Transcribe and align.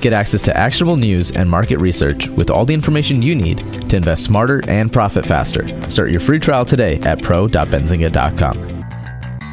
Get 0.00 0.12
access 0.12 0.42
to 0.42 0.56
actionable 0.56 0.96
news 0.96 1.30
and 1.30 1.48
market 1.50 1.78
research 1.78 2.28
with 2.28 2.50
all 2.50 2.64
the 2.64 2.74
information 2.74 3.22
you 3.22 3.34
need 3.34 3.88
to 3.88 3.96
invest 3.96 4.24
smarter 4.24 4.62
and 4.68 4.92
profit 4.92 5.24
faster. 5.24 5.66
Start 5.90 6.10
your 6.10 6.20
free 6.20 6.38
trial 6.38 6.64
today 6.64 7.00
at 7.00 7.22
pro.benzinga.com. 7.22 8.84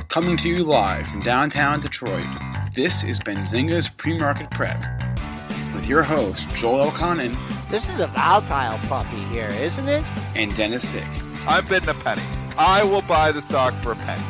Coming 0.10 0.38
to 0.38 0.50
you 0.50 0.64
live 0.64 1.08
from 1.08 1.24
downtown 1.24 1.80
Detroit, 1.80 2.28
this 2.76 3.04
is 3.04 3.20
Benzinga's 3.20 3.90
Pre-Market 3.90 4.52
Prep 4.52 4.78
with 5.74 5.88
your 5.88 6.04
host, 6.04 6.48
Joel 6.56 6.92
Elconin. 6.92 7.36
This 7.70 7.90
is 7.90 8.00
a 8.00 8.08
volatile 8.08 8.78
puppy 8.88 9.18
here, 9.32 9.50
isn't 9.50 9.88
it? 9.88 10.04
And 10.36 10.54
Dennis 10.56 10.86
Dick. 10.88 11.08
I'm 11.48 11.66
bidding 11.68 11.90
a 11.90 11.94
penny. 11.94 12.22
I 12.58 12.84
will 12.84 13.02
buy 13.02 13.32
the 13.32 13.42
stock 13.42 13.74
for 13.82 13.94
a 13.94 13.96
penny. 13.96 14.24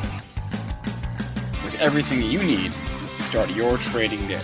With 1.66 1.76
everything 1.80 2.22
you 2.22 2.42
need 2.44 2.72
to 3.18 3.24
start 3.24 3.50
your 3.50 3.78
trading 3.78 4.26
day. 4.28 4.44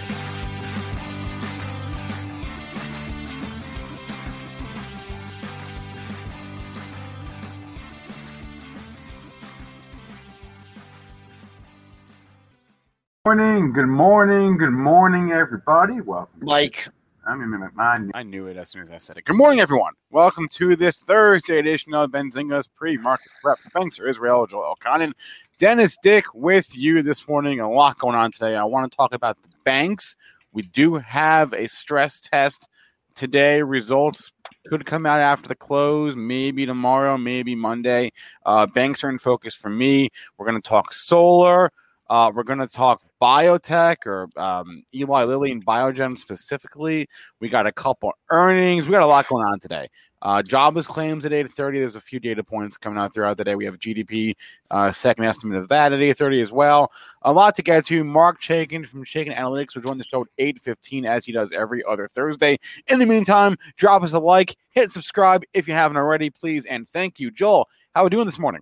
Morning, 13.29 13.71
good 13.71 13.85
morning, 13.85 14.57
good 14.57 14.71
morning, 14.71 15.31
everybody. 15.31 16.01
Welcome, 16.01 16.39
Mike. 16.41 16.87
I'm 17.27 17.43
in 17.43 17.51
McMahon. 17.51 18.09
I 18.15 18.23
knew 18.23 18.47
it 18.47 18.57
as 18.57 18.71
soon 18.71 18.81
as 18.81 18.89
I 18.89 18.97
said 18.97 19.19
it. 19.19 19.25
Good 19.25 19.35
morning, 19.35 19.59
everyone. 19.59 19.93
Welcome 20.09 20.47
to 20.53 20.75
this 20.75 20.97
Thursday 20.97 21.59
edition 21.59 21.93
of 21.93 22.09
Benzinga's 22.09 22.67
pre-market 22.67 23.29
prep. 23.43 23.59
Spencer 23.67 24.07
Israel, 24.07 24.47
Joel 24.47 24.73
Elconin, 24.73 25.11
Dennis 25.59 25.95
Dick 26.01 26.25
with 26.33 26.75
you 26.75 27.03
this 27.03 27.27
morning. 27.27 27.59
A 27.59 27.69
lot 27.69 27.99
going 27.99 28.15
on 28.15 28.31
today. 28.31 28.55
I 28.55 28.63
want 28.63 28.91
to 28.91 28.97
talk 28.97 29.13
about 29.13 29.39
the 29.43 29.49
banks. 29.63 30.17
We 30.51 30.63
do 30.63 30.95
have 30.95 31.53
a 31.53 31.67
stress 31.67 32.19
test 32.19 32.67
today. 33.13 33.61
Results 33.61 34.31
could 34.65 34.87
come 34.87 35.05
out 35.05 35.19
after 35.19 35.47
the 35.47 35.53
close, 35.53 36.15
maybe 36.15 36.65
tomorrow, 36.65 37.15
maybe 37.15 37.53
Monday. 37.53 38.11
Uh, 38.43 38.65
banks 38.65 39.03
are 39.03 39.09
in 39.09 39.19
focus 39.19 39.53
for 39.53 39.69
me. 39.69 40.09
We're 40.39 40.47
going 40.47 40.59
to 40.59 40.67
talk 40.67 40.93
solar. 40.93 41.71
Uh, 42.09 42.31
we're 42.33 42.41
going 42.41 42.57
to 42.57 42.67
talk 42.67 43.03
biotech 43.21 44.05
or 44.05 44.29
um, 44.37 44.83
Eli 44.93 45.23
Lilly 45.23 45.51
and 45.51 45.65
Biogen 45.65 46.17
specifically. 46.17 47.07
We 47.39 47.49
got 47.49 47.67
a 47.67 47.71
couple 47.71 48.13
earnings. 48.29 48.87
We 48.87 48.91
got 48.91 49.03
a 49.03 49.07
lot 49.07 49.27
going 49.27 49.45
on 49.45 49.59
today. 49.59 49.89
Uh, 50.21 50.41
jobless 50.41 50.85
claims 50.85 51.25
at 51.25 51.31
8:30. 51.31 51.79
There's 51.79 51.95
a 51.95 52.01
few 52.01 52.19
data 52.19 52.43
points 52.43 52.77
coming 52.77 52.99
out 52.99 53.13
throughout 53.13 53.37
the 53.37 53.45
day. 53.45 53.55
We 53.55 53.65
have 53.65 53.79
GDP, 53.79 54.35
uh, 54.69 54.91
second 54.91 55.23
estimate 55.23 55.57
of 55.57 55.69
that 55.69 55.93
at 55.93 56.01
8:30 56.01 56.41
as 56.41 56.51
well. 56.51 56.91
A 57.21 57.31
lot 57.31 57.55
to 57.55 57.61
get 57.61 57.85
to. 57.85 58.03
Marc 58.03 58.41
Chaikin 58.41 58.85
from 58.85 59.05
Chaikin 59.05 59.35
Analytics 59.35 59.75
will 59.75 59.81
join 59.81 59.97
the 59.97 60.03
show 60.03 60.21
at 60.21 60.27
8:15 60.37 61.05
as 61.05 61.25
he 61.25 61.31
does 61.31 61.51
every 61.53 61.83
other 61.89 62.07
Thursday. 62.07 62.57
In 62.87 62.99
the 62.99 63.05
meantime, 63.05 63.57
drop 63.77 64.03
us 64.03 64.13
a 64.13 64.19
like, 64.19 64.55
hit 64.71 64.91
subscribe 64.91 65.43
if 65.53 65.67
you 65.67 65.73
haven't 65.73 65.97
already, 65.97 66.29
please, 66.29 66.65
and 66.65 66.87
thank 66.87 67.19
you, 67.19 67.31
Joel. 67.31 67.69
How 67.95 68.01
are 68.01 68.05
we 68.05 68.09
doing 68.09 68.25
this 68.25 68.39
morning? 68.39 68.61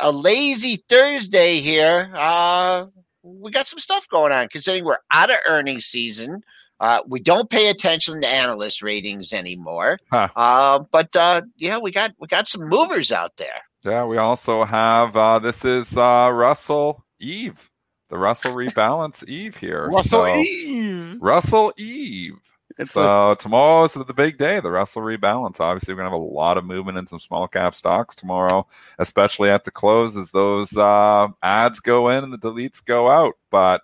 a 0.00 0.12
lazy 0.12 0.84
Thursday 0.88 1.60
here. 1.60 2.12
Uh, 2.14 2.86
we 3.22 3.50
got 3.50 3.66
some 3.66 3.78
stuff 3.78 4.06
going 4.08 4.32
on 4.32 4.48
considering 4.48 4.84
we're 4.84 4.98
out 5.10 5.30
of 5.30 5.36
earnings 5.48 5.86
season. 5.86 6.42
Uh, 6.80 7.00
we 7.06 7.20
don't 7.20 7.48
pay 7.50 7.70
attention 7.70 8.20
to 8.20 8.28
analyst 8.28 8.82
ratings 8.82 9.32
anymore. 9.32 9.98
Huh. 10.10 10.28
Uh, 10.34 10.80
but 10.90 11.14
uh, 11.16 11.42
yeah, 11.56 11.78
we 11.78 11.90
got 11.90 12.12
we 12.18 12.26
got 12.26 12.48
some 12.48 12.68
movers 12.68 13.12
out 13.12 13.36
there. 13.36 13.62
Yeah, 13.84 14.04
we 14.04 14.16
also 14.16 14.64
have 14.64 15.16
uh, 15.16 15.38
this 15.38 15.64
is 15.64 15.96
uh, 15.96 16.30
Russell 16.32 17.04
Eve, 17.20 17.70
the 18.08 18.18
Russell 18.18 18.54
rebalance 18.54 19.26
Eve 19.28 19.56
here. 19.56 19.88
Russell 19.88 20.26
so, 20.26 20.36
Eve. 20.36 21.18
Russell 21.20 21.72
Eve. 21.76 22.40
It's 22.76 22.92
so 22.92 23.28
like, 23.28 23.38
tomorrow 23.38 23.84
is 23.84 23.92
the 23.92 24.04
big 24.14 24.36
day, 24.36 24.58
the 24.58 24.70
Russell 24.70 25.02
rebalance. 25.02 25.60
Obviously, 25.60 25.94
we're 25.94 25.98
gonna 25.98 26.10
have 26.10 26.20
a 26.20 26.24
lot 26.24 26.58
of 26.58 26.64
movement 26.64 26.98
in 26.98 27.06
some 27.06 27.20
small 27.20 27.46
cap 27.46 27.74
stocks 27.74 28.16
tomorrow, 28.16 28.66
especially 28.98 29.50
at 29.50 29.64
the 29.64 29.70
close 29.70 30.16
as 30.16 30.32
those 30.32 30.76
uh, 30.76 31.28
ads 31.42 31.78
go 31.80 32.08
in 32.08 32.24
and 32.24 32.32
the 32.32 32.38
deletes 32.38 32.84
go 32.84 33.08
out. 33.08 33.34
But 33.50 33.82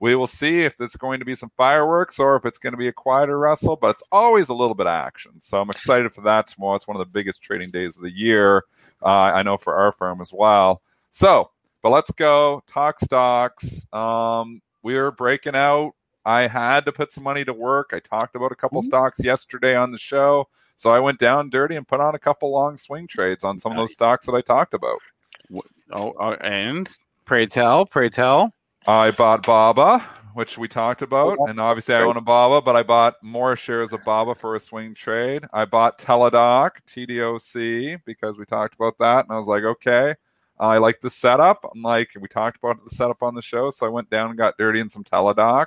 we 0.00 0.16
will 0.16 0.26
see 0.26 0.62
if 0.62 0.76
there's 0.76 0.96
going 0.96 1.18
to 1.20 1.26
be 1.26 1.34
some 1.34 1.52
fireworks 1.56 2.18
or 2.18 2.34
if 2.34 2.46
it's 2.46 2.58
going 2.58 2.72
to 2.72 2.78
be 2.78 2.88
a 2.88 2.92
quieter 2.92 3.38
Russell, 3.38 3.76
but 3.76 3.90
it's 3.90 4.02
always 4.10 4.48
a 4.48 4.54
little 4.54 4.74
bit 4.74 4.86
of 4.86 4.94
action. 4.94 5.40
So 5.40 5.60
I'm 5.60 5.68
excited 5.68 6.12
for 6.12 6.22
that 6.22 6.46
tomorrow. 6.46 6.74
It's 6.74 6.88
one 6.88 6.96
of 6.96 7.00
the 7.00 7.12
biggest 7.12 7.42
trading 7.42 7.70
days 7.70 7.96
of 7.96 8.02
the 8.02 8.10
year. 8.10 8.64
Uh, 9.02 9.08
I 9.34 9.42
know 9.42 9.58
for 9.58 9.74
our 9.74 9.92
firm 9.92 10.22
as 10.22 10.32
well. 10.32 10.80
So, 11.10 11.50
but 11.82 11.90
let's 11.90 12.10
go 12.12 12.62
talk 12.66 12.98
stocks. 13.00 13.86
Um, 13.92 14.62
we're 14.82 15.10
breaking 15.10 15.54
out. 15.54 15.92
I 16.24 16.46
had 16.46 16.86
to 16.86 16.92
put 16.92 17.12
some 17.12 17.24
money 17.24 17.44
to 17.44 17.52
work. 17.52 17.90
I 17.92 18.00
talked 18.00 18.34
about 18.34 18.52
a 18.52 18.56
couple 18.56 18.80
mm-hmm. 18.80 18.88
stocks 18.88 19.22
yesterday 19.22 19.76
on 19.76 19.90
the 19.90 19.98
show. 19.98 20.48
So 20.76 20.90
I 20.92 21.00
went 21.00 21.18
down 21.18 21.50
dirty 21.50 21.76
and 21.76 21.86
put 21.86 22.00
on 22.00 22.14
a 22.14 22.18
couple 22.18 22.50
long 22.50 22.78
swing 22.78 23.06
trades 23.06 23.44
on 23.44 23.58
some 23.58 23.72
of 23.72 23.78
those 23.78 23.92
stocks 23.92 24.24
that 24.26 24.32
I 24.32 24.40
talked 24.40 24.72
about. 24.72 24.98
Oh, 25.92 26.12
uh, 26.12 26.36
and 26.40 26.90
pray 27.26 27.44
tell, 27.44 27.84
pray 27.84 28.08
tell. 28.08 28.54
I 28.86 29.10
bought 29.10 29.44
Baba, 29.46 30.00
which 30.34 30.56
we 30.58 30.66
talked 30.68 31.02
about, 31.02 31.38
oh, 31.38 31.46
and 31.46 31.60
obviously 31.60 31.94
I 31.94 32.00
own 32.02 32.16
a 32.16 32.20
Baba, 32.20 32.62
but 32.62 32.76
I 32.76 32.82
bought 32.82 33.22
more 33.22 33.56
shares 33.56 33.92
of 33.92 34.04
Baba 34.04 34.34
for 34.34 34.56
a 34.56 34.60
swing 34.60 34.94
trade. 34.94 35.44
I 35.52 35.64
bought 35.64 35.98
Teladoc, 35.98 36.72
TDOC, 36.86 38.00
because 38.04 38.38
we 38.38 38.44
talked 38.46 38.74
about 38.74 38.98
that, 38.98 39.24
and 39.26 39.32
I 39.32 39.36
was 39.36 39.46
like, 39.46 39.64
okay, 39.64 40.14
I 40.58 40.78
like 40.78 41.00
the 41.00 41.10
setup. 41.10 41.64
I'm 41.72 41.82
like, 41.82 42.10
we 42.20 42.28
talked 42.28 42.58
about 42.58 42.82
the 42.82 42.94
setup 42.94 43.22
on 43.22 43.34
the 43.34 43.42
show, 43.42 43.70
so 43.70 43.86
I 43.86 43.90
went 43.90 44.10
down 44.10 44.30
and 44.30 44.38
got 44.38 44.58
dirty 44.58 44.80
in 44.80 44.88
some 44.88 45.04
Teladoc. 45.04 45.66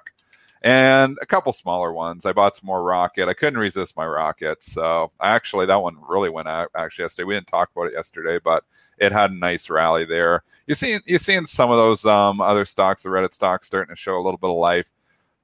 and 0.64 1.18
a 1.22 1.26
couple 1.26 1.52
smaller 1.52 1.92
ones. 1.92 2.26
I 2.26 2.32
bought 2.32 2.56
some 2.56 2.68
more 2.68 2.82
rocket. 2.82 3.28
I 3.28 3.34
couldn't 3.34 3.60
resist 3.60 3.98
my 3.98 4.06
rocket, 4.06 4.64
so 4.64 5.12
actually 5.22 5.66
that 5.66 5.82
one 5.82 5.98
really 6.08 6.30
went 6.30 6.48
out 6.48 6.70
actually 6.76 7.04
yesterday. 7.04 7.26
We 7.26 7.34
didn't 7.36 7.48
talk 7.48 7.70
about 7.76 7.88
it 7.88 7.94
yesterday, 7.94 8.40
but 8.44 8.64
it 9.04 9.12
had 9.12 9.32
a 9.32 9.36
nice 9.36 9.70
rally 9.70 10.06
there. 10.06 10.44
You're 10.68 10.76
seeing 10.76 11.02
you're 11.06 11.20
seeing 11.20 11.46
some 11.46 11.72
of 11.72 11.78
those 11.78 12.06
um, 12.06 12.42
other 12.42 12.66
stocks, 12.66 13.04
the 13.04 13.10
Reddit 13.10 13.34
stocks, 13.34 13.68
starting 13.68 13.94
to 13.94 14.00
show 14.00 14.16
a 14.16 14.24
little 14.24 14.38
bit 14.38 14.50
of 14.50 14.58
life. 14.58 14.90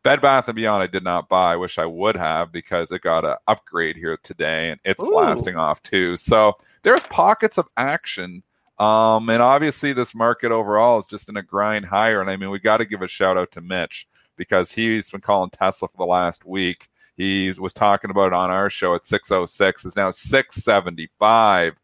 Bed 0.02 0.22
Bath 0.22 0.48
and 0.48 0.56
Beyond, 0.56 0.82
I 0.82 0.88
did 0.88 1.04
not 1.04 1.28
buy. 1.28 1.54
I 1.54 1.58
wish 1.58 1.78
I 1.78 1.86
would 1.86 2.16
have 2.16 2.54
because 2.54 2.92
it 2.92 3.02
got 3.02 3.26
an 3.26 3.36
upgrade 3.48 3.98
here 3.98 4.18
today, 4.24 4.70
and 4.70 4.80
it's 4.86 5.04
Ooh. 5.04 5.12
blasting 5.12 5.58
off 5.58 5.84
too. 5.84 6.16
So 6.16 6.54
there's 6.84 7.04
pockets 7.04 7.58
of 7.58 7.68
action. 7.76 8.44
Um, 8.78 9.30
and 9.30 9.42
obviously, 9.42 9.92
this 9.92 10.16
market 10.16 10.54
overall 10.54 11.00
is 11.00 11.08
just 11.08 11.28
in 11.28 11.36
a 11.36 11.44
grind 11.44 11.86
higher. 11.86 12.22
And 12.22 12.30
I 12.30 12.38
mean, 12.38 12.50
we 12.50 12.60
got 12.60 12.78
to 12.78 12.86
give 12.86 13.02
a 13.02 13.10
shout 13.10 13.38
out 13.38 13.52
to 13.52 13.62
Mitch 13.62 14.08
because 14.38 14.72
he's 14.72 15.10
been 15.10 15.20
calling 15.20 15.50
Tesla 15.50 15.90
for 15.90 15.98
the 15.98 16.06
last 16.06 16.46
week. 16.46 16.88
He 17.18 17.52
was 17.60 17.74
talking 17.74 18.10
about 18.10 18.28
it 18.28 18.34
on 18.34 18.50
our 18.50 18.70
show 18.70 18.96
at 18.96 19.06
606. 19.06 19.84
Is 19.84 19.98
now 19.98 20.12
675. 20.12 21.78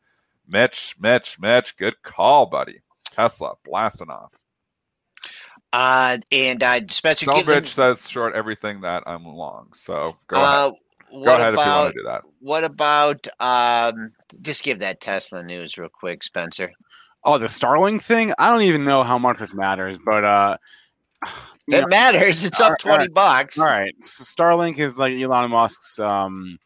Mitch, 0.48 0.96
Mitch, 1.00 1.40
Mitch, 1.40 1.78
good 1.78 2.02
call, 2.04 2.46
buddy. 2.46 2.82
Tesla 3.12 3.54
blasting 3.64 4.10
off. 4.10 4.34
Uh, 5.72 6.18
and 6.32 6.64
uh, 6.64 6.80
Spencer 6.88 7.26
Stonebridge 7.26 7.70
says 7.70 8.10
short 8.10 8.34
everything 8.34 8.82
that 8.82 9.04
I'm 9.06 9.26
long. 9.26 9.74
So 9.74 10.16
go 10.28 10.38
uh, 10.38 10.70
ahead. 10.70 10.80
Go 11.12 11.36
ahead 11.36 11.54
about, 11.54 11.60
if 11.60 11.66
you 11.66 11.72
want 11.72 11.94
to 11.94 12.00
do 12.00 12.08
that. 12.08 12.22
What 12.40 12.64
about 12.64 13.28
um, 13.40 14.12
just 14.42 14.64
give 14.64 14.80
that 14.80 15.02
Tesla 15.02 15.44
news 15.44 15.78
real 15.78 15.90
quick, 15.90 16.24
Spencer? 16.24 16.72
Oh, 17.24 17.38
the 17.38 17.48
Starlink 17.48 18.02
thing? 18.02 18.34
I 18.38 18.50
don't 18.52 18.62
even 18.62 18.86
know 18.86 19.04
how 19.04 19.18
much 19.18 19.40
this 19.40 19.54
matters, 19.54 19.98
but 20.04 20.24
uh, 20.24 20.58
it 21.68 21.82
know, 21.82 21.88
matters. 21.88 22.44
It's 22.44 22.62
up 22.62 22.78
twenty 22.80 23.08
bucks. 23.08 23.58
All 23.60 23.66
right. 23.66 23.94
So 24.02 24.24
Starlink 24.24 24.78
is 24.78 24.98
like 24.98 25.14
Elon 25.14 25.52
Musk's 25.52 26.00
um 26.00 26.58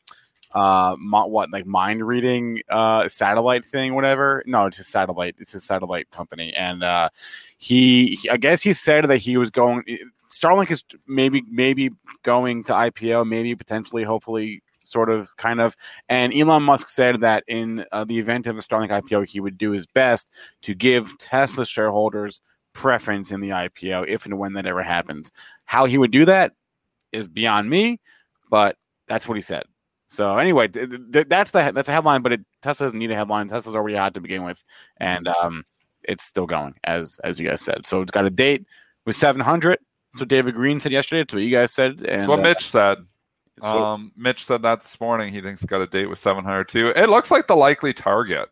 uh 0.53 0.95
what 0.95 1.51
like 1.51 1.65
mind 1.65 2.05
reading 2.05 2.61
uh 2.69 3.07
satellite 3.07 3.63
thing 3.63 3.93
whatever 3.93 4.43
no 4.45 4.65
it's 4.65 4.79
a 4.79 4.83
satellite 4.83 5.35
it's 5.39 5.53
a 5.53 5.59
satellite 5.59 6.09
company 6.11 6.53
and 6.55 6.83
uh 6.83 7.09
he, 7.57 8.15
he 8.15 8.29
i 8.29 8.37
guess 8.37 8.61
he 8.61 8.73
said 8.73 9.05
that 9.05 9.17
he 9.17 9.37
was 9.37 9.51
going 9.51 9.83
starlink 10.29 10.71
is 10.71 10.83
maybe 11.07 11.43
maybe 11.51 11.89
going 12.23 12.63
to 12.63 12.73
ipo 12.73 13.27
maybe 13.27 13.55
potentially 13.55 14.03
hopefully 14.03 14.61
sort 14.83 15.11
of 15.11 15.29
kind 15.37 15.61
of 15.61 15.75
and 16.07 16.33
elon 16.33 16.63
musk 16.63 16.89
said 16.89 17.21
that 17.21 17.43
in 17.47 17.85
uh, 17.91 18.03
the 18.03 18.17
event 18.17 18.47
of 18.47 18.57
a 18.57 18.61
starlink 18.61 18.89
ipo 18.89 19.23
he 19.23 19.39
would 19.39 19.57
do 19.57 19.71
his 19.71 19.85
best 19.85 20.31
to 20.61 20.73
give 20.73 21.15
tesla 21.19 21.63
shareholders 21.63 22.41
preference 22.73 23.31
in 23.31 23.41
the 23.41 23.49
IPO 23.49 24.07
if 24.07 24.25
and 24.25 24.37
when 24.37 24.53
that 24.53 24.65
ever 24.65 24.83
happens. 24.83 25.31
How 25.65 25.85
he 25.85 25.97
would 25.97 26.11
do 26.11 26.25
that 26.25 26.53
is 27.11 27.27
beyond 27.27 27.69
me, 27.69 27.99
but 28.49 28.77
that's 29.07 29.27
what 29.27 29.35
he 29.35 29.41
said. 29.41 29.63
So 30.09 30.37
anyway, 30.39 30.67
th- 30.67 30.89
th- 31.13 31.27
that's 31.29 31.51
the 31.51 31.71
that's 31.73 31.87
a 31.87 31.91
headline, 31.91 32.23
but 32.23 32.33
it, 32.33 32.41
Tesla 32.63 32.87
doesn't 32.87 32.97
need 32.97 33.11
a 33.11 33.15
headline. 33.15 33.47
Tesla's 33.47 33.75
already 33.75 33.95
hot 33.95 34.15
to 34.15 34.21
begin 34.21 34.43
with, 34.43 34.63
and 34.97 35.27
um, 35.27 35.63
it's 36.03 36.23
still 36.23 36.47
going 36.47 36.73
as 36.83 37.19
as 37.23 37.39
you 37.39 37.47
guys 37.47 37.61
said. 37.61 37.85
So 37.85 38.01
it's 38.01 38.09
got 38.09 38.25
a 38.25 38.31
date 38.31 38.65
with 39.05 39.15
700. 39.15 39.77
So 40.15 40.25
David 40.25 40.55
Green 40.55 40.79
said 40.79 40.91
yesterday. 40.91 41.21
It's 41.21 41.33
what 41.33 41.43
you 41.43 41.55
guys 41.55 41.71
said. 41.71 42.03
And, 42.05 42.21
it's 42.21 42.27
what 42.27 42.39
uh, 42.39 42.41
Mitch 42.41 42.67
said. 42.67 42.97
Um, 43.61 44.11
Mitch 44.15 44.45
said 44.45 44.63
that 44.63 44.81
this 44.81 44.99
morning. 44.99 45.31
He 45.31 45.41
thinks 45.41 45.63
got 45.65 45.81
a 45.81 45.87
date 45.87 46.07
with 46.07 46.17
700 46.17 46.67
too. 46.67 46.91
It 46.95 47.09
looks 47.09 47.29
like 47.29 47.45
the 47.45 47.55
likely 47.55 47.93
target. 47.93 48.49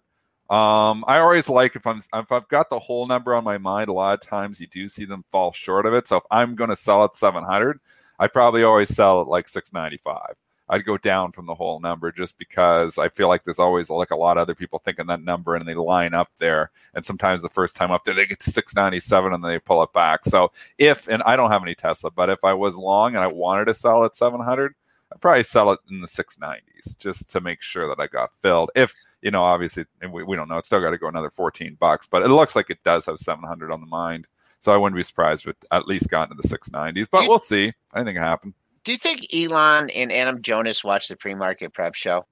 Um, 0.49 1.03
I 1.07 1.17
always 1.17 1.49
like 1.49 1.75
if 1.75 1.87
I'm 1.87 2.01
if 2.13 2.31
I've 2.31 2.47
got 2.49 2.69
the 2.69 2.79
whole 2.79 3.07
number 3.07 3.33
on 3.33 3.43
my 3.43 3.57
mind. 3.57 3.89
A 3.89 3.93
lot 3.93 4.13
of 4.13 4.21
times 4.21 4.59
you 4.61 4.67
do 4.67 4.87
see 4.87 5.05
them 5.05 5.25
fall 5.31 5.53
short 5.53 5.87
of 5.87 5.93
it. 5.93 6.07
So 6.07 6.17
if 6.17 6.23
I'm 6.29 6.55
going 6.55 6.69
to 6.69 6.75
sell 6.75 7.03
at 7.03 7.15
700, 7.15 7.79
I 8.19 8.27
probably 8.27 8.61
always 8.61 8.93
sell 8.93 9.21
at 9.21 9.27
like 9.27 9.49
695. 9.49 10.35
I'd 10.69 10.85
go 10.85 10.97
down 10.97 11.31
from 11.31 11.45
the 11.45 11.55
whole 11.55 11.79
number 11.79 12.11
just 12.11 12.37
because 12.37 12.97
I 12.97 13.09
feel 13.09 13.27
like 13.27 13.43
there's 13.43 13.59
always 13.59 13.89
like 13.89 14.11
a 14.11 14.17
lot 14.17 14.37
of 14.37 14.41
other 14.41 14.55
people 14.55 14.79
thinking 14.79 15.07
that 15.07 15.23
number 15.23 15.55
and 15.55 15.67
they 15.67 15.75
line 15.75 16.13
up 16.13 16.29
there. 16.37 16.71
And 16.93 17.05
sometimes 17.05 17.41
the 17.41 17.49
first 17.49 17.75
time 17.75 17.91
up 17.91 18.03
there, 18.03 18.13
they 18.13 18.25
get 18.25 18.39
to 18.41 18.51
697 18.51 19.33
and 19.33 19.43
then 19.43 19.51
they 19.51 19.59
pull 19.59 19.81
it 19.83 19.93
back. 19.93 20.25
So 20.25 20.51
if, 20.77 21.07
and 21.07 21.23
I 21.23 21.35
don't 21.35 21.51
have 21.51 21.63
any 21.63 21.75
Tesla, 21.75 22.11
but 22.11 22.29
if 22.29 22.43
I 22.43 22.53
was 22.53 22.75
long 22.75 23.15
and 23.15 23.23
I 23.23 23.27
wanted 23.27 23.65
to 23.65 23.73
sell 23.73 24.03
at 24.03 24.15
700, 24.15 24.73
I'd 25.11 25.21
probably 25.21 25.43
sell 25.43 25.71
it 25.71 25.79
in 25.89 26.01
the 26.01 26.07
690s 26.07 26.99
just 26.99 27.29
to 27.31 27.39
make 27.39 27.61
sure 27.61 27.87
that 27.87 28.01
I 28.01 28.07
got 28.07 28.33
filled. 28.41 28.71
If 28.75 28.93
you 29.21 29.31
know, 29.31 29.43
obviously, 29.43 29.85
and 30.01 30.11
we, 30.11 30.23
we 30.23 30.35
don't 30.35 30.47
know. 30.47 30.57
It's 30.57 30.67
still 30.67 30.81
got 30.81 30.91
to 30.91 30.97
go 30.97 31.07
another 31.07 31.29
14 31.29 31.77
bucks, 31.79 32.07
but 32.07 32.21
it 32.21 32.27
looks 32.27 32.55
like 32.55 32.69
it 32.69 32.83
does 32.83 33.05
have 33.07 33.17
700 33.17 33.71
on 33.71 33.81
the 33.81 33.87
mind. 33.87 34.27
So 34.59 34.73
I 34.73 34.77
wouldn't 34.77 34.97
be 34.97 35.03
surprised 35.03 35.43
if 35.43 35.49
it 35.49 35.65
at 35.71 35.87
least 35.87 36.09
got 36.09 36.29
into 36.29 36.41
the 36.41 36.47
690s, 36.47 37.07
but 37.11 37.27
we'll 37.27 37.39
see. 37.39 37.73
Anything 37.95 38.15
can 38.15 38.23
happen. 38.23 38.53
Do 38.87 38.93
you 38.93 38.97
think 38.97 39.33
Elon 39.33 39.89
and 39.89 40.13
Adam 40.13 40.41
Jonas 40.41 40.81
watch 40.81 41.09
the 41.09 41.17
pre-market 41.17 41.73
prep 41.73 41.93
show 41.93 42.25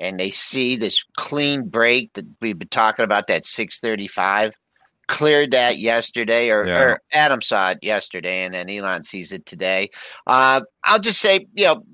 and 0.00 0.18
they 0.18 0.32
see 0.32 0.74
this 0.74 1.04
clean 1.16 1.68
break 1.68 2.12
that 2.14 2.26
we've 2.40 2.58
been 2.58 2.66
talking 2.66 3.04
about 3.04 3.28
that 3.28 3.44
635 3.44 4.56
cleared 5.06 5.52
that 5.52 5.78
yesterday 5.78 6.50
or, 6.50 6.66
yeah. 6.66 6.80
or 6.80 7.00
Adam 7.12 7.40
saw 7.40 7.70
it 7.70 7.78
yesterday 7.82 8.42
and 8.42 8.52
then 8.52 8.68
Elon 8.68 9.04
sees 9.04 9.30
it 9.30 9.46
today. 9.46 9.90
Uh, 10.26 10.62
I'll 10.82 10.98
just 10.98 11.20
say, 11.20 11.46
you 11.54 11.66
know, 11.66 11.84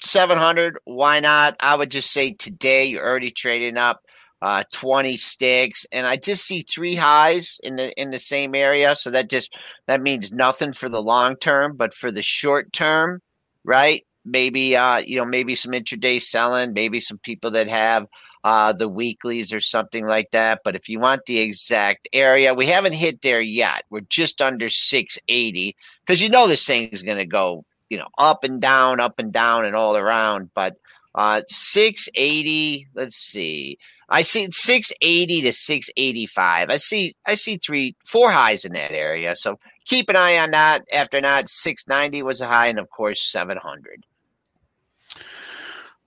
700, 0.00 0.78
why 0.84 1.20
not? 1.20 1.54
I 1.60 1.76
would 1.76 1.90
just 1.90 2.10
say 2.10 2.32
today 2.32 2.86
you're 2.86 3.06
already 3.06 3.30
trading 3.30 3.76
up 3.76 4.00
uh, 4.40 4.64
20 4.72 5.18
sticks 5.18 5.84
and 5.92 6.06
I 6.06 6.16
just 6.16 6.46
see 6.46 6.62
three 6.62 6.94
highs 6.94 7.60
in 7.62 7.76
the 7.76 7.92
in 8.00 8.12
the 8.12 8.18
same 8.18 8.54
area 8.54 8.96
so 8.96 9.10
that 9.10 9.28
just 9.28 9.54
that 9.86 10.00
means 10.00 10.32
nothing 10.32 10.72
for 10.72 10.88
the 10.88 11.02
long 11.02 11.36
term 11.36 11.74
but 11.76 11.92
for 11.92 12.10
the 12.10 12.22
short 12.22 12.72
term, 12.72 13.20
right? 13.64 14.04
Maybe 14.24 14.76
uh 14.76 14.98
you 14.98 15.16
know 15.16 15.24
maybe 15.24 15.54
some 15.54 15.72
intraday 15.72 16.20
selling, 16.20 16.72
maybe 16.72 17.00
some 17.00 17.18
people 17.18 17.52
that 17.52 17.68
have 17.68 18.06
uh, 18.44 18.72
the 18.72 18.88
weeklies 18.88 19.52
or 19.52 19.60
something 19.60 20.06
like 20.06 20.30
that. 20.30 20.60
But 20.64 20.76
if 20.76 20.88
you 20.88 21.00
want 21.00 21.26
the 21.26 21.40
exact 21.40 22.08
area, 22.12 22.54
we 22.54 22.66
haven't 22.66 22.94
hit 22.94 23.20
there 23.20 23.40
yet. 23.40 23.84
We're 23.90 24.02
just 24.02 24.40
under 24.40 24.68
680 24.68 25.76
because 26.06 26.22
you 26.22 26.28
know 26.28 26.46
this 26.46 26.64
thing 26.64 26.88
is 26.90 27.02
going 27.02 27.18
to 27.18 27.26
go 27.26 27.64
you 27.88 27.98
know, 27.98 28.08
up 28.18 28.44
and 28.44 28.60
down, 28.60 29.00
up 29.00 29.18
and 29.18 29.32
down, 29.32 29.64
and 29.64 29.74
all 29.74 29.96
around. 29.96 30.50
But 30.54 30.76
uh, 31.14 31.42
680, 31.48 32.88
let's 32.94 33.16
see. 33.16 33.78
I 34.08 34.22
see 34.22 34.48
680 34.50 35.42
to 35.42 35.52
685. 35.52 36.70
I 36.70 36.76
see 36.78 37.14
I 37.26 37.34
see 37.34 37.58
three 37.58 37.94
four 38.06 38.30
highs 38.30 38.64
in 38.64 38.72
that 38.72 38.92
area. 38.92 39.36
So 39.36 39.58
keep 39.88 40.08
an 40.08 40.16
eye 40.16 40.38
on 40.38 40.52
that. 40.52 40.84
After 40.92 41.20
that, 41.20 41.48
690 41.48 42.22
was 42.22 42.40
a 42.40 42.46
high, 42.46 42.68
and 42.68 42.78
of 42.78 42.88
course 42.90 43.22
700. 43.22 44.04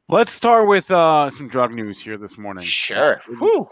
Let's 0.08 0.34
start 0.34 0.68
with 0.68 0.92
uh, 0.92 1.30
some 1.30 1.48
drug 1.48 1.74
news 1.74 1.98
here 1.98 2.18
this 2.18 2.38
morning. 2.38 2.66
Sure. 2.66 3.22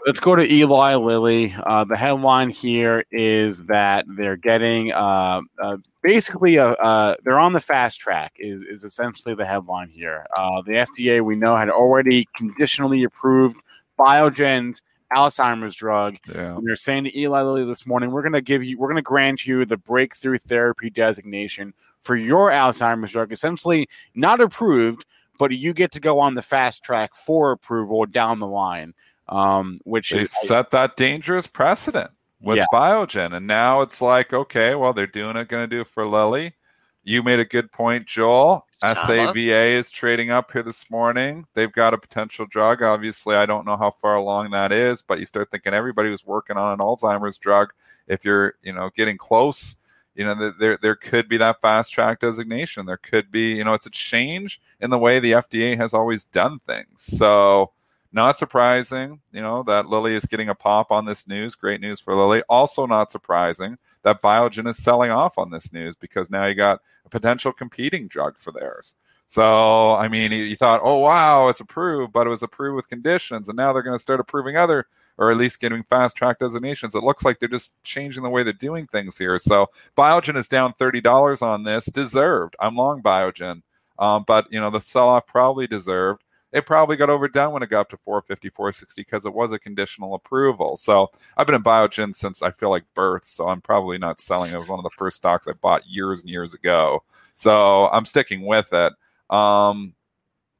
Let's 0.06 0.20
go 0.20 0.34
to 0.34 0.50
Eli 0.50 0.94
Lilly. 0.94 1.54
Uh, 1.66 1.84
the 1.84 1.98
headline 1.98 2.48
here 2.48 3.04
is 3.12 3.62
that 3.66 4.06
they're 4.08 4.38
getting 4.38 4.90
uh, 4.90 5.42
uh 5.62 5.76
basically 6.02 6.56
a, 6.56 6.68
uh, 6.68 7.14
they're 7.24 7.38
on 7.38 7.52
the 7.52 7.60
fast 7.60 8.00
track. 8.00 8.32
Is 8.38 8.62
is 8.62 8.84
essentially 8.84 9.34
the 9.34 9.44
headline 9.44 9.90
here. 9.90 10.26
Uh, 10.34 10.62
the 10.64 10.72
FDA 10.72 11.22
we 11.22 11.36
know 11.36 11.56
had 11.56 11.68
already 11.68 12.26
conditionally 12.34 13.04
approved 13.04 13.58
Biogen's 13.98 14.82
Alzheimer's 15.12 15.74
drug. 15.74 16.16
Yeah. 16.28 16.56
And 16.56 16.66
they're 16.66 16.76
saying 16.76 17.04
to 17.04 17.18
Eli 17.18 17.42
Lilly 17.42 17.64
this 17.64 17.86
morning, 17.86 18.10
we're 18.10 18.22
going 18.22 18.32
to 18.32 18.40
give 18.40 18.62
you, 18.62 18.78
we're 18.78 18.88
going 18.88 18.96
to 18.96 19.02
grant 19.02 19.46
you 19.46 19.64
the 19.64 19.76
breakthrough 19.76 20.38
therapy 20.38 20.90
designation 20.90 21.74
for 21.98 22.16
your 22.16 22.50
Alzheimer's 22.50 23.12
drug. 23.12 23.32
Essentially, 23.32 23.88
not 24.14 24.40
approved 24.40 25.04
but 25.40 25.52
you 25.52 25.72
get 25.72 25.90
to 25.92 26.00
go 26.00 26.20
on 26.20 26.34
the 26.34 26.42
fast 26.42 26.84
track 26.84 27.14
for 27.14 27.50
approval 27.50 28.04
down 28.04 28.38
the 28.38 28.46
line. 28.46 28.92
Um, 29.30 29.80
which 29.84 30.10
they 30.10 30.22
is, 30.22 30.32
set 30.32 30.70
that 30.72 30.96
dangerous 30.96 31.46
precedent 31.46 32.10
with 32.42 32.56
yeah. 32.58 32.66
Biogen, 32.72 33.32
and 33.32 33.46
now 33.46 33.80
it's 33.80 34.02
like, 34.02 34.32
okay, 34.32 34.74
well, 34.74 34.92
they're 34.92 35.06
doing 35.06 35.36
it, 35.36 35.46
going 35.46 35.62
to 35.62 35.76
do 35.76 35.82
it 35.82 35.86
for 35.86 36.04
Lilly. 36.04 36.54
You 37.02 37.22
made 37.22 37.40
a 37.40 37.44
good 37.44 37.72
point, 37.72 38.06
Joel. 38.06 38.66
SAVA 38.82 39.66
is 39.78 39.90
trading 39.90 40.30
up 40.30 40.52
here 40.52 40.62
this 40.62 40.90
morning. 40.90 41.46
They've 41.54 41.72
got 41.72 41.94
a 41.94 41.98
potential 41.98 42.46
drug. 42.46 42.82
Obviously, 42.82 43.36
I 43.36 43.46
don't 43.46 43.66
know 43.66 43.76
how 43.76 43.90
far 43.90 44.16
along 44.16 44.50
that 44.50 44.72
is, 44.72 45.02
but 45.02 45.18
you 45.18 45.26
start 45.26 45.50
thinking 45.50 45.74
everybody 45.74 46.10
was 46.10 46.26
working 46.26 46.56
on 46.56 46.72
an 46.72 46.78
Alzheimer's 46.78 47.38
drug. 47.38 47.72
If 48.06 48.24
you're, 48.24 48.54
you 48.62 48.72
know, 48.72 48.90
getting 48.94 49.16
close, 49.16 49.76
you 50.14 50.24
know, 50.24 50.50
there 50.58 50.78
there 50.80 50.96
could 50.96 51.28
be 51.28 51.36
that 51.38 51.60
fast 51.60 51.92
track 51.92 52.20
designation. 52.20 52.84
There 52.84 52.98
could 52.98 53.30
be, 53.30 53.54
you 53.54 53.64
know, 53.64 53.74
it's 53.74 53.86
a 53.86 53.90
change 53.90 54.60
in 54.80 54.90
the 54.90 54.98
way 54.98 55.18
the 55.20 55.32
FDA 55.32 55.76
has 55.76 55.94
always 55.94 56.24
done 56.24 56.60
things. 56.66 57.02
So, 57.02 57.72
not 58.12 58.38
surprising, 58.38 59.20
you 59.32 59.40
know, 59.40 59.62
that 59.62 59.86
Lilly 59.86 60.14
is 60.14 60.26
getting 60.26 60.48
a 60.48 60.54
pop 60.54 60.90
on 60.90 61.06
this 61.06 61.28
news. 61.28 61.54
Great 61.54 61.80
news 61.80 62.00
for 62.00 62.14
Lilly. 62.14 62.42
Also, 62.48 62.86
not 62.86 63.10
surprising 63.10 63.78
that 64.02 64.22
Biogen 64.22 64.68
is 64.68 64.82
selling 64.82 65.10
off 65.10 65.38
on 65.38 65.50
this 65.50 65.72
news 65.72 65.96
because 65.96 66.30
now 66.30 66.46
you 66.46 66.54
got 66.54 66.80
a 67.04 67.08
potential 67.08 67.52
competing 67.52 68.06
drug 68.06 68.38
for 68.38 68.52
theirs. 68.52 68.96
So, 69.30 69.92
I 69.92 70.08
mean, 70.08 70.32
you 70.32 70.56
thought, 70.56 70.80
oh, 70.82 70.98
wow, 70.98 71.48
it's 71.48 71.60
approved, 71.60 72.12
but 72.12 72.26
it 72.26 72.30
was 72.30 72.42
approved 72.42 72.74
with 72.74 72.88
conditions. 72.88 73.48
And 73.48 73.56
now 73.56 73.72
they're 73.72 73.84
going 73.84 73.94
to 73.94 74.02
start 74.02 74.18
approving 74.18 74.56
other, 74.56 74.86
or 75.18 75.30
at 75.30 75.36
least 75.36 75.60
getting 75.60 75.84
fast 75.84 76.16
track 76.16 76.40
designations. 76.40 76.96
It 76.96 77.04
looks 77.04 77.24
like 77.24 77.38
they're 77.38 77.48
just 77.48 77.80
changing 77.84 78.24
the 78.24 78.28
way 78.28 78.42
they're 78.42 78.52
doing 78.52 78.88
things 78.88 79.16
here. 79.16 79.38
So, 79.38 79.68
Biogen 79.96 80.36
is 80.36 80.48
down 80.48 80.72
$30 80.72 81.42
on 81.42 81.62
this. 81.62 81.84
Deserved. 81.84 82.56
I'm 82.58 82.74
long 82.74 83.02
Biogen. 83.02 83.62
Um, 84.00 84.24
but, 84.26 84.46
you 84.50 84.58
know, 84.60 84.70
the 84.70 84.80
sell 84.80 85.08
off 85.08 85.28
probably 85.28 85.68
deserved. 85.68 86.24
It 86.52 86.66
probably 86.66 86.96
got 86.96 87.10
overdone 87.10 87.52
when 87.52 87.62
it 87.62 87.70
got 87.70 87.80
up 87.82 87.88
to 87.90 87.96
450, 87.98 88.50
460 88.50 89.02
because 89.02 89.24
it 89.24 89.32
was 89.32 89.52
a 89.52 89.58
conditional 89.58 90.14
approval. 90.14 90.76
So 90.76 91.10
I've 91.36 91.46
been 91.46 91.54
in 91.54 91.62
Biogen 91.62 92.14
since 92.14 92.42
I 92.42 92.50
feel 92.50 92.70
like 92.70 92.84
birth. 92.94 93.24
So 93.24 93.48
I'm 93.48 93.60
probably 93.60 93.98
not 93.98 94.20
selling. 94.20 94.52
It 94.52 94.58
was 94.58 94.68
one 94.68 94.78
of 94.78 94.82
the 94.82 94.90
first 94.96 95.18
stocks 95.18 95.46
I 95.46 95.52
bought 95.52 95.86
years 95.86 96.22
and 96.22 96.30
years 96.30 96.54
ago. 96.54 97.04
So 97.34 97.88
I'm 97.88 98.04
sticking 98.04 98.44
with 98.46 98.72
it. 98.72 98.92
Um, 99.30 99.94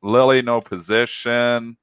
Lilly, 0.03 0.43
no 0.43 0.61
position. 0.61 1.77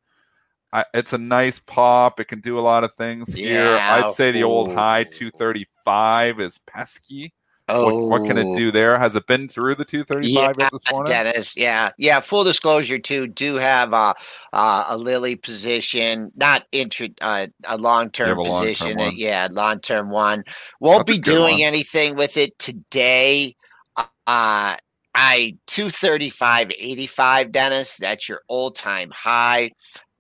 I, 0.72 0.86
it's 0.94 1.14
a 1.14 1.18
nice 1.18 1.60
pop. 1.60 2.20
It 2.20 2.26
can 2.26 2.42
do 2.42 2.60
a 2.60 2.62
lot 2.62 2.84
of 2.84 2.94
things 2.94 3.34
here. 3.34 3.78
I'd 3.78 4.12
say 4.12 4.32
the 4.32 4.44
old 4.44 4.74
high 4.74 5.04
235 5.04 6.40
is 6.40 6.60
pesky. 6.60 7.34
Oh, 7.70 7.86
What, 7.86 8.22
what 8.22 8.28
can 8.28 8.38
it 8.38 8.54
do 8.54 8.72
there? 8.72 8.98
Has 8.98 9.16
it 9.16 9.28
been 9.28 9.48
through 9.50 9.76
the 9.76 9.86
235 9.86 10.56
yet 10.60 10.70
this 10.72 10.90
morning? 10.92 11.12
Dennis, 11.12 11.58
yeah, 11.58 11.92
yeah. 11.98 12.20
Full 12.22 12.46
disclosure, 12.46 13.00
too, 13.00 13.28
do 13.28 13.56
have 13.56 13.94
uh, 13.94 14.14
uh, 14.54 14.86
a 14.88 14.98
Lilly 14.98 15.36
position, 15.36 16.32
not 16.36 16.66
intro, 16.72 17.08
uh, 17.22 17.48
a 17.66 17.78
long-term 17.78 18.38
a 18.38 18.44
long-term 18.44 18.96
position. 18.96 19.00
uh, 19.00 19.12
yeah, 19.14 19.48
long 19.52 19.80
term 19.82 20.10
one. 20.10 20.44
Won't 20.80 21.08
That's 21.08 21.18
be 21.18 21.22
doing 21.22 21.56
one. 21.56 21.62
anything 21.62 22.16
with 22.16 22.38
it 22.38 22.58
today. 22.58 23.56
Uh, 23.98 24.78
I 25.16 25.58
two 25.66 25.90
thirty 25.90 26.30
five 26.30 26.72
eighty 26.78 27.08
five, 27.08 27.52
Dennis. 27.52 27.98
That's 27.98 28.30
your 28.30 28.42
all 28.48 28.72
time 28.72 29.12
high 29.12 29.72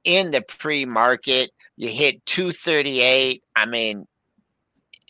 in 0.03 0.31
the 0.31 0.41
pre 0.41 0.85
market. 0.85 1.51
You 1.77 1.89
hit 1.89 2.25
two 2.25 2.51
thirty 2.51 3.01
eight. 3.01 3.43
I 3.55 3.65
mean, 3.67 4.07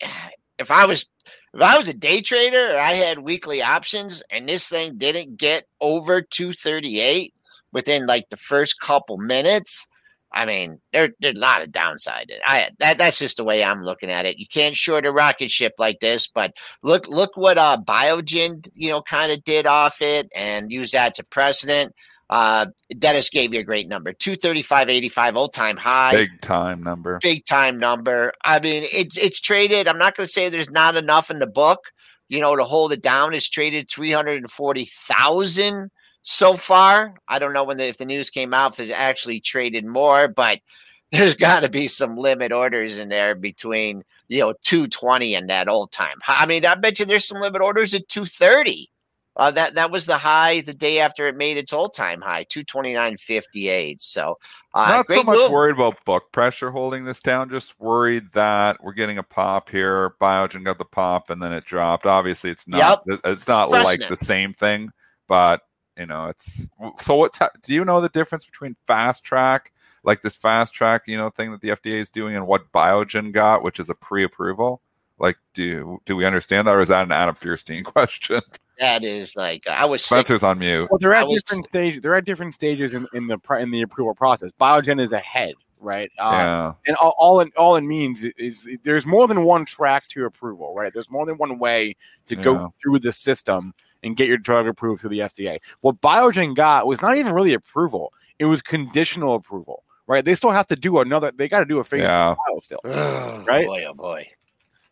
if 0.58 0.70
I 0.70 0.84
was 0.86 1.06
if 1.54 1.62
I 1.62 1.76
was 1.76 1.88
a 1.88 1.94
day 1.94 2.20
trader 2.20 2.76
I 2.78 2.92
had 2.92 3.20
weekly 3.20 3.62
options 3.62 4.22
and 4.30 4.48
this 4.48 4.68
thing 4.68 4.98
didn't 4.98 5.36
get 5.36 5.64
over 5.80 6.22
238 6.22 7.32
within 7.72 8.06
like 8.06 8.28
the 8.30 8.36
first 8.36 8.80
couple 8.80 9.18
minutes, 9.18 9.86
I 10.32 10.44
mean, 10.44 10.80
there, 10.92 11.10
there's 11.20 11.36
a 11.36 11.40
lot 11.40 11.62
of 11.62 11.72
downside. 11.72 12.30
I 12.46 12.70
that 12.80 12.98
that's 12.98 13.18
just 13.18 13.38
the 13.38 13.44
way 13.44 13.64
I'm 13.64 13.82
looking 13.82 14.10
at 14.10 14.26
it. 14.26 14.38
You 14.38 14.46
can't 14.46 14.76
short 14.76 15.06
a 15.06 15.12
rocket 15.12 15.50
ship 15.50 15.74
like 15.78 16.00
this, 16.00 16.28
but 16.28 16.52
look 16.82 17.08
look 17.08 17.36
what 17.36 17.56
uh 17.58 17.78
Biogen, 17.82 18.68
you 18.74 18.90
know, 18.90 19.02
kind 19.02 19.32
of 19.32 19.42
did 19.44 19.66
off 19.66 20.02
it 20.02 20.28
and 20.34 20.70
use 20.70 20.90
that 20.92 21.14
to 21.14 21.24
precedent. 21.24 21.94
Uh 22.30 22.66
Dennis 22.98 23.30
gave 23.30 23.54
you 23.54 23.60
a 23.60 23.64
great 23.64 23.88
number. 23.88 24.12
235.85 24.12 25.36
all-time 25.36 25.76
high 25.76 26.12
Big 26.12 26.40
time 26.40 26.82
number. 26.82 27.18
big 27.22 27.44
time 27.44 27.78
number. 27.78 28.32
I 28.44 28.60
mean, 28.60 28.84
it's 28.92 29.16
it's 29.16 29.40
traded. 29.40 29.88
I'm 29.88 29.98
not 29.98 30.16
going 30.16 30.26
to 30.26 30.32
say 30.32 30.48
there's 30.48 30.70
not 30.70 30.96
enough 30.96 31.30
in 31.30 31.38
the 31.38 31.46
book, 31.46 31.80
you 32.28 32.40
know, 32.40 32.54
to 32.56 32.64
hold 32.64 32.92
it 32.92 33.02
down. 33.02 33.34
It's 33.34 33.48
traded 33.48 33.88
three 33.88 34.12
hundred 34.12 34.38
and 34.38 34.50
forty 34.50 34.84
thousand 34.86 35.90
so 36.22 36.56
far. 36.56 37.14
I 37.28 37.38
don't 37.38 37.52
know 37.54 37.64
when 37.64 37.78
the, 37.78 37.86
if 37.88 37.96
the 37.96 38.04
news 38.04 38.28
came 38.28 38.52
out 38.52 38.72
if 38.72 38.80
it's 38.80 38.92
actually 38.92 39.40
traded 39.40 39.86
more, 39.86 40.28
but 40.28 40.58
there's 41.12 41.34
got 41.34 41.60
to 41.60 41.70
be 41.70 41.88
some 41.88 42.16
limit 42.18 42.52
orders 42.52 42.98
in 42.98 43.08
there 43.08 43.34
between 43.34 44.02
you 44.28 44.40
know 44.40 44.52
220 44.64 45.34
and 45.34 45.48
that 45.48 45.68
old 45.68 45.90
time. 45.92 46.18
I 46.26 46.44
mean, 46.44 46.66
I 46.66 46.74
bet 46.74 46.98
you 46.98 47.06
there's 47.06 47.26
some 47.26 47.40
limit 47.40 47.62
orders 47.62 47.94
at 47.94 48.08
230. 48.08 48.90
Uh, 49.38 49.52
that 49.52 49.74
that 49.74 49.92
was 49.92 50.04
the 50.04 50.18
high 50.18 50.60
the 50.62 50.74
day 50.74 50.98
after 50.98 51.28
it 51.28 51.36
made 51.36 51.56
its 51.56 51.72
all 51.72 51.88
time 51.88 52.20
high, 52.20 52.44
229.58. 52.46 54.02
So 54.02 54.36
uh, 54.74 54.88
Not 54.88 55.06
so 55.06 55.22
much 55.22 55.36
move. 55.36 55.52
worried 55.52 55.76
about 55.76 56.04
book 56.04 56.32
pressure 56.32 56.72
holding 56.72 57.04
this 57.04 57.20
down, 57.20 57.48
just 57.48 57.78
worried 57.78 58.32
that 58.32 58.82
we're 58.82 58.94
getting 58.94 59.18
a 59.18 59.22
pop 59.22 59.70
here. 59.70 60.14
Biogen 60.20 60.64
got 60.64 60.78
the 60.78 60.84
pop 60.84 61.30
and 61.30 61.40
then 61.40 61.52
it 61.52 61.64
dropped. 61.64 62.04
Obviously, 62.04 62.50
it's 62.50 62.66
not 62.66 63.04
it's 63.06 63.46
not 63.46 63.70
like 63.70 64.08
the 64.08 64.16
same 64.16 64.52
thing, 64.52 64.90
but 65.28 65.60
you 65.96 66.06
know, 66.06 66.26
it's 66.26 66.68
so 67.00 67.14
what 67.14 67.38
do 67.62 67.74
you 67.74 67.84
know 67.84 68.00
the 68.00 68.08
difference 68.08 68.44
between 68.44 68.74
fast 68.88 69.24
track, 69.24 69.72
like 70.02 70.20
this 70.20 70.34
fast 70.34 70.74
track, 70.74 71.04
you 71.06 71.16
know, 71.16 71.30
thing 71.30 71.52
that 71.52 71.60
the 71.60 71.68
FDA 71.70 72.00
is 72.00 72.10
doing 72.10 72.34
and 72.34 72.46
what 72.46 72.72
Biogen 72.72 73.32
got, 73.32 73.62
which 73.62 73.78
is 73.78 73.88
a 73.88 73.94
pre-approval? 73.94 74.80
Like, 75.18 75.36
do 75.54 75.98
do 76.04 76.16
we 76.16 76.24
understand 76.24 76.66
that, 76.66 76.74
or 76.74 76.80
is 76.80 76.88
that 76.88 77.06
an 77.06 77.12
Adam 77.12 77.34
Feuerstein 77.34 77.84
question? 77.84 78.40
That 78.78 79.04
is 79.04 79.34
like 79.36 79.66
I 79.66 79.84
was 79.84 80.04
sick. 80.04 80.26
Spencer's 80.26 80.42
on 80.42 80.58
mute. 80.58 80.88
Well, 80.90 80.98
they're 80.98 81.14
I 81.14 81.20
at 81.20 81.28
was- 81.28 81.42
different 81.42 81.68
stages. 81.68 82.00
They're 82.02 82.14
at 82.14 82.24
different 82.24 82.54
stages 82.54 82.94
in, 82.94 83.06
in 83.12 83.26
the 83.26 83.38
in 83.58 83.70
the 83.70 83.82
approval 83.82 84.14
process. 84.14 84.50
Biogen 84.60 85.00
is 85.00 85.12
ahead, 85.12 85.54
right? 85.80 86.10
Uh, 86.18 86.30
yeah, 86.32 86.72
And 86.86 86.96
all, 86.96 87.14
all 87.18 87.40
it 87.40 87.48
all 87.56 87.76
it 87.76 87.82
means 87.82 88.24
is, 88.24 88.32
is 88.66 88.78
there's 88.84 89.04
more 89.06 89.26
than 89.26 89.42
one 89.44 89.64
track 89.64 90.06
to 90.08 90.24
approval, 90.26 90.74
right? 90.74 90.92
There's 90.92 91.10
more 91.10 91.26
than 91.26 91.36
one 91.38 91.58
way 91.58 91.96
to 92.26 92.36
Yeah. 92.36 92.42
go 92.42 92.74
through 92.80 93.00
the 93.00 93.10
system 93.12 93.74
and 94.04 94.16
get 94.16 94.28
your 94.28 94.38
drug 94.38 94.68
approved 94.68 95.00
through 95.00 95.10
the 95.10 95.18
FDA. 95.20 95.58
What 95.80 96.00
Biogen 96.00 96.54
got 96.54 96.86
was 96.86 97.02
not 97.02 97.16
even 97.16 97.32
really 97.32 97.54
approval; 97.54 98.12
it 98.38 98.44
was 98.44 98.62
conditional 98.62 99.34
approval, 99.34 99.82
right? 100.06 100.24
They 100.24 100.36
still 100.36 100.52
have 100.52 100.66
to 100.66 100.76
do 100.76 101.00
another. 101.00 101.32
They 101.32 101.48
got 101.48 101.60
to 101.60 101.66
do 101.66 101.78
a 101.80 101.84
phase 101.84 102.02
Yeah. 102.02 102.34
two 102.36 102.40
trial 102.46 102.60
still. 102.60 102.80
Oh, 102.84 103.44
Right? 103.44 103.66
Boy, 103.66 103.84
oh 103.88 103.94
boy. 103.94 104.28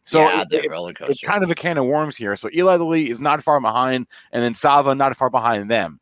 So 0.06 0.20
Yeah, 0.20 0.40
it- 0.42 0.48
the 0.50 0.58
it's, 0.64 1.00
it's 1.10 1.20
kind 1.20 1.44
of 1.44 1.50
a 1.50 1.54
can 1.54 1.76
of 1.78 1.84
worms 1.84 2.16
here. 2.16 2.34
So 2.36 2.48
Eli 2.54 2.76
Lilly 2.76 3.10
is 3.10 3.20
not 3.20 3.42
far 3.42 3.60
behind, 3.60 4.06
and 4.32 4.42
then 4.42 4.54
Sava 4.54 4.94
not 4.94 5.14
far 5.16 5.28
behind 5.30 5.70
them. 5.70 6.00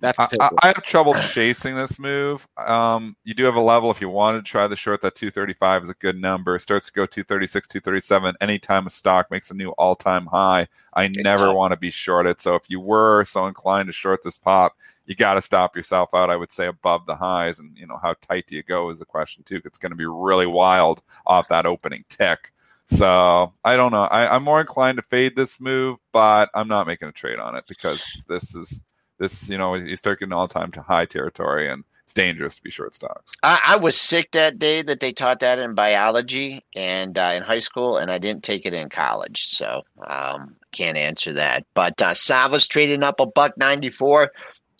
That's 0.00 0.18
the 0.18 0.36
I, 0.42 0.46
I- 0.46 0.50
I 0.62 0.66
have 0.68 0.82
trouble 0.82 1.14
chasing 1.14 1.74
this 1.76 1.98
move. 1.98 2.46
Um, 2.58 3.16
you 3.24 3.32
do 3.32 3.44
have 3.44 3.54
a 3.56 3.60
level 3.60 3.90
if 3.90 4.00
you 4.02 4.08
wanted 4.10 4.44
to 4.44 4.50
try 4.50 4.66
the 4.68 4.76
short. 4.76 5.00
That 5.00 5.14
235 5.14 5.84
is 5.84 5.88
a 5.88 5.94
good 5.94 6.20
number. 6.20 6.54
It 6.56 6.60
starts 6.60 6.86
to 6.86 6.92
go 6.92 7.06
236, 7.06 7.66
237. 7.68 8.34
Anytime 8.40 8.86
a 8.86 8.90
stock 8.90 9.30
makes 9.30 9.50
a 9.50 9.54
new 9.54 9.70
all 9.70 9.96
time 9.96 10.26
high, 10.26 10.68
I 10.92 11.08
never 11.08 11.46
call. 11.46 11.56
want 11.56 11.72
to 11.72 11.78
be 11.78 11.90
shorted. 11.90 12.40
So 12.40 12.54
if 12.54 12.64
you 12.68 12.80
were 12.80 13.24
so 13.24 13.46
inclined 13.46 13.86
to 13.86 13.92
short 13.92 14.22
this 14.22 14.36
pop, 14.36 14.76
you 15.06 15.14
got 15.14 15.34
to 15.34 15.42
stop 15.42 15.74
yourself 15.74 16.14
out. 16.14 16.30
I 16.30 16.36
would 16.36 16.52
say 16.52 16.66
above 16.66 17.06
the 17.06 17.16
highs, 17.16 17.58
and 17.58 17.76
you 17.76 17.86
know 17.86 17.98
how 18.00 18.14
tight 18.20 18.46
do 18.46 18.56
you 18.56 18.62
go 18.62 18.90
is 18.90 18.98
the 18.98 19.04
question 19.06 19.42
too. 19.44 19.60
It's 19.64 19.78
going 19.78 19.92
to 19.92 19.96
be 19.96 20.06
really 20.06 20.46
wild 20.46 21.02
off 21.26 21.48
that 21.48 21.66
opening 21.66 22.04
tick. 22.08 22.52
So 22.86 23.52
I 23.64 23.76
don't 23.76 23.92
know. 23.92 24.02
I, 24.04 24.34
I'm 24.34 24.44
more 24.44 24.60
inclined 24.60 24.98
to 24.98 25.02
fade 25.02 25.36
this 25.36 25.60
move, 25.60 25.98
but 26.12 26.50
I'm 26.54 26.68
not 26.68 26.86
making 26.86 27.08
a 27.08 27.12
trade 27.12 27.38
on 27.38 27.56
it 27.56 27.64
because 27.66 28.24
this 28.28 28.54
is 28.54 28.84
this 29.18 29.48
you 29.48 29.58
know 29.58 29.74
you 29.74 29.96
start 29.96 30.20
getting 30.20 30.32
all 30.32 30.48
time 30.48 30.70
to 30.72 30.82
high 30.82 31.06
territory 31.06 31.70
and 31.70 31.84
it's 32.02 32.12
dangerous 32.12 32.56
to 32.56 32.62
be 32.62 32.70
short 32.70 32.94
stocks 32.94 33.32
I, 33.42 33.60
I 33.64 33.76
was 33.76 33.98
sick 33.98 34.32
that 34.32 34.58
day 34.58 34.82
that 34.82 35.00
they 35.00 35.12
taught 35.12 35.40
that 35.40 35.58
in 35.58 35.74
biology 35.74 36.64
and 36.74 37.16
uh, 37.16 37.32
in 37.34 37.42
high 37.42 37.60
school, 37.60 37.96
and 37.96 38.10
I 38.10 38.18
didn't 38.18 38.44
take 38.44 38.66
it 38.66 38.74
in 38.74 38.88
college, 38.88 39.46
so 39.46 39.82
um, 40.06 40.56
can't 40.72 40.98
answer 40.98 41.32
that. 41.34 41.64
But 41.74 42.00
uh, 42.02 42.14
Sava's 42.14 42.66
trading 42.66 43.02
up 43.02 43.20
a 43.20 43.26
buck 43.26 43.56
ninety 43.56 43.90
four. 43.90 44.32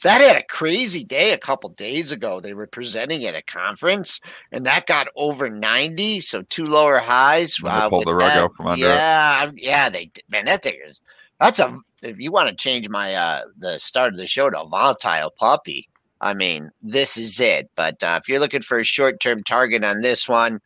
That 0.05 0.21
had 0.21 0.37
a 0.37 0.45
crazy 0.45 1.03
day 1.03 1.33
a 1.33 1.39
couple 1.39 1.71
days 1.71 2.13
ago. 2.13 2.39
They 2.39 2.53
were 2.53 2.67
presenting 2.67 3.25
at 3.25 3.35
a 3.35 3.41
conference, 3.41 4.21
and 4.53 4.67
that 4.67 4.87
got 4.87 5.09
over 5.17 5.49
ninety, 5.49 6.21
so 6.21 6.43
two 6.43 6.67
lower 6.67 6.99
highs. 6.99 7.57
They 7.57 7.71
pulled 7.89 8.05
the 8.05 8.15
rug 8.15 8.29
that- 8.29 8.45
out 8.45 8.53
from 8.53 8.67
under 8.67 8.85
it. 8.85 8.89
Yeah, 8.91 9.51
yeah, 9.55 9.89
they 9.89 10.11
man, 10.29 10.45
that 10.45 10.63
thing 10.63 10.77
is 10.87 11.01
that's 11.41 11.59
a. 11.59 11.75
If 12.03 12.19
you 12.19 12.31
want 12.31 12.51
to 12.51 12.55
change 12.55 12.87
my 12.91 13.15
uh 13.15 13.45
the 13.57 13.79
start 13.79 14.13
of 14.13 14.19
the 14.19 14.27
show 14.27 14.51
to 14.51 14.61
a 14.61 14.69
volatile 14.69 15.33
puppy, 15.39 15.89
I 16.21 16.35
mean, 16.35 16.71
this 16.83 17.17
is 17.17 17.41
it. 17.41 17.71
But 17.75 18.03
uh, 18.03 18.19
if 18.21 18.29
you're 18.29 18.41
looking 18.41 18.61
for 18.61 18.77
a 18.77 18.85
short 18.85 19.21
term 19.21 19.43
target 19.43 19.85
on 19.85 20.03
this 20.03 20.29
one, 20.29 20.61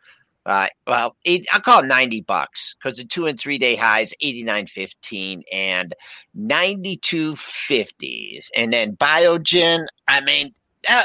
uh, 0.48 0.66
well, 0.86 1.14
eight, 1.26 1.46
I'll 1.52 1.60
call 1.60 1.84
it 1.84 1.86
90 1.86 2.22
bucks 2.22 2.74
because 2.82 2.96
the 2.96 3.04
two 3.04 3.26
and 3.26 3.38
three 3.38 3.58
day 3.58 3.76
highs 3.76 4.14
89.15 4.22 5.42
and 5.52 5.94
92.50s. 6.36 8.48
And 8.56 8.72
then 8.72 8.96
Biogen, 8.96 9.84
I 10.08 10.22
mean, 10.22 10.54
uh, 10.88 11.04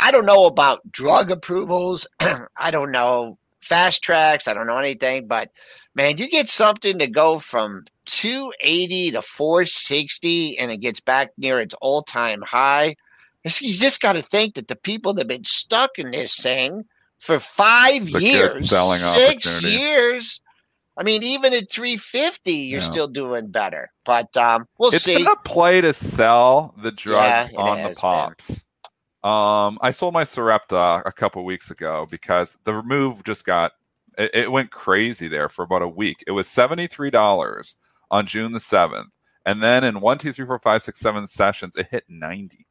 I 0.00 0.12
don't 0.12 0.26
know 0.26 0.46
about 0.46 0.92
drug 0.92 1.32
approvals. 1.32 2.06
I 2.20 2.70
don't 2.70 2.92
know 2.92 3.36
fast 3.60 4.00
tracks. 4.02 4.46
I 4.46 4.54
don't 4.54 4.68
know 4.68 4.78
anything, 4.78 5.26
but 5.26 5.50
man, 5.96 6.18
you 6.18 6.28
get 6.28 6.48
something 6.48 7.00
to 7.00 7.08
go 7.08 7.40
from 7.40 7.86
280 8.04 9.10
to 9.12 9.22
460 9.22 10.58
and 10.58 10.70
it 10.70 10.76
gets 10.78 11.00
back 11.00 11.30
near 11.36 11.60
its 11.60 11.74
all 11.80 12.02
time 12.02 12.42
high. 12.42 12.94
You 13.44 13.74
just 13.74 14.00
got 14.00 14.12
to 14.12 14.22
think 14.22 14.54
that 14.54 14.68
the 14.68 14.76
people 14.76 15.14
that 15.14 15.22
have 15.22 15.28
been 15.28 15.42
stuck 15.42 15.98
in 15.98 16.12
this 16.12 16.40
thing 16.40 16.84
for 17.22 17.38
five 17.38 18.08
It's 18.08 18.20
years, 18.20 18.68
selling 18.68 18.98
six 18.98 19.62
years. 19.62 20.40
I 20.98 21.04
mean, 21.04 21.22
even 21.22 21.54
at 21.54 21.70
350, 21.70 22.52
you're 22.52 22.80
Yeah. 22.80 22.84
still 22.84 23.08
doing 23.08 23.46
better. 23.46 23.90
But 24.04 24.36
um, 24.36 24.66
we'll 24.78 24.92
it's 24.92 25.04
see. 25.04 25.16
been 25.18 25.28
a 25.28 25.36
play 25.36 25.80
to 25.80 25.92
sell 25.94 26.74
the 26.82 26.92
drugs 26.92 27.50
it 27.50 27.56
on 27.56 27.82
the 27.82 27.94
pops 27.96 28.64
um 29.24 29.78
i 29.82 29.92
sold 29.92 30.12
my 30.12 30.24
Sarepta 30.24 31.00
a 31.06 31.12
couple 31.12 31.44
weeks 31.44 31.70
ago 31.70 32.08
because 32.10 32.58
the 32.64 32.82
move 32.82 33.22
just 33.22 33.46
got 33.46 33.70
it, 34.18 34.30
it 34.34 34.50
went 34.50 34.72
crazy 34.72 35.28
there 35.28 35.48
for 35.48 35.62
about 35.62 35.80
a 35.80 35.86
week 35.86 36.24
it 36.26 36.32
was 36.32 36.48
$73 36.48 37.76
on 38.10 38.26
june 38.26 38.50
the 38.50 38.58
7th 38.58 39.06
and 39.44 39.62
then 39.62 39.84
in 39.84 40.00
one, 40.00 40.18
two, 40.18 40.32
three, 40.32 40.46
four, 40.46 40.58
five, 40.58 40.82
six, 40.82 41.00
seven 41.00 41.26
sessions, 41.26 41.76
it 41.76 41.88
hit 41.90 42.04
90. 42.08 42.66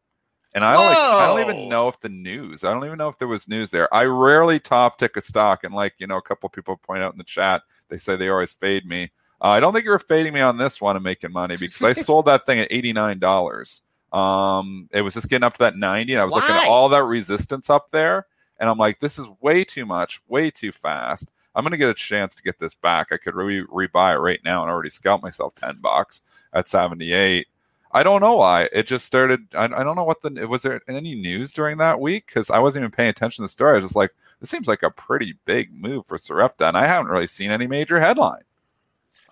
And 0.53 0.65
I 0.65 0.75
like 0.75 0.97
I 0.97 1.27
don't 1.27 1.49
even 1.49 1.69
know 1.69 1.87
if 1.87 1.99
the 2.01 2.09
news. 2.09 2.63
I 2.63 2.73
don't 2.73 2.85
even 2.85 2.97
know 2.97 3.07
if 3.07 3.17
there 3.17 3.27
was 3.27 3.47
news 3.47 3.69
there. 3.69 3.93
I 3.93 4.03
rarely 4.03 4.59
top 4.59 4.97
tick 4.97 5.15
a 5.15 5.21
stock, 5.21 5.63
and 5.63 5.73
like 5.73 5.93
you 5.97 6.07
know, 6.07 6.17
a 6.17 6.21
couple 6.21 6.49
people 6.49 6.75
point 6.77 7.01
out 7.01 7.13
in 7.13 7.17
the 7.17 7.23
chat, 7.23 7.61
they 7.87 7.97
say 7.97 8.15
they 8.15 8.29
always 8.29 8.51
fade 8.51 8.85
me. 8.85 9.11
Uh, 9.41 9.47
I 9.47 9.59
don't 9.59 9.73
think 9.73 9.85
you 9.85 9.91
were 9.91 9.99
fading 9.99 10.33
me 10.33 10.41
on 10.41 10.57
this 10.57 10.81
one 10.81 10.95
and 10.95 11.03
making 11.03 11.31
money 11.31 11.57
because 11.57 11.81
I 11.81 11.93
sold 11.93 12.25
that 12.25 12.45
thing 12.45 12.59
at 12.59 12.67
eighty 12.69 12.91
nine 12.91 13.19
dollars. 13.19 13.81
Um, 14.11 14.89
it 14.91 15.01
was 15.01 15.13
just 15.13 15.29
getting 15.29 15.45
up 15.45 15.53
to 15.53 15.59
that 15.59 15.77
ninety, 15.77 16.13
and 16.13 16.21
I 16.21 16.25
was 16.25 16.33
looking 16.33 16.55
at 16.55 16.67
all 16.67 16.89
that 16.89 17.03
resistance 17.03 17.69
up 17.69 17.89
there, 17.91 18.27
and 18.59 18.69
I'm 18.69 18.77
like, 18.77 18.99
this 18.99 19.17
is 19.17 19.27
way 19.39 19.63
too 19.63 19.85
much, 19.85 20.21
way 20.27 20.51
too 20.51 20.73
fast. 20.73 21.31
I'm 21.55 21.63
gonna 21.63 21.77
get 21.77 21.89
a 21.89 21.93
chance 21.93 22.35
to 22.35 22.43
get 22.43 22.59
this 22.59 22.75
back. 22.75 23.07
I 23.11 23.17
could 23.17 23.35
re 23.35 23.65
rebuy 23.65 24.15
it 24.15 24.19
right 24.19 24.39
now 24.43 24.63
and 24.63 24.71
already 24.71 24.89
scalp 24.89 25.23
myself 25.23 25.55
ten 25.55 25.77
bucks 25.81 26.23
at 26.53 26.67
seventy 26.67 27.13
eight. 27.13 27.47
I 27.93 28.03
don't 28.03 28.21
know 28.21 28.35
why. 28.35 28.69
It 28.71 28.87
just 28.87 29.05
started. 29.05 29.47
I, 29.53 29.65
I 29.65 29.83
don't 29.83 29.95
know 29.95 30.03
what 30.03 30.21
the 30.21 30.47
was 30.47 30.61
there 30.61 30.81
any 30.87 31.15
news 31.15 31.51
during 31.53 31.77
that 31.77 31.99
week 31.99 32.25
because 32.27 32.49
I 32.49 32.59
wasn't 32.59 32.83
even 32.83 32.91
paying 32.91 33.09
attention 33.09 33.43
to 33.43 33.45
the 33.47 33.49
story. 33.49 33.71
I 33.71 33.75
was 33.75 33.85
just 33.85 33.95
like, 33.95 34.11
this 34.39 34.49
seems 34.49 34.67
like 34.67 34.83
a 34.83 34.89
pretty 34.91 35.35
big 35.45 35.73
move 35.73 36.05
for 36.05 36.17
Sarepta, 36.17 36.67
and 36.67 36.77
I 36.77 36.87
haven't 36.87 37.11
really 37.11 37.27
seen 37.27 37.51
any 37.51 37.67
major 37.67 37.99
headline. 37.99 38.43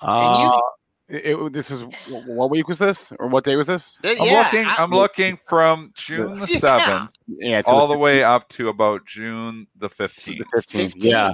Uh, 0.02 0.60
it, 1.08 1.26
it- 1.26 1.54
this 1.54 1.72
is 1.72 1.84
what 2.08 2.50
week 2.50 2.68
was 2.68 2.80
this, 2.80 3.12
or 3.20 3.28
what 3.28 3.44
day 3.44 3.56
was 3.56 3.68
this? 3.68 3.98
Uh, 4.04 4.10
I'm 4.10 4.18
yeah, 4.28 4.42
looking. 4.44 4.66
I- 4.66 4.76
I'm 4.80 4.92
looking 4.92 5.38
from 5.48 5.92
June 5.96 6.40
the 6.40 6.48
seventh 6.48 7.12
Yeah, 7.28 7.62
to 7.62 7.68
all 7.70 7.88
the 7.88 7.98
way 7.98 8.24
up 8.24 8.48
to 8.50 8.70
about 8.70 9.06
June 9.06 9.68
the 9.76 9.88
the 9.88 9.90
fifteenth. 9.90 10.46
15th. 10.56 10.94
Yeah. 10.98 11.34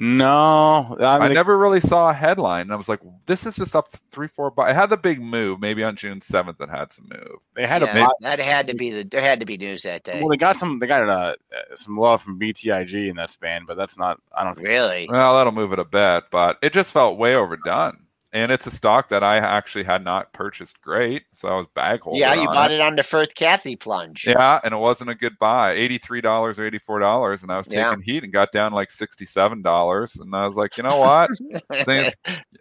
No, 0.00 0.96
I, 1.00 1.18
I 1.18 1.32
never 1.32 1.58
really 1.58 1.80
saw 1.80 2.10
a 2.10 2.12
headline, 2.12 2.62
and 2.62 2.72
I 2.72 2.76
was 2.76 2.88
like, 2.88 3.00
"This 3.26 3.44
is 3.44 3.56
just 3.56 3.74
up 3.74 3.88
three, 4.12 4.28
four." 4.28 4.52
But 4.52 4.70
it 4.70 4.74
had 4.74 4.90
the 4.90 4.96
big 4.96 5.20
move. 5.20 5.60
Maybe 5.60 5.82
on 5.82 5.96
June 5.96 6.20
seventh, 6.20 6.60
it 6.60 6.70
had 6.70 6.92
some 6.92 7.08
move. 7.10 7.38
they 7.56 7.66
had 7.66 7.82
yeah, 7.82 7.96
a 7.96 8.06
buy- 8.06 8.12
that 8.20 8.38
had 8.38 8.68
to 8.68 8.74
be 8.74 8.90
the 8.90 9.02
there 9.02 9.20
had 9.20 9.40
to 9.40 9.46
be 9.46 9.56
news 9.56 9.82
that 9.82 10.04
day. 10.04 10.20
well, 10.20 10.28
they 10.28 10.36
got 10.36 10.56
some. 10.56 10.78
They 10.78 10.86
got 10.86 11.08
uh, 11.08 11.12
uh, 11.12 11.34
some 11.74 11.96
love 11.96 12.22
from 12.22 12.38
BTIG 12.38 13.10
in 13.10 13.16
that 13.16 13.32
span, 13.32 13.64
but 13.66 13.76
that's 13.76 13.98
not. 13.98 14.20
I 14.32 14.44
don't 14.44 14.54
think. 14.54 14.68
Really? 14.68 15.08
Well, 15.10 15.36
that'll 15.36 15.52
move 15.52 15.72
it 15.72 15.80
a 15.80 15.84
bit, 15.84 16.24
but 16.30 16.58
it 16.62 16.72
just 16.72 16.92
felt 16.92 17.18
way 17.18 17.34
overdone. 17.34 17.98
And 18.30 18.52
it's 18.52 18.66
a 18.66 18.70
stock 18.70 19.08
that 19.08 19.24
I 19.24 19.38
actually 19.38 19.84
had 19.84 20.04
not 20.04 20.34
purchased 20.34 20.82
great, 20.82 21.22
so 21.32 21.48
I 21.48 21.56
was 21.56 21.66
bag 21.74 22.00
holding. 22.00 22.20
Yeah, 22.20 22.34
you 22.34 22.44
bought 22.48 22.70
it 22.70 22.80
on 22.82 22.94
the 22.96 23.02
first 23.02 23.34
Kathy 23.34 23.74
plunge. 23.74 24.26
Yeah, 24.26 24.60
and 24.62 24.74
it 24.74 24.76
wasn't 24.76 25.08
a 25.08 25.14
good 25.14 25.38
buy. 25.38 25.72
Eighty-three 25.72 26.20
dollars 26.20 26.58
or 26.58 26.66
eighty-four 26.66 26.98
dollars, 26.98 27.42
and 27.42 27.50
I 27.50 27.56
was 27.56 27.66
taking 27.66 27.80
Yeah. 27.84 27.96
heat 28.04 28.24
and 28.24 28.32
got 28.32 28.52
down 28.52 28.72
like 28.74 28.90
sixty-seven 28.90 29.62
dollars, 29.62 30.16
and 30.16 30.34
I 30.36 30.44
was 30.46 30.56
like, 30.56 30.76
you 30.76 30.82
know 30.82 30.98
what? 30.98 31.30
Things- 31.84 32.14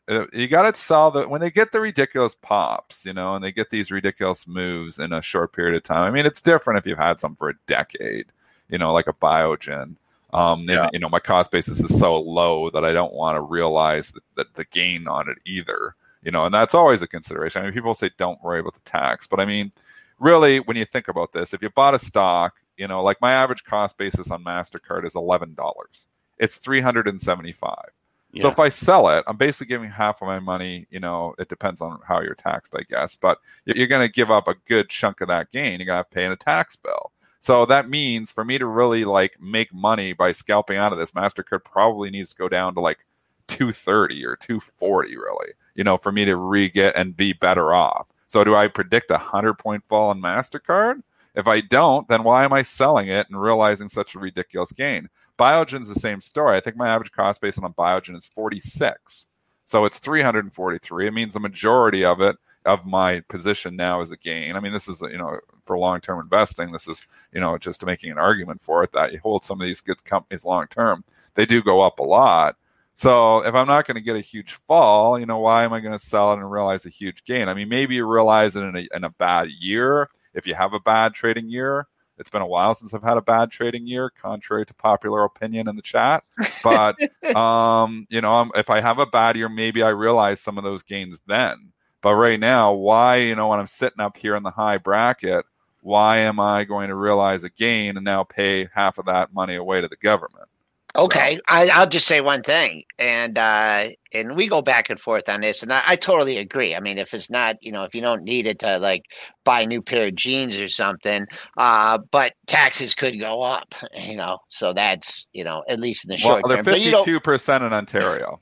Uh, 0.07 0.25
you 0.31 0.47
got 0.47 0.74
to 0.74 0.79
sell 0.79 1.12
the 1.12 1.27
when 1.27 1.41
they 1.41 1.51
get 1.51 1.74
the 1.74 1.81
ridiculous 1.81 2.33
pops, 2.33 3.05
you 3.05 3.12
know, 3.12 3.36
and 3.36 3.43
they 3.43 3.51
get 3.51 3.69
these 3.69 3.91
ridiculous 3.91 4.47
moves 4.47 5.00
in 5.00 5.12
a 5.12 5.21
short 5.21 5.51
period 5.51 5.75
of 5.75 5.83
time. 5.83 6.03
I 6.03 6.12
mean, 6.12 6.25
it's 6.25 6.41
different 6.41 6.77
if 6.79 6.86
you've 6.86 6.97
had 6.97 7.19
some 7.19 7.36
for 7.36 7.50
a 7.50 7.55
decade, 7.67 8.27
you 8.69 8.77
know, 8.77 8.93
like 8.93 9.07
a 9.07 9.13
Biogen. 9.13 9.97
Um, 10.38 10.60
and, 10.62 10.70
Yeah. 10.70 10.89
you 10.94 11.00
know, 11.00 11.10
my 11.10 11.20
cost 11.20 11.51
basis 11.51 11.79
is 11.79 11.98
so 11.98 12.20
low 12.20 12.70
that 12.72 12.86
I 12.86 12.94
don't 12.94 13.13
want 13.13 13.36
to 13.38 13.41
realize 13.41 14.12
that, 14.12 14.24
that 14.36 14.53
the 14.56 14.65
gain 14.65 15.08
on 15.08 15.29
it 15.29 15.38
either. 15.46 15.96
You 16.24 16.32
know, 16.32 16.46
and 16.46 16.53
that's 16.53 16.74
always 16.74 17.01
a 17.01 17.08
consideration. 17.08 17.62
I 17.62 17.65
mean, 17.65 17.74
people 17.74 17.96
say 17.96 18.10
don't 18.17 18.41
worry 18.44 18.60
about 18.60 18.74
the 18.74 18.82
tax, 18.82 19.27
but 19.27 19.39
I 19.39 19.46
mean, 19.46 19.72
really, 20.20 20.60
when 20.60 20.75
you 20.75 20.84
think 20.84 21.08
about 21.08 21.32
this, 21.32 21.53
if 21.53 21.62
you 21.62 21.70
bought 21.70 21.96
a 21.96 22.00
stock, 22.00 22.56
you 22.75 22.88
know, 22.88 23.01
like 23.01 23.22
my 23.22 23.32
average 23.34 23.63
cost 23.63 23.98
basis 23.98 24.29
on 24.29 24.44
Mastercard 24.44 25.06
is 25.06 25.15
eleven 25.15 25.53
dollars. 25.53 26.08
It's 26.38 26.58
three 26.58 26.82
hundred 26.82 27.08
and 27.08 27.22
seventy-five. 27.22 27.91
So 28.36 28.50
if 28.50 28.60
I 28.60 28.70
sell 28.70 29.10
it, 29.10 29.24
I'm 29.25 29.38
basically 29.38 29.67
giving 29.67 29.89
half 29.89 30.22
of 30.22 30.27
my 30.27 30.39
money. 30.39 30.86
You 30.91 31.00
know, 31.00 31.34
it 31.39 31.50
depends 31.50 31.82
on 31.82 32.00
how 32.08 32.22
you're 32.22 32.36
taxed, 32.36 32.75
I 32.75 32.84
guess. 32.88 33.15
But 33.15 33.39
you're 33.65 33.88
going 33.88 34.06
to 34.06 34.13
give 34.13 34.29
up 34.29 34.48
a 34.48 34.56
good 34.67 34.89
chunk 34.89 35.22
of 35.22 35.27
that 35.29 35.51
gain. 35.51 35.79
You're 35.79 35.88
going 35.88 36.03
to 36.03 36.10
pay 36.10 36.25
in 36.25 36.32
a 36.32 36.36
tax 36.36 36.75
bill. 36.75 37.12
So 37.39 37.65
that 37.65 37.89
means 37.89 38.32
for 38.32 38.44
me 38.44 38.58
to 38.58 38.65
really 38.65 39.06
like 39.06 39.39
make 39.41 39.74
money 39.74 40.13
by 40.13 40.32
scalping 40.32 40.77
out 40.77 40.91
of 40.91 41.00
this, 41.00 41.12
Mastercard 41.12 41.63
probably 41.63 42.10
needs 42.10 42.32
to 42.32 42.38
go 42.38 42.50
down 42.50 42.74
to 42.75 42.82
like 42.82 43.00
230 43.48 44.25
or 44.25 44.36
240, 44.36 45.17
really. 45.17 45.50
You 45.75 45.84
know, 45.84 45.98
for 45.98 46.12
me 46.12 46.25
to 46.25 46.36
re 46.36 46.70
get 46.70 46.96
and 46.96 47.15
be 47.15 47.34
better 47.34 47.74
off. 47.74 48.08
So 48.27 48.44
do 48.44 48.56
I 48.56 48.67
predict 48.67 49.12
a 49.12 49.17
hundred 49.17 49.56
point 49.56 49.86
fall 49.86 50.10
on 50.10 50.22
Mastercard? 50.22 51.03
If 51.36 51.48
I 51.48 51.62
don't, 51.62 52.08
then 52.08 52.24
why 52.24 52.44
am 52.44 52.51
I 52.51 52.63
selling 52.63 53.08
it 53.08 53.27
and 53.29 53.39
realizing 53.39 53.89
such 53.89 54.15
a 54.15 54.20
ridiculous 54.20 54.72
gain? 54.72 55.08
Biogen's 55.38 55.88
the 55.88 56.00
same 56.00 56.20
story. 56.20 56.58
I 56.58 56.60
think 56.60 56.75
my 56.75 56.89
average 56.89 57.12
cost 57.12 57.41
base 57.41 57.60
on 57.60 57.63
a 57.63 57.70
Biogen 57.70 58.15
is 58.15 58.25
46. 58.25 59.27
So 59.63 59.86
it's 59.86 60.00
343. 60.00 61.08
It 61.08 61.13
means 61.13 61.34
the 61.34 61.39
majority 61.39 62.04
of 62.04 62.21
it 62.21 62.38
of 62.67 62.86
my 62.86 63.21
position 63.21 63.75
now 63.75 64.01
is 64.01 64.12
a 64.12 64.17
gain. 64.17 64.56
I 64.56 64.60
mean, 64.60 64.73
this 64.73 64.88
is 64.88 65.01
you 65.01 65.17
know 65.17 65.39
for 65.65 65.77
long-term 65.77 66.19
investing. 66.19 66.71
This 66.71 66.88
is 66.88 67.08
you 67.34 67.39
know 67.39 67.58
just 67.58 67.86
making 67.86 68.12
an 68.12 68.17
argument 68.17 68.62
for 68.62 68.84
it 68.84 68.91
that 68.93 69.12
you 69.13 69.19
hold 69.19 69.43
some 69.43 69.60
of 69.60 69.65
these 69.65 69.82
good 69.82 70.03
companies 70.03 70.45
long 70.45 70.67
term. 70.67 71.03
They 71.36 71.45
do 71.45 71.63
go 71.63 71.82
up 71.82 71.99
a 71.99 72.03
lot. 72.03 72.56
So 72.93 73.45
if 73.45 73.53
I'm 73.53 73.67
not 73.67 73.86
going 73.86 73.95
to 73.95 74.01
get 74.01 74.15
a 74.15 74.21
huge 74.21 74.53
fall, 74.67 75.19
you 75.19 75.27
know, 75.27 75.38
why 75.38 75.63
am 75.63 75.71
I 75.71 75.82
going 75.82 75.93
to 75.93 76.03
sell 76.03 76.34
it 76.34 76.39
and 76.39 76.51
realize 76.51 76.86
a 76.88 76.89
huge 76.89 77.23
gain? 77.25 77.47
I 77.47 77.53
mean, 77.53 77.69
maybe 77.69 77.93
you 77.93 78.08
realize 78.08 78.56
it 78.56 78.63
in 78.63 78.75
a, 78.75 78.88
in 78.95 79.03
a 79.03 79.12
bad 79.12 79.49
year. 79.51 80.10
If 80.34 80.47
you 80.47 80.56
have 80.56 80.73
a 80.73 80.80
bad 80.80 81.13
trading 81.13 81.47
year, 81.47 81.86
it's 82.17 82.30
been 82.30 82.41
a 82.41 82.47
while 82.47 82.73
since 82.73 82.93
I've 82.93 83.03
had 83.03 83.17
a 83.17 83.21
bad 83.21 83.51
trading 83.51 83.86
year, 83.86 84.10
contrary 84.10 84.65
to 84.65 84.73
popular 84.73 85.23
opinion 85.23 85.67
in 85.69 85.75
the 85.75 85.82
chat. 85.82 86.23
But 86.63 86.95
um, 87.36 88.08
you 88.10 88.21
know, 88.21 88.49
if 88.56 88.69
I 88.69 88.82
have 88.82 88.99
a 88.99 89.06
bad 89.06 89.36
year, 89.36 89.49
maybe 89.49 89.84
I 89.84 89.89
realize 89.89 90.41
some 90.41 90.58
of 90.58 90.63
those 90.63 90.84
gains 90.84 91.19
then. 91.27 91.73
But 92.08 92.15
right 92.15 92.39
now, 92.39 92.72
why, 92.72 93.17
you 93.17 93.36
know, 93.36 93.50
when 93.50 93.60
I'm 93.60 93.67
sitting 93.67 94.00
up 94.00 94.15
here 94.15 94.38
in 94.38 94.43
the 94.43 94.50
high 94.50 94.78
bracket, 94.78 95.46
why 95.82 96.20
am 96.20 96.39
I 96.39 96.63
going 96.63 96.88
to 96.88 96.96
realize 96.96 97.43
a 97.43 97.50
gain 97.50 97.98
and 97.98 98.06
now 98.06 98.24
pay 98.24 98.70
half 98.74 98.98
of 98.98 99.08
that 99.08 99.34
money 99.34 99.56
away 99.56 99.82
to 99.82 99.89
the 99.89 99.98
government? 99.98 100.48
Okay, 100.96 101.38
I, 101.50 101.67
I'll 101.67 101.89
just 101.89 102.08
say 102.08 102.22
one 102.22 102.43
thing, 102.43 102.84
and 102.98 103.38
uh, 103.38 103.89
and 104.13 104.38
we 104.38 104.48
go 104.48 104.62
back 104.62 104.89
and 104.89 104.98
forth 104.98 105.28
on 105.28 105.41
this, 105.41 105.62
and 105.62 105.74
I, 105.74 105.84
I 105.86 105.96
totally 105.98 106.38
agree. 106.38 106.74
I 106.74 106.80
mean, 106.80 106.98
if 106.98 107.13
it's 107.13 107.30
not, 107.30 107.58
you 107.62 107.74
know, 107.74 107.84
if 107.84 107.93
you 107.93 108.00
don't 108.00 108.24
need 108.24 108.48
it 108.48 108.60
to 108.60 108.78
like 108.78 109.04
buy 109.43 109.63
a 109.63 109.67
new 109.67 109.82
pair 109.82 110.08
of 110.08 110.15
jeans 110.15 110.56
or 110.56 110.70
something, 110.70 111.28
uh, 111.58 111.98
but 112.10 112.36
taxes 112.46 112.96
could 112.96 113.20
go 113.20 113.41
up, 113.41 113.76
you 113.93 114.15
know, 114.15 114.38
so 114.48 114.72
that's 114.72 115.28
you 115.34 115.43
know 115.43 115.62
at 115.67 115.82
least 115.82 116.06
in 116.06 116.15
the 116.15 116.22
Well, 116.24 116.36
short 116.36 116.48
they're 116.48 116.56
term. 116.56 116.65
But 116.65 116.80
you 116.80 116.91
don't, 116.91 117.02
fifty-two 117.02 117.20
percent 117.20 117.65
in 117.65 117.74
Ontario, 117.74 118.39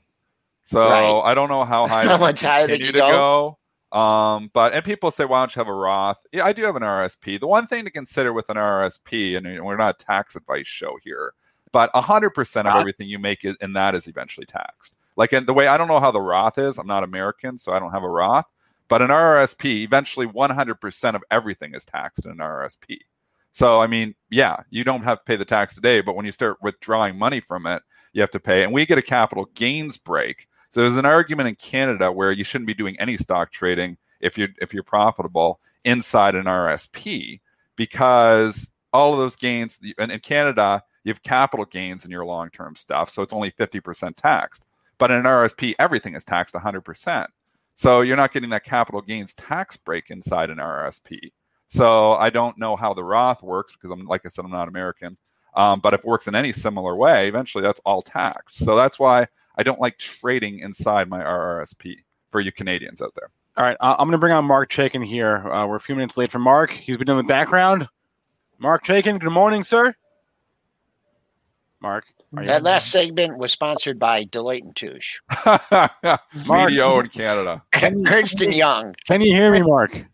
so 0.66 0.80
Right. 0.80 1.30
I 1.30 1.34
don't 1.34 1.48
know 1.48 1.64
how 1.64 1.86
high 1.88 2.04
How 2.04 2.18
much 2.18 2.42
higher 2.42 2.66
they 2.66 2.78
can 2.78 2.92
to 2.92 2.98
go. 2.98 3.58
Um, 3.92 4.50
but 4.52 4.74
and 4.74 4.84
people 4.84 5.10
say, 5.10 5.24
why 5.24 5.40
don't 5.40 5.54
you 5.54 5.60
have 5.60 5.68
a 5.68 5.72
Roth? 5.72 6.20
Yeah, 6.32 6.44
I 6.44 6.52
do 6.52 6.64
have 6.64 6.76
an 6.76 6.82
RSP. 6.82 7.40
The 7.40 7.46
one 7.46 7.66
thing 7.66 7.84
to 7.84 7.90
consider 7.90 8.32
with 8.32 8.50
an 8.50 8.56
RSP, 8.56 9.36
and 9.36 9.64
we're 9.64 9.76
not 9.76 10.00
a 10.00 10.04
tax 10.04 10.34
advice 10.34 10.66
show 10.66 10.98
here, 11.02 11.32
but 11.72 11.90
hundred 11.94 12.30
percent 12.30 12.66
of 12.66 12.74
Roth? 12.74 12.80
everything 12.80 13.08
you 13.08 13.18
make 13.18 13.44
in 13.44 13.72
that 13.72 13.94
is 13.94 14.08
eventually 14.08 14.44
taxed. 14.44 14.96
Like 15.16 15.32
in 15.32 15.46
the 15.46 15.54
way 15.54 15.68
I 15.68 15.78
don't 15.78 15.88
know 15.88 16.00
how 16.00 16.10
the 16.10 16.20
Roth 16.20 16.58
is. 16.58 16.78
I'm 16.78 16.86
not 16.86 17.04
American, 17.04 17.58
so 17.58 17.72
I 17.72 17.78
don't 17.78 17.92
have 17.92 18.02
a 18.02 18.08
Roth. 18.08 18.46
But 18.88 19.02
an 19.02 19.08
RRSP, 19.08 19.82
eventually 19.82 20.26
100% 20.26 21.14
of 21.14 21.24
everything 21.30 21.74
is 21.74 21.84
taxed 21.84 22.24
in 22.24 22.30
an 22.30 22.38
RRSP. 22.38 22.98
So, 23.50 23.80
I 23.80 23.86
mean, 23.86 24.14
yeah, 24.30 24.56
you 24.70 24.84
don't 24.84 25.02
have 25.02 25.18
to 25.18 25.24
pay 25.24 25.36
the 25.36 25.44
tax 25.44 25.74
today, 25.74 26.02
but 26.02 26.14
when 26.14 26.26
you 26.26 26.32
start 26.32 26.58
withdrawing 26.62 27.18
money 27.18 27.40
from 27.40 27.66
it, 27.66 27.82
you 28.12 28.20
have 28.20 28.30
to 28.32 28.40
pay. 28.40 28.62
And 28.62 28.72
we 28.72 28.86
get 28.86 28.98
a 28.98 29.02
capital 29.02 29.48
gains 29.54 29.96
break. 29.96 30.46
So 30.76 30.82
there's 30.82 30.98
an 30.98 31.06
argument 31.06 31.48
in 31.48 31.54
Canada 31.54 32.12
where 32.12 32.30
you 32.30 32.44
shouldn't 32.44 32.66
be 32.66 32.74
doing 32.74 33.00
any 33.00 33.16
stock 33.16 33.50
trading 33.50 33.96
if 34.20 34.36
you're 34.36 34.50
if 34.60 34.74
you're 34.74 34.82
profitable 34.82 35.58
inside 35.86 36.34
an 36.34 36.44
RSP 36.44 37.40
because 37.76 38.74
all 38.92 39.14
of 39.14 39.18
those 39.18 39.36
gains 39.36 39.78
and 39.96 40.12
in 40.12 40.20
Canada 40.20 40.82
you 41.02 41.10
have 41.14 41.22
capital 41.22 41.64
gains 41.64 42.04
in 42.04 42.10
your 42.10 42.26
long-term 42.26 42.76
stuff, 42.76 43.08
so 43.08 43.22
it's 43.22 43.32
only 43.32 43.52
50% 43.52 44.16
taxed. 44.16 44.66
But 44.98 45.10
in 45.10 45.16
an 45.16 45.24
RSP, 45.24 45.76
everything 45.78 46.14
is 46.14 46.26
taxed 46.26 46.54
100%. 46.54 47.26
So 47.74 48.02
you're 48.02 48.14
not 48.18 48.34
getting 48.34 48.50
that 48.50 48.64
capital 48.64 49.00
gains 49.00 49.32
tax 49.32 49.78
break 49.78 50.10
inside 50.10 50.50
an 50.50 50.58
RSP. 50.58 51.32
So 51.68 52.16
I 52.16 52.28
don't 52.28 52.58
know 52.58 52.76
how 52.76 52.92
the 52.92 53.02
Roth 53.02 53.42
works 53.42 53.72
because 53.72 53.90
I'm 53.90 54.04
like 54.04 54.26
I 54.26 54.28
said, 54.28 54.44
I'm 54.44 54.50
not 54.50 54.68
American. 54.68 55.16
Um, 55.54 55.80
but 55.80 55.94
if 55.94 56.00
it 56.00 56.06
works 56.06 56.28
in 56.28 56.34
any 56.34 56.52
similar 56.52 56.94
way, 56.94 57.28
eventually 57.28 57.62
that's 57.62 57.80
all 57.86 58.02
taxed. 58.02 58.58
So 58.58 58.76
that's 58.76 58.98
why 58.98 59.28
I 59.56 59.62
don't 59.62 59.80
like 59.80 59.98
trading 59.98 60.60
inside 60.60 61.08
my 61.08 61.22
RRSP 61.22 61.96
for 62.30 62.40
you 62.40 62.52
Canadians 62.52 63.00
out 63.02 63.14
there. 63.14 63.30
All 63.56 63.64
right, 63.64 63.76
uh, 63.80 63.96
I'm 63.98 64.06
going 64.06 64.12
to 64.12 64.18
bring 64.18 64.34
on 64.34 64.44
Marc 64.44 64.70
Chaikin 64.70 65.04
here. 65.04 65.50
Uh, 65.50 65.66
we're 65.66 65.76
a 65.76 65.80
few 65.80 65.94
minutes 65.94 66.18
late 66.18 66.30
for 66.30 66.38
Marc. 66.38 66.72
He's 66.72 66.98
been 66.98 67.08
in 67.08 67.16
the 67.16 67.22
background. 67.22 67.88
Marc 68.58 68.84
Chaikin, 68.84 69.18
good 69.18 69.30
morning, 69.30 69.64
sir. 69.64 69.94
Marc, 71.80 72.04
are 72.36 72.42
you 72.42 72.48
that 72.48 72.62
last 72.62 72.90
segment 72.90 73.38
was 73.38 73.52
sponsored 73.52 73.98
by 73.98 74.24
Deloitte 74.24 74.62
and 74.62 74.76
Touche, 74.76 75.20
BDO 75.30 77.04
in 77.04 77.08
Canada. 77.10 77.62
Ernst 78.10 78.40
and 78.40 78.52
Young, 78.52 78.94
Can 79.06 79.20
you 79.20 79.34
hear 79.34 79.50
me, 79.52 79.62
Marc? 79.62 80.04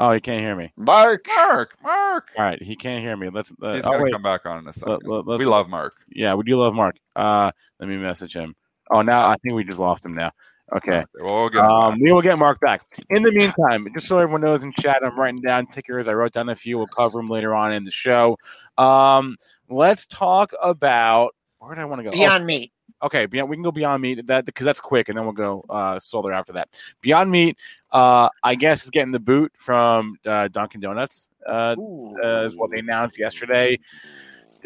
Oh, 0.00 0.12
he 0.12 0.20
can't 0.20 0.40
hear 0.40 0.56
me. 0.56 0.72
Marc. 0.78 1.26
Marc, 1.36 1.76
Marc. 1.82 2.30
All 2.38 2.42
right, 2.44 2.60
he 2.62 2.74
can't 2.74 3.02
hear 3.04 3.14
me. 3.18 3.28
Let's. 3.28 3.52
Uh, 3.62 3.74
He's 3.74 3.84
oh, 3.84 3.90
going 3.90 4.04
wait. 4.04 4.08
to 4.08 4.14
come 4.14 4.22
back 4.22 4.46
on 4.46 4.58
in 4.58 4.66
a 4.66 4.72
second. 4.72 5.00
let- 5.04 5.26
let's- 5.26 5.40
we 5.40 5.44
love 5.44 5.68
Marc. 5.68 5.92
Yeah, 6.08 6.32
we 6.34 6.42
do 6.42 6.58
love 6.58 6.72
Marc. 6.72 6.96
Uh, 7.14 7.50
let 7.78 7.86
me 7.86 7.98
message 7.98 8.34
him. 8.34 8.56
Oh, 8.90 9.02
now 9.02 9.28
I 9.28 9.36
think 9.42 9.54
we 9.54 9.62
just 9.62 9.78
lost 9.78 10.06
him 10.06 10.14
now. 10.14 10.32
Okay. 10.74 11.04
We'll 11.16 11.50
get 11.50 11.62
Um, 11.64 12.00
we 12.00 12.12
will 12.12 12.22
get 12.22 12.38
Marc 12.38 12.60
back. 12.60 12.80
In 13.10 13.22
the 13.22 13.32
meantime, 13.32 13.88
just 13.92 14.06
so 14.06 14.18
everyone 14.18 14.40
knows 14.40 14.62
in 14.62 14.72
chat, 14.72 15.00
I'm 15.04 15.18
writing 15.18 15.40
down 15.42 15.66
tickers. 15.66 16.08
I 16.08 16.14
wrote 16.14 16.32
down 16.32 16.48
a 16.48 16.56
few. 16.56 16.78
We'll 16.78 16.86
cover 16.86 17.18
them 17.18 17.28
later 17.28 17.54
on 17.54 17.72
in 17.72 17.84
the 17.84 17.90
show. 17.90 18.38
Um, 18.78 19.36
let's 19.68 20.06
talk 20.06 20.52
about 20.62 21.34
where 21.58 21.74
do 21.74 21.80
I 21.82 21.84
want 21.84 21.98
to 21.98 22.04
go? 22.04 22.08
Oh, 22.08 22.12
Beyond 22.12 22.46
Meat. 22.46 22.72
Okay, 23.02 23.26
beyond, 23.26 23.48
we 23.50 23.56
can 23.56 23.62
go 23.62 23.72
Beyond 23.72 24.02
Meat 24.02 24.26
that 24.26 24.44
because 24.44 24.64
that's 24.64 24.80
quick, 24.80 25.08
and 25.08 25.16
then 25.16 25.24
we'll 25.24 25.32
go 25.34 25.64
uh, 25.68 25.98
Solar 25.98 26.32
after 26.32 26.52
that. 26.54 26.68
Beyond 27.00 27.30
Meat, 27.30 27.56
uh, 27.92 28.28
I 28.42 28.54
guess, 28.54 28.84
is 28.84 28.90
getting 28.90 29.12
the 29.12 29.20
boot 29.20 29.52
from 29.56 30.16
uh, 30.26 30.48
Dunkin' 30.48 30.80
Donuts. 30.80 31.28
Uh, 31.46 31.74
uh, 32.22 32.42
is 32.44 32.56
what 32.56 32.70
they 32.70 32.78
announced 32.78 33.18
yesterday. 33.18 33.78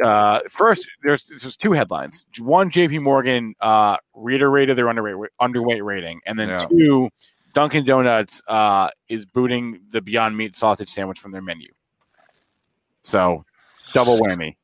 Uh, 0.03 0.40
first, 0.51 0.88
there's 1.05 1.29
there's 1.29 1.57
two 1.57 1.73
headlines. 1.73 2.27
One, 2.40 2.68
J.P. 2.68 2.99
Morgan 2.99 3.55
uh, 3.61 3.97
reiterated 4.14 4.77
their 4.77 4.87
underweight 4.87 5.29
underweight 5.40 5.85
rating, 5.85 6.20
and 6.27 6.38
then 6.38 6.49
Yeah. 6.49 6.66
two, 6.68 7.11
Dunkin' 7.53 7.85
Donuts 7.85 8.42
uh, 8.49 8.90
is 9.09 9.25
booting 9.25 9.83
the 9.90 10.01
Beyond 10.01 10.37
Meat 10.37 10.57
sausage 10.57 10.88
sandwich 10.90 11.20
from 11.20 11.31
their 11.31 11.42
menu. 11.42 11.68
So, 13.03 13.44
double 13.92 14.18
whammy. 14.18 14.57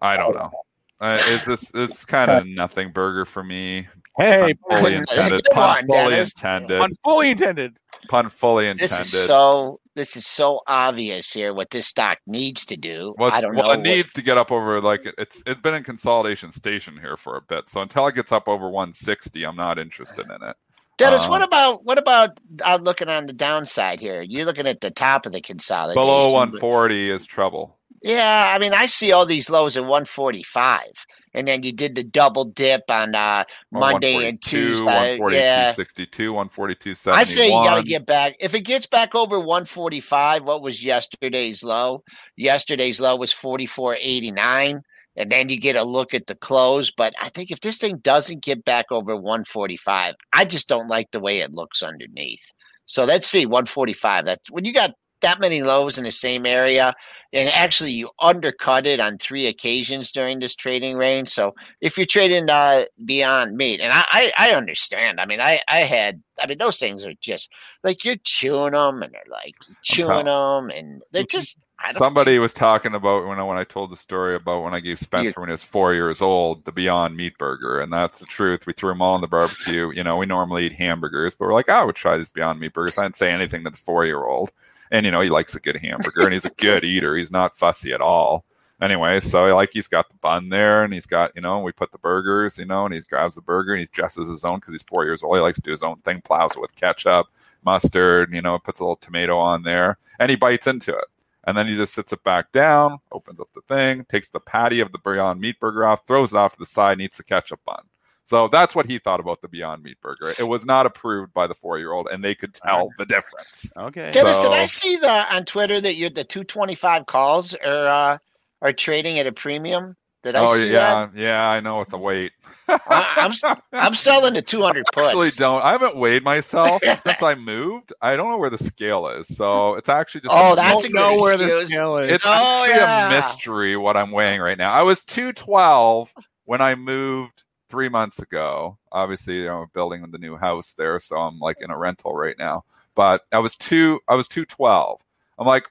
I 0.00 0.16
don't 0.16 0.34
know. 0.34 0.52
Uh, 1.00 1.18
it's 1.26 1.44
this 1.46 1.72
it's 1.74 2.04
kind 2.06 2.30
of 2.30 2.46
nothing 2.46 2.90
burger 2.92 3.24
for 3.24 3.42
me. 3.42 3.86
Hey, 4.16 4.54
Pun 4.68 4.78
fully 4.78 4.94
intended. 4.94 5.42
Pun 5.52 5.78
on, 5.78 5.86
fully 5.86 6.10
Dennis. 6.10 6.32
intended. 6.34 6.80
pun 6.80 6.92
fully 7.02 7.30
intended. 7.30 7.76
Pun 8.08 8.28
fully 8.30 8.72
This 8.74 8.82
intended. 8.92 9.14
is 9.14 9.26
so. 9.26 9.80
This 9.96 10.16
is 10.16 10.26
so 10.26 10.60
obvious 10.66 11.32
here. 11.32 11.54
What 11.54 11.70
this 11.70 11.86
stock 11.86 12.18
needs 12.26 12.64
to 12.66 12.76
do. 12.76 13.14
Well, 13.16 13.30
I 13.32 13.40
don't 13.40 13.54
well, 13.54 13.66
know. 13.66 13.72
it 13.72 13.76
what- 13.78 13.82
needs 13.84 14.12
to 14.12 14.22
get 14.22 14.36
up 14.38 14.50
over 14.52 14.80
like 14.80 15.06
it's 15.18 15.42
it's 15.46 15.60
been 15.60 15.74
in 15.74 15.82
consolidation 15.84 16.50
station 16.50 16.96
here 17.00 17.16
for 17.16 17.36
a 17.36 17.42
bit. 17.42 17.68
So 17.68 17.80
until 17.80 18.06
it 18.08 18.14
gets 18.14 18.30
up 18.32 18.48
over 18.48 18.68
160, 18.68 19.44
I'm 19.44 19.56
not 19.56 19.78
interested 19.78 20.26
in 20.26 20.48
it. 20.48 20.56
Dennis, 20.96 21.24
uh, 21.26 21.28
what 21.28 21.42
about 21.42 21.84
what 21.84 21.98
about 21.98 22.38
uh, 22.64 22.78
looking 22.80 23.08
on 23.08 23.26
the 23.26 23.32
downside 23.32 23.98
here? 24.00 24.22
You're 24.22 24.44
looking 24.46 24.66
at 24.68 24.80
the 24.80 24.90
top 24.92 25.26
of 25.26 25.32
the 25.32 25.40
consolidation. 25.40 26.00
Below 26.00 26.32
140 26.32 27.10
is 27.10 27.26
trouble. 27.26 27.78
Yeah, 28.04 28.52
I 28.54 28.58
mean, 28.58 28.74
I 28.74 28.84
see 28.84 29.12
all 29.12 29.24
these 29.24 29.48
lows 29.48 29.78
at 29.78 29.84
145, 29.84 31.06
and 31.32 31.48
then 31.48 31.62
you 31.62 31.72
did 31.72 31.94
the 31.94 32.04
double 32.04 32.44
dip 32.44 32.82
on 32.90 33.14
uh, 33.14 33.44
Monday 33.72 34.28
and 34.28 34.42
Tuesday. 34.42 34.84
142, 34.84 35.34
Yeah, 35.34 35.72
62, 35.72 36.32
142, 36.34 37.10
I 37.12 37.24
say 37.24 37.46
you 37.46 37.52
got 37.52 37.76
to 37.76 37.82
get 37.82 38.04
back. 38.04 38.36
If 38.40 38.54
it 38.54 38.60
gets 38.60 38.86
back 38.86 39.14
over 39.14 39.40
145, 39.40 40.44
what 40.44 40.60
was 40.60 40.84
yesterday's 40.84 41.64
low? 41.64 42.04
Yesterday's 42.36 43.00
low 43.00 43.16
was 43.16 43.32
44.89, 43.32 44.82
and 45.16 45.32
then 45.32 45.48
you 45.48 45.58
get 45.58 45.74
a 45.74 45.82
look 45.82 46.12
at 46.12 46.26
the 46.26 46.34
close. 46.34 46.90
But 46.90 47.14
I 47.22 47.30
think 47.30 47.50
if 47.50 47.60
this 47.60 47.78
thing 47.78 47.96
doesn't 48.02 48.42
get 48.42 48.66
back 48.66 48.84
over 48.90 49.16
145, 49.16 50.14
I 50.34 50.44
just 50.44 50.68
don't 50.68 50.88
like 50.88 51.10
the 51.10 51.20
way 51.20 51.40
it 51.40 51.54
looks 51.54 51.82
underneath. 51.82 52.52
So 52.84 53.06
let's 53.06 53.26
see 53.26 53.46
145. 53.46 54.26
That's 54.26 54.50
when 54.50 54.66
you 54.66 54.74
got 54.74 54.94
that 55.24 55.40
many 55.40 55.62
lows 55.62 55.98
in 55.98 56.04
the 56.04 56.12
same 56.12 56.46
area, 56.46 56.94
and 57.32 57.48
actually 57.48 57.90
you 57.90 58.10
undercut 58.20 58.86
it 58.86 59.00
on 59.00 59.18
three 59.18 59.46
occasions 59.46 60.12
during 60.12 60.38
this 60.38 60.54
trading 60.54 60.96
range. 60.96 61.30
So 61.30 61.54
if 61.80 61.96
you're 61.96 62.06
trading 62.06 62.48
uh, 62.48 62.84
beyond 63.04 63.56
meat, 63.56 63.80
and 63.80 63.92
I, 63.92 64.04
I, 64.10 64.32
I 64.38 64.50
understand. 64.52 65.20
I 65.20 65.26
mean, 65.26 65.40
I, 65.40 65.60
I 65.66 65.78
had, 65.78 66.22
I 66.42 66.46
mean, 66.46 66.58
those 66.58 66.78
things 66.78 67.04
are 67.04 67.14
just 67.20 67.50
like 67.82 68.04
you're 68.04 68.16
chewing 68.22 68.72
them, 68.72 69.02
and 69.02 69.12
they're 69.12 69.22
like 69.30 69.56
chewing 69.82 70.26
them, 70.26 70.70
and 70.70 71.02
they're 71.12 71.24
just. 71.24 71.58
I 71.76 71.88
don't 71.88 71.98
Somebody 71.98 72.38
was 72.38 72.54
talking 72.54 72.94
about 72.94 73.26
when 73.26 73.38
I 73.38 73.42
when 73.42 73.58
I 73.58 73.64
told 73.64 73.90
the 73.90 73.96
story 73.96 74.36
about 74.36 74.62
when 74.62 74.74
I 74.74 74.80
gave 74.80 74.98
Spencer 74.98 75.38
when 75.40 75.50
he 75.50 75.52
was 75.52 75.64
four 75.64 75.92
years 75.92 76.22
old 76.22 76.64
the 76.64 76.72
Beyond 76.72 77.14
Meat 77.14 77.36
Burger, 77.36 77.80
and 77.80 77.92
that's 77.92 78.18
the 78.18 78.26
truth. 78.26 78.66
We 78.66 78.72
threw 78.72 78.90
them 78.90 79.02
all 79.02 79.16
in 79.16 79.20
the 79.20 79.26
barbecue. 79.26 79.90
You 79.90 80.02
know, 80.02 80.16
we 80.16 80.24
normally 80.24 80.66
eat 80.66 80.74
hamburgers, 80.74 81.34
but 81.34 81.46
we're 81.46 81.52
like, 81.52 81.68
"Oh, 81.68 81.74
I 81.74 81.84
would 81.84 81.96
try 81.96 82.16
this 82.16 82.30
Beyond 82.30 82.60
Meat 82.60 82.72
Burgers. 82.72 82.96
I 82.96 83.02
didn't 83.02 83.16
say 83.16 83.32
anything 83.32 83.64
to 83.64 83.70
the 83.70 83.76
four 83.76 84.06
year 84.06 84.24
old, 84.24 84.50
and 84.90 85.04
you 85.06 85.12
know, 85.12 85.20
he 85.20 85.30
likes 85.30 85.54
a 85.54 85.60
good 85.60 85.76
hamburger, 85.76 86.24
and 86.24 86.32
he's 86.32 86.44
a 86.44 86.50
good 86.50 86.84
eater. 86.84 87.16
He's 87.16 87.32
not 87.32 87.56
fussy 87.56 87.92
at 87.92 88.00
all. 88.00 88.44
Anyway, 88.80 89.20
so 89.20 89.54
like 89.54 89.70
he's 89.72 89.88
got 89.88 90.08
the 90.08 90.16
bun 90.16 90.48
there, 90.48 90.84
and 90.84 90.92
he's 90.92 91.06
got 91.06 91.32
you 91.34 91.42
know, 91.42 91.60
we 91.60 91.72
put 91.72 91.92
the 91.92 91.98
burgers, 91.98 92.58
you 92.58 92.64
know, 92.64 92.84
and 92.84 92.94
he 92.94 93.00
grabs 93.00 93.36
the 93.36 93.40
burger 93.40 93.72
and 93.72 93.80
he 93.80 93.88
dresses 93.92 94.28
his 94.28 94.44
own 94.44 94.58
because 94.58 94.74
he's 94.74 94.82
four 94.82 95.04
years 95.04 95.22
old. 95.22 95.36
He 95.36 95.42
likes 95.42 95.58
to 95.58 95.62
do 95.62 95.70
his 95.70 95.82
own 95.82 95.96
thing, 95.98 96.20
plows 96.20 96.52
it 96.56 96.60
with 96.60 96.74
ketchup, 96.76 97.26
mustard, 97.64 98.34
you 98.34 98.42
know, 98.42 98.58
puts 98.58 98.80
a 98.80 98.84
little 98.84 98.96
tomato 98.96 99.38
on 99.38 99.62
there, 99.62 99.98
and 100.18 100.30
he 100.30 100.36
bites 100.36 100.66
into 100.66 100.92
it. 100.92 101.06
And 101.46 101.56
then 101.56 101.66
he 101.66 101.76
just 101.76 101.94
sits 101.94 102.12
it 102.12 102.24
back 102.24 102.52
down, 102.52 102.98
opens 103.12 103.38
up 103.38 103.48
the 103.54 103.60
thing, 103.62 104.06
takes 104.06 104.28
the 104.28 104.40
patty 104.40 104.80
of 104.80 104.92
the 104.92 104.98
Beyond 104.98 105.40
Meat 105.40 105.60
Burger 105.60 105.86
off, 105.86 106.06
throws 106.06 106.32
it 106.32 106.38
off 106.38 106.54
to 106.54 106.58
the 106.58 106.66
side, 106.66 106.92
and 106.92 107.02
eats 107.02 107.18
the 107.18 107.24
ketchup 107.24 107.60
bun. 107.66 107.82
So 108.24 108.48
that's 108.48 108.74
what 108.74 108.86
he 108.86 108.98
thought 108.98 109.20
about 109.20 109.42
the 109.42 109.48
Beyond 109.48 109.82
Meat 109.82 110.00
Burger. 110.00 110.34
It 110.38 110.44
was 110.44 110.64
not 110.64 110.86
approved 110.86 111.34
by 111.34 111.46
the 111.46 111.54
four 111.54 111.78
year 111.78 111.92
old, 111.92 112.08
and 112.10 112.24
they 112.24 112.34
could 112.34 112.54
tell 112.54 112.88
the 112.98 113.04
difference. 113.04 113.70
Okay. 113.76 114.10
Dennis, 114.10 114.38
did 114.38 114.52
I 114.52 114.64
see 114.66 114.96
the 114.96 115.34
on 115.34 115.44
Twitter 115.44 115.80
that 115.80 115.94
you're 115.96 116.08
the 116.10 116.24
225 116.24 117.04
calls 117.06 117.54
are 117.54 117.86
uh, 118.14 118.18
are 118.62 118.72
trading 118.72 119.18
at 119.18 119.26
a 119.26 119.32
premium? 119.32 119.96
Did 120.22 120.36
I 120.36 120.40
oh 120.46 120.56
see 120.56 120.72
yeah, 120.72 121.10
yeah, 121.14 121.50
I 121.50 121.60
know 121.60 121.80
with 121.80 121.90
the 121.90 121.98
weight. 121.98 122.32
I, 122.66 123.12
I'm 123.18 123.32
s- 123.32 123.44
I'm 123.74 123.94
selling 123.94 124.32
the 124.32 124.40
200 124.40 124.86
puts. 124.90 125.08
actually 125.08 125.28
don't. 125.36 125.62
I 125.62 125.72
haven't 125.72 125.96
weighed 125.96 126.24
myself 126.24 126.80
since 127.04 127.22
I 127.22 127.34
moved. 127.34 127.92
I 128.00 128.16
don't 128.16 128.30
know 128.30 128.38
where 128.38 128.48
the 128.48 128.56
scale 128.56 129.06
is, 129.08 129.28
so 129.36 129.74
it's 129.74 129.90
actually 129.90 130.22
just. 130.22 130.32
Oh, 130.34 130.54
a 130.54 130.56
that's 130.56 130.82
don't 130.84 130.92
a 130.92 130.94
know 130.94 131.10
good 131.16 131.20
where 131.20 131.36
the 131.36 131.66
scale 131.66 131.98
is. 131.98 132.10
It's 132.10 132.24
Oh, 132.26 132.30
actually 132.64 132.76
yeah. 132.80 133.06
a 133.08 133.10
mystery 133.10 133.76
what 133.76 133.98
I'm 133.98 134.12
weighing 134.12 134.40
right 134.40 134.56
now. 134.56 134.72
I 134.72 134.80
was 134.80 135.04
212 135.04 136.14
when 136.46 136.62
I 136.62 136.74
moved 136.74 137.44
three 137.68 137.88
months 137.88 138.18
ago. 138.18 138.78
Obviously, 138.92 139.38
you 139.38 139.46
know, 139.46 139.66
building 139.74 140.04
the 140.10 140.18
new 140.18 140.36
house 140.36 140.74
there, 140.74 140.98
so 141.00 141.16
I'm 141.16 141.38
like 141.38 141.60
in 141.60 141.70
a 141.70 141.78
rental 141.78 142.14
right 142.14 142.36
now. 142.38 142.64
But 142.94 143.22
I 143.32 143.38
was 143.38 143.56
two. 143.56 144.00
I 144.08 144.14
was 144.14 144.28
212. 144.28 145.00
I'm 145.38 145.46
like. 145.46 145.64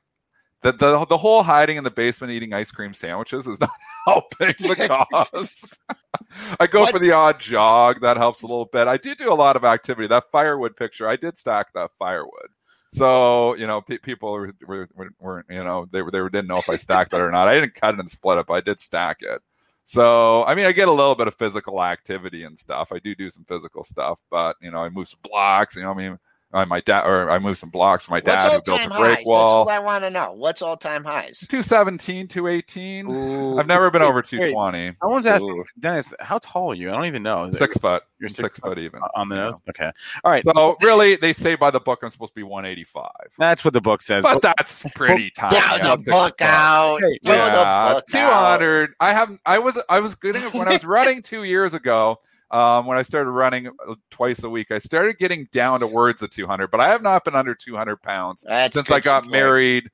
The, 0.62 0.72
the, 0.72 1.06
the 1.10 1.18
whole 1.18 1.44
hiding 1.44 1.76
in 1.76 1.84
the 1.84 1.92
basement 1.92 2.32
eating 2.32 2.54
ice 2.54 2.72
cream 2.72 2.94
sandwiches 2.94 3.46
is 3.48 3.60
not 3.60 3.70
helping 4.06 4.56
the 4.60 4.76
cause. 4.88 5.78
I 6.58 6.68
go 6.68 6.80
What- 6.84 6.92
for 6.94 7.00
the 7.00 7.12
odd 7.12 7.38
jog. 7.38 8.00
That 8.00 8.16
helps 8.16 8.44
a 8.44 8.48
little 8.48 8.64
bit. 8.64 8.88
I 8.88 8.96
do 8.96 9.14
do 9.14 9.30
a 9.30 9.36
lot 9.36 9.58
of 9.58 9.66
activity. 9.66 10.08
That 10.08 10.32
firewood 10.32 10.78
picture, 10.78 11.06
I 11.06 11.18
did 11.18 11.38
stack 11.38 11.74
that 11.74 11.92
firewood. 12.00 12.48
So 12.92 13.56
you 13.56 13.68
know, 13.68 13.82
pe- 13.82 13.98
people 13.98 14.32
were, 14.32 14.54
were, 14.66 14.88
were, 14.96 15.10
were 15.20 15.46
you 15.50 15.66
know 15.66 15.86
they 15.92 16.02
were 16.02 16.12
they 16.12 16.20
didn't 16.22 16.48
know 16.48 16.60
if 16.60 16.70
I 16.70 16.78
stacked 16.78 17.14
it 17.14 17.20
or 17.20 17.30
not. 17.30 17.50
I 17.50 17.56
didn't 17.56 17.74
cut 17.74 17.96
it 17.96 18.00
and 18.00 18.10
split 18.10 18.38
it, 18.38 18.46
but 18.48 18.54
I 18.54 18.62
did 18.62 18.80
stack 18.80 19.18
it. 19.22 19.42
So 19.86 20.46
I 20.46 20.56
mean, 20.56 20.66
I 20.66 20.72
get 20.72 20.88
a 20.88 20.92
little 20.92 21.16
bit 21.16 21.28
of 21.28 21.36
physical 21.36 21.84
activity 21.84 22.44
and 22.44 22.58
stuff. 22.58 22.92
I 22.94 23.00
do 23.00 23.16
do 23.16 23.30
some 23.30 23.44
physical 23.46 23.84
stuff, 23.84 24.20
but 24.32 24.56
you 24.62 24.72
know, 24.72 24.80
I 24.80 24.90
move 24.90 25.10
some 25.10 25.20
blocks. 25.24 25.76
You 25.76 25.84
know, 25.84 25.92
I 25.92 25.94
mean, 25.96 26.18
I, 26.54 26.66
my 26.66 26.82
dad 26.82 27.06
or 27.06 27.30
I 27.30 27.40
moved 27.40 27.58
some 27.58 27.70
blocks 27.70 28.06
for 28.06 28.12
my 28.12 28.20
dad 28.20 28.42
who 28.52 28.62
built 28.62 28.80
time 28.80 28.92
a 28.92 28.94
highs? 28.94 29.02
break 29.04 29.18
That's 29.18 29.28
wall. 29.28 29.66
what 29.66 29.74
I 29.74 29.80
want 29.80 30.04
to 30.04 30.10
know. 30.10 30.34
What's 30.34 30.62
all 30.62 30.78
time 30.78 31.04
highs? 31.04 31.40
217, 31.50 32.28
218. 32.28 33.08
Ooh. 33.08 33.58
I've 33.60 33.68
never 33.68 33.90
been 33.92 34.02
over 34.02 34.22
220. 34.22 34.96
I 35.02 35.06
wanted 35.06 35.24
to 35.24 35.30
ask 35.32 35.46
Dennis, 35.80 36.14
how 36.20 36.38
tall 36.40 36.72
are 36.72 36.76
you? 36.76 36.90
I 36.90 36.94
don't 36.94 37.06
even 37.06 37.24
know. 37.24 37.46
Is 37.46 37.56
it- 37.56 37.58
Six 37.60 37.78
foot. 37.78 38.04
You're 38.20 38.30
six, 38.30 38.56
six 38.56 38.60
foot 38.60 38.78
even. 38.80 39.02
on 39.16 39.28
the 39.30 39.36
Yeah. 39.36 39.42
nose. 39.46 39.60
Okay. 39.70 39.92
All 40.24 40.32
right. 40.32 40.44
So 40.46 40.78
really, 40.82 41.16
they 41.18 41.34
say 41.34 41.56
by 41.56 41.72
the 41.72 41.80
book 41.82 42.00
I'm 42.04 42.10
supposed 42.10 42.32
to 42.32 42.36
be 42.36 42.44
185, 42.44 43.10
That's 43.38 43.66
what 43.66 43.74
the 43.74 43.82
book 43.82 44.02
says. 44.02 44.24
but 44.24 44.42
that's 44.42 44.86
pretty 44.96 45.30
tiny. 45.32 45.58
Down 45.58 45.82
I'm 45.82 45.98
the 45.98 46.04
six 46.04 46.12
book 46.16 46.42
out. 46.42 47.02
Hey, 47.02 47.20
Yeah, 47.22 47.50
the 47.90 47.96
book 47.96 48.06
two 48.08 48.18
out. 48.20 48.62
I 49.02 49.12
have. 49.14 49.38
I 49.46 49.60
was. 49.60 49.78
I 49.90 50.00
was 50.00 50.16
getting 50.16 50.42
when 50.44 50.68
I 50.68 50.74
was 50.74 50.86
running 50.86 51.22
two 51.22 51.44
years 51.44 51.74
ago. 51.74 52.20
Um, 52.54 52.86
when 52.86 52.98
I 52.98 53.02
started 53.02 53.32
running 53.32 53.68
uh, 53.68 53.96
twice 54.12 54.44
a 54.44 54.50
week, 54.50 54.72
I 54.72 54.78
started 54.78 55.18
getting 55.18 55.48
down 55.52 55.80
towards 55.80 56.20
the 56.20 56.28
two 56.28 56.46
hundred. 56.48 56.70
But 56.72 56.82
I 56.82 56.88
have 56.90 57.02
not 57.02 57.26
been 57.26 57.36
under 57.36 57.56
two 57.56 57.76
hundred 57.76 58.02
pounds 58.04 58.46
That's 58.48 58.76
since 58.76 58.92
I 58.92 59.00
got 59.00 59.24
support. 59.24 59.32
married. 59.32 59.90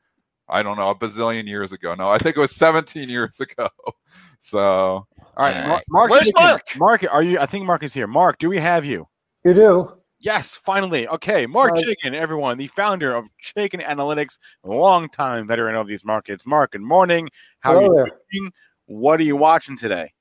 I 0.50 0.62
don't 0.62 0.78
know 0.78 0.90
a 0.90 0.96
bazillion 0.96 1.48
years 1.48 1.72
ago. 1.72 1.96
No, 1.96 2.10
I 2.10 2.18
think 2.18 2.36
it 2.36 2.40
was 2.40 2.56
seventeen 2.56 3.08
years 3.10 3.40
ago. 3.40 3.70
So 4.40 4.60
All 4.60 5.08
right. 5.38 5.56
All 5.58 5.64
Mar- 5.68 5.76
right. 5.76 5.84
Marc. 5.90 6.10
Where's 6.12 6.32
Marc? 6.36 6.62
Marc, 6.78 7.06
are 7.14 7.24
you? 7.24 7.40
I 7.40 7.46
think 7.46 7.66
Marc 7.66 7.82
is 7.84 7.94
here. 7.94 8.08
Marc, 8.08 8.38
do 8.40 8.50
we 8.50 8.60
have 8.60 8.84
you? 8.86 9.08
You 9.46 9.54
do. 9.54 9.94
Yes, 10.22 10.54
finally. 10.56 11.08
Okay, 11.08 11.46
Marc 11.46 11.76
Hi. 11.78 11.82
Chaikin, 11.82 12.14
everyone, 12.14 12.58
the 12.58 12.68
founder 12.68 13.16
of 13.16 13.30
Chaikin 13.42 13.82
Analytics, 13.82 14.38
a 14.66 14.70
longtime 14.70 15.48
veteran 15.48 15.76
of 15.76 15.88
these 15.88 16.04
markets. 16.04 16.46
Marc, 16.46 16.72
good 16.74 16.82
morning. 16.82 17.30
How 17.62 17.72
are 17.72 17.82
Hello 17.82 17.86
you 17.86 17.96
there. 17.96 18.20
doing? 18.34 18.52
What 18.88 19.22
are 19.22 19.24
you 19.24 19.38
watching 19.38 19.78
today? 19.78 20.12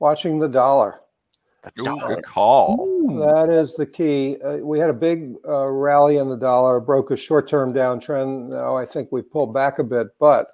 Watching 0.00 0.40
the 0.40 0.48
dollar. 0.48 0.98
The 1.64 1.80
ooh, 1.80 1.84
dollar. 1.84 2.14
good 2.16 2.24
call. 2.24 3.18
That 3.20 3.48
is 3.48 3.74
the 3.74 3.86
key. 3.86 4.36
Uh, 4.44 4.56
we 4.58 4.78
had 4.78 4.90
a 4.90 4.94
big 4.94 5.34
uh, 5.48 5.66
rally 5.66 6.18
in 6.18 6.28
the 6.28 6.36
dollar, 6.36 6.78
broke 6.78 7.10
a 7.10 7.16
short-term 7.16 7.72
downtrend. 7.72 8.50
Now 8.50 8.76
I 8.76 8.84
think 8.84 9.10
we 9.10 9.22
pulled 9.22 9.54
back 9.54 9.78
a 9.78 9.84
bit, 9.84 10.08
but 10.18 10.48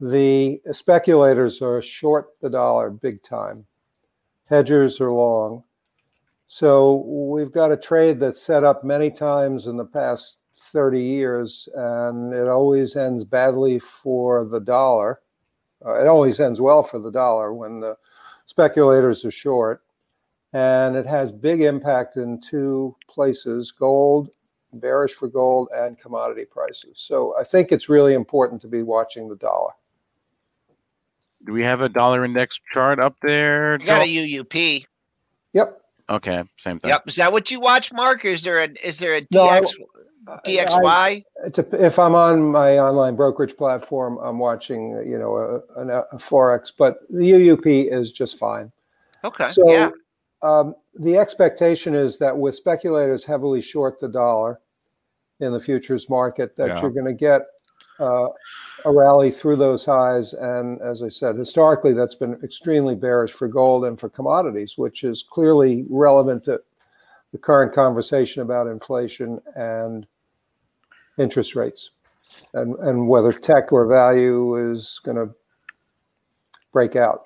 the 0.00 0.60
speculators 0.72 1.62
are 1.62 1.80
short 1.80 2.30
the 2.40 2.50
dollar 2.50 2.90
big 2.90 3.22
time. 3.22 3.66
Hedgers 4.46 5.00
are 5.00 5.12
long. 5.12 5.62
So 6.48 7.04
we've 7.06 7.52
got 7.52 7.70
a 7.70 7.76
trade 7.76 8.18
that's 8.18 8.42
set 8.42 8.64
up 8.64 8.82
many 8.82 9.10
times 9.10 9.68
in 9.68 9.76
the 9.76 9.84
past 9.84 10.38
30 10.72 11.00
years, 11.00 11.68
and 11.74 12.34
it 12.34 12.48
always 12.48 12.96
ends 12.96 13.24
badly 13.24 13.78
for 13.78 14.44
the 14.44 14.58
dollar. 14.58 15.20
Uh, 15.84 16.00
it 16.00 16.08
always 16.08 16.40
ends 16.40 16.60
well 16.60 16.82
for 16.82 16.98
the 16.98 17.12
dollar 17.12 17.54
when 17.54 17.78
the 17.78 17.96
speculators 18.46 19.24
are 19.24 19.30
short. 19.30 19.82
And 20.52 20.96
it 20.96 21.06
has 21.06 21.30
big 21.30 21.62
impact 21.62 22.16
in 22.16 22.40
two 22.40 22.96
places: 23.08 23.70
gold, 23.72 24.30
bearish 24.74 25.12
for 25.14 25.28
gold, 25.28 25.68
and 25.74 25.98
commodity 25.98 26.44
prices. 26.44 26.94
So 26.96 27.36
I 27.38 27.44
think 27.44 27.70
it's 27.72 27.88
really 27.88 28.14
important 28.14 28.60
to 28.62 28.68
be 28.68 28.82
watching 28.82 29.28
the 29.28 29.36
dollar. 29.36 29.72
Do 31.46 31.52
we 31.52 31.62
have 31.64 31.80
a 31.80 31.88
dollar 31.88 32.24
index 32.24 32.60
chart 32.72 32.98
up 32.98 33.16
there? 33.22 33.78
You 33.80 33.86
got 33.86 34.02
a 34.02 34.06
UUP. 34.06 34.84
Yep. 35.52 35.80
Okay, 36.10 36.42
same 36.58 36.80
thing. 36.80 36.90
Yep. 36.90 37.04
Is 37.06 37.16
that 37.16 37.32
what 37.32 37.50
you 37.50 37.60
watch, 37.60 37.92
Marc? 37.92 38.24
Or 38.24 38.28
is 38.28 38.42
there 38.42 38.58
a 38.58 38.68
is 38.84 38.98
there 38.98 39.16
a 39.16 39.22
No, 39.30 39.44
I- 39.44 39.60
DX 39.60 39.72
DXY? 40.44 41.24
It's 41.44 41.58
a, 41.58 41.84
if 41.84 41.98
I'm 41.98 42.14
on 42.14 42.42
my 42.42 42.78
online 42.78 43.16
brokerage 43.16 43.56
platform, 43.56 44.18
I'm 44.18 44.38
watching, 44.38 44.96
uh, 44.96 45.00
you 45.00 45.18
know, 45.18 45.36
a, 45.36 45.80
a, 45.80 46.00
a 46.12 46.16
forex, 46.16 46.70
but 46.76 46.98
the 47.08 47.30
UUP 47.32 47.92
is 47.92 48.12
just 48.12 48.38
fine. 48.38 48.70
okay. 49.24 49.50
So 49.50 49.70
yeah. 49.70 49.90
Um, 50.42 50.74
the 50.94 51.16
expectation 51.16 51.94
is 51.94 52.18
that 52.18 52.36
with 52.36 52.54
speculators 52.54 53.24
heavily 53.24 53.60
short 53.60 54.00
the 54.00 54.08
dollar 54.08 54.60
in 55.40 55.52
the 55.52 55.60
futures 55.60 56.08
market, 56.08 56.56
that 56.56 56.68
Yeah. 56.68 56.80
you're 56.80 56.90
going 56.90 57.06
to 57.06 57.12
get 57.14 57.42
uh, 57.98 58.28
a 58.86 58.92
rally 58.92 59.30
through 59.30 59.56
those 59.56 59.84
highs. 59.84 60.32
And 60.32 60.80
as 60.80 61.02
I 61.02 61.08
said, 61.08 61.36
historically, 61.36 61.92
that's 61.92 62.14
been 62.14 62.34
extremely 62.42 62.94
bearish 62.94 63.32
for 63.32 63.46
gold 63.48 63.84
and 63.84 64.00
for 64.00 64.08
commodities, 64.08 64.78
which 64.78 65.04
is 65.04 65.22
clearly 65.22 65.84
relevant 65.90 66.44
to 66.44 66.60
the 67.32 67.38
current 67.38 67.74
conversation 67.74 68.42
about 68.42 68.66
inflation 68.66 69.40
and 69.54 70.06
interest 71.18 71.54
rates, 71.54 71.90
and 72.54 72.74
and 72.80 73.06
whether 73.06 73.32
tech 73.32 73.72
or 73.72 73.86
value 73.86 74.70
is 74.72 75.00
going 75.04 75.16
to 75.16 75.34
break 76.72 76.96
out. 76.96 77.22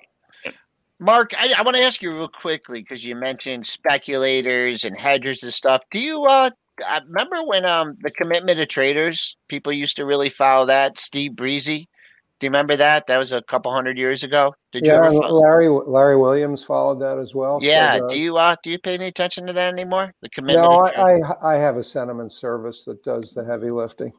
Marc, 0.99 1.31
I, 1.37 1.53
I 1.57 1.61
want 1.63 1.75
to 1.77 1.83
ask 1.83 2.01
you 2.01 2.11
real 2.13 2.27
quickly 2.27 2.81
because 2.81 3.03
you 3.05 3.15
mentioned 3.15 3.65
speculators 3.65 4.83
and 4.85 4.99
hedgers 4.99 5.43
and 5.43 5.53
stuff. 5.53 5.81
Do 5.91 5.99
you 5.99 6.23
uh 6.25 6.49
I 6.85 6.99
remember 7.05 7.43
when 7.43 7.65
um 7.65 7.97
the 8.01 8.11
commitment 8.11 8.59
of 8.59 8.67
traders 8.67 9.35
people 9.47 9.73
used 9.73 9.97
to 9.97 10.05
really 10.05 10.29
follow 10.29 10.65
that? 10.67 10.97
Steve 10.97 11.35
Briese, 11.35 11.65
do 11.65 12.45
you 12.45 12.49
remember 12.49 12.75
that? 12.77 13.07
That 13.07 13.17
was 13.17 13.31
a 13.33 13.41
couple 13.43 13.73
hundred 13.73 13.97
years 13.97 14.23
ago. 14.23 14.53
Did 14.71 14.85
you 14.85 14.93
yeah, 14.93 15.09
Follow? 15.09 15.39
Larry 15.41 15.67
Larry 15.69 16.15
Williams 16.17 16.63
followed 16.63 16.99
that 17.01 17.17
as 17.17 17.35
well. 17.35 17.59
so 17.59 17.67
Yeah. 17.67 17.99
the- 17.99 18.07
Do 18.07 18.17
you 18.19 18.37
uh 18.37 18.55
do 18.63 18.69
you 18.69 18.79
pay 18.79 18.93
any 18.93 19.07
attention 19.07 19.45
to 19.47 19.53
that 19.53 19.73
anymore? 19.73 20.13
The 20.21 20.29
commitment. 20.29 20.63
No? 20.69 20.79
I, 20.79 21.19
I 21.19 21.55
I 21.55 21.57
have 21.57 21.75
a 21.77 21.83
sentiment 21.83 22.31
service 22.31 22.83
that 22.83 23.03
does 23.03 23.31
the 23.31 23.43
heavy 23.43 23.69
lifting. 23.71 24.13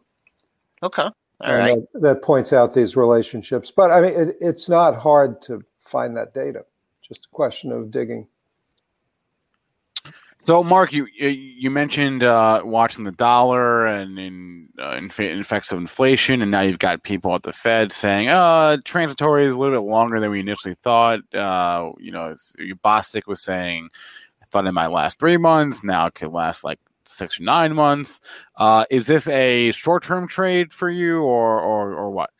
okay. 0.83 1.09
All 1.43 1.53
right. 1.55 1.77
that, 1.93 2.01
that 2.01 2.23
points 2.23 2.55
out 2.55 2.73
these 2.75 2.97
relationships. 2.97 3.71
But 3.71 3.91
I 3.91 4.01
mean, 4.01 4.13
it, 4.15 4.37
it's 4.41 4.69
not 4.71 4.97
hard 4.97 5.43
to 5.43 5.61
find 5.87 6.17
that 6.17 6.35
data. 6.35 6.65
Just 7.07 7.27
a 7.27 7.29
question 7.35 7.73
of 7.73 7.91
digging. 7.91 8.27
So, 10.39 10.63
Marc, 10.63 10.93
you 10.93 11.07
you- 11.13 11.71
mentioned 11.73 12.23
uh, 12.23 12.63
watching 12.65 13.03
the 13.05 13.11
dollar 13.11 13.87
and 13.87 14.17
in 14.19 14.69
uh, 14.79 14.93
inf- 14.97 15.19
effects 15.19 15.73
of 15.73 15.79
inflation, 15.79 16.41
and 16.41 16.51
now 16.53 16.61
you've 16.61 16.79
got 16.79 17.03
people 17.03 17.35
at 17.35 17.43
the 17.43 17.53
Fed 17.53 17.91
saying, 17.91 18.29
"Uh, 18.29 18.77
transitory 18.85 19.45
is 19.45 19.55
a 19.55 19.59
little 19.59 19.81
bit 19.81 19.89
longer 19.89 20.21
than 20.21 20.31
we 20.31 20.39
initially 20.39 20.75
thought." 20.75 21.19
Uh, 21.35 21.91
you 21.99 22.13
know, 22.13 22.37
Bostic 22.85 23.27
was 23.27 23.43
saying, 23.43 23.89
"I 24.41 24.47
thought 24.47 24.67
it 24.67 24.73
might 24.73 24.89
last 24.89 25.19
three 25.19 25.37
months. 25.37 25.83
Now 25.83 26.07
it 26.07 26.15
could 26.15 26.31
last 26.31 26.63
like 26.63 26.79
six 27.05 27.41
or 27.41 27.43
nine 27.43 27.75
months." 27.75 28.21
Uh, 28.57 28.85
is 28.89 29.09
this 29.09 29.27
a 29.29 29.73
short-term 29.73 30.29
trade 30.29 30.73
for 30.73 30.89
you, 30.89 31.23
or 31.23 31.61
or 31.61 31.93
or 31.95 32.11
what? 32.11 32.31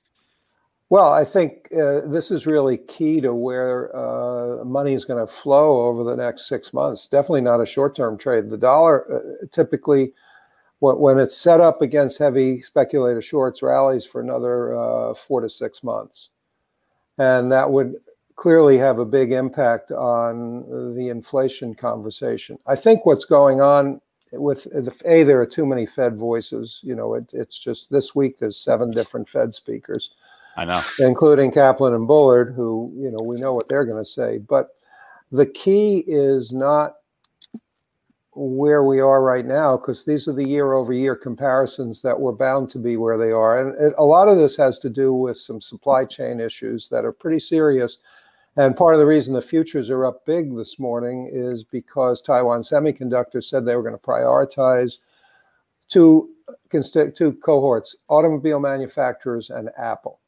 Well, 0.89 1.13
I 1.13 1.25
think 1.25 1.69
uh, 1.73 2.03
this 2.07 2.31
is 2.31 2.47
really 2.47 2.77
key 2.77 3.21
to 3.21 3.35
where 3.35 3.95
uh, 3.97 4.65
money 4.65 4.95
is 4.95 5.05
going 5.05 5.25
to 5.25 5.33
flow 5.33 5.81
over 5.89 6.05
the 6.05 6.15
next 6.15 6.47
six 6.49 6.73
months. 6.73 7.09
Definitely 7.09 7.41
not 7.41 7.61
a 7.61 7.67
short-term 7.67 8.17
trade. 8.17 8.51
The 8.51 8.57
dollar 8.57 9.13
uh, 9.13 9.47
typically, 9.51 10.13
when, 10.79 10.99
when 10.99 11.19
it's 11.19 11.37
set 11.37 11.61
up 11.61 11.83
against 11.83 12.19
heavy 12.19 12.61
speculator 12.63 13.21
shorts, 13.21 13.63
rallies 13.63 14.05
for 14.05 14.21
another 14.21 14.77
uh, 14.79 15.15
four 15.15 15.41
to 15.41 15.51
six 15.51 15.83
months, 15.83 16.31
and 17.19 17.51
that 17.51 17.69
would 17.69 17.95
clearly 18.37 18.79
have 18.79 19.01
a 19.01 19.05
big 19.05 19.33
impact 19.33 19.91
on 19.91 20.95
the 20.95 21.09
inflation 21.09 21.75
conversation. 21.75 22.59
I 22.67 22.77
think 22.77 23.05
what's 23.05 23.25
going 23.25 23.61
on 23.61 24.01
with 24.33 24.65
the 24.65 24.95
a 25.05 25.25
there 25.25 25.41
are 25.41 25.47
too 25.47 25.67
many 25.67 25.85
Fed 25.85 26.17
voices. 26.17 26.79
You 26.85 26.95
know, 26.95 27.15
it, 27.15 27.29
it's 27.33 27.59
just 27.59 27.91
this 27.91 28.15
week 28.15 28.39
there's 28.39 28.57
seven 28.57 28.93
different 28.93 29.29
Fed 29.29 29.53
speakers 29.53 30.11
I 30.57 30.65
know. 30.65 30.81
including 30.99 31.53
Kaplan 31.53 31.95
and 31.95 32.07
Bullard, 32.07 32.55
who 32.55 32.91
you 32.95 33.11
know 33.11 33.23
we 33.23 33.37
know 33.37 33.55
what 33.55 33.69
they're 33.69 33.85
going 33.85 34.03
to 34.03 34.11
say. 34.11 34.39
But 34.39 34.69
the 35.31 35.47
key 35.47 36.05
is 36.07 36.53
not 36.53 36.95
where 38.33 38.85
we 38.85 39.01
are 39.01 39.23
right 39.23 39.47
now, 39.47 39.77
because 39.77 40.05
these 40.05 40.29
are 40.29 40.33
the 40.33 40.47
year-over-year 40.47 41.17
comparisons 41.17 42.03
that 42.03 42.21
we're 42.21 42.33
bound 42.33 42.71
to 42.71 42.79
be 42.79 42.97
where 42.99 43.17
they 43.17 43.33
are, 43.33 43.61
and 43.61 43.81
it, 43.81 43.95
a 43.97 44.05
lot 44.05 44.29
of 44.29 44.37
this 44.37 44.57
has 44.57 44.79
to 44.81 44.91
do 44.91 45.15
with 45.15 45.39
some 45.39 45.61
supply 45.61 46.05
chain 46.05 46.39
issues 46.39 46.89
that 46.89 47.05
are 47.05 47.13
pretty 47.13 47.39
serious. 47.39 47.99
And 48.59 48.77
part 48.77 48.95
of 48.95 49.01
the 49.01 49.07
reason 49.07 49.35
the 49.35 49.43
futures 49.43 49.91
are 49.91 50.07
up 50.07 50.25
big 50.25 50.57
this 50.57 50.79
morning 50.79 51.31
is 51.31 51.65
because 51.65 52.23
Taiwan 52.23 52.63
Semiconductor 52.63 53.45
said 53.45 53.65
they 53.65 53.77
were 53.77 53.83
going 53.83 53.95
to 53.95 54.01
prioritize 54.01 54.99
two 55.89 56.31
two 57.15 57.33
cohorts: 57.45 57.97
automobile 58.09 58.61
manufacturers 58.61 59.51
and 59.51 59.71
Apple. 59.79 60.21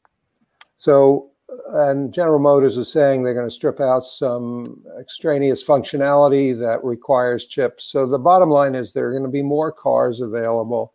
So, 0.79 1.31
and 1.73 2.13
General 2.13 2.39
Motors 2.39 2.77
is 2.77 2.89
saying 2.89 3.21
they're 3.21 3.33
going 3.33 3.49
to 3.49 3.53
strip 3.53 3.81
out 3.81 4.05
some 4.05 4.81
extraneous 4.97 5.61
functionality 5.61 6.57
that 6.57 6.81
requires 6.83 7.45
chips. 7.45 7.83
So 7.83 8.07
the 8.07 8.17
bottom 8.17 8.49
line 8.49 8.75
is 8.75 8.93
there 8.93 9.07
are 9.07 9.11
going 9.11 9.23
to 9.23 9.29
be 9.29 9.41
more 9.41 9.73
cars 9.73 10.21
available. 10.21 10.93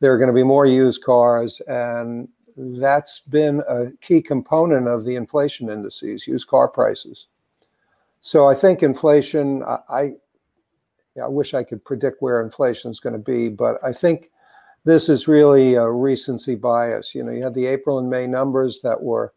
There 0.00 0.12
are 0.12 0.18
going 0.18 0.28
to 0.28 0.34
be 0.34 0.42
more 0.42 0.66
used 0.66 1.04
cars, 1.04 1.62
and 1.68 2.28
that's 2.56 3.20
been 3.20 3.62
a 3.68 3.92
key 4.00 4.20
component 4.20 4.88
of 4.88 5.04
the 5.04 5.14
inflation 5.14 5.70
indices, 5.70 6.26
used 6.26 6.48
car 6.48 6.66
prices. 6.66 7.28
So 8.22 8.48
I 8.48 8.54
think 8.54 8.82
inflation, 8.82 9.62
I, 9.62 9.78
I, 9.88 10.12
I 11.22 11.28
wish 11.28 11.54
I 11.54 11.62
could 11.62 11.84
predict 11.84 12.22
where 12.22 12.42
inflation 12.42 12.90
is 12.90 12.98
going 12.98 13.12
to 13.12 13.20
be, 13.20 13.50
but 13.50 13.78
I 13.84 13.92
think 13.92 14.32
this 14.84 15.08
is 15.08 15.28
really 15.28 15.74
a 15.74 15.88
recency 15.88 16.54
bias. 16.54 17.14
You 17.14 17.22
know, 17.24 17.32
you 17.32 17.42
had 17.42 17.54
the 17.54 17.66
April 17.66 17.98
and 17.98 18.08
May 18.10 18.26
numbers 18.26 18.80
that 18.82 19.00
were 19.00 19.32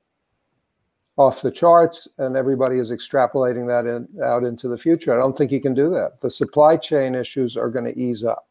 off 1.17 1.41
the 1.41 1.51
charts, 1.51 2.07
and 2.17 2.35
everybody 2.35 2.77
is 2.77 2.91
extrapolating 2.91 3.67
that 3.67 3.85
in, 3.89 4.07
out 4.23 4.43
into 4.43 4.67
the 4.67 4.77
future. 4.77 5.13
I 5.13 5.17
don't 5.17 5.37
think 5.37 5.51
you 5.51 5.61
can 5.61 5.73
do 5.73 5.89
that. 5.91 6.19
The 6.21 6.29
supply 6.29 6.75
chain 6.77 7.15
issues 7.15 7.55
are 7.55 7.69
going 7.69 7.85
to 7.85 7.97
ease 7.97 8.23
up. 8.23 8.47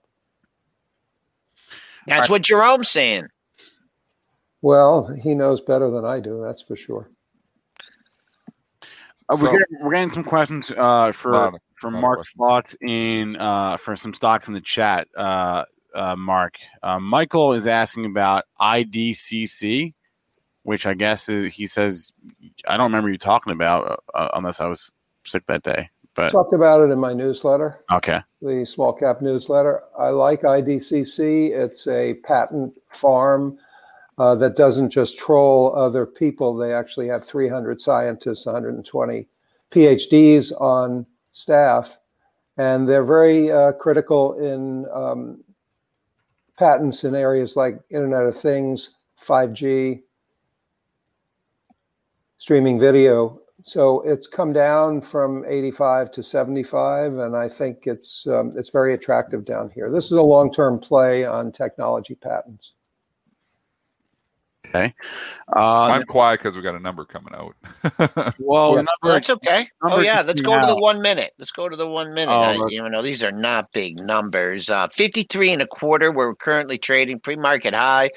That's 2.06 2.28
what 2.28 2.42
Jerome's 2.42 2.90
saying. 2.90 3.28
Well, 4.62 5.06
he 5.22 5.34
knows 5.34 5.60
better 5.60 5.90
than 5.90 6.04
I 6.06 6.20
do, 6.20 6.40
that's 6.42 6.62
for 6.62 6.76
sure. 6.76 7.10
Uh, 9.28 9.36
So- 9.36 9.44
we're, 9.52 9.58
getting, 9.58 9.78
we're 9.82 9.92
getting 9.92 10.12
some 10.12 10.24
questions 10.24 10.70
uh, 10.76 11.12
for 11.12 11.34
of- 11.34 11.54
for 11.76 11.90
lot 11.90 11.96
of 11.96 12.00
Marc's 12.02 12.30
questions. 12.30 12.38
thoughts 12.38 12.76
in 12.80 13.36
uh, 13.36 13.76
for 13.76 13.94
some 13.96 14.14
stocks 14.14 14.48
in 14.48 14.54
the 14.54 14.60
chat. 14.60 15.06
Uh, 15.94 16.04
uh, 16.04 16.16
Marc, 16.16 16.56
uh, 16.82 16.98
Michael 16.98 17.52
is 17.52 17.66
asking 17.66 18.06
about 18.06 18.44
IDCC, 18.60 19.94
which 20.62 20.86
I 20.86 20.94
guess 20.94 21.28
is, 21.28 21.54
he 21.54 21.66
says 21.66 22.12
I 22.66 22.76
don't 22.76 22.90
remember 22.90 23.10
you 23.10 23.18
talking 23.18 23.52
about 23.52 24.02
uh, 24.14 24.28
unless 24.34 24.60
I 24.60 24.66
was 24.66 24.92
sick 25.24 25.46
that 25.46 25.62
day. 25.62 25.90
But 26.14 26.30
Talked 26.30 26.54
about 26.54 26.80
it 26.82 26.92
in 26.92 27.00
my 27.00 27.12
newsletter, 27.12 27.82
okay, 27.90 28.20
the 28.40 28.64
small 28.64 28.92
cap 28.92 29.20
newsletter. 29.20 29.82
I 29.98 30.10
like 30.10 30.42
IDCC. 30.42 31.50
It's 31.50 31.88
a 31.88 32.14
patent 32.22 32.78
farm 32.92 33.58
uh, 34.18 34.36
that 34.36 34.56
doesn't 34.56 34.90
just 34.90 35.18
troll 35.18 35.74
other 35.74 36.06
people. 36.06 36.56
They 36.56 36.72
actually 36.72 37.08
have 37.08 37.24
300 37.24 37.80
scientists, 37.80 38.46
120 38.46 39.26
PhDs 39.72 40.52
on 40.60 41.04
staff, 41.32 41.98
and 42.58 42.88
they're 42.88 43.02
very 43.02 43.50
uh, 43.50 43.72
critical 43.72 44.34
in 44.34 44.86
um, 44.92 45.42
patents 46.58 47.04
in 47.04 47.14
areas 47.14 47.56
like 47.56 47.78
Internet 47.90 48.26
of 48.26 48.36
Things, 48.36 48.96
5G, 49.20 50.02
streaming 52.38 52.78
video. 52.78 53.38
So 53.64 54.02
it's 54.02 54.26
come 54.26 54.52
down 54.52 55.00
from 55.00 55.44
85 55.46 56.10
to 56.12 56.22
75, 56.22 57.14
and 57.18 57.34
I 57.34 57.48
think 57.48 57.86
it's 57.86 58.26
um, 58.26 58.52
it's 58.56 58.68
very 58.68 58.92
attractive 58.92 59.46
down 59.46 59.70
here. 59.74 59.90
This 59.90 60.06
is 60.06 60.12
a 60.12 60.22
long-term 60.22 60.80
play 60.80 61.24
on 61.24 61.50
technology 61.50 62.14
patents. 62.14 62.72
Okay. 64.74 64.94
Uh, 65.54 65.84
I'm 65.84 66.04
quiet 66.04 66.40
because 66.40 66.56
we 66.56 66.62
got 66.62 66.74
a 66.74 66.80
number 66.80 67.04
coming 67.04 67.34
out. 67.34 67.54
well, 68.38 68.72
the 68.72 68.82
number, 68.82 68.88
that's 69.02 69.30
okay. 69.30 69.68
Oh 69.82 70.00
yeah, 70.00 70.22
let's 70.22 70.40
came 70.40 70.50
go 70.50 70.60
to 70.60 70.66
the 70.66 70.76
one 70.76 71.00
minute. 71.02 71.32
Let's 71.38 71.52
go 71.52 71.68
to 71.68 71.76
the 71.76 71.86
one 71.86 72.12
minute. 72.14 72.32
Oh, 72.32 72.42
I- 72.42 72.68
you 72.68 72.88
know, 72.88 73.02
these 73.02 73.22
are 73.22 73.32
not 73.32 73.72
big 73.72 74.00
numbers. 74.04 74.68
Uh, 74.70 74.88
53 74.88 75.52
and 75.52 75.62
a 75.62 75.66
quarter. 75.66 76.10
We're 76.12 76.34
currently 76.34 76.78
trading 76.78 77.20
pre-market 77.20 77.74
high. 77.74 78.10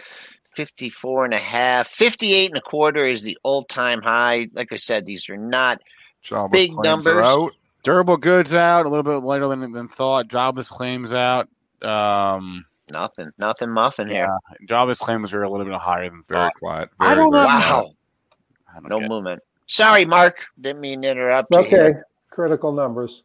54 0.56 1.26
and 1.26 1.34
a 1.36 1.38
half. 1.38 1.88
58 1.88 2.50
and 2.50 2.58
a 2.58 2.62
quarter 2.62 3.04
is 3.04 3.22
the 3.22 3.38
all-time 3.44 4.02
high. 4.02 4.48
Like 4.54 4.72
I 4.72 4.78
said, 4.78 5.06
these 5.06 5.30
are 5.30 5.38
not 5.38 5.80
Java's 6.24 6.52
Big 6.52 6.72
numbers. 6.84 7.24
out. 7.24 7.52
Durable 7.84 8.18
goods 8.18 8.56
out, 8.56 8.86
a 8.86 8.90
little 8.90 9.04
bit 9.04 9.24
lighter 9.24 9.48
than, 9.48 9.72
than 9.72 9.88
thought. 9.88 10.28
Jobless 10.28 10.68
claims 10.68 11.14
out. 11.14 11.48
Um, 11.84 12.66
Nothing, 12.90 13.32
nothing 13.38 13.70
muffin 13.70 14.08
here. 14.10 14.30
yeah, 14.30 14.66
jobless 14.66 15.00
claims 15.00 15.34
are 15.34 15.44
a 15.44 15.50
little 15.50 15.66
bit 15.66 15.76
higher 15.76 16.10
than 16.10 16.24
Very 16.28 16.46
thought. 16.46 16.54
quiet. 16.56 16.90
I 17.00 17.16
don't 17.16 17.32
know. 17.32 17.44
Wow, 17.44 17.92
I 18.70 18.80
don't 18.80 18.90
no 18.90 19.00
get 19.02 19.10
movement. 19.10 19.42
Sorry, 19.68 20.06
Marc. 20.06 20.46
Didn't 20.62 20.80
mean 20.80 21.02
to 21.02 21.10
interrupt 21.12 21.50
you. 21.52 21.60
Okay, 21.60 21.94
critical 22.30 22.72
numbers. 22.72 23.24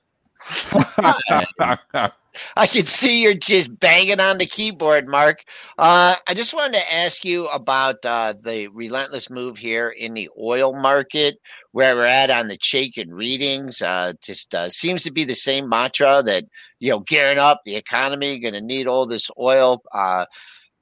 I 2.57 2.67
can 2.67 2.87
see 2.87 3.23
you're 3.23 3.35
just 3.35 3.79
banging 3.79 4.21
on 4.21 4.39
the 4.39 4.47
keyboard, 4.47 5.07
Marc. 5.07 5.45
Uh, 5.79 6.17
I 6.27 6.35
just 6.35 6.55
wanted 6.55 6.79
to 6.79 6.93
ask 6.93 7.25
you 7.25 7.47
about 7.49 8.05
uh, 8.05 8.33
the 8.43 8.69
relentless 8.69 9.29
move 9.29 9.59
here 9.59 9.91
in 9.91 10.15
the 10.15 10.31
oil 10.41 10.73
market, 10.75 11.39
where 11.73 11.95
we're 11.95 12.07
at 12.07 12.31
on 12.31 12.49
the 12.49 12.57
Chaikin 12.57 13.09
readings. 13.11 13.83
Uh, 13.83 14.15
just 14.23 14.55
uh, 14.55 14.71
seems 14.71 15.03
to 15.03 15.13
be 15.13 15.25
the 15.25 15.35
same 15.35 15.69
mantra 15.69 16.23
that 16.23 16.45
you 16.83 16.91
know, 16.91 16.99
gearing 17.01 17.39
up 17.39 17.61
the 17.65 17.77
economy, 17.77 18.41
going 18.41 18.55
to 18.55 18.61
need 18.61 18.89
all 18.89 19.07
this 19.07 19.31
oil. 19.39 19.83
Uh, 19.95 20.27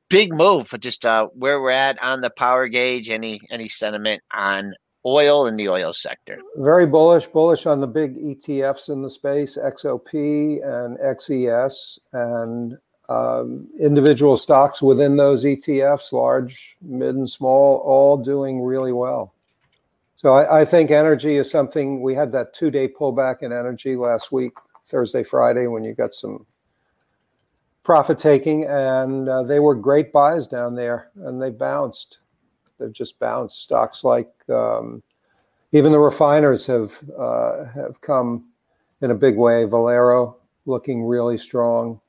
big 0.09 0.33
move 0.33 0.67
for 0.67 0.79
just 0.79 1.05
uh, 1.05 1.27
where 1.35 1.61
we're 1.61 1.71
at 1.71 2.03
on 2.03 2.23
the 2.23 2.31
power 2.31 2.69
gauge. 2.69 3.11
Any 3.11 3.41
any 3.51 3.69
sentiment 3.69 4.23
on 4.33 4.73
oil 5.05 5.47
in 5.47 5.57
the 5.57 5.69
oil 5.69 5.93
sector? 5.93 6.39
Very 6.57 6.87
bullish, 6.87 7.27
bullish 7.27 7.67
on 7.67 7.81
the 7.81 7.87
big 7.87 8.17
ETFs 8.17 8.89
in 8.89 9.03
the 9.03 9.11
space, 9.11 9.57
XOP 9.57 10.13
and 10.65 10.99
XES, 10.99 11.99
and 12.13 12.79
um, 13.09 13.69
individual 13.79 14.37
stocks 14.37 14.81
within 14.81 15.17
those 15.17 15.45
ETFs, 15.45 16.13
large, 16.13 16.77
mid, 16.81 17.17
and 17.17 17.29
small, 17.29 17.79
all 17.79 18.17
doing 18.17 18.63
really 18.63 18.93
well. 18.93 19.35
So 20.15 20.35
I, 20.35 20.61
I 20.61 20.65
think 20.65 20.91
energy 20.91 21.37
is 21.37 21.51
something. 21.51 22.03
We 22.03 22.15
had 22.15 22.31
that 22.33 22.55
two-day 22.55 22.89
pullback 22.89 23.43
in 23.43 23.53
energy 23.53 23.97
last 23.97 24.31
week, 24.31 24.53
Thursday, 24.89 25.25
Friday, 25.25 25.67
when 25.67 25.83
you 25.83 25.95
got 25.95 26.15
some 26.15 26.47
profit 27.83 28.19
taking, 28.19 28.65
and 28.67 29.29
uh, 29.29 29.43
they 29.43 29.59
were 29.59 29.75
great 29.75 30.13
buys 30.13 30.47
down 30.47 30.75
there, 30.75 31.11
and 31.17 31.43
they 31.43 31.51
bounced. 31.51 32.19
They've 32.81 32.93
just 32.93 33.19
bounced. 33.19 33.63
Stocks 33.63 34.03
like 34.03 34.33
um, 34.49 35.03
even 35.73 35.93
the 35.93 35.99
refiners 35.99 36.67
have 36.67 36.99
uh, 37.17 37.67
have 37.67 38.01
come 38.01 38.47
in 39.03 39.11
a 39.11 39.15
big 39.15 39.37
way. 39.37 39.65
Valero 39.65 40.37
looking 40.67 41.05
really 41.05 41.39
strong. 41.39 42.01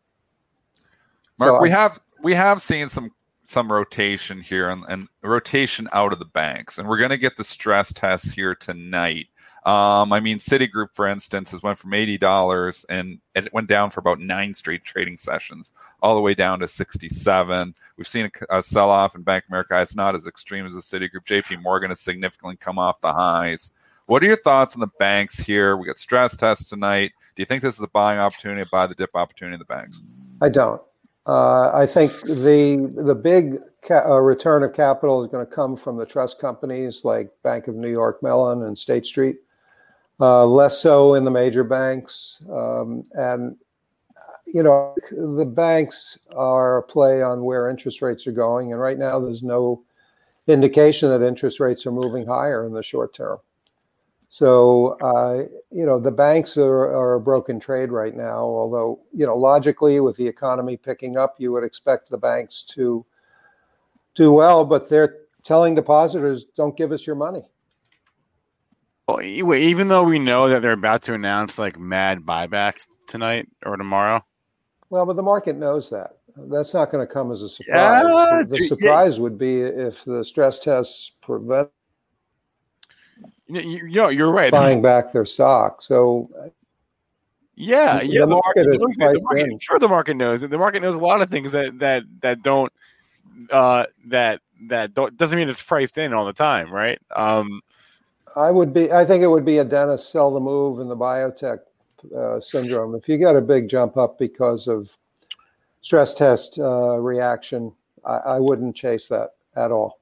Marc, 1.38 1.58
So 1.58 1.62
we 1.62 1.72
I- 1.72 1.80
have 1.80 2.00
we 2.24 2.34
have 2.34 2.62
seen 2.62 2.90
some 2.90 3.12
some 3.44 3.72
rotation 3.72 4.40
here 4.40 4.70
and, 4.70 4.86
and 4.88 5.08
rotation 5.24 5.90
out 5.92 6.14
of 6.14 6.20
the 6.20 6.26
banks, 6.26 6.78
and 6.78 6.88
we're 6.88 6.98
going 6.98 7.10
to 7.10 7.18
get 7.18 7.36
the 7.36 7.44
stress 7.44 7.92
tests 7.92 8.32
here 8.32 8.56
tonight. 8.56 9.28
Um, 9.64 10.12
I 10.12 10.20
mean, 10.20 10.40
Citigroup, 10.40 10.88
for 10.94 11.08
instance, 11.08 11.52
has 11.52 11.62
went 11.62 11.78
from 11.78 11.94
eighty 11.94 12.18
dollars 12.18 12.84
and 12.90 13.20
it 13.36 13.54
went 13.54 13.68
down 13.68 13.92
for 13.92 14.00
about 14.00 14.20
nine 14.20 14.56
straight 14.56 14.84
trading 14.84 15.18
sessions, 15.18 15.72
all 16.02 16.16
the 16.16 16.22
way 16.22 16.34
down 16.34 16.60
to 16.62 16.68
sixty-seven. 16.68 17.76
We've 17.96 18.08
seen 18.08 18.32
a, 18.50 18.58
a 18.58 18.64
sell-off 18.64 19.16
in 19.16 19.22
Bank 19.22 19.44
America. 19.50 19.80
It's 19.80 19.96
not 19.96 20.16
as 20.16 20.26
extreme 20.26 20.66
as 20.66 20.74
the 20.74 20.80
Citigroup. 20.80 21.26
J.P. 21.26 21.58
Morgan 21.58 21.92
has 21.92 22.02
significantly 22.02 22.56
come 22.56 22.80
off 22.80 23.02
the 23.02 23.14
highs. 23.14 23.72
What 24.08 24.24
are 24.24 24.26
your 24.26 24.36
thoughts 24.36 24.74
on 24.76 24.80
the 24.80 24.90
banks 25.00 25.38
here? 25.38 25.78
We 25.78 25.86
got 25.86 25.98
stress 25.98 26.36
tests 26.36 26.70
tonight. 26.70 27.12
Do 27.36 27.42
you 27.42 27.46
think 27.46 27.62
this 27.62 27.78
is 27.78 27.84
a 27.84 27.88
buying 27.88 28.20
opportunity, 28.20 28.62
a 28.62 28.66
buy 28.66 28.88
the 28.88 28.96
dip 28.96 29.16
opportunity 29.16 29.54
in 29.54 29.60
the 29.60 29.66
banks? 29.66 30.02
I 30.42 30.50
don't. 30.50 30.82
Uh, 31.28 31.72
I 31.72 31.86
think 31.86 32.12
the 32.24 32.92
the 32.98 33.14
big 33.14 33.60
ca- 33.88 34.10
uh, 34.10 34.18
return 34.18 34.64
of 34.64 34.74
capital 34.74 35.24
is 35.24 35.30
going 35.30 35.46
to 35.46 35.52
come 35.52 35.78
from 35.78 35.98
the 35.98 36.06
trust 36.06 36.40
companies 36.40 37.06
like 37.06 37.30
Bank 37.44 37.68
of 37.68 37.76
New 37.76 37.92
York 37.92 38.24
Mellon 38.24 38.64
and 38.64 38.76
State 38.76 39.06
Street. 39.06 39.38
Uh, 40.22 40.46
less 40.46 40.80
so 40.80 41.16
in 41.16 41.26
the 41.26 41.32
major 41.32 41.64
banks, 41.64 42.40
um, 42.52 43.04
and 43.14 43.58
you 44.46 44.62
know 44.62 44.94
the 45.12 45.46
banks 45.46 46.16
are 46.36 46.78
a 46.78 46.84
play 46.84 47.24
on 47.24 47.44
where 47.44 47.70
interest 47.70 48.04
rates 48.04 48.28
are 48.28 48.32
going, 48.32 48.72
and 48.72 48.80
right 48.80 49.00
now 49.00 49.20
there's 49.20 49.42
no 49.42 49.84
indication 50.48 51.10
that 51.10 51.26
interest 51.26 51.60
rates 51.60 51.88
are 51.88 51.92
moving 51.92 52.26
higher 52.28 52.66
in 52.68 52.74
the 52.74 52.84
short 52.84 53.16
term. 53.16 53.40
So, 54.30 54.98
uh, 55.02 55.48
you 55.72 55.86
know, 55.86 56.00
the 56.00 56.12
banks 56.12 56.56
are, 56.56 56.86
are 56.86 57.16
a 57.16 57.20
broken 57.20 57.60
trade 57.60 57.92
right 57.92 58.16
now. 58.16 58.40
Although, 58.40 59.02
you 59.14 59.26
know, 59.26 59.36
logically, 59.36 60.00
with 60.00 60.16
the 60.16 60.28
economy 60.28 60.78
picking 60.78 61.18
up, 61.18 61.36
you 61.38 61.52
would 61.52 61.66
expect 61.66 62.10
the 62.10 62.18
banks 62.18 62.64
to 62.76 63.06
do 64.16 64.32
well, 64.32 64.64
but 64.64 64.88
they're 64.88 65.18
telling 65.44 65.76
depositors, 65.76 66.46
don't 66.56 66.78
give 66.78 66.94
us 66.94 67.06
your 67.06 67.18
money. 67.18 67.44
Well, 69.18 69.58
even 69.58 69.88
though 69.88 70.04
we 70.04 70.20
know 70.20 70.50
that 70.50 70.62
they're 70.62 70.72
about 70.72 71.04
to 71.04 71.14
announce 71.14 71.58
like 71.58 71.80
mad 71.80 72.20
buybacks 72.20 72.88
tonight 73.08 73.48
or 73.66 73.78
tomorrow, 73.78 74.24
Well, 74.90 75.06
but 75.06 75.16
the 75.16 75.24
market 75.24 75.56
knows 75.58 75.90
that. 75.90 76.18
That's 76.38 76.74
not 76.74 76.92
going 76.92 77.06
to 77.06 77.12
come 77.12 77.32
as 77.32 77.42
a 77.42 77.50
surprise. 77.50 78.04
Yeah, 78.06 78.44
the 78.48 78.58
dude, 78.58 78.68
surprise 78.68 79.20
would 79.20 79.38
be 79.38 79.62
if 79.62 80.04
the 80.06 80.24
stress 80.24 80.60
tests 80.60 81.12
prevent 81.22 81.70
you, 83.48 83.90
know, 83.90 84.10
you're 84.10 84.32
right. 84.32 84.52
buying 84.52 84.82
back 84.82 85.12
their 85.12 85.26
stock. 85.26 85.82
So, 85.82 86.30
Yeah, 87.56 88.00
The 88.00 88.06
yeah. 88.08 88.20
The 88.22 88.28
market 88.28 88.68
market, 88.68 88.98
the 88.98 89.20
market 89.22 89.48
in. 89.52 89.60
sure 89.60 89.80
the 89.80 89.88
market 89.90 90.14
knows 90.16 90.44
it. 90.44 90.50
The 90.50 90.58
market 90.58 90.82
knows 90.82 90.96
a 90.96 91.00
lot 91.00 91.22
of 91.22 91.30
things 91.30 91.52
that 91.52 91.80
that 91.80 92.04
that 92.22 92.44
don't 92.44 92.72
uh 93.52 93.86
that 94.08 94.42
that 94.70 94.94
don't, 94.94 95.18
doesn't 95.18 95.38
mean 95.38 95.50
it's 95.50 95.62
priced 95.62 95.98
in 95.98 96.14
all 96.14 96.26
the 96.26 96.34
time, 96.34 96.72
right? 96.72 97.00
Um 97.16 97.62
I 98.36 98.52
would 98.52 98.74
be. 98.74 98.92
I 98.92 99.06
think 99.06 99.24
it 99.24 99.28
would 99.28 99.46
be 99.46 99.58
a 99.58 99.66
Dennis 99.66 100.08
sell 100.08 100.32
the 100.32 100.40
move 100.40 100.80
in 100.80 100.88
the 100.88 100.96
biotech 100.96 101.60
uh, 102.16 102.40
syndrome. 102.40 102.96
If 102.96 103.08
you 103.10 103.18
get 103.18 103.36
a 103.36 103.42
big 103.42 103.70
jump 103.70 103.98
up 103.98 104.18
because 104.18 104.68
of 104.68 104.96
stress 105.82 106.14
test 106.14 106.60
uh, 106.60 106.98
reaction, 106.98 107.74
I, 108.06 108.18
I 108.18 108.40
wouldn't 108.40 108.76
chase 108.76 109.08
that 109.08 109.32
at 109.56 109.72
all. 109.72 110.00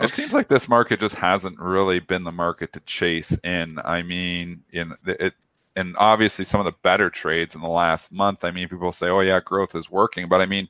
It 0.00 0.14
seems 0.14 0.32
like 0.32 0.48
this 0.48 0.68
market 0.68 1.00
just 1.00 1.16
hasn't 1.16 1.58
really 1.58 2.00
been 2.00 2.24
the 2.24 2.32
market 2.32 2.72
to 2.72 2.80
chase 2.80 3.38
in. 3.44 3.78
I 3.84 4.02
mean, 4.02 4.62
in 4.72 4.94
it, 5.04 5.34
and 5.76 5.94
obviously 5.98 6.44
some 6.44 6.60
of 6.60 6.64
the 6.64 6.78
better 6.82 7.10
trades 7.10 7.54
in 7.54 7.60
the 7.60 7.68
last 7.68 8.12
month. 8.12 8.44
I 8.44 8.50
mean, 8.50 8.68
people 8.68 8.92
say, 8.92 9.08
"Oh 9.08 9.20
yeah, 9.20 9.40
growth 9.40 9.74
is 9.74 9.90
working," 9.90 10.28
but 10.28 10.40
I 10.40 10.46
mean, 10.46 10.68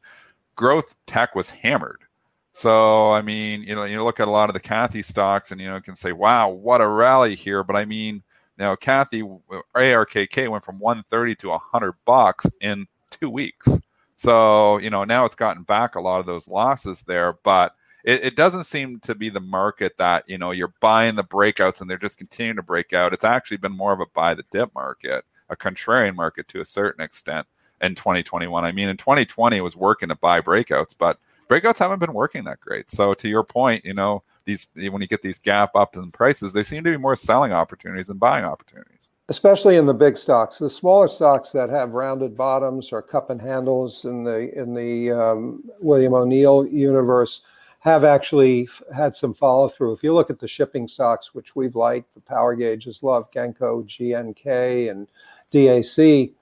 growth 0.56 0.96
tech 1.06 1.34
was 1.34 1.50
hammered. 1.50 2.03
So 2.54 3.10
I 3.10 3.20
mean, 3.20 3.64
you 3.64 3.74
know, 3.74 3.82
you 3.82 4.02
look 4.04 4.20
at 4.20 4.28
a 4.28 4.30
lot 4.30 4.48
of 4.48 4.54
the 4.54 4.60
Cathie 4.60 5.02
stocks, 5.02 5.50
and 5.50 5.60
you 5.60 5.68
know, 5.68 5.80
can 5.80 5.96
say, 5.96 6.12
"Wow, 6.12 6.50
what 6.50 6.80
a 6.80 6.86
rally 6.88 7.34
here!" 7.34 7.64
But 7.64 7.74
I 7.74 7.84
mean, 7.84 8.22
now 8.56 8.76
Cathie 8.76 9.22
uh, 9.22 9.60
ARKK 9.74 10.48
went 10.48 10.64
from 10.64 10.78
130 10.78 11.34
to 11.36 11.48
100 11.48 11.94
bucks 12.04 12.46
in 12.60 12.86
two 13.10 13.28
weeks. 13.28 13.68
So 14.14 14.78
you 14.78 14.88
know, 14.88 15.02
now 15.02 15.24
it's 15.24 15.34
gotten 15.34 15.64
back 15.64 15.96
a 15.96 16.00
lot 16.00 16.20
of 16.20 16.26
those 16.26 16.46
losses 16.46 17.02
there, 17.02 17.32
but 17.42 17.74
it, 18.04 18.22
it 18.22 18.36
doesn't 18.36 18.64
seem 18.64 19.00
to 19.00 19.16
be 19.16 19.30
the 19.30 19.40
market 19.40 19.96
that 19.98 20.22
you 20.28 20.38
know 20.38 20.52
you're 20.52 20.74
buying 20.80 21.16
the 21.16 21.24
breakouts 21.24 21.80
and 21.80 21.90
they're 21.90 21.98
just 21.98 22.18
continuing 22.18 22.56
to 22.56 22.62
break 22.62 22.92
out. 22.92 23.12
It's 23.12 23.24
actually 23.24 23.56
been 23.56 23.76
more 23.76 23.92
of 23.92 23.98
a 23.98 24.06
buy 24.14 24.34
the 24.34 24.44
dip 24.52 24.72
market, 24.76 25.24
a 25.48 25.56
contrarian 25.56 26.14
market 26.14 26.46
to 26.48 26.60
a 26.60 26.64
certain 26.64 27.04
extent 27.04 27.48
in 27.80 27.96
2021. 27.96 28.64
I 28.64 28.70
mean, 28.70 28.88
in 28.88 28.96
2020 28.96 29.56
it 29.56 29.60
was 29.60 29.76
working 29.76 30.10
to 30.10 30.14
buy 30.14 30.40
breakouts, 30.40 30.94
but 30.96 31.18
breakouts 31.48 31.78
haven't 31.78 31.98
been 31.98 32.12
working 32.12 32.44
that 32.44 32.60
great. 32.60 32.90
So 32.90 33.14
to 33.14 33.28
your 33.28 33.44
point, 33.44 33.84
you 33.84 33.94
know, 33.94 34.22
these 34.44 34.68
when 34.74 35.00
you 35.00 35.08
get 35.08 35.22
these 35.22 35.38
gap 35.38 35.74
up 35.74 35.96
in 35.96 36.10
prices, 36.10 36.52
they 36.52 36.62
seem 36.62 36.84
to 36.84 36.90
be 36.90 36.96
more 36.96 37.16
selling 37.16 37.52
opportunities 37.52 38.08
than 38.08 38.18
buying 38.18 38.44
opportunities. 38.44 38.98
especially 39.30 39.76
in 39.76 39.86
the 39.86 39.94
big 39.94 40.18
stocks. 40.18 40.58
The 40.58 40.68
smaller 40.68 41.08
stocks 41.08 41.50
that 41.52 41.70
have 41.70 41.92
rounded 41.92 42.36
bottoms 42.36 42.92
or 42.92 43.00
cup 43.00 43.30
and 43.30 43.40
handles 43.40 44.04
in 44.04 44.24
the 44.24 44.52
in 44.58 44.74
the 44.74 45.10
um, 45.12 45.64
William 45.80 46.14
O'Neill 46.14 46.66
universe 46.66 47.42
have 47.80 48.04
actually 48.04 48.68
had 48.94 49.14
some 49.14 49.34
follow 49.34 49.68
through. 49.68 49.92
If 49.92 50.02
you 50.02 50.14
look 50.14 50.30
at 50.30 50.38
the 50.38 50.48
shipping 50.48 50.88
stocks, 50.88 51.34
which 51.34 51.54
we've 51.54 51.76
liked, 51.76 52.14
the 52.14 52.20
power 52.20 52.54
gauges 52.54 53.02
love 53.02 53.30
Genco, 53.30 53.84
GNK, 53.84 54.90
and 54.90 55.06
DAC. 55.52 56.32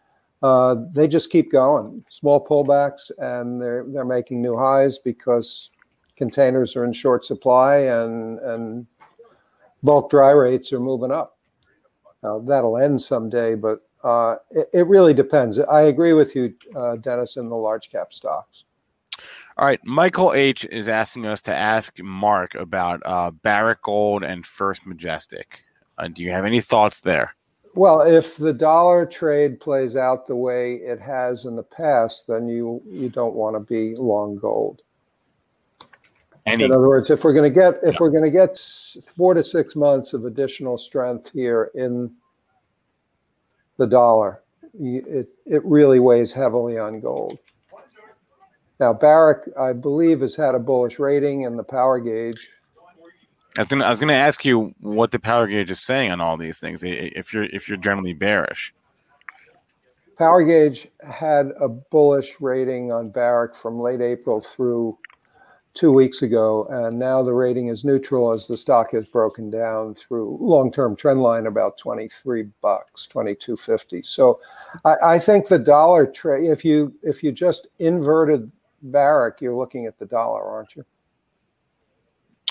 Uh, 0.43 0.77
they 0.93 1.07
just 1.07 1.31
keep 1.31 1.53
going. 1.53 2.05
Small 2.11 2.45
pullbacks, 2.45 3.11
and 3.19 3.61
they're 3.61 3.85
they're 3.89 4.05
making 4.05 4.43
new 4.43 4.57
highs 4.57 4.99
because 4.99 5.71
containers 6.17 6.75
are 6.77 6.85
in 6.85 6.93
short 6.93 7.25
supply 7.25 7.77
and 7.77 8.39
and 8.41 8.87
bulk 9.83 10.11
dry 10.11 10.31
rates 10.31 10.73
are 10.73 10.81
moving 10.81 11.13
up. 11.13 11.39
Uh, 12.25 12.39
that'll 12.41 12.77
end 12.77 13.01
someday, 13.01 13.55
but 13.55 13.81
uh, 14.05 14.37
it, 14.51 14.69
it 14.73 14.87
really 14.87 15.15
depends. 15.15 15.59
I 15.59 15.83
agree 15.83 16.13
with 16.13 16.35
you, 16.37 16.55
uh, 16.77 16.97
Dennis, 16.97 17.37
in 17.37 17.49
the 17.49 17.57
large 17.57 17.91
cap 17.91 18.13
stocks. 18.13 18.65
all 19.59 19.67
right, 19.67 19.81
Michael 19.85 20.33
H 20.33 20.65
is 20.71 20.89
asking 20.89 21.27
us 21.27 21.43
to 21.43 21.55
ask 21.55 21.99
Marc 22.01 22.55
about 22.57 23.01
uh 23.05 23.31
Barrick 23.31 23.83
Gold 23.83 24.25
and 24.25 24.45
First 24.45 24.87
Majestic. 24.87 25.65
Uh, 25.99 26.09
do 26.09 26.23
you 26.23 26.33
have 26.33 26.45
any 26.45 26.61
thoughts 26.61 27.01
there? 27.01 27.35
Well, 27.75 28.03
if 28.03 28.37
the 28.37 28.53
dollar 28.53 29.07
trade 29.07 29.61
plays 29.61 29.97
out 29.97 30.27
the 30.27 30.37
way 30.37 30.75
it 30.75 31.01
has 31.01 31.47
in 31.47 31.57
the 31.57 31.63
past, 31.63 32.27
then 32.27 32.49
you 32.49 32.83
you 32.87 33.09
don't 33.09 33.35
want 33.35 33.57
to 33.57 33.61
be 33.61 33.97
long 33.97 34.37
gold. 34.37 34.83
Any 36.45 36.65
In 36.65 36.73
other 36.73 36.89
words, 36.89 37.11
if 37.11 37.25
we're 37.25 37.33
going 37.33 37.51
to 37.51 37.61
get 37.61 37.81
if 37.83 37.99
we're 38.01 38.11
going 38.11 38.25
to 38.25 38.31
get 38.31 38.59
four 39.17 39.33
to 39.35 39.45
six 39.45 39.75
months 39.75 40.13
of 40.13 40.25
additional 40.27 40.77
strength 40.77 41.31
here 41.33 41.71
in 41.75 42.13
the 43.79 43.87
dollar. 43.87 44.43
It 44.75 45.29
it 45.45 45.65
really 45.65 45.99
weighs 45.99 46.33
heavily 46.33 46.79
on 46.79 47.01
gold. 47.01 47.39
Now 48.81 48.93
Barrick, 48.93 49.49
I 49.59 49.73
believe, 49.73 50.21
has 50.21 50.35
had 50.35 50.55
a 50.55 50.59
bullish 50.59 50.99
rating 50.99 51.43
in 51.43 51.57
the 51.57 51.65
power 51.65 52.01
gauge. 52.01 52.49
I 53.57 53.61
was 53.63 53.69
gonna, 53.69 53.85
I 53.85 53.91
was 53.91 54.01
gonna 54.01 54.15
ask 54.15 54.45
you 54.45 54.75
what 54.81 55.11
the 55.11 55.19
power 55.19 55.47
gauge 55.47 55.71
is 55.71 55.81
saying 55.81 56.11
on 56.11 56.21
all 56.21 56.37
these 56.37 56.59
things. 56.59 56.83
If 56.85 57.33
you're 57.33 57.45
if 57.45 57.69
you're 57.69 57.79
generally 57.79 58.15
bearish, 58.15 58.73
power 60.17 60.43
gauge 60.43 60.89
had 61.07 61.51
a 61.61 61.69
bullish 61.69 62.41
rating 62.41 62.93
on 62.93 63.11
Barrick 63.11 63.55
from 63.55 63.79
late 63.79 64.01
April 64.01 64.41
through 64.41 64.97
two 65.75 65.93
weeks 65.93 66.23
ago, 66.23 66.67
and 66.71 66.99
now 66.99 67.23
the 67.23 67.33
rating 67.33 67.69
is 67.69 67.85
neutral 67.85 68.33
as 68.33 68.47
the 68.47 68.57
stock 68.57 68.93
has 68.93 69.07
broken 69.07 69.51
down 69.51 69.95
through 69.95 70.37
long-term 70.41 70.97
trend 70.97 71.23
line 71.23 71.47
about 71.47 71.79
23 71.79 72.45
bucks, 72.61 73.09
22.50. 73.13 74.05
So 74.05 74.39
I, 74.85 74.97
I 75.03 75.19
think 75.19 75.49
the 75.49 75.59
dollar 75.59 76.07
trade, 76.07 76.51
if 76.51 76.65
you 76.65 76.95
if 77.03 77.23
you 77.23 77.33
just 77.33 77.69
inverted 77.79 78.51
Barrick, 78.83 79.41
you're 79.41 79.55
looking 79.57 79.87
at 79.87 79.99
the 79.99 80.07
dollar, 80.07 80.43
aren't 80.45 80.77
you? 80.77 80.85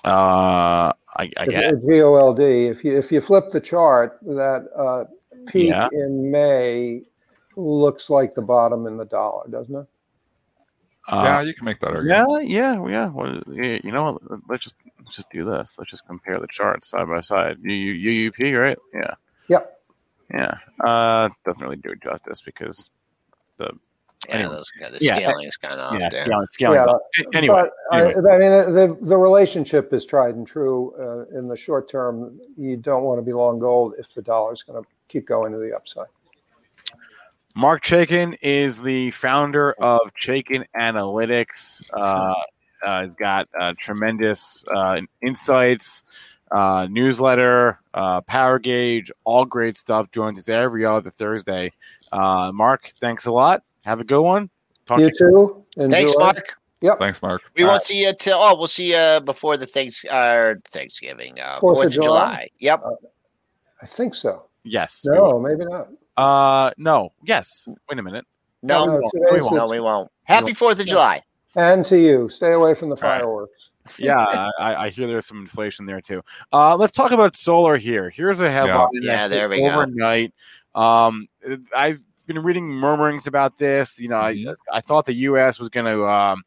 Uh, 0.04 0.92
I, 1.18 1.30
I 1.38 1.46
get 1.46 1.86
GOLD. 1.86 2.40
If 2.40 2.84
you 2.84 2.98
if 2.98 3.12
you 3.12 3.22
flip 3.22 3.50
the 3.50 3.60
chart, 3.60 4.20
that 4.24 4.68
uh, 4.76 5.06
peak 5.48 5.70
yeah. 5.70 5.90
in 5.92 6.32
May 6.32 7.04
looks 7.56 8.10
like 8.10 8.34
the 8.34 8.42
bottom 8.42 8.88
in 8.88 8.98
the 8.98 9.06
dollar, 9.06 9.48
doesn't 9.50 9.76
it? 9.76 9.88
Uh, 11.08 11.22
yeah, 11.24 11.42
you 11.42 11.54
can 11.54 11.66
make 11.66 11.80
that 11.80 11.92
argument. 11.92 12.50
Yeah, 12.50 12.76
yeah, 12.76 12.88
yeah. 12.88 13.10
Well, 13.10 13.42
you 13.48 13.92
know, 13.92 14.20
let's 14.48 14.64
just 14.64 14.78
let's 15.04 15.16
just 15.16 15.30
do 15.32 15.44
this. 15.44 15.76
Let's 15.78 15.92
just 15.92 16.06
compare 16.08 16.40
the 16.40 16.48
charts 16.48 16.90
side 16.90 17.08
by 17.08 17.22
side. 17.22 17.58
UUP, 17.64 18.60
right? 18.60 18.78
Yeah. 18.94 19.14
Yep. 19.48 19.80
Yeah. 20.34 20.54
Uh, 20.84 21.30
doesn't 21.44 21.62
really 21.62 21.78
do 21.78 21.92
it 21.92 22.04
justice 22.04 22.42
because 22.42 22.90
the 23.58 23.72
yeah, 24.28 24.36
anyway. 24.36 24.52
those, 24.54 24.72
yeah, 24.80 24.90
the 24.90 25.00
scaling 25.00 25.42
yeah, 25.42 25.48
is 25.48 25.58
kind 25.58 25.80
of 25.80 26.00
yeah, 26.00 26.10
scaling, 26.10 26.46
scaling 26.48 26.82
yeah, 26.82 27.26
anyway, 27.34 27.64
anyway. 27.92 28.14
I, 28.30 28.36
I, 28.36 28.40
mean, 28.40 28.74
the 28.74 28.98
the 29.02 29.18
relationship 29.18 29.94
is 29.94 30.06
tried 30.06 30.36
and 30.36 30.46
true. 30.46 30.94
Uh, 31.00 31.38
in 31.38 31.48
the 31.48 31.58
short 31.58 31.90
term, 31.90 32.40
you 32.58 32.78
don't 32.78 33.04
want 33.04 33.18
to 33.18 33.24
be 33.24 33.34
long 33.34 33.60
gold 33.60 33.96
if 33.98 34.14
the 34.14 34.22
dollar 34.22 34.54
is 34.54 34.64
going 34.64 34.82
to 34.82 34.88
keep 35.08 35.26
going 35.26 35.52
to 35.52 35.58
the 35.58 35.76
upside. 35.76 36.08
Marc 37.56 37.84
Chaikin 37.84 38.38
is 38.42 38.82
the 38.82 39.12
founder 39.12 39.74
of 39.74 40.00
Chaikin 40.20 40.66
Analytics. 40.78 41.82
Uh, 41.94 42.34
uh, 42.86 43.04
he's 43.04 43.16
got 43.16 43.50
uh, 43.60 43.74
tremendous 43.80 44.64
uh, 44.74 45.02
insights, 45.22 46.04
uh, 46.52 46.88
newsletter, 46.90 47.80
uh, 47.94 48.22
Power 48.22 48.60
Gauge, 48.60 49.12
all 49.24 49.46
great 49.46 49.78
stuff. 49.78 50.12
Joins 50.12 50.40
us 50.40 50.50
every 50.50 50.86
other 50.86 51.10
Thursday. 51.10 51.72
Marc, 52.14 52.88
thanks 53.00 53.26
a 53.26 53.32
lot. 53.32 53.64
Have 53.84 54.02
a 54.02 54.04
good 54.04 54.22
one. 54.22 54.50
Talk 54.86 55.00
you 55.00 55.10
to 55.10 55.18
too. 55.18 55.66
Enjoy. 55.78 55.96
Thanks, 55.96 56.14
Marc. 56.18 56.58
Yep. 56.82 57.00
Thanks, 57.00 57.22
Marc. 57.22 57.42
We 57.56 57.64
All 57.64 57.70
won't 57.70 57.80
right. 57.80 57.84
see 57.84 58.04
you 58.04 58.14
till 58.14 58.38
oh, 58.40 58.58
we'll 58.58 58.68
see 58.68 58.94
you 58.94 59.22
before 59.22 59.58
the 59.58 59.68
thanks 59.68 60.04
uh, 60.06 60.56
Thanksgiving, 60.70 61.40
uh, 61.40 61.58
Fourth, 61.60 61.78
Fourth 61.78 61.88
of, 61.88 61.94
July. 61.94 62.06
July. 62.06 62.50
Yep. 62.60 62.82
Uh, 62.84 62.90
I 63.82 63.86
think 63.86 64.16
so. 64.16 64.46
Yes. 64.64 65.04
No, 65.06 65.40
maybe 65.40 65.66
not. 65.66 65.90
Uh, 66.18 66.72
no. 66.78 67.14
Yes. 67.24 67.68
Wait 67.90 68.00
a 68.00 68.04
minute. 68.04 68.26
No, 68.64 68.86
no, 68.86 68.94
we, 68.94 69.00
won't. 69.00 69.14
we 69.14 69.40
won't. 69.42 69.56
No, 69.56 69.68
we 69.68 69.80
won't. 69.80 70.12
Happy 70.24 70.54
Fourth 70.54 70.80
of 70.80 70.86
July. 70.86 71.24
And 71.56 71.86
to 71.86 71.98
you, 71.98 72.30
stay 72.30 72.54
away 72.54 72.74
from 72.74 72.90
the 72.90 72.98
fireworks. 72.98 73.70
Right. 73.86 73.94
yeah, 74.00 74.50
I, 74.60 74.76
I, 74.86 74.90
hear 74.90 75.08
there's 75.08 75.26
some 75.26 75.42
inflation 75.42 75.88
there 75.88 76.00
too. 76.00 76.22
Uh, 76.54 76.76
let's 76.76 76.94
talk 76.94 77.12
about 77.12 77.36
solar 77.36 77.78
here. 77.78 78.12
Here's 78.12 78.40
a 78.40 78.50
headline. 78.50 78.90
Yeah, 78.94 79.12
yeah 79.12 79.28
there 79.28 79.50
we 79.50 79.64
overnight. 79.64 80.34
go. 80.76 80.82
Um, 80.82 81.28
I've 81.76 82.00
been 82.22 82.40
reading 82.40 82.68
murmurings 82.68 83.28
about 83.28 83.58
this. 83.58 84.00
You 84.00 84.10
know, 84.10 84.18
mm-hmm. 84.18 84.50
I, 84.72 84.78
I 84.78 84.82
thought 84.82 85.06
the 85.06 85.14
U.S. 85.14 85.60
was 85.60 85.70
going 85.70 85.86
to 85.86 86.08
um, 86.08 86.44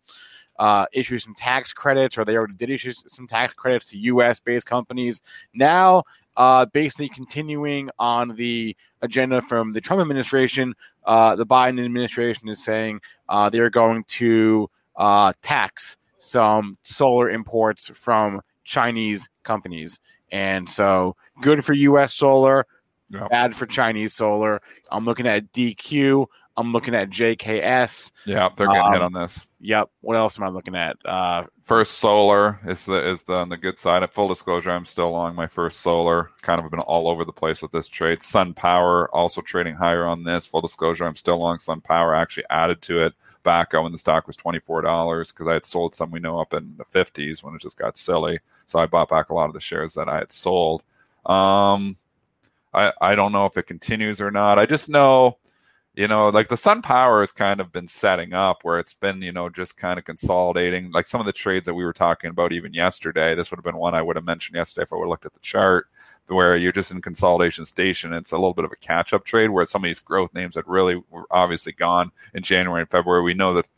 uh, 0.59 0.87
issue 0.93 1.19
some 1.19 1.35
tax 1.35 1.73
credits, 1.73 2.17
or 2.19 2.25
they 2.25 2.37
already 2.37 2.55
did 2.55 2.71
issue 2.71 2.93
some 2.93 3.27
tax 3.27 3.55
credits 3.55 3.87
to 3.91 3.99
U.S. 3.99 4.41
based 4.41 4.67
companies. 4.67 5.23
Now 5.53 6.05
uh, 6.37 6.67
basically 6.67 7.09
continuing 7.09 7.91
on 7.99 8.35
the 8.37 8.77
agenda 9.03 9.41
from 9.41 9.73
the 9.73 9.81
Trump 9.81 10.01
administration. 10.01 10.75
Uh, 11.05 11.37
the 11.37 11.47
Biden 11.47 11.85
administration 11.85 12.49
is 12.49 12.63
saying 12.63 13.01
uh, 13.29 13.51
they're 13.51 13.71
going 13.71 14.05
to 14.05 14.71
uh, 14.97 15.33
tax 15.43 15.97
some 16.19 16.75
solar 16.83 17.31
imports 17.31 17.89
from 17.89 18.41
Chinese 18.65 19.29
companies. 19.43 20.01
And 20.33 20.69
so, 20.69 21.17
good 21.43 21.65
for 21.65 21.75
U.S. 21.75 22.15
solar, 22.15 22.67
yep. 23.09 23.31
bad 23.31 23.57
for 23.57 23.67
Chinese 23.67 24.15
solar. 24.15 24.61
I'm 24.91 25.05
looking 25.05 25.27
at 25.27 25.53
DQ. 25.53 26.27
I'm 26.57 26.73
looking 26.73 26.95
at 26.95 27.11
JKS. 27.11 28.13
Yeah, 28.27 28.49
they're 28.55 28.69
getting 28.69 28.83
um, 28.83 28.93
hit 28.93 29.03
on 29.03 29.13
this. 29.13 29.47
Yep. 29.61 29.91
What 30.03 30.17
else 30.17 30.39
am 30.39 30.45
I 30.45 30.51
looking 30.51 30.77
at? 30.77 30.97
Uh, 31.05 31.45
first 31.65 31.95
solar 31.95 32.61
is 32.65 32.87
the 32.87 33.09
is 33.09 33.23
the 33.23 33.35
on 33.35 33.49
the 33.49 33.57
good 33.57 33.79
side. 33.79 34.05
At 34.05 34.15
full 34.15 34.29
disclosure, 34.29 34.71
I'm 34.71 34.85
still 34.85 35.11
long 35.11 35.35
my 35.35 35.49
first 35.49 35.81
solar. 35.81 36.31
Kind 36.43 36.61
of 36.61 36.71
been 36.71 36.81
all 36.81 37.09
over 37.09 37.25
the 37.25 37.33
place 37.33 37.61
with 37.61 37.73
this 37.73 37.89
trade. 37.89 38.21
SunPower 38.21 39.09
also 39.13 39.41
trading 39.41 39.75
higher 39.75 40.05
on 40.05 40.23
this. 40.23 40.47
Full 40.47 40.61
disclosure, 40.61 41.05
I'm 41.05 41.17
still 41.17 41.39
long 41.39 41.59
SunPower. 41.59 42.17
I 42.17 42.23
actually 42.23 42.47
added 42.51 42.83
to 42.83 43.05
it 43.05 43.15
back 43.43 43.73
when 43.73 43.91
the 43.91 43.99
stock 43.99 44.29
was 44.29 44.37
twenty 44.37 44.61
four 44.61 44.81
dollars 44.81 45.33
because 45.33 45.49
I 45.49 45.55
had 45.55 45.67
sold 45.67 45.97
some 45.97 46.13
we 46.13 46.21
know 46.21 46.39
up 46.39 46.55
in 46.55 46.77
the 46.79 46.85
fifties 46.85 47.43
when 47.43 47.57
it 47.57 47.63
just 47.63 47.79
got 47.79 47.99
silly. 47.99 48.39
So 48.67 48.79
I 48.79 48.87
bought 48.87 49.09
back 49.11 49.31
a 49.31 49.35
lot 49.35 49.49
of 49.49 49.55
the 49.55 49.61
shares 49.61 49.95
that 49.95 50.09
I 50.09 50.19
had 50.19 50.31
sold. 50.31 50.85
Um, 51.27 51.97
I 52.75 52.93
I 53.01 53.15
don't 53.15 53.33
know 53.33 53.47
if 53.47 53.57
it 53.57 53.67
continues 53.67 54.21
or 54.21 54.31
not. 54.31 54.59
I 54.59 54.67
just 54.67 54.89
know 54.89 55.39
you 55.97 56.09
know, 56.09 56.29
like 56.29 56.49
the 56.49 56.57
SunPower 56.57 57.21
has 57.21 57.31
kind 57.31 57.61
of 57.61 57.71
been 57.71 57.87
setting 57.87 58.33
up 58.33 58.65
where 58.65 58.81
it's 58.81 58.95
been, 58.95 59.23
you 59.23 59.31
know, 59.31 59.49
just 59.49 59.77
kind 59.77 59.97
of 59.97 60.05
consolidating. 60.05 60.91
Like 60.91 61.07
some 61.07 61.21
of 61.21 61.27
the 61.27 61.33
trades 61.33 61.67
that 61.67 61.75
we 61.75 61.85
were 61.85 61.93
talking 61.93 62.31
about 62.31 62.53
even 62.53 62.75
yesterday, 62.75 63.35
this 63.35 63.51
would 63.51 63.59
have 63.59 63.65
been 63.65 63.77
one 63.77 63.95
I 63.95 64.03
would 64.03 64.17
have 64.17 64.25
mentioned 64.25 64.57
yesterday 64.57 64.83
if 64.83 64.93
I 64.93 64.97
would 64.97 65.05
have 65.05 65.11
looked 65.11 65.27
at 65.27 65.35
the 65.35 65.41
chart, 65.41 65.87
where 66.27 66.57
you're 66.57 66.73
just 66.73 66.91
in 66.91 67.01
consolidation 67.01 67.65
station. 67.65 68.13
It's 68.13 68.33
a 68.33 68.37
little 68.37 68.55
bit 68.55 68.65
of 68.65 68.73
a 68.73 68.77
catch 68.77 69.13
up 69.13 69.25
trade 69.25 69.51
where 69.51 69.65
some 69.67 69.85
of 69.85 69.89
these 69.89 70.01
growth 70.01 70.35
names 70.35 70.57
that 70.57 70.67
really 70.67 71.01
were 71.11 71.27
obviously 71.31 71.73
gone 71.73 72.11
in 72.35 72.43
January 72.43 72.81
and 72.83 72.91
February. 72.91 73.23
We 73.23 73.35
know 73.35 73.55
that 73.55 73.69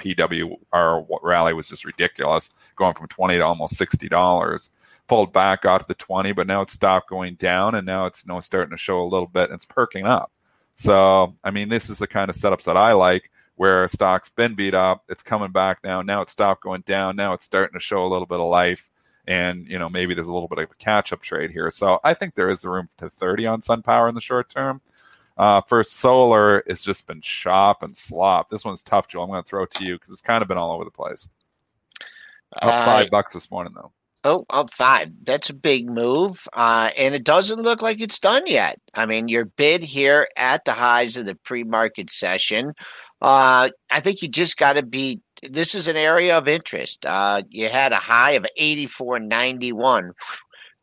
SPWR 0.00 1.06
rally 1.22 1.52
was 1.52 1.68
just 1.68 1.84
ridiculous, 1.84 2.54
going 2.74 2.94
from 2.94 3.08
20 3.08 3.36
to 3.36 3.44
almost 3.44 3.78
$60 3.78 4.70
pulled 5.10 5.32
back, 5.32 5.62
to 5.62 5.84
the 5.88 5.94
20, 5.94 6.30
but 6.32 6.46
now 6.46 6.62
it's 6.62 6.72
stopped 6.72 7.10
going 7.10 7.34
down, 7.34 7.74
and 7.74 7.84
now 7.84 8.06
it's 8.06 8.24
you 8.24 8.32
know 8.32 8.38
starting 8.38 8.70
to 8.70 8.76
show 8.76 9.02
a 9.02 9.04
little 9.04 9.26
bit, 9.26 9.50
and 9.50 9.54
it's 9.54 9.64
perking 9.64 10.06
up. 10.06 10.30
So, 10.76 11.32
I 11.42 11.50
mean, 11.50 11.68
this 11.68 11.90
is 11.90 11.98
the 11.98 12.06
kind 12.06 12.30
of 12.30 12.36
setups 12.36 12.64
that 12.64 12.76
I 12.76 12.92
like 12.92 13.30
where 13.56 13.84
a 13.84 13.88
stock's 13.88 14.30
been 14.30 14.54
beat 14.54 14.72
up, 14.72 15.04
it's 15.10 15.22
coming 15.22 15.50
back 15.50 15.80
now. 15.84 16.00
Now 16.00 16.22
it's 16.22 16.32
stopped 16.32 16.62
going 16.62 16.80
down. 16.86 17.16
Now 17.16 17.34
it's 17.34 17.44
starting 17.44 17.74
to 17.74 17.84
show 17.84 18.06
a 18.06 18.08
little 18.08 18.24
bit 18.24 18.40
of 18.40 18.48
life. 18.48 18.88
And, 19.26 19.68
you 19.68 19.78
know, 19.78 19.90
maybe 19.90 20.14
there's 20.14 20.28
a 20.28 20.32
little 20.32 20.48
bit 20.48 20.60
of 20.60 20.70
a 20.70 20.74
catch 20.76 21.12
up 21.12 21.20
trade 21.20 21.50
here. 21.50 21.70
So 21.70 22.00
I 22.02 22.14
think 22.14 22.34
there 22.34 22.48
is 22.48 22.62
the 22.62 22.70
room 22.70 22.86
to 22.96 23.10
30 23.10 23.46
on 23.46 23.60
SunPower 23.60 24.08
in 24.08 24.14
the 24.14 24.20
short 24.22 24.48
term. 24.48 24.80
Uh, 25.36 25.60
for 25.60 25.82
solar, 25.84 26.60
it's 26.60 26.82
just 26.82 27.06
been 27.06 27.20
shop 27.20 27.82
and 27.82 27.94
slop. 27.94 28.48
This 28.48 28.64
one's 28.64 28.80
tough, 28.80 29.08
Joel. 29.08 29.24
I'm 29.24 29.30
going 29.30 29.42
to 29.42 29.46
throw 29.46 29.64
it 29.64 29.72
to 29.72 29.84
you 29.84 29.96
because 29.96 30.10
it's 30.10 30.22
kind 30.22 30.40
of 30.40 30.48
been 30.48 30.56
all 30.56 30.72
over 30.72 30.84
the 30.84 30.90
place. 30.90 31.28
Up 32.62 32.86
five 32.86 33.10
bucks 33.10 33.34
this 33.34 33.50
morning, 33.50 33.74
though. 33.74 33.92
Oh, 34.22 34.44
up 34.50 34.70
five. 34.72 35.08
That's 35.22 35.48
a 35.48 35.54
big 35.54 35.88
move. 35.88 36.46
Uh, 36.52 36.90
and 36.96 37.14
it 37.14 37.24
doesn't 37.24 37.62
look 37.62 37.80
like 37.80 38.00
it's 38.00 38.18
done 38.18 38.42
yet. 38.46 38.78
I 38.94 39.06
mean, 39.06 39.28
your 39.28 39.46
bid 39.46 39.82
here 39.82 40.28
at 40.36 40.64
the 40.64 40.72
highs 40.74 41.16
of 41.16 41.24
the 41.24 41.36
pre 41.36 41.64
market 41.64 42.10
session. 42.10 42.74
Uh, 43.22 43.70
I 43.90 44.00
think 44.00 44.22
you 44.22 44.28
just 44.28 44.56
got 44.56 44.74
to 44.74 44.82
be. 44.82 45.20
This 45.42 45.74
is 45.74 45.88
an 45.88 45.96
area 45.96 46.36
of 46.36 46.48
interest. 46.48 47.06
Uh, 47.06 47.42
you 47.48 47.70
had 47.70 47.92
a 47.92 47.96
high 47.96 48.32
of 48.32 48.44
84.91 48.58 50.10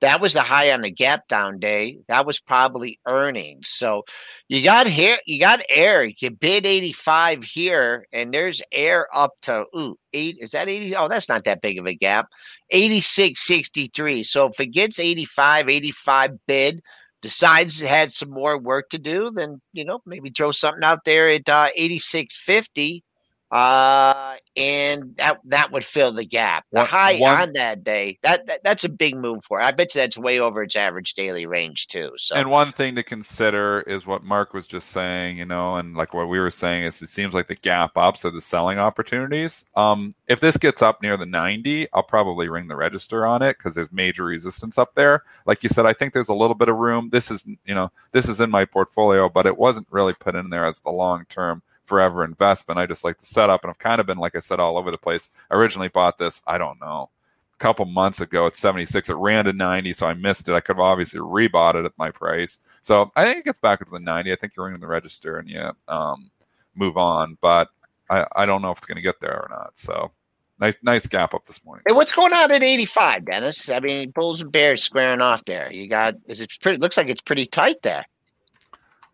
that 0.02 0.22
was 0.22 0.34
the 0.34 0.42
high 0.42 0.72
on 0.72 0.82
the 0.82 0.92
gap 0.92 1.28
down 1.28 1.60
day. 1.60 2.00
That 2.08 2.26
was 2.26 2.40
probably 2.40 3.00
earnings. 3.08 3.70
So 3.70 4.04
you 4.48 4.64
got 4.64 4.88
here, 4.88 5.18
you 5.26 5.40
got 5.40 5.64
air. 5.70 6.06
You 6.20 6.30
bid 6.30 6.66
85 6.66 7.44
here, 7.44 8.06
and 8.14 8.34
there's 8.34 8.62
air 8.72 9.08
up 9.14 9.32
to 9.44 9.66
ooh, 9.76 9.98
eight. 10.14 10.38
Is 10.40 10.52
that 10.52 10.70
80? 10.70 10.96
Oh, 10.96 11.08
that's 11.08 11.30
not 11.30 11.46
that 11.46 11.62
big 11.62 11.80
of 11.80 11.88
a 11.88 11.96
gap. 11.96 12.28
86.63. 12.74 14.26
So 14.26 14.48
if 14.48 14.60
it 14.60 14.68
gets 14.68 15.00
85, 15.00 15.70
85 15.70 16.32
bid, 16.48 16.82
decides 17.22 17.82
it 17.82 17.88
had 17.88 18.12
some 18.12 18.30
more 18.30 18.58
work 18.58 18.90
to 18.90 19.00
do, 19.00 19.32
then 19.32 19.62
you 19.74 19.86
know, 19.86 20.00
maybe 20.06 20.30
throw 20.30 20.52
something 20.52 20.84
out 20.84 21.04
there 21.06 21.30
at 21.30 21.50
uh 21.50 21.70
86.50 21.78 23.02
Uh, 23.50 24.36
and 24.58 25.16
that 25.18 25.40
that 25.46 25.72
would 25.72 25.84
fill 25.84 26.12
the 26.12 26.26
gap. 26.26 26.66
The 26.72 26.80
One- 26.80 26.88
high 26.88 27.18
one- 27.18 27.40
on 27.42 27.54
that 27.54 27.84
day, 27.84 28.20
that, 28.24 28.46
that 28.48 28.64
that's 28.64 28.84
a 28.84 28.90
big 28.90 29.16
move 29.16 29.40
for 29.46 29.62
it. 29.62 29.64
I 29.66 29.72
bet 29.72 29.96
you 29.96 30.02
that's 30.02 30.18
way 30.18 30.40
over 30.40 30.64
its 30.64 30.76
average 30.76 31.14
daily 31.14 31.46
range 31.46 31.88
too. 31.88 32.12
So 32.18 32.36
And 32.36 32.50
one 32.52 32.72
thing 32.74 32.96
to 32.96 33.04
consider 33.04 33.82
is 33.82 34.06
what 34.06 34.24
Marc 34.24 34.54
was 34.54 34.68
just 34.68 34.90
saying, 34.90 35.38
you 35.38 35.46
know, 35.46 35.76
and 35.78 35.96
like 35.96 36.14
what 36.14 36.28
we 36.28 36.40
were 36.40 36.50
saying 36.50 36.84
is 36.84 37.02
it 37.02 37.10
seems 37.10 37.34
like 37.34 37.48
the 37.48 37.56
gap 37.56 37.98
ups 37.98 38.26
are 38.26 38.32
the 38.32 38.42
selling 38.42 38.80
opportunities. 38.80 39.70
Um, 39.76 40.14
if 40.28 40.40
this 40.42 40.58
gets 40.58 40.82
up 40.82 41.02
near 41.02 41.16
the 41.16 41.26
90, 41.26 41.88
I'll 41.94 42.04
probably 42.04 42.50
ring 42.50 42.68
the 42.68 42.76
register 42.76 43.26
on 43.26 43.42
it 43.42 43.58
because 43.58 43.76
there's 43.76 43.92
major 43.94 44.26
resistance 44.26 44.78
up 44.78 44.94
there. 44.96 45.24
Like 45.46 45.64
you 45.64 45.70
said, 45.70 45.86
I 45.86 45.94
think 45.94 46.12
there's 46.14 46.30
a 46.30 46.34
little 46.34 46.56
bit 46.56 46.68
of 46.68 46.76
room. 46.76 47.10
This 47.12 47.32
is, 47.32 47.48
you 47.66 47.76
know, 47.76 47.92
this 48.12 48.28
is 48.28 48.42
in 48.42 48.50
my 48.50 48.66
portfolio, 48.66 49.30
but 49.30 49.46
it 49.46 49.58
wasn't 49.58 49.88
really 49.90 50.14
put 50.14 50.36
in 50.36 50.50
there 50.50 50.66
as 50.66 50.82
the 50.82 50.92
long 50.92 51.26
term 51.30 51.62
forever 51.88 52.24
investment. 52.24 52.80
I 52.80 52.86
just 52.86 53.04
like 53.04 53.18
the 53.18 53.26
setup, 53.26 53.64
and 53.64 53.70
I've 53.70 53.80
kind 53.80 54.00
of 54.00 54.06
been, 54.06 54.18
like 54.18 54.36
I 54.36 54.40
said, 54.40 54.60
all 54.60 54.78
over 54.78 54.92
the 54.92 54.98
place. 54.98 55.32
I 55.50 55.56
originally 55.56 55.88
bought 55.88 56.18
this, 56.18 56.42
I 56.46 56.58
don't 56.58 56.80
know, 56.80 57.10
a 57.54 57.58
couple 57.58 57.86
months 57.86 58.22
ago 58.22 58.46
at 58.46 58.56
76. 58.56 59.10
It 59.10 59.14
ran 59.16 59.46
to 59.46 59.54
90, 59.54 59.94
so 59.94 60.08
I 60.08 60.14
missed 60.14 60.50
it. 60.50 60.54
I 60.54 60.60
could 60.60 60.76
have 60.76 60.82
obviously 60.82 61.20
rebought 61.20 61.76
it 61.76 61.86
at 61.86 61.98
my 61.98 62.12
price. 62.12 62.60
So 62.82 63.12
I 63.16 63.24
think 63.24 63.40
it 63.40 63.46
gets 63.46 63.60
back 63.60 63.82
up 63.82 63.88
to 63.88 63.94
the 63.94 64.00
90. 64.00 64.32
I 64.32 64.36
think 64.36 64.54
you're 64.56 64.66
ringing 64.66 64.82
the 64.82 64.88
register 64.88 65.38
and 65.38 65.50
you 65.50 65.72
um, 65.88 66.30
move 66.76 66.98
on, 66.98 67.38
but 67.42 67.70
I, 68.10 68.26
I 68.36 68.46
don't 68.46 68.62
know 68.62 68.72
if 68.72 68.78
it's 68.78 68.88
going 68.88 68.98
to 68.98 69.02
get 69.02 69.20
there 69.20 69.42
or 69.42 69.48
not. 69.50 69.78
So 69.78 70.12
nice 70.60 70.78
nice 70.82 71.08
gap 71.08 71.34
up 71.34 71.46
this 71.46 71.64
morning. 71.66 71.84
Hey, 71.88 71.94
what's 71.94 72.14
going 72.14 72.34
on 72.34 72.52
at 72.52 72.64
85, 72.64 73.26
Dennis? 73.26 73.70
I 73.70 73.80
mean, 73.80 74.12
Bulls 74.12 74.42
and 74.42 74.52
Bears 74.52 74.84
squaring 74.84 75.22
off 75.22 75.44
there. 75.46 75.72
You 75.72 75.88
got 75.88 76.16
is 76.28 76.42
it 76.42 76.52
pretty? 76.62 76.78
Looks 76.78 76.98
like 76.98 77.08
it's 77.08 77.22
pretty 77.22 77.46
tight 77.46 77.82
there. 77.84 78.06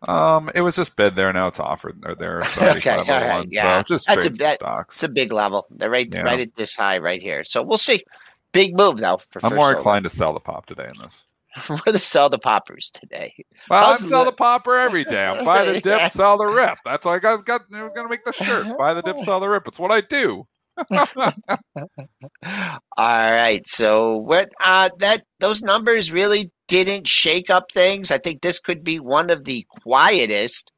Um, 0.08 0.50
it 0.54 0.60
was 0.62 0.76
just 0.76 0.96
bid 0.96 1.14
there. 1.16 1.32
Now 1.32 1.46
it's 1.48 1.60
offered. 1.60 2.00
They're 2.02 2.14
there. 2.14 2.40
Okay, 2.60 2.90
all 2.90 3.04
right, 3.04 3.36
one, 3.38 3.46
yeah. 3.50 3.82
So 3.82 3.94
just 3.94 4.06
That's 4.08 4.24
a 4.26 4.30
bet. 4.30 4.56
stocks. 4.56 4.96
It's 4.96 5.02
a 5.04 5.08
big 5.08 5.32
level. 5.32 5.66
They're 5.70 5.90
right 5.90 6.08
Yeah. 6.12 6.22
right 6.22 6.40
at 6.40 6.56
this 6.56 6.74
high 6.74 6.98
right 6.98 7.22
here. 7.22 7.44
So 7.44 7.62
we'll 7.62 7.78
see. 7.78 8.04
Big 8.52 8.76
move 8.76 8.98
though. 8.98 9.18
For 9.30 9.44
I'm 9.44 9.54
more 9.54 9.72
inclined 9.74 10.04
to 10.04 10.10
sell 10.10 10.32
the 10.32 10.40
pop 10.40 10.66
today 10.66 10.88
in 10.94 11.00
this. 11.02 11.24
We're 11.68 11.92
the 11.92 11.98
sell 12.00 12.28
the 12.28 12.38
poppers 12.38 12.90
today. 12.92 13.32
Well, 13.70 13.90
I'm 13.92 13.96
sell 13.96 14.24
the- 14.24 14.30
the 14.32 14.36
popper 14.36 14.76
every 14.78 15.04
day. 15.04 15.24
I'm 15.24 15.44
buy 15.44 15.64
the 15.64 15.74
dip, 15.80 15.84
Yeah. 16.00 16.08
sell 16.08 16.36
the 16.38 16.46
rip. 16.46 16.78
That's 16.84 17.04
why 17.06 17.16
I 17.16 17.18
got, 17.18 17.44
got 17.44 17.62
I 17.72 17.82
was 17.82 17.92
gonna 17.92 18.08
make 18.08 18.24
the 18.24 18.32
shirt. 18.32 18.76
Buy 18.78 18.94
the 18.94 19.02
dip, 19.02 19.18
sell 19.20 19.40
the 19.40 19.48
rip. 19.48 19.66
It's 19.68 19.78
what 19.78 19.90
I 19.92 20.00
do. 20.00 20.46
All 20.90 21.32
right. 22.96 23.62
So 23.66 24.16
what 24.16 24.52
uh 24.62 24.90
that 24.98 25.22
those 25.40 25.62
numbers 25.62 26.12
really 26.12 26.50
didn't 26.68 27.08
shake 27.08 27.50
up 27.50 27.70
things. 27.70 28.10
I 28.10 28.18
think 28.18 28.40
this 28.40 28.58
could 28.58 28.82
be 28.84 28.98
one 28.98 29.30
of 29.30 29.44
the 29.44 29.66
quietest 29.82 30.70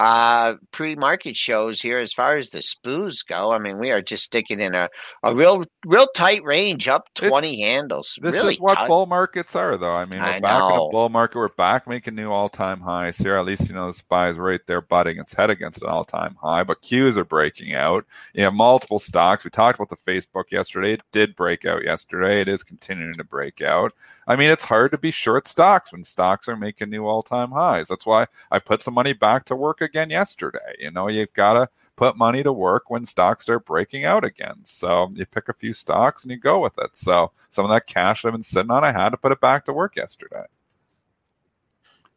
uh 0.00 0.54
pre-market 0.70 1.36
shows 1.36 1.78
here 1.78 1.98
as 1.98 2.10
far 2.10 2.38
as 2.38 2.48
the 2.48 2.60
spoos 2.60 3.18
go. 3.26 3.52
I 3.52 3.58
mean, 3.58 3.78
we 3.78 3.90
are 3.90 4.00
just 4.00 4.24
sticking 4.24 4.58
in 4.58 4.74
a, 4.74 4.88
a 5.22 5.34
real 5.34 5.66
real 5.84 6.06
tight 6.16 6.42
range 6.42 6.88
up 6.88 7.10
20 7.16 7.60
handles. 7.60 8.18
This 8.22 8.36
really 8.36 8.54
is 8.54 8.60
what 8.60 8.76
tight. 8.76 8.88
bull 8.88 9.04
markets 9.04 9.54
are, 9.54 9.76
though. 9.76 9.92
I 9.92 10.06
mean, 10.06 10.22
we're 10.22 10.26
I 10.26 10.40
back 10.40 10.72
in 10.72 10.76
a 10.76 10.88
bull 10.90 11.10
market. 11.10 11.36
We're 11.36 11.48
back 11.48 11.86
making 11.86 12.14
new 12.14 12.30
all-time 12.30 12.80
highs 12.80 13.18
here. 13.18 13.36
At 13.36 13.44
least 13.44 13.68
you 13.68 13.74
know 13.74 13.88
the 13.88 13.94
SPY 13.94 14.30
is 14.30 14.38
right 14.38 14.60
there, 14.66 14.80
butting 14.80 15.18
its 15.18 15.34
head 15.34 15.50
against 15.50 15.82
an 15.82 15.90
all-time 15.90 16.34
high. 16.40 16.64
But 16.64 16.80
Qs 16.80 17.18
are 17.18 17.24
breaking 17.24 17.74
out. 17.74 18.06
You 18.32 18.44
have 18.44 18.54
multiple 18.54 19.00
stocks. 19.00 19.44
We 19.44 19.50
talked 19.50 19.78
about 19.78 19.90
the 19.90 19.96
Facebook 19.96 20.50
yesterday. 20.50 20.94
It 20.94 21.02
did 21.12 21.36
break 21.36 21.66
out 21.66 21.84
yesterday. 21.84 22.40
It 22.40 22.48
is 22.48 22.62
continuing 22.62 23.14
to 23.14 23.24
break 23.24 23.60
out. 23.60 23.92
I 24.26 24.36
mean, 24.36 24.48
it's 24.48 24.64
hard 24.64 24.92
to 24.92 24.98
be 24.98 25.10
short 25.10 25.46
stocks 25.46 25.92
when 25.92 26.04
stocks 26.04 26.48
are 26.48 26.56
making 26.56 26.88
new 26.88 27.06
all-time 27.06 27.50
highs. 27.50 27.88
That's 27.88 28.06
why 28.06 28.28
I 28.50 28.60
put 28.60 28.80
some 28.80 28.94
money 28.94 29.12
back 29.12 29.44
to 29.46 29.56
work 29.56 29.82
again 29.82 29.89
yesterday. 29.94 30.74
You 30.78 30.90
know, 30.90 31.08
you've 31.08 31.32
got 31.32 31.54
to 31.54 31.68
put 31.96 32.16
money 32.16 32.42
to 32.42 32.52
work 32.52 32.88
when 32.90 33.04
stocks 33.04 33.44
start 33.44 33.66
breaking 33.66 34.04
out 34.04 34.24
again. 34.24 34.56
So 34.64 35.10
you 35.14 35.26
pick 35.26 35.48
a 35.48 35.52
few 35.54 35.72
stocks 35.72 36.22
and 36.24 36.30
you 36.30 36.38
go 36.38 36.60
with 36.60 36.78
it. 36.78 36.96
So 36.96 37.32
some 37.50 37.64
of 37.64 37.70
that 37.70 37.86
cash 37.86 38.24
I've 38.24 38.32
been 38.32 38.42
sitting 38.42 38.70
on, 38.70 38.84
I 38.84 38.92
had 38.92 39.10
to 39.10 39.16
put 39.16 39.32
it 39.32 39.40
back 39.40 39.64
to 39.66 39.72
work 39.72 39.96
yesterday. 39.96 40.44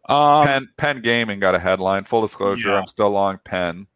Um, 0.07 0.45
Penn 0.45 0.69
Penn 0.78 1.01
Gaming 1.01 1.39
got 1.39 1.55
a 1.55 1.59
headline. 1.59 2.03
Full 2.03 2.21
disclosure, 2.21 2.69
Yeah. 2.69 2.80
I'm 2.80 2.88
still 2.88 3.09
long 3.09 3.39
Penn. 3.43 3.88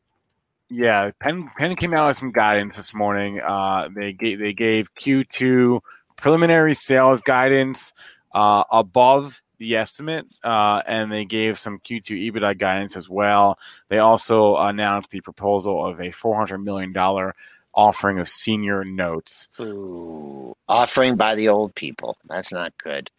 Yeah, 0.69 1.11
Penn 1.19 1.49
Penn 1.57 1.75
came 1.75 1.93
out 1.93 2.09
with 2.09 2.17
some 2.17 2.31
guidance 2.31 2.75
this 2.75 2.93
morning. 2.93 3.39
Uh, 3.39 3.89
they 3.93 4.13
gave 4.13 4.39
they 4.39 4.53
gave 4.53 4.93
Q2 4.95 5.81
preliminary 6.17 6.75
sales 6.75 7.21
guidance 7.21 7.93
uh, 8.33 8.63
above 8.71 9.41
the 9.57 9.75
estimate, 9.75 10.25
uh, 10.43 10.81
and 10.85 11.11
they 11.11 11.25
gave 11.25 11.57
some 11.57 11.79
Q2 11.79 12.31
EBITDA 12.31 12.57
guidance 12.57 12.95
as 12.95 13.09
well. 13.09 13.57
They 13.89 13.99
also 13.99 14.55
announced 14.57 15.11
the 15.11 15.21
proposal 15.21 15.85
of 15.85 15.99
a 15.99 16.11
400 16.11 16.59
million 16.59 16.91
dollar 16.91 17.35
offering 17.73 18.19
of 18.19 18.27
senior 18.27 18.83
notes. 18.83 19.47
Ooh, 19.59 20.55
offering 20.67 21.15
by 21.15 21.35
the 21.35 21.47
old 21.47 21.75
people. 21.75 22.17
That's 22.27 22.51
not 22.51 22.73
good. 22.83 23.09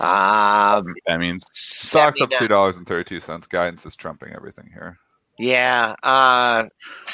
Um, 0.00 0.94
That 1.06 1.20
means 1.20 1.46
Stocks 1.52 2.20
up 2.20 2.30
79 2.30 2.38
two 2.38 2.48
dollars 2.48 2.76
and 2.76 2.86
thirty 2.86 3.04
two 3.04 3.20
cents. 3.20 3.46
Guidance 3.46 3.86
is 3.86 3.94
trumping 3.96 4.32
everything 4.34 4.70
here. 4.72 4.98
Yeah, 5.38 5.94
uh, 6.02 6.66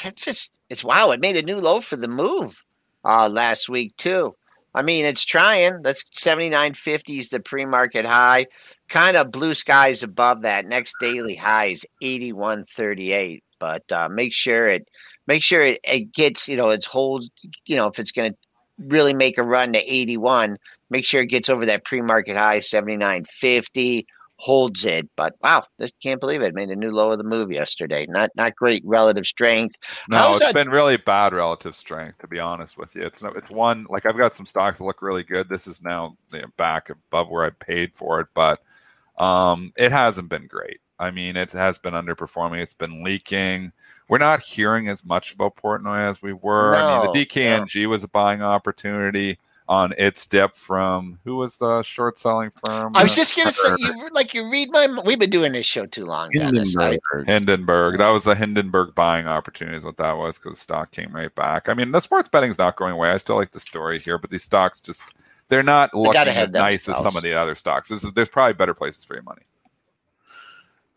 it's 0.03 0.25
just 0.25 0.51
it's 0.69 0.83
wow. 0.83 1.11
It 1.11 1.19
made 1.19 1.37
a 1.37 1.41
new 1.41 1.57
low 1.57 1.81
for 1.81 1.95
the 1.97 2.07
move 2.07 2.63
uh, 3.03 3.29
last 3.29 3.69
week 3.69 3.95
too. 3.97 4.35
I 4.73 4.81
mean, 4.81 5.05
it's 5.05 5.25
trying. 5.25 5.81
That's 5.81 6.03
seventy 6.11 6.49
nine 6.49 6.73
fifty 6.73 7.19
is 7.19 7.29
the 7.29 7.39
pre 7.39 7.65
market 7.65 8.05
high. 8.05 8.47
Kind 8.89 9.17
of 9.17 9.31
blue 9.31 9.53
skies 9.53 10.03
above 10.03 10.41
that. 10.43 10.65
Next 10.65 10.93
daily 10.99 11.35
high 11.35 11.67
is 11.67 11.85
eighty 12.01 12.33
one 12.33 12.65
thirty 12.65 13.11
eight. 13.11 13.43
But 13.59 13.83
uh, 13.91 14.09
make 14.09 14.33
sure 14.33 14.67
it 14.67 14.87
make 15.27 15.43
sure 15.43 15.61
it, 15.61 15.79
it 15.83 16.13
gets 16.13 16.47
you 16.47 16.57
know 16.57 16.69
it's 16.69 16.85
hold 16.85 17.25
you 17.65 17.75
know 17.75 17.87
if 17.87 17.99
it's 17.99 18.11
going 18.11 18.31
to 18.31 18.37
really 18.87 19.13
make 19.13 19.37
a 19.37 19.43
run 19.43 19.73
to 19.73 19.79
eighty 19.79 20.17
one. 20.17 20.57
Make 20.89 21.05
sure 21.05 21.21
it 21.21 21.27
gets 21.27 21.49
over 21.49 21.65
that 21.65 21.85
pre 21.85 22.01
market 22.01 22.37
high 22.37 22.61
seventy 22.61 22.97
nine 22.97 23.25
fifty 23.25 24.07
holds 24.41 24.85
it. 24.85 25.07
But 25.15 25.35
wow, 25.41 25.63
just 25.79 25.93
can't 26.01 26.19
believe 26.19 26.41
it. 26.41 26.55
Made 26.55 26.69
a 26.69 26.75
new 26.75 26.89
low 26.89 27.11
of 27.11 27.19
the 27.19 27.23
move 27.23 27.51
yesterday. 27.51 28.07
Not 28.09 28.31
not 28.35 28.55
great 28.55 28.81
relative 28.83 29.25
strength. 29.25 29.75
No, 30.09 30.31
it's 30.31 30.39
that- 30.39 30.53
been 30.53 30.69
really 30.69 30.97
bad 30.97 31.33
relative 31.33 31.75
strength, 31.75 32.17
to 32.19 32.27
be 32.27 32.39
honest 32.39 32.77
with 32.77 32.95
you. 32.95 33.03
It's 33.03 33.21
no, 33.21 33.29
it's 33.29 33.51
one 33.51 33.85
like 33.89 34.05
I've 34.05 34.17
got 34.17 34.35
some 34.35 34.47
stocks 34.47 34.79
that 34.79 34.83
look 34.83 35.01
really 35.01 35.23
good. 35.23 35.47
This 35.47 35.67
is 35.67 35.83
now 35.83 36.17
you 36.33 36.41
know, 36.41 36.47
back 36.57 36.89
above 36.89 37.29
where 37.29 37.45
I 37.45 37.51
paid 37.51 37.93
for 37.93 38.19
it, 38.19 38.27
but 38.33 38.59
um, 39.17 39.73
it 39.77 39.91
hasn't 39.91 40.29
been 40.29 40.47
great. 40.47 40.81
I 40.97 41.11
mean, 41.11 41.35
it 41.35 41.51
has 41.51 41.77
been 41.77 41.93
underperforming. 41.93 42.61
It's 42.61 42.73
been 42.73 43.03
leaking. 43.03 43.71
We're 44.07 44.17
not 44.17 44.41
hearing 44.41 44.87
as 44.87 45.05
much 45.05 45.33
about 45.33 45.55
Portnoy 45.55 46.09
as 46.09 46.21
we 46.21 46.33
were. 46.33 46.75
I 46.75 47.03
mean, 47.03 47.13
the 47.13 47.25
DKNG 47.25 47.87
was 47.87 48.03
a 48.03 48.07
buying 48.07 48.41
opportunity 48.41 49.39
on 49.67 49.93
its 49.97 50.27
dip 50.27 50.55
from 50.55 51.19
who 51.23 51.35
was 51.35 51.57
the 51.57 51.81
short 51.83 52.19
selling 52.19 52.51
firm? 52.65 52.91
I 52.95 53.03
was 53.03 53.15
just 53.15 53.35
gonna 53.35 53.53
say 53.53 53.69
you 53.79 54.09
like 54.11 54.33
you 54.33 54.49
read 54.49 54.69
my. 54.71 54.87
We've 55.05 55.19
been 55.19 55.29
doing 55.29 55.53
this 55.53 55.65
show 55.65 55.85
too 55.85 56.05
long, 56.05 56.29
Dennis. 56.31 56.75
I- 56.77 56.83
Hindenburg. 56.91 57.27
Hindenburg. 57.27 57.97
That 57.97 58.09
was 58.09 58.23
the 58.25 58.35
Hindenburg 58.35 58.95
buying 58.95 59.27
opportunity, 59.27 59.77
is 59.77 59.83
what 59.83 59.97
that 59.97 60.17
was, 60.17 60.37
because 60.37 60.57
the 60.57 60.63
stock 60.63 60.91
came 60.91 61.15
right 61.15 61.33
back. 61.33 61.69
I 61.69 61.73
mean, 61.73 61.91
the 61.91 62.01
sports 62.01 62.29
betting's 62.29 62.57
not 62.57 62.75
going 62.75 62.93
away. 62.93 63.11
I 63.11 63.17
still 63.17 63.37
like 63.37 63.51
the 63.51 63.59
story 63.59 63.99
here, 63.99 64.17
but 64.17 64.29
these 64.29 64.43
stocks 64.43 64.81
just 64.81 65.01
they're 65.47 65.63
not 65.63 65.93
looking 65.93 66.21
as 66.27 66.53
nice 66.53 66.87
as 66.89 67.01
some 67.01 67.15
of 67.15 67.23
the 67.23 67.33
other 67.33 67.55
stocks. 67.55 67.89
This 67.89 68.03
is, 68.03 68.11
there's 68.13 68.29
probably 68.29 68.53
better 68.53 68.73
places 68.73 69.03
for 69.03 69.15
your 69.15 69.23
money. 69.23 69.43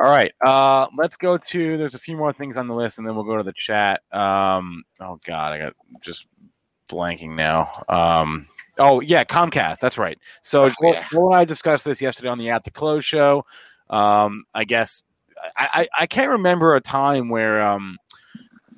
All 0.00 0.10
right, 0.10 0.32
uh, 0.44 0.88
let's 0.98 1.16
go 1.16 1.38
to. 1.38 1.78
There's 1.78 1.94
a 1.94 2.00
few 2.00 2.16
more 2.16 2.32
things 2.32 2.56
on 2.56 2.66
the 2.66 2.74
list, 2.74 2.98
and 2.98 3.06
then 3.06 3.14
we'll 3.14 3.24
go 3.24 3.36
to 3.36 3.44
the 3.44 3.52
chat. 3.52 4.02
Um, 4.12 4.82
oh 5.00 5.20
God, 5.24 5.52
I 5.52 5.58
got 5.58 5.74
just 6.00 6.26
blanking 6.88 7.36
now. 7.36 7.84
Um, 7.88 8.46
oh 8.78 9.00
yeah, 9.00 9.24
Comcast. 9.24 9.78
That's 9.78 9.98
right. 9.98 10.18
So 10.42 10.64
Oh, 10.64 10.68
Joel, 10.68 10.92
yeah. 10.92 11.04
Joel 11.10 11.26
and 11.28 11.36
I 11.36 11.44
discussed 11.44 11.84
this 11.84 12.00
yesterday 12.00 12.28
on 12.28 12.38
the 12.38 12.50
At 12.50 12.64
the 12.64 12.70
Close 12.70 13.04
show. 13.04 13.44
Um, 13.90 14.44
I 14.54 14.64
guess 14.64 15.02
I, 15.56 15.68
I, 15.98 16.02
I 16.02 16.06
can't 16.06 16.30
remember 16.30 16.74
a 16.74 16.80
time 16.80 17.28
where 17.28 17.62
um, 17.62 17.98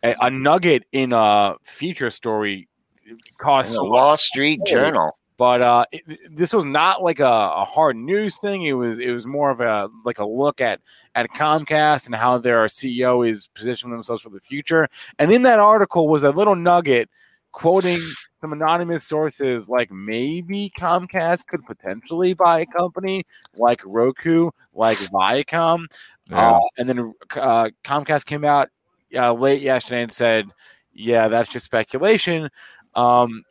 a, 0.02 0.14
a 0.20 0.30
nugget 0.30 0.84
in 0.92 1.12
a 1.12 1.54
feature 1.62 2.10
story 2.10 2.68
cost 3.38 3.74
the 3.74 3.84
Wall 3.84 4.16
Street 4.16 4.60
Journal. 4.66 5.16
but 5.36 5.62
uh, 5.62 5.84
it, 5.92 6.02
this 6.34 6.52
was 6.52 6.64
not 6.64 7.02
like 7.02 7.20
a, 7.20 7.24
a 7.24 7.64
hard 7.64 7.96
news 7.96 8.38
thing. 8.38 8.62
It 8.62 8.72
was 8.72 8.98
it 8.98 9.12
was 9.12 9.26
more 9.26 9.50
of 9.50 9.60
a 9.60 9.88
like 10.04 10.18
a 10.18 10.26
look 10.26 10.60
at 10.60 10.80
at 11.14 11.30
Comcast 11.30 12.06
and 12.06 12.14
how 12.14 12.38
their 12.38 12.64
CEO 12.66 13.28
is 13.28 13.46
positioning 13.54 13.94
themselves 13.94 14.22
for 14.22 14.30
the 14.30 14.40
future. 14.40 14.88
And 15.18 15.32
in 15.32 15.42
that 15.42 15.60
article 15.60 16.08
was 16.08 16.24
a 16.24 16.30
little 16.30 16.56
nugget 16.56 17.08
quoting 17.52 18.00
some 18.36 18.52
anonymous 18.52 19.04
sources, 19.04 19.68
like 19.68 19.90
maybe 19.90 20.72
Comcast 20.78 21.46
could 21.46 21.64
potentially 21.66 22.34
buy 22.34 22.60
a 22.60 22.66
company 22.66 23.24
like 23.54 23.80
Roku, 23.84 24.50
like 24.74 24.98
Viacom. 24.98 25.86
Yeah. 26.30 26.52
Uh, 26.52 26.60
and 26.78 26.88
then 26.88 27.14
uh, 27.36 27.70
Comcast 27.84 28.26
came 28.26 28.44
out 28.44 28.68
uh, 29.14 29.32
late 29.32 29.62
yesterday 29.62 30.02
and 30.02 30.12
said, 30.12 30.46
"Yeah, 30.92 31.28
that's 31.28 31.48
just 31.48 31.66
speculation." 31.66 32.50
Um, 32.94 33.44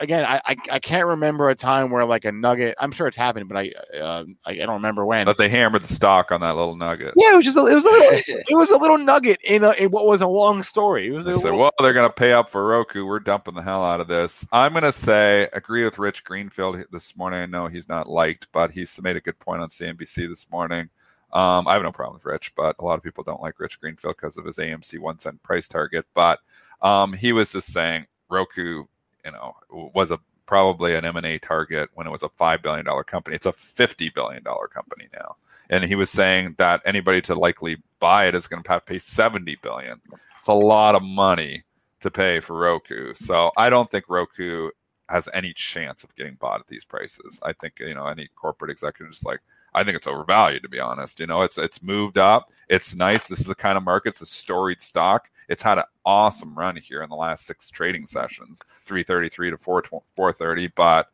again, 0.00 0.24
I, 0.24 0.40
I, 0.44 0.56
I 0.72 0.78
can't 0.78 1.06
remember 1.06 1.48
a 1.50 1.54
time 1.54 1.90
where 1.90 2.04
like 2.04 2.24
a 2.24 2.32
nugget. 2.32 2.74
I'm 2.80 2.92
sure 2.92 3.06
it's 3.06 3.16
happened, 3.16 3.48
but 3.48 3.56
I 3.56 3.72
uh, 3.98 4.24
I, 4.44 4.50
I 4.52 4.54
don't 4.56 4.74
remember 4.74 5.04
when. 5.04 5.24
But 5.26 5.38
they 5.38 5.48
hammered 5.48 5.82
the 5.82 5.92
stock 5.92 6.32
on 6.32 6.40
that 6.40 6.56
little 6.56 6.76
nugget. 6.76 7.14
Yeah, 7.16 7.32
it 7.32 7.36
was 7.36 7.44
just 7.44 7.56
a, 7.56 7.66
it 7.66 7.74
was 7.74 7.84
a 7.84 7.90
little 7.90 8.08
it 8.26 8.56
was 8.56 8.70
a 8.70 8.76
little 8.76 8.98
nugget 8.98 9.38
in, 9.44 9.64
a, 9.64 9.70
in 9.72 9.90
what 9.90 10.06
was 10.06 10.20
a 10.20 10.26
long 10.26 10.62
story. 10.62 11.08
It 11.08 11.12
was 11.12 11.24
They 11.24 11.32
a 11.32 11.36
say, 11.36 11.44
little- 11.44 11.58
well, 11.58 11.72
they're 11.78 11.92
going 11.92 12.08
to 12.08 12.12
pay 12.14 12.32
up 12.32 12.48
for 12.48 12.66
Roku. 12.66 13.04
We're 13.06 13.20
dumping 13.20 13.54
the 13.54 13.62
hell 13.62 13.84
out 13.84 14.00
of 14.00 14.08
this. 14.08 14.46
I'm 14.52 14.72
going 14.72 14.84
to 14.84 14.92
say, 14.92 15.48
agree 15.52 15.84
with 15.84 15.98
Rich 15.98 16.24
Greenfield 16.24 16.82
this 16.92 17.16
morning. 17.16 17.40
I 17.40 17.46
know 17.46 17.66
he's 17.66 17.88
not 17.88 18.08
liked, 18.08 18.48
but 18.52 18.70
he's 18.72 19.00
made 19.02 19.16
a 19.16 19.20
good 19.20 19.38
point 19.38 19.62
on 19.62 19.68
CNBC 19.68 20.28
this 20.28 20.50
morning. 20.50 20.90
Um, 21.32 21.66
I 21.68 21.74
have 21.74 21.82
no 21.82 21.92
problem 21.92 22.14
with 22.14 22.24
Rich, 22.24 22.52
but 22.56 22.76
a 22.78 22.84
lot 22.84 22.96
of 22.96 23.02
people 23.02 23.24
don't 23.24 23.42
like 23.42 23.58
Rich 23.60 23.80
Greenfield 23.80 24.16
because 24.16 24.36
of 24.38 24.44
his 24.46 24.56
AMC 24.58 24.98
one 25.00 25.18
cent 25.18 25.42
price 25.42 25.68
target. 25.68 26.06
But 26.14 26.38
um, 26.80 27.12
he 27.12 27.32
was 27.32 27.52
just 27.52 27.72
saying 27.72 28.06
Roku, 28.30 28.84
you 29.26 29.32
know, 29.32 29.56
was 29.70 30.10
a 30.10 30.18
probably 30.46 30.94
an 30.94 31.04
M&A 31.04 31.38
target 31.38 31.90
when 31.94 32.06
it 32.06 32.10
was 32.10 32.22
a 32.22 32.28
$5 32.28 32.62
billion 32.62 32.86
company. 33.04 33.36
It's 33.36 33.46
a 33.46 33.52
$50 33.52 34.14
billion 34.14 34.42
company 34.42 35.08
now. 35.12 35.36
And 35.68 35.84
he 35.84 35.96
was 35.96 36.08
saying 36.08 36.54
that 36.58 36.80
anybody 36.84 37.20
to 37.22 37.34
likely 37.34 37.82
buy 37.98 38.26
it 38.28 38.34
is 38.36 38.46
going 38.46 38.62
to 38.62 38.68
have 38.70 38.84
to 38.84 38.92
pay 38.92 38.98
70 38.98 39.56
billion. 39.60 40.00
It's 40.38 40.48
a 40.48 40.52
lot 40.54 40.94
of 40.94 41.02
money 41.02 41.64
to 42.00 42.10
pay 42.10 42.38
for 42.38 42.56
Roku. 42.56 43.14
So 43.14 43.50
I 43.56 43.68
don't 43.68 43.90
think 43.90 44.08
Roku 44.08 44.70
has 45.08 45.28
any 45.34 45.52
chance 45.52 46.04
of 46.04 46.14
getting 46.14 46.34
bought 46.34 46.60
at 46.60 46.68
these 46.68 46.84
prices. 46.84 47.40
I 47.44 47.52
think, 47.52 47.80
you 47.80 47.94
know, 47.94 48.06
any 48.06 48.28
corporate 48.36 48.70
executive 48.70 49.12
is 49.12 49.24
like, 49.24 49.40
I 49.74 49.84
think 49.84 49.96
it's 49.96 50.06
overvalued 50.06 50.62
to 50.62 50.68
be 50.68 50.80
honest. 50.80 51.20
You 51.20 51.26
know, 51.26 51.42
it's 51.42 51.58
it's 51.58 51.82
moved 51.82 52.16
up. 52.16 52.50
It's 52.68 52.94
nice. 52.96 53.26
This 53.26 53.40
is 53.40 53.46
the 53.46 53.54
kind 53.54 53.76
of 53.76 53.84
market. 53.84 54.10
It's 54.10 54.22
a 54.22 54.26
storied 54.26 54.80
stock. 54.80 55.30
It's 55.48 55.62
had 55.62 55.78
an 55.78 55.84
awesome 56.04 56.54
run 56.54 56.76
here 56.76 57.02
in 57.02 57.08
the 57.08 57.16
last 57.16 57.46
six 57.46 57.70
trading 57.70 58.06
sessions, 58.06 58.60
333 58.84 59.50
to 59.50 59.58
4 59.58 59.82
430. 60.14 60.68
But 60.68 61.08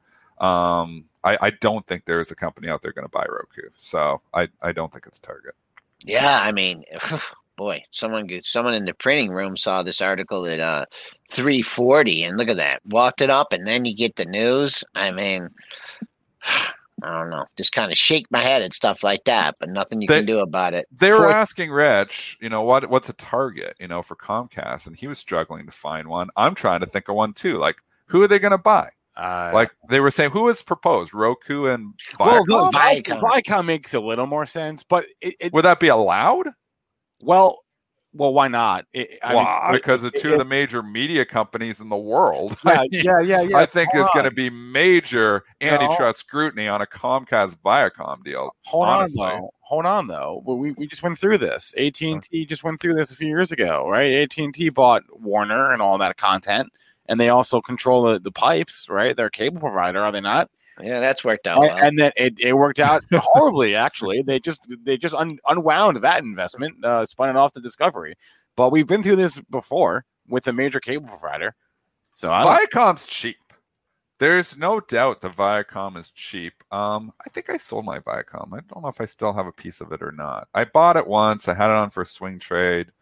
um, 0.45 1.05
I, 1.25 1.39
I 1.41 1.51
don't 1.61 1.87
think 1.87 2.05
there's 2.05 2.31
a 2.31 2.35
company 2.35 2.69
out 2.69 2.83
there 2.83 2.93
going 2.93 3.05
to 3.05 3.11
buy 3.11 3.27
Roku. 3.29 3.69
So 3.77 4.21
I, 4.35 4.49
I 4.61 4.73
don't 4.73 4.93
think 4.93 5.07
it's 5.07 5.19
Target. 5.19 5.55
Yeah, 6.05 6.41
I 6.43 6.53
mean, 6.53 6.85
boy, 7.57 7.85
someone 7.93 8.29
someone 8.43 8.75
in 8.75 8.85
the 8.85 8.95
printing 8.95 9.31
room 9.31 9.57
saw 9.57 9.83
this 9.83 10.01
article 10.01 10.47
at 10.47 10.61
uh 10.61 10.87
340 11.31 12.25
and 12.25 12.37
look 12.37 12.49
at 12.49 12.57
that. 12.57 12.81
Walked 12.87 13.21
it 13.21 13.31
up 13.31 13.53
and 13.53 13.67
then 13.67 13.85
you 13.85 13.95
get 13.95 14.17
the 14.17 14.25
news. 14.25 14.85
I 14.95 15.11
mean, 15.11 15.49
I 17.03 17.11
don't 17.19 17.31
know. 17.31 17.45
Just 17.57 17.73
kind 17.73 17.91
of 17.91 17.99
shake 17.99 18.27
my 18.31 18.41
head 18.41 18.63
at 18.63 18.73
stuff 18.73 19.03
like 19.03 19.25
that, 19.25 19.57
but 19.59 19.69
nothing 19.69 20.01
you 20.01 20.09
They- 20.09 20.19
can 20.19 20.27
do 20.27 20.39
about 20.41 20.75
it. 20.75 20.87
They 20.93 21.11
were 21.11 21.19
Fourth- 21.19 21.35
asking 21.35 21.71
Rich, 21.71 22.39
you 22.41 22.49
know, 22.49 22.63
what 22.63 22.89
what's 22.91 23.09
a 23.09 23.13
target, 23.15 23.75
you 23.81 23.89
know, 23.89 24.03
for 24.03 24.15
Comcast, 24.17 24.87
and 24.87 24.97
he 24.97 25.07
was 25.09 25.19
struggling 25.19 25.67
to 25.67 25.73
find 25.73 26.09
one. 26.09 26.29
I'm 26.37 26.55
trying 26.55 26.81
to 26.81 26.87
think 26.87 27.09
of 27.09 27.15
one 27.17 27.33
too. 27.33 27.59
Like, 27.59 27.77
who 28.07 28.23
are 28.23 28.29
they 28.29 28.39
going 28.39 28.53
to 28.53 28.59
buy? 28.59 28.91
uh, 29.17 29.51
Like 29.53 29.71
they 29.91 30.01
were 30.01 30.11
saying, 30.11 30.31
who 30.31 30.45
was 30.45 30.63
proposed? 30.63 31.13
Roku 31.13 31.67
and 31.67 31.95
well, 32.19 32.43
Viacom? 32.45 32.49
no, 32.49 32.71
Viacom. 32.71 33.03
Viacom. 33.03 33.21
Viacom 33.43 33.65
makes 33.67 33.95
a 33.95 34.01
little 34.01 34.27
more 34.27 34.47
sense, 34.47 34.83
but 34.85 35.05
it, 35.21 35.35
it 35.41 35.53
Would 35.53 35.65
that 35.65 35.81
be 35.81 35.89
allowed? 35.89 36.49
well, 37.21 37.62
well, 38.15 38.35
why 38.35 38.49
not? 38.49 38.87
It, 38.93 39.19
I 39.23 39.33
mean, 39.33 39.45
Why? 39.45 39.69
it- 39.71 39.73
because 39.73 40.05
of 40.05 40.13
it- 40.15 40.21
two 40.21 40.33
of 40.33 40.39
the 40.39 40.45
major 40.45 40.83
media 40.83 41.25
companies 41.25 41.81
in 41.81 41.89
the 41.89 41.97
world. 41.97 42.57
yeah, 42.65 42.73
I, 42.73 42.89
mean, 42.89 43.05
yeah, 43.05 43.21
yeah, 43.21 43.41
yeah. 43.41 43.57
I 43.57 43.67
think 43.67 43.91
there's 43.93 44.09
going 44.13 44.25
to 44.27 44.31
be 44.31 44.51
major 44.51 45.45
No. 45.61 45.69
antitrust 45.69 46.19
scrutiny 46.19 46.69
on 46.69 46.83
a 46.83 46.87
Comcast 46.87 47.59
Viacom 47.65 48.23
deal. 48.23 48.55
Hold 48.67 48.89
honestly. 48.89 49.23
on, 49.23 49.41
though. 49.41 49.55
Hold 49.61 49.87
on, 49.87 50.07
though. 50.07 50.43
We, 50.45 50.73
we 50.73 50.87
just 50.87 51.03
went 51.03 51.19
through 51.19 51.39
this. 51.39 51.73
Uh-huh. 51.77 51.87
AT 51.87 52.01
and 52.03 52.23
T 52.23 52.45
just 52.45 52.63
went 52.65 52.81
through 52.81 52.95
this 52.95 53.11
a 53.11 53.17
few 53.17 53.29
years 53.29 53.53
ago, 53.53 53.89
right? 53.89 54.13
AT 54.13 54.37
and 54.37 54.53
T 54.53 54.69
bought 54.69 55.03
Warner 55.11 55.73
and 55.73 55.81
all 55.81 55.97
that 55.99 56.17
content, 56.19 56.71
and 57.07 57.19
they 57.19 57.31
also 57.31 57.61
control 57.63 58.03
the, 58.03 58.19
the 58.19 58.33
pipes, 58.33 58.87
right? 58.91 59.17
They're 59.17 59.27
a 59.27 59.31
cable 59.31 59.61
provider, 59.61 60.03
are 60.03 60.13
they 60.13 60.21
not? 60.21 60.51
Yeah, 60.81 61.01
that's 61.01 61.25
worked 61.25 61.47
out. 61.47 61.59
And- 61.59 61.67
well. 61.67 61.85
and 61.85 61.99
then 61.99 62.13
it, 62.17 62.35
it 62.41 62.53
worked 62.55 62.81
out 62.81 63.03
horribly. 63.13 63.75
Actually, 63.75 64.23
they 64.23 64.41
just 64.41 64.67
they 64.83 64.97
just 64.97 65.15
un, 65.15 65.39
unwound 65.49 65.99
that 65.99 66.23
investment, 66.23 66.85
uh, 66.85 67.05
spun 67.05 67.31
it 67.31 67.37
off 67.37 67.53
to 67.53 67.61
Discovery. 67.61 68.15
But 68.57 68.71
we've 68.71 68.87
been 68.87 69.03
through 69.03 69.17
this 69.17 69.41
before 69.51 70.05
with 70.29 70.47
a 70.47 70.53
major 70.53 70.81
cable 70.81 71.09
provider. 71.09 71.55
So 72.15 72.31
I 72.31 72.67
Viacom's 72.67 73.07
cheap. 73.07 73.37
There's 74.19 74.57
no 74.57 74.79
doubt 74.79 75.21
the 75.21 75.31
Viacom 75.31 75.97
is 75.97 76.11
cheap. 76.11 76.53
Um, 76.71 77.13
I 77.27 77.29
think 77.31 77.51
I 77.51 77.57
sold 77.57 77.85
my 77.85 77.99
Viacom. 77.99 78.53
I 78.53 78.61
don't 78.73 78.83
know 78.83 78.89
if 78.89 79.01
I 79.01 79.05
still 79.05 79.33
have 79.33 79.47
a 79.47 79.53
piece 79.53 79.81
of 79.81 79.91
it 79.91 80.01
or 80.01 80.13
not. 80.13 80.47
I 80.55 80.65
bought 80.65 80.97
it 80.97 81.09
once. 81.09 81.49
I 81.49 81.55
had 81.55 81.71
it 81.71 81.77
on 81.77 81.91
for 81.91 82.03
a 82.03 82.07
swing 82.07 82.39
trade. 82.39 82.93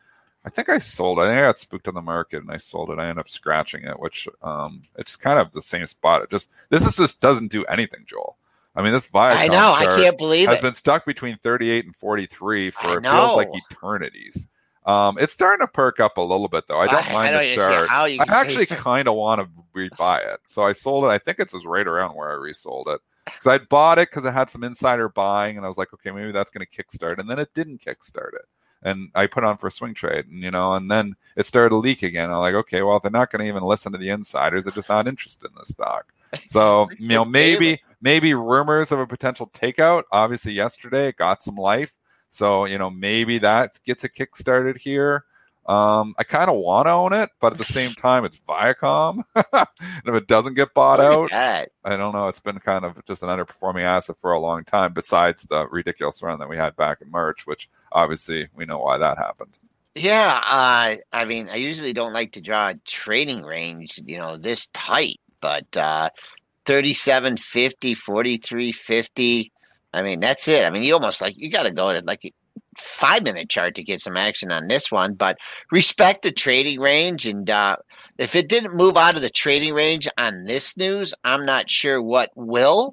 I 0.45 0.49
think 0.51 0.69
I 0.69 0.79
sold 0.79 1.19
it. 1.19 1.23
I 1.23 1.25
think 1.27 1.39
I 1.39 1.43
got 1.43 1.59
spooked 1.59 1.89
on 1.89 1.95
the 1.95 2.01
market 2.01 2.43
and 2.43 2.51
I 2.51 2.57
sold 2.57 2.91
it. 2.91 2.99
I 2.99 3.05
ended 3.05 3.19
up 3.19 3.29
scratching 3.29 3.85
it, 3.85 4.01
which 4.01 4.27
um, 4.43 4.83
it's 4.97 5.15
kind 5.17 5.39
of 5.39 5.53
the 5.53 5.63
same 5.63 5.87
spot. 5.87 6.23
It 6.23 6.31
just 6.31 6.51
this 6.71 6.87
is 6.87 6.97
just 6.97 7.21
doesn't 7.21 7.51
do 7.51 7.65
anything, 7.67 8.05
Joel. 8.07 8.37
I 8.75 8.83
mean, 8.83 8.93
this 8.93 9.09
Viacom 9.09 9.37
I 9.37 9.49
know. 9.49 9.73
I 9.73 9.85
can't 9.85 10.17
believe 10.17 10.49
has 10.49 10.59
it. 10.59 10.63
been 10.63 10.75
stuck 10.75 11.05
between 11.05 11.37
38 11.37 11.85
and 11.87 11.97
43 11.97 12.71
for 12.71 12.99
it 12.99 13.03
feels 13.03 13.37
like 13.37 13.49
eternities. 13.71 14.49
Um, 14.87 15.19
it's 15.19 15.33
starting 15.33 15.67
to 15.67 15.71
perk 15.71 16.01
up 16.01 16.17
a 16.17 16.23
little 16.23 16.49
bit 16.49 16.67
though. 16.69 16.79
I 16.79 16.87
don't 16.87 17.07
I- 17.07 17.11
I 17.11 17.13
mind 17.13 17.33
don't 17.33 17.43
the 17.43 17.55
chart. 17.57 17.91
I 18.21 18.25
actually 18.41 18.67
kind 18.67 19.09
of 19.09 19.15
want 19.15 19.41
to 19.43 19.49
rebuy 19.75 20.33
it, 20.33 20.41
so 20.47 20.63
I 20.63 20.73
sold 20.73 21.05
it. 21.05 21.09
I 21.09 21.19
think 21.19 21.39
it's 21.39 21.53
just 21.53 21.67
right 21.67 21.87
around 21.87 22.15
where 22.15 22.31
I 22.31 22.35
resold 22.35 22.89
it 22.89 23.01
because 23.27 23.47
I 23.47 23.59
bought 23.59 23.99
it 23.99 24.09
because 24.11 24.25
it 24.25 24.33
had 24.33 24.49
some 24.49 24.65
insider 24.65 25.09
buying, 25.09 25.57
and 25.57 25.67
I 25.67 25.69
was 25.69 25.77
like, 25.77 25.93
okay, 25.93 26.11
maybe 26.11 26.33
that's 26.33 26.51
going 26.51 26.67
to 26.67 26.83
kickstart, 26.83 27.19
and 27.19 27.29
then 27.29 27.39
it 27.39 27.53
didn't 27.55 27.83
kickstart 27.83 28.33
it, 28.35 28.47
and 28.83 29.11
I 29.15 29.27
put 29.27 29.45
on 29.45 29.59
for 29.59 29.67
a 29.67 29.71
swing 29.71 29.95
trade, 29.95 30.27
and 30.27 30.43
you 30.43 30.51
know, 30.51 30.75
and 30.75 30.91
then 30.91 31.17
it 31.37 31.47
started 31.47 31.71
to 31.71 31.77
leak 31.77 32.03
again. 32.03 32.31
I'm 32.31 32.39
like, 32.39 32.55
okay, 32.55 32.83
well, 32.83 32.97
if 32.97 33.03
they're 33.03 33.11
not 33.11 33.31
going 33.31 33.41
to 33.41 33.49
even 33.49 33.63
listen 33.63 33.93
to 33.93 33.99
the 33.99 34.11
insiders, 34.11 34.65
they're 34.65 34.73
just 34.73 34.89
not 34.89 35.09
interested 35.09 35.47
in 35.47 35.55
the 35.57 35.65
stock. 35.65 36.13
So 36.47 36.89
you 36.97 37.09
know, 37.09 37.25
maybe 37.25 37.83
maybe 38.01 38.35
rumors 38.35 38.93
of 38.93 39.01
a 39.01 39.07
potential 39.07 39.49
takeout. 39.53 40.05
Obviously, 40.13 40.53
yesterday 40.53 41.09
it 41.09 41.17
got 41.17 41.43
some 41.43 41.57
life, 41.57 41.93
so 42.29 42.67
you 42.67 42.79
know 42.79 42.89
maybe 42.89 43.39
that 43.39 43.81
gets 43.85 44.05
a 44.05 44.09
kick 44.09 44.37
started 44.37 44.77
here. 44.77 45.25
Um, 45.67 46.15
I 46.19 46.25
kind 46.25 46.51
of 46.51 46.57
want 46.57 46.87
to 46.87 46.93
own 46.93 47.13
it, 47.13 47.31
but 47.41 47.53
at 47.53 47.59
the 47.59 47.65
same 47.65 47.93
time, 47.95 48.25
it's 48.25 48.39
Viacom. 48.41 49.23
and 49.35 49.67
if 50.05 50.15
it 50.15 50.27
doesn't 50.27 50.55
get 50.55 50.75
bought 50.75 50.99
Look 50.99 51.33
out. 51.33 51.69
I 51.85 51.97
don't 51.97 52.13
know. 52.13 52.29
It's 52.29 52.41
been 52.41 52.59
kind 52.59 52.85
of 52.85 53.05
just 53.05 53.23
an 53.23 53.29
underperforming 53.29 53.85
asset 53.85 54.17
for 54.19 54.33
a 54.33 54.41
long 54.41 54.65
time. 54.65 54.93
Besides 54.93 55.45
the 55.45 55.69
ridiculous 55.69 56.23
run 56.23 56.39
that 56.41 56.49
we 56.49 56.57
had 56.57 56.77
back 56.77 57.01
in 57.01 57.11
March, 57.11 57.47
which 57.47 57.69
obviously 57.93 58.49
we 58.57 58.65
know 58.65 58.79
why 58.79 58.99
that 58.99 59.19
happened. 59.19 59.57
Yeah, 59.95 60.41
uh, 60.45 60.97
I 61.13 61.25
mean, 61.25 61.49
I 61.49 61.57
usually 61.57 61.93
don't 61.93 62.13
like 62.13 62.33
to 62.33 62.41
draw 62.41 62.69
a 62.71 62.75
trading 62.87 63.43
range, 63.43 64.01
you 64.05 64.19
know, 64.19 64.37
this 64.37 64.69
tight, 64.69 65.19
but 65.41 65.77
uh, 65.77 66.11
3750, 66.67 67.95
4350. 67.95 69.53
I 69.93 70.03
mean, 70.03 70.21
that's 70.21 70.47
it. 70.47 70.65
I 70.65 70.71
mean, 70.71 70.85
you 70.85 70.95
almost 70.95 71.21
like 71.21 71.35
you 71.37 71.51
got 71.51 71.65
to 71.65 71.73
go 71.73 71.93
to 71.93 72.05
like 72.05 72.33
five 72.81 73.23
minute 73.23 73.49
chart 73.51 73.75
to 73.77 73.83
get 73.85 74.01
some 74.01 74.17
action 74.17 74.51
on 74.51 74.69
this 74.69 74.91
one, 74.91 75.15
but 75.15 75.39
respect 75.71 76.23
the 76.23 76.33
trading 76.33 76.81
range. 76.81 77.27
And 77.27 77.49
uh, 77.49 77.77
if 78.19 78.35
it 78.35 78.49
didn't 78.49 78.77
move 78.77 78.97
out 78.97 79.17
of 79.17 79.23
the 79.23 79.31
trading 79.31 79.75
range 79.75 80.09
on 80.19 80.45
this 80.45 80.77
news, 80.77 81.15
I'm 81.25 81.45
not 81.45 81.71
sure 81.71 82.03
what 82.03 82.31
will. 82.35 82.93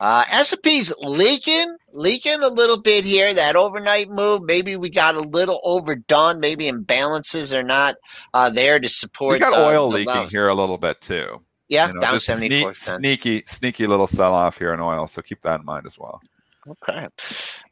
Uh, 0.00 0.24
S&P's 0.28 0.92
leaking, 0.98 1.76
leaking 1.92 2.42
a 2.42 2.48
little 2.48 2.80
bit 2.80 3.04
here. 3.04 3.32
That 3.32 3.56
overnight 3.56 4.10
move, 4.10 4.42
maybe 4.42 4.76
we 4.76 4.90
got 4.90 5.14
a 5.14 5.20
little 5.20 5.60
overdone. 5.64 6.40
Maybe 6.40 6.70
imbalances 6.70 7.52
are 7.52 7.62
not 7.62 7.94
uh, 8.34 8.50
there 8.50 8.78
to 8.80 8.88
support. 8.88 9.34
We 9.34 9.38
got 9.38 9.52
the- 9.52 9.64
oil 9.64 9.88
leaking 9.88 10.28
here 10.28 10.48
a 10.48 10.54
little 10.54 10.78
bit 10.78 11.00
too. 11.00 11.40
Yeah, 11.68 11.86
You 11.88 11.94
know, 11.94 12.00
down 12.00 12.20
seventy 12.20 12.48
sneak, 12.48 12.74
cents. 12.74 12.98
sneaky, 12.98 13.42
sneaky 13.46 13.86
little 13.86 14.06
sell 14.06 14.34
off 14.34 14.58
here 14.58 14.74
in 14.74 14.80
oil. 14.80 15.06
So 15.06 15.22
keep 15.22 15.40
that 15.42 15.60
in 15.60 15.64
mind 15.66 15.86
as 15.86 15.98
well. 15.98 16.20
Okay. 16.66 17.06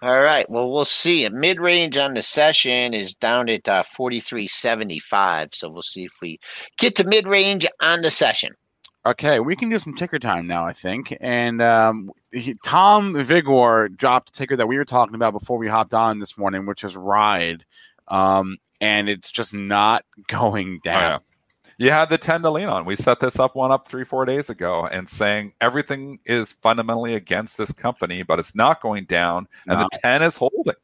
All 0.03 0.21
right. 0.21 0.49
Well, 0.51 0.71
we'll 0.71 0.85
see. 0.85 1.29
Mid 1.31 1.59
range 1.61 1.97
on 1.97 2.15
the 2.15 2.23
session 2.23 2.93
is 2.95 3.15
down 3.15 3.49
at 3.49 3.67
uh, 3.69 3.83
43.75. 3.85 5.55
So 5.55 5.69
we'll 5.71 5.83
see 5.83 6.05
if 6.05 6.13
we 6.21 6.39
get 6.79 6.95
to 6.97 7.05
mid 7.05 7.27
range 7.27 7.67
on 7.81 8.03
the 8.03 8.11
session. 8.11 8.53
Okay, 9.05 9.41
we 9.41 9.57
can 9.57 9.69
do 9.69 9.81
some 9.81 9.95
ticker 9.95 10.21
time 10.21 10.47
now, 10.47 10.65
I 10.65 10.73
think. 10.73 11.17
And 11.21 11.61
um, 11.61 12.13
he, 12.33 12.55
Tom 12.65 13.15
Vigor 13.25 13.89
dropped 13.89 14.29
a 14.29 14.33
ticker 14.33 14.57
that 14.57 14.69
we 14.69 14.77
were 14.79 14.85
talking 14.85 15.17
about 15.17 15.33
before 15.33 15.59
we 15.59 15.67
hopped 15.67 15.93
on 15.93 16.21
this 16.21 16.39
morning, 16.39 16.67
which 16.67 16.85
is 16.85 16.97
Ride. 16.97 17.65
Um, 18.09 18.59
and 18.81 19.09
it's 19.09 19.33
just 19.33 19.55
not 19.55 20.05
going 20.29 20.77
Oh, 20.77 20.85
down. 20.85 21.03
yeah. 21.03 21.19
You 21.83 21.91
had 21.91 22.11
the 22.11 22.17
10 22.19 22.43
to 22.43 22.51
lean 22.51 22.69
on. 22.69 22.85
We 22.85 22.95
set 22.95 23.19
this 23.19 23.41
up 23.41 23.57
one 23.57 23.73
up 23.73 23.89
three, 23.89 24.05
four 24.05 24.25
days 24.25 24.49
ago 24.49 24.87
and 24.87 25.09
saying 25.11 25.55
everything 25.61 26.21
is 26.25 26.53
fundamentally 26.53 27.17
against 27.17 27.59
this 27.59 27.73
company, 27.73 28.23
but 28.23 28.39
it's 28.39 28.55
not 28.55 28.81
going 28.81 29.07
down. 29.07 29.49
and 29.67 29.81
not. 29.81 29.91
the 29.91 29.99
10 30.01 30.23
is 30.23 30.37
holding. 30.37 30.75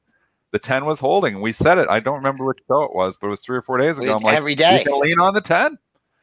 The 0.50 0.58
10 0.58 0.86
was 0.86 0.98
holding. 0.98 1.40
We 1.40 1.52
said 1.52 1.78
it. 1.78 1.86
I 1.88 2.00
don't 2.00 2.16
remember 2.16 2.44
which 2.44 2.58
show 2.66 2.82
it 2.82 2.96
was, 2.96 3.16
but 3.16 3.28
it 3.28 3.30
was 3.30 3.40
three 3.42 3.56
or 3.58 3.62
four 3.62 3.78
days 3.78 4.00
ago. 4.00 4.16
I'm 4.16 4.22
like, 4.22 4.36
Every 4.36 4.56
day. 4.56 4.78
you 4.80 4.90
can 4.90 4.98
lean 5.00 5.20
on 5.20 5.34
the 5.34 5.40
10. 5.40 5.78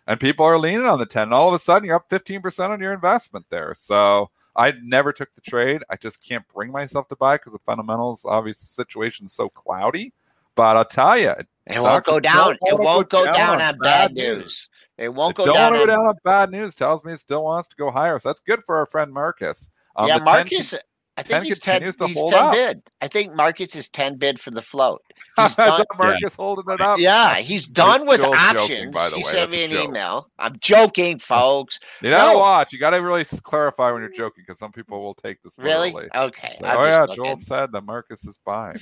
And 0.08 0.20
people 0.20 0.46
are 0.46 0.60
leaning 0.60 0.86
on 0.86 1.00
the 1.00 1.06
10. 1.06 1.24
And 1.24 1.34
all 1.34 1.48
of 1.48 1.54
a 1.54 1.60
sudden, 1.60 1.86
you're 1.88 1.96
up 1.96 2.10
15% 2.10 2.70
on 2.70 2.82
your 2.82 2.92
investment 2.92 3.46
there. 3.50 3.74
So 3.76 4.30
I 4.58 4.74
never 4.84 5.14
took 5.14 5.34
the 5.36 5.42
trade. 5.42 5.84
I 5.90 5.96
just 5.96 6.22
can't 6.22 6.44
bring 6.54 6.74
myself 6.74 7.08
to 7.08 7.16
buy 7.16 7.38
because 7.38 7.54
the 7.54 7.60
fundamentals, 7.60 8.26
obviously, 8.26 8.66
situation 8.66 9.28
is 9.28 9.32
so 9.34 9.48
cloudy. 9.48 10.12
But 10.54 10.76
I'll 10.76 10.84
tell 10.84 11.18
you, 11.18 11.30
It 11.30 11.48
won't 11.82 12.06
go 12.06 12.20
down. 12.20 12.58
It 12.62 12.78
won't 12.80 13.10
go 13.10 13.26
down 13.32 13.62
on 13.62 13.78
bad 13.80 14.14
news. 14.14 14.70
It 14.98 15.14
won't 15.14 15.32
It 15.32 15.38
go 15.38 15.46
don't 15.46 15.56
down. 15.56 15.74
want 15.74 15.82
to 15.84 15.88
go 15.88 15.94
on- 15.94 16.00
down 16.00 16.08
on 16.08 16.16
bad 16.24 16.52
news. 16.52 16.76
Tells 16.76 17.04
me 17.04 17.14
it 17.14 17.20
still 17.20 17.44
wants 17.44 17.68
to 17.70 17.76
go 17.76 17.92
higher. 17.92 18.18
So 18.20 18.30
that's 18.30 18.42
good 18.42 18.62
for 18.66 18.78
our 18.78 18.86
friend 18.86 19.12
Marcus. 19.12 19.72
Um, 19.96 20.08
yeah, 20.08 20.20
the 20.20 20.26
10 20.26 20.34
Marcus. 20.34 20.74
I 21.18 21.24
10 21.24 21.26
think 21.44 21.46
he's 21.46 21.60
ten. 21.60 21.82
to 21.82 22.08
He's 22.08 22.18
hold 22.20 22.34
ten 22.34 22.44
up. 22.44 22.54
bid. 22.54 22.82
I 23.00 23.08
think 23.08 23.34
Marcus 23.34 23.74
is 23.78 23.88
ten 23.88 24.18
bid 24.18 24.38
for 24.38 24.52
the 24.52 24.62
float. 24.62 25.02
Is 25.38 25.48
He's 25.48 25.56
done, 25.56 25.80
that 25.80 25.88
Marcus 25.98 26.36
holding 26.36 26.74
it 26.74 26.80
up? 26.82 26.98
yeah, 27.00 27.36
he's 27.36 27.68
done 27.68 28.06
with 28.06 28.22
Joel's 28.22 28.38
joking, 28.38 28.60
options. 28.62 28.92
by 28.94 29.10
the 29.10 29.16
he 29.16 29.20
way. 29.20 29.22
sent 29.24 29.50
That's 29.50 29.52
me 29.52 29.64
an 29.66 29.72
joke. 29.72 29.88
email. 29.90 30.30
I'm 30.40 30.58
joking, 30.60 31.20
folks. 31.20 31.80
You 32.02 32.10
gotta 32.12 32.34
No. 32.34 32.40
watch. 32.40 32.72
You 32.74 32.80
gotta 32.80 33.02
really 33.02 33.24
clarify 33.26 33.92
when 33.92 34.02
you're 34.02 34.12
joking 34.12 34.44
because 34.46 34.60
some 34.60 34.72
people 34.74 35.02
will 35.02 35.14
take 35.14 35.42
this 35.42 35.58
Really? 35.58 35.94
Okay. 35.94 36.52
Say, 36.52 36.58
I'm 36.68 36.78
oh 36.78 36.84
yeah, 36.86 37.02
looking. 37.02 37.16
Joel 37.16 37.38
said 37.38 37.72
that 37.74 37.82
Marcus 37.86 38.26
is 38.26 38.38
buying. 38.46 38.78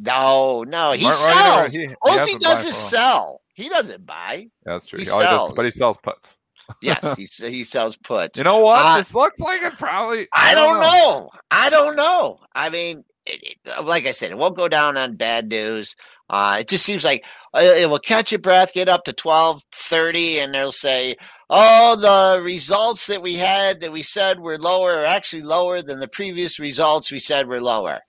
No, 0.00 0.62
no, 0.62 0.92
he 0.92 1.02
Mar- 1.04 1.12
right, 1.12 1.26
right, 1.26 1.34
sells. 1.34 1.60
right, 1.60 1.70
he- 1.72 1.86
he 1.88 1.94
All 2.02 2.12
he 2.12 2.18
hasn't 2.18 2.40
does 2.42 2.64
is 2.64 2.88
for 2.90 2.96
a 2.96 2.98
while. 3.00 3.12
sell. 3.12 3.40
He 3.54 3.68
doesn't 3.68 4.06
buy. 4.06 4.46
Yeah, 4.64 4.72
that's 4.74 4.86
true. 4.86 5.00
He 5.00 5.10
All 5.10 5.20
does- 5.20 5.52
but 5.54 5.64
he 5.64 5.70
sells. 5.72 5.98
puts. 5.98 6.36
Yes, 6.82 7.16
he 7.16 7.26
he 7.50 7.64
sells 7.64 7.96
puts. 7.96 8.36
You 8.38 8.44
know 8.44 8.58
what? 8.58 8.84
Uh, 8.84 8.98
this 8.98 9.14
looks 9.14 9.40
like 9.40 9.62
it 9.62 9.76
probably. 9.78 10.26
I 10.34 10.54
don't 10.54 10.78
know. 10.80 11.30
I 11.50 11.70
don't 11.70 11.96
know. 11.96 12.38
I 12.54 12.68
mean, 12.68 13.04
it, 13.26 13.56
it- 13.64 13.84
like 13.86 14.06
I 14.06 14.10
said, 14.12 14.30
it 14.30 14.36
won't 14.38 14.56
go 14.56 14.68
down 14.68 14.96
on 14.98 15.16
bad 15.16 15.48
news. 15.48 15.96
Uh, 16.30 16.58
it 16.60 16.68
just 16.68 16.84
seems 16.84 17.04
like 17.04 17.24
uh, 17.54 17.60
it 17.62 17.88
will 17.88 17.98
catch 17.98 18.30
your 18.32 18.38
breath, 18.38 18.74
get 18.74 18.86
up 18.88 19.04
to 19.04 19.14
twelve 19.14 19.62
thirty, 19.72 20.38
and 20.40 20.52
they'll 20.52 20.70
say, 20.70 21.16
"Oh, 21.48 21.96
the 21.96 22.42
results 22.42 23.06
that 23.06 23.22
we 23.22 23.34
had 23.36 23.80
that 23.80 23.90
we 23.90 24.02
said 24.02 24.38
were 24.38 24.58
lower 24.58 24.92
are 24.92 25.04
actually 25.06 25.42
lower 25.42 25.80
than 25.80 26.00
the 26.00 26.06
previous 26.08 26.58
results 26.60 27.10
we 27.10 27.18
said 27.18 27.48
were 27.48 27.62
lower," 27.62 28.00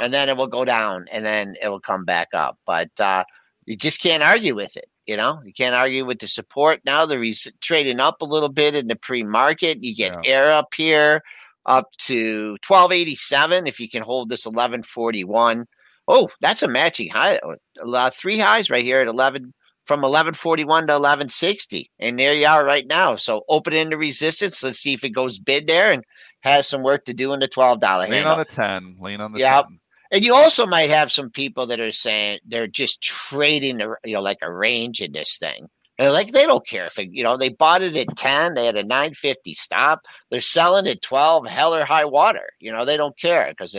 and 0.00 0.12
then 0.12 0.28
it 0.28 0.36
will 0.36 0.46
go 0.46 0.64
down, 0.64 1.06
and 1.12 1.24
then 1.24 1.54
it 1.62 1.68
will 1.68 1.80
come 1.80 2.04
back 2.04 2.28
up. 2.34 2.58
But 2.66 2.90
uh, 3.00 3.24
you 3.66 3.76
just 3.76 4.00
can't 4.00 4.22
argue 4.22 4.54
with 4.54 4.76
it. 4.76 4.86
You 5.06 5.16
know, 5.18 5.40
you 5.44 5.52
can't 5.52 5.74
argue 5.74 6.06
with 6.06 6.18
the 6.20 6.26
support. 6.26 6.80
Now 6.86 7.04
they're 7.04 7.18
res- 7.20 7.52
trading 7.60 8.00
up 8.00 8.22
a 8.22 8.24
little 8.24 8.48
bit 8.48 8.74
in 8.74 8.88
the 8.88 8.96
pre-market. 8.96 9.84
You 9.84 9.94
get 9.94 10.16
air 10.24 10.50
up 10.50 10.72
here 10.74 11.22
up 11.66 11.90
to 11.98 12.56
1287 12.66 13.66
if 13.66 13.78
you 13.80 13.88
can 13.88 14.02
hold 14.02 14.28
this 14.30 14.46
1141. 14.46 15.66
Oh, 16.08 16.28
that's 16.40 16.62
a 16.62 16.68
matching 16.68 17.08
high. 17.10 17.38
Uh, 17.82 18.10
three 18.10 18.38
highs 18.38 18.70
right 18.70 18.84
here 18.84 19.00
at 19.00 19.06
11 19.06 19.52
from 19.86 20.00
1141 20.02 20.86
to 20.86 20.92
1160. 20.94 21.90
And 21.98 22.18
there 22.18 22.34
you 22.34 22.46
are 22.46 22.64
right 22.64 22.86
now. 22.86 23.16
So 23.16 23.44
open 23.48 23.72
into 23.74 23.96
resistance. 23.98 24.62
Let's 24.62 24.78
see 24.78 24.92
if 24.94 25.04
it 25.04 25.10
goes 25.10 25.38
bid 25.38 25.66
there 25.66 25.90
and 25.90 26.04
has 26.40 26.68
some 26.68 26.82
work 26.82 27.04
to 27.06 27.14
do 27.14 27.32
in 27.32 27.40
the 27.40 27.48
$12 27.48 27.80
Lean 28.02 28.12
handle. 28.12 28.32
on 28.32 28.38
the 28.38 28.44
ten. 28.44 28.96
Lean 29.00 29.20
on 29.20 29.32
the 29.32 29.38
Yep. 29.38 29.66
10. 29.68 29.80
And 30.14 30.24
you 30.24 30.32
also 30.32 30.64
might 30.64 30.90
have 30.90 31.10
some 31.10 31.28
people 31.28 31.66
that 31.66 31.80
are 31.80 31.90
saying 31.90 32.38
they're 32.46 32.68
just 32.68 33.02
trading, 33.02 33.78
the, 33.78 33.96
you 34.04 34.14
know, 34.14 34.22
like 34.22 34.38
a 34.42 34.52
range 34.52 35.00
in 35.02 35.10
this 35.10 35.36
thing. 35.38 35.66
And 35.98 36.12
like 36.12 36.30
they 36.30 36.46
don't 36.46 36.64
care 36.64 36.86
if 36.86 37.00
it, 37.00 37.08
you 37.10 37.24
know, 37.24 37.36
they 37.36 37.48
bought 37.48 37.82
it 37.82 37.96
at 37.96 38.16
10, 38.16 38.54
they 38.54 38.64
had 38.66 38.76
a 38.76 38.84
950 38.84 39.54
stop. 39.54 40.02
They're 40.30 40.40
selling 40.40 40.86
at 40.86 41.02
12, 41.02 41.48
hell 41.48 41.74
or 41.74 41.84
high 41.84 42.04
water. 42.04 42.48
You 42.60 42.70
know, 42.70 42.84
they 42.84 42.96
don't 42.96 43.18
care 43.18 43.48
because 43.50 43.74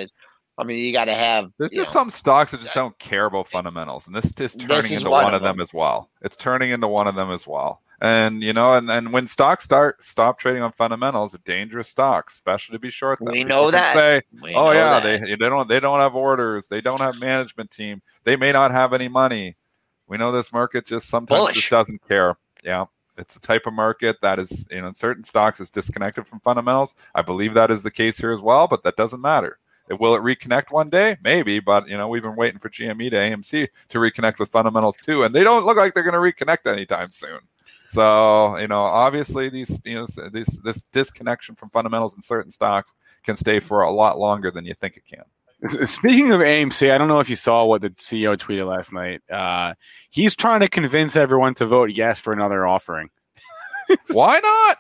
I 0.58 0.64
mean, 0.66 0.78
you 0.78 0.92
got 0.92 1.06
to 1.06 1.14
have, 1.14 1.52
There's 1.58 1.72
just 1.72 1.96
know, 1.96 2.02
some 2.02 2.10
stocks 2.10 2.52
that 2.52 2.60
just 2.62 2.74
don't 2.74 2.98
care 3.00 3.26
about 3.26 3.48
fundamentals, 3.48 4.08
and 4.08 4.16
this 4.16 4.26
is 4.26 4.56
turning 4.56 4.68
This 4.68 4.92
is 4.92 4.98
into 5.00 5.10
one 5.10 5.24
one, 5.26 5.34
of 5.34 5.38
of 5.38 5.44
them 5.44 5.58
them. 5.58 5.62
as 5.62 5.74
well. 5.74 6.10
It's 6.22 6.38
turning 6.38 6.72
into 6.72 6.88
one 6.88 7.08
of 7.08 7.16
them 7.16 7.32
as 7.32 7.48
well. 7.48 7.82
And 8.02 8.44
you 8.44 8.54
know, 8.54 8.74
and, 8.74 8.90
and 8.90 9.14
when 9.14 9.28
stocks 9.28 9.64
start 9.64 10.04
stop 10.04 10.40
trading 10.40 10.62
on 10.62 10.72
fundamentals, 10.74 11.32
they're 11.32 11.42
dangerous 11.46 11.90
stocks, 11.90 12.34
especially 12.34 12.76
to 12.76 12.80
be 12.80 12.90
short 12.90 13.20
them. 13.20 13.30
We 13.32 13.40
People 13.40 13.50
know 13.50 13.72
that. 13.72 13.94
Say, 13.94 14.22
We 14.42 14.54
oh 14.54 14.72
yeah, 14.72 15.00
that. 15.00 15.04
they 15.04 15.20
they 15.20 15.36
don't 15.36 15.68
they 15.68 15.80
don't 15.80 16.00
have 16.00 16.16
orders, 16.16 16.68
they 16.68 16.82
don't 16.82 17.00
have 17.00 17.20
management 17.20 17.72
team, 17.72 18.02
they 18.24 18.36
may 18.36 18.52
not 18.52 18.72
have 18.72 18.94
any 18.94 19.08
money. 19.08 19.56
We 20.08 20.18
know 20.18 20.32
this 20.32 20.52
market 20.54 20.86
just 20.86 21.08
sometimes 21.10 21.40
Bullish. 21.40 21.56
just 21.56 21.70
doesn't 21.70 22.08
care. 22.08 22.38
Yeah. 22.64 22.86
It's 23.18 23.36
a 23.38 23.40
type 23.40 23.66
of 23.66 23.74
market 23.74 24.18
that 24.22 24.40
is, 24.40 24.68
you 24.70 24.82
know, 24.82 24.88
in 24.90 24.94
certain 24.94 25.24
stocks 25.24 25.62
is 25.62 25.72
disconnected 25.72 26.28
from 26.28 26.42
fundamentals. 26.42 26.96
I 27.16 27.22
believe 27.22 27.54
that 27.54 27.72
is 27.72 27.82
the 27.82 27.90
case 27.92 28.18
here 28.18 28.32
as 28.32 28.42
well, 28.42 28.68
but 28.68 28.84
that 28.84 28.98
doesn't 28.98 29.22
matter. 29.22 29.58
It, 29.90 30.00
will 30.00 30.16
it 30.16 30.22
reconnect 30.22 30.72
one 30.72 30.90
day? 30.90 31.16
Maybe, 31.24 31.60
but 31.60 31.88
you 31.88 31.96
know, 31.96 32.08
we've 32.08 32.24
been 32.24 32.36
waiting 32.36 32.60
for 32.60 32.70
GME 32.70 33.10
to 33.12 33.16
AMC 33.16 33.68
to 33.90 34.00
reconnect 34.00 34.40
with 34.40 34.50
fundamentals 34.50 34.98
too, 34.98 35.24
and 35.24 35.34
they 35.34 35.44
don't 35.44 35.66
look 35.66 35.78
like 35.78 35.94
they're 35.94 36.04
going 36.04 36.14
to 36.14 36.46
reconnect 36.46 36.70
anytime 36.72 37.10
soon. 37.12 37.40
So, 37.88 38.58
you 38.58 38.68
know, 38.68 38.82
obviously 38.82 39.50
these, 39.50 39.82
you 39.86 39.96
know, 39.96 40.08
this 40.32 40.60
this 40.64 40.84
disconnection 40.92 41.56
from 41.56 41.70
fundamentals 41.70 42.16
in 42.16 42.22
certain 42.22 42.52
stocks 42.52 42.94
can 43.24 43.36
stay 43.36 43.60
for 43.60 43.82
a 43.82 43.92
lot 43.92 44.20
longer 44.20 44.52
than 44.52 44.66
you 44.66 44.74
think 44.74 44.98
it 44.98 45.06
can. 45.06 45.24
Speaking 45.88 46.32
of 46.32 46.42
AMC, 46.42 46.92
I 46.92 46.98
don't 46.98 47.08
know 47.08 47.20
if 47.20 47.30
you 47.30 47.36
saw 47.36 47.66
what 47.66 47.82
the 47.82 47.90
CEO 47.92 48.38
tweeted 48.38 48.68
last 48.68 48.92
night. 48.92 49.22
Uh, 49.32 49.74
he's 50.10 50.36
trying 50.36 50.60
to 50.60 50.68
convince 50.68 51.16
everyone 51.16 51.54
to 51.56 51.66
vote 51.66 51.92
yes 51.92 52.20
for 52.20 52.34
another 52.34 52.68
offering. 52.68 53.10
Why 54.12 54.40
not 54.40 54.78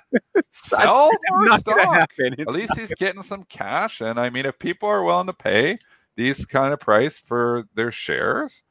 sell 0.51 1.11
more 1.29 1.57
stock? 1.57 2.09
At 2.19 2.47
least 2.47 2.77
he's 2.77 2.93
getting 2.95 3.21
some 3.21 3.43
cash, 3.43 4.01
and 4.01 4.19
I 4.19 4.29
mean, 4.29 4.45
if 4.45 4.59
people 4.59 4.89
are 4.89 5.03
willing 5.03 5.27
to 5.27 5.33
pay 5.33 5.77
these 6.15 6.45
kind 6.45 6.73
of 6.73 6.79
price 6.79 7.19
for 7.19 7.65
their 7.75 7.91
shares, 7.91 8.63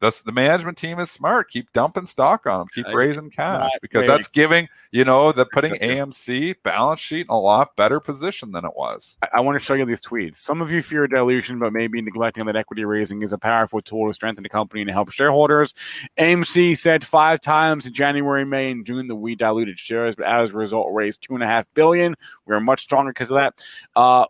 that's 0.00 0.22
the 0.22 0.32
management 0.32 0.78
team 0.78 0.98
is 0.98 1.10
smart. 1.10 1.50
Keep 1.50 1.72
dumping 1.72 2.06
stock 2.06 2.46
on 2.46 2.60
them. 2.60 2.68
Keep 2.74 2.86
raising 2.88 3.30
cash 3.30 3.70
because 3.82 4.06
that's 4.06 4.28
giving 4.28 4.68
you 4.92 5.04
know 5.04 5.32
the 5.32 5.46
putting 5.46 5.74
AMC 5.74 6.56
balance 6.62 7.00
sheet 7.00 7.26
in 7.26 7.30
a 7.30 7.38
lot 7.38 7.74
better 7.76 8.00
position 8.00 8.52
than 8.52 8.64
it 8.64 8.72
was. 8.76 9.18
I, 9.22 9.28
I 9.38 9.40
want 9.40 9.58
to 9.58 9.64
show 9.64 9.74
you 9.74 9.84
these 9.84 10.00
tweets. 10.00 10.36
Some 10.36 10.62
of 10.62 10.70
you 10.70 10.82
fear 10.82 11.06
dilution, 11.06 11.58
but 11.58 11.72
maybe 11.72 12.00
neglecting 12.00 12.46
that 12.46 12.56
equity 12.56 12.84
raising 12.84 13.22
is 13.22 13.32
a 13.32 13.38
powerful 13.38 13.80
tool 13.80 14.08
to 14.08 14.14
strengthen 14.14 14.42
the 14.42 14.48
company 14.48 14.82
and 14.82 14.90
help 14.90 15.10
shareholders. 15.10 15.74
AMC 16.18 16.78
said 16.78 17.04
five 17.04 17.40
times 17.40 17.86
in 17.86 17.92
January, 17.92 18.44
May, 18.44 18.70
and 18.70 18.86
June 18.86 19.08
that 19.08 19.16
we 19.16 19.34
diluted 19.34 19.78
shares, 19.78 20.14
but 20.14 20.26
as 20.26 20.50
a 20.50 20.54
result, 20.54 20.92
raised 20.92 21.22
two 21.22 21.34
and 21.34 21.42
a 21.42 21.46
half 21.46 21.66
billion. 21.74 22.14
We're 22.46 22.60
much 22.60 22.82
stronger 22.82 23.10
because 23.10 23.30
of 23.30 23.36
that. 23.36 23.62
Uh, 23.96 24.26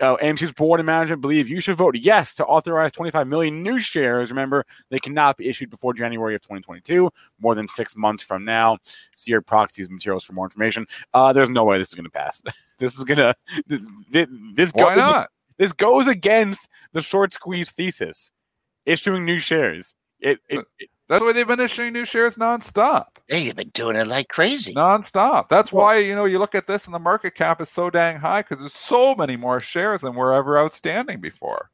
uh, 0.00 0.16
AMC's 0.16 0.52
board 0.52 0.80
and 0.80 0.86
management 0.86 1.22
believe 1.22 1.48
you 1.48 1.60
should 1.60 1.76
vote 1.76 1.96
yes 1.96 2.34
to 2.34 2.44
authorize 2.44 2.92
25 2.92 3.26
million 3.26 3.62
new 3.62 3.78
shares. 3.78 4.30
Remember, 4.30 4.66
they 4.90 4.98
cannot 5.06 5.36
be 5.36 5.48
issued 5.48 5.70
before 5.70 5.94
January 5.94 6.34
of 6.34 6.42
2022, 6.42 7.10
more 7.40 7.54
than 7.54 7.68
six 7.68 7.96
months 7.96 8.22
from 8.22 8.44
now. 8.44 8.78
See 9.14 9.30
your 9.30 9.40
proxies 9.42 9.88
materials 9.90 10.24
for 10.24 10.32
more 10.32 10.46
information. 10.46 10.86
Uh, 11.14 11.32
there's 11.32 11.48
no 11.50 11.64
way 11.64 11.78
this 11.78 11.88
is 11.88 11.94
going 11.94 12.04
to 12.04 12.10
pass. 12.10 12.42
this 12.78 12.96
is 12.96 13.04
going 13.04 13.18
to 13.18 13.34
this, 13.66 14.28
this 14.54 14.72
Why 14.72 14.94
goes- 14.94 14.96
not? 14.98 15.28
This 15.58 15.72
goes 15.72 16.06
against 16.06 16.68
the 16.92 17.00
short 17.00 17.32
squeeze 17.32 17.70
thesis. 17.70 18.30
Issuing 18.84 19.24
new 19.24 19.38
shares. 19.38 19.94
It, 20.20 20.38
it, 20.48 20.64
it- 20.78 20.90
That's 21.08 21.22
why 21.22 21.32
they've 21.32 21.46
been 21.46 21.60
issuing 21.60 21.92
new 21.92 22.04
shares 22.04 22.36
nonstop. 22.36 23.06
they've 23.28 23.54
been 23.56 23.70
doing 23.70 23.96
it 23.96 24.06
like 24.06 24.28
crazy. 24.28 24.74
nonstop. 24.74 25.48
That's 25.48 25.72
why 25.72 25.98
you 25.98 26.14
know 26.14 26.24
you 26.24 26.38
look 26.38 26.54
at 26.54 26.66
this 26.66 26.84
and 26.86 26.94
the 26.94 26.98
market 26.98 27.34
cap 27.34 27.60
is 27.60 27.68
so 27.70 27.90
dang 27.90 28.18
high 28.18 28.42
because 28.42 28.60
there's 28.60 28.72
so 28.74 29.14
many 29.14 29.36
more 29.36 29.60
shares 29.60 30.02
than 30.02 30.14
were 30.14 30.34
ever 30.34 30.58
outstanding 30.58 31.20
before. 31.20 31.70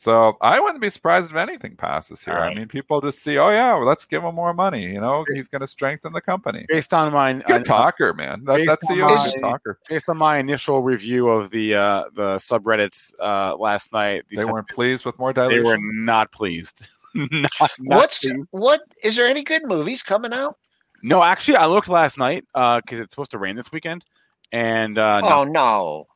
So 0.00 0.38
I 0.40 0.58
wouldn't 0.60 0.80
be 0.80 0.88
surprised 0.88 1.30
if 1.30 1.36
anything 1.36 1.76
passes 1.76 2.24
here. 2.24 2.38
I 2.38 2.54
mean, 2.54 2.68
people 2.68 3.02
just 3.02 3.18
see, 3.22 3.36
oh 3.36 3.50
yeah, 3.50 3.74
well, 3.74 3.84
let's 3.84 4.06
give 4.06 4.22
him 4.24 4.34
more 4.34 4.54
money. 4.54 4.90
You 4.94 4.98
know, 4.98 5.26
he's 5.34 5.46
going 5.46 5.60
to 5.60 5.66
strengthen 5.66 6.14
the 6.14 6.22
company. 6.22 6.64
based 6.70 6.94
on 6.94 7.12
my 7.12 7.34
Good 7.34 7.66
talker, 7.66 8.14
man. 8.14 8.42
That, 8.46 8.62
that's 8.66 8.88
the 8.88 8.94
my- 8.96 9.08
good 9.30 9.40
talker. 9.42 9.78
based 9.90 10.08
on 10.08 10.16
my 10.16 10.38
initial 10.38 10.82
review 10.82 11.28
of 11.28 11.50
the 11.50 11.74
uh, 11.74 12.04
the 12.14 12.36
subreddits 12.36 13.12
uh, 13.20 13.54
last 13.58 13.92
night, 13.92 14.24
the 14.30 14.36
They 14.36 14.42
sub- 14.44 14.52
weren't 14.52 14.68
pleased 14.70 15.04
with 15.04 15.18
more 15.18 15.34
dilution. 15.34 15.64
they 15.64 15.68
were 15.70 15.76
not 15.78 16.32
pleased. 16.32 16.88
not, 17.14 17.50
not 17.60 17.70
What's 17.78 18.20
pleased. 18.20 18.48
what 18.52 18.80
is 19.04 19.16
there 19.16 19.26
any 19.26 19.42
good 19.44 19.66
movies 19.66 20.02
coming 20.02 20.32
out? 20.32 20.56
No, 21.02 21.22
actually, 21.22 21.56
I 21.58 21.66
looked 21.66 21.88
last 21.88 22.16
night 22.16 22.46
because 22.54 23.00
it's 23.00 23.12
supposed 23.14 23.32
to 23.32 23.38
rain 23.38 23.54
this 23.54 23.70
weekend, 23.70 24.06
and 24.50 24.96
uh, 24.96 25.20
no, 25.20 25.28
Oh 25.30 25.44
no. 25.44 26.06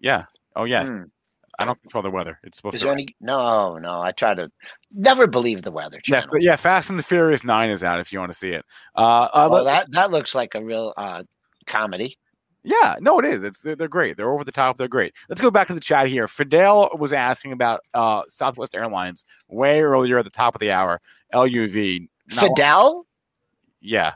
yeah, 0.00 0.22
oh 0.56 0.64
yes, 0.64 0.88
Hmm. 0.88 1.02
I 1.58 1.64
don't 1.64 1.80
control 1.80 2.02
the 2.02 2.10
weather. 2.10 2.38
It's 2.42 2.58
supposed 2.58 2.74
Is 2.74 2.80
to. 2.80 2.86
there 2.86 2.94
rain. 2.94 3.04
any 3.04 3.16
no, 3.20 3.76
no. 3.78 4.00
I 4.00 4.12
try 4.12 4.34
to 4.34 4.50
never 4.92 5.26
believe 5.26 5.62
the 5.62 5.70
weather 5.70 6.00
Yeah, 6.06 6.22
so, 6.22 6.38
yeah, 6.38 6.56
Fast 6.56 6.90
and 6.90 6.98
the 6.98 7.02
Furious 7.02 7.44
Nine 7.44 7.70
is 7.70 7.82
out 7.84 8.00
if 8.00 8.12
you 8.12 8.18
want 8.18 8.32
to 8.32 8.38
see 8.38 8.50
it. 8.50 8.64
Uh, 8.96 9.28
uh, 9.32 9.48
oh, 9.50 9.64
that 9.64 9.92
that 9.92 10.10
looks 10.10 10.34
like 10.34 10.54
a 10.54 10.64
real 10.64 10.94
uh 10.96 11.22
comedy. 11.66 12.18
Yeah, 12.64 12.96
no, 13.00 13.18
it 13.18 13.24
is. 13.24 13.42
It's 13.42 13.58
they're, 13.58 13.74
they're 13.74 13.88
great. 13.88 14.16
They're 14.16 14.32
over 14.32 14.44
the 14.44 14.52
top. 14.52 14.76
They're 14.76 14.88
great. 14.88 15.12
Let's 15.28 15.40
go 15.40 15.50
back 15.50 15.66
to 15.68 15.74
the 15.74 15.80
chat 15.80 16.06
here. 16.06 16.28
Fidel 16.28 16.90
was 16.96 17.12
asking 17.12 17.52
about 17.52 17.80
uh, 17.92 18.22
Southwest 18.28 18.74
Airlines 18.74 19.24
way 19.48 19.80
earlier 19.80 20.18
at 20.18 20.24
the 20.24 20.30
top 20.30 20.54
of 20.54 20.60
the 20.60 20.70
hour. 20.70 21.00
LUV. 21.34 22.08
Fidel? 22.30 23.06
Yeah, 23.80 24.14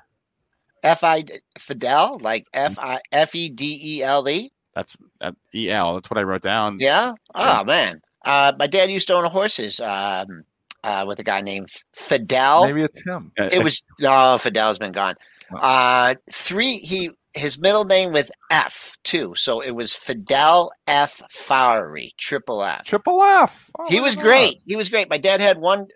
F 0.84 1.02
I 1.02 1.24
Fidel? 1.58 2.18
Like 2.20 2.46
F 2.54 2.78
I 2.78 3.00
F 3.10 3.34
E 3.34 3.48
D 3.48 3.78
E 3.82 4.02
L 4.04 4.28
E? 4.28 4.52
That's 4.76 4.96
uh, 5.22 5.32
EL. 5.54 5.94
That's 5.94 6.10
what 6.10 6.18
I 6.18 6.22
wrote 6.22 6.42
down. 6.42 6.76
Yeah. 6.78 7.14
Yeah. 7.36 7.60
Oh 7.60 7.64
man. 7.64 8.02
Uh 8.24 8.52
my 8.58 8.66
dad 8.66 8.90
used 8.90 9.08
to 9.08 9.14
own 9.14 9.24
horses 9.24 9.80
um 9.80 10.44
uh 10.84 11.04
with 11.08 11.18
a 11.18 11.24
guy 11.24 11.40
named 11.40 11.70
Fidel. 11.94 12.66
Maybe 12.66 12.82
it's 12.82 13.04
him. 13.04 13.32
It 13.36 13.64
was 13.64 13.82
no, 13.98 14.36
Fidel's 14.38 14.78
been 14.78 14.92
gone. 14.92 15.14
Uh 15.58 16.14
three 16.30 16.76
he 16.78 17.10
his 17.36 17.58
middle 17.58 17.84
name 17.84 18.12
with 18.12 18.30
F 18.50 18.96
too. 19.04 19.34
So 19.36 19.60
it 19.60 19.72
was 19.72 19.94
Fidel 19.94 20.72
F 20.86 21.22
Fowry, 21.30 22.14
triple 22.18 22.62
F. 22.62 22.84
Triple 22.86 23.22
F. 23.22 23.70
Oh, 23.78 23.86
he 23.88 24.00
was 24.00 24.16
God. 24.16 24.24
great. 24.24 24.60
He 24.66 24.76
was 24.76 24.88
great. 24.88 25.10
My 25.10 25.18
dad 25.18 25.40
had 25.40 25.58
one 25.58 25.86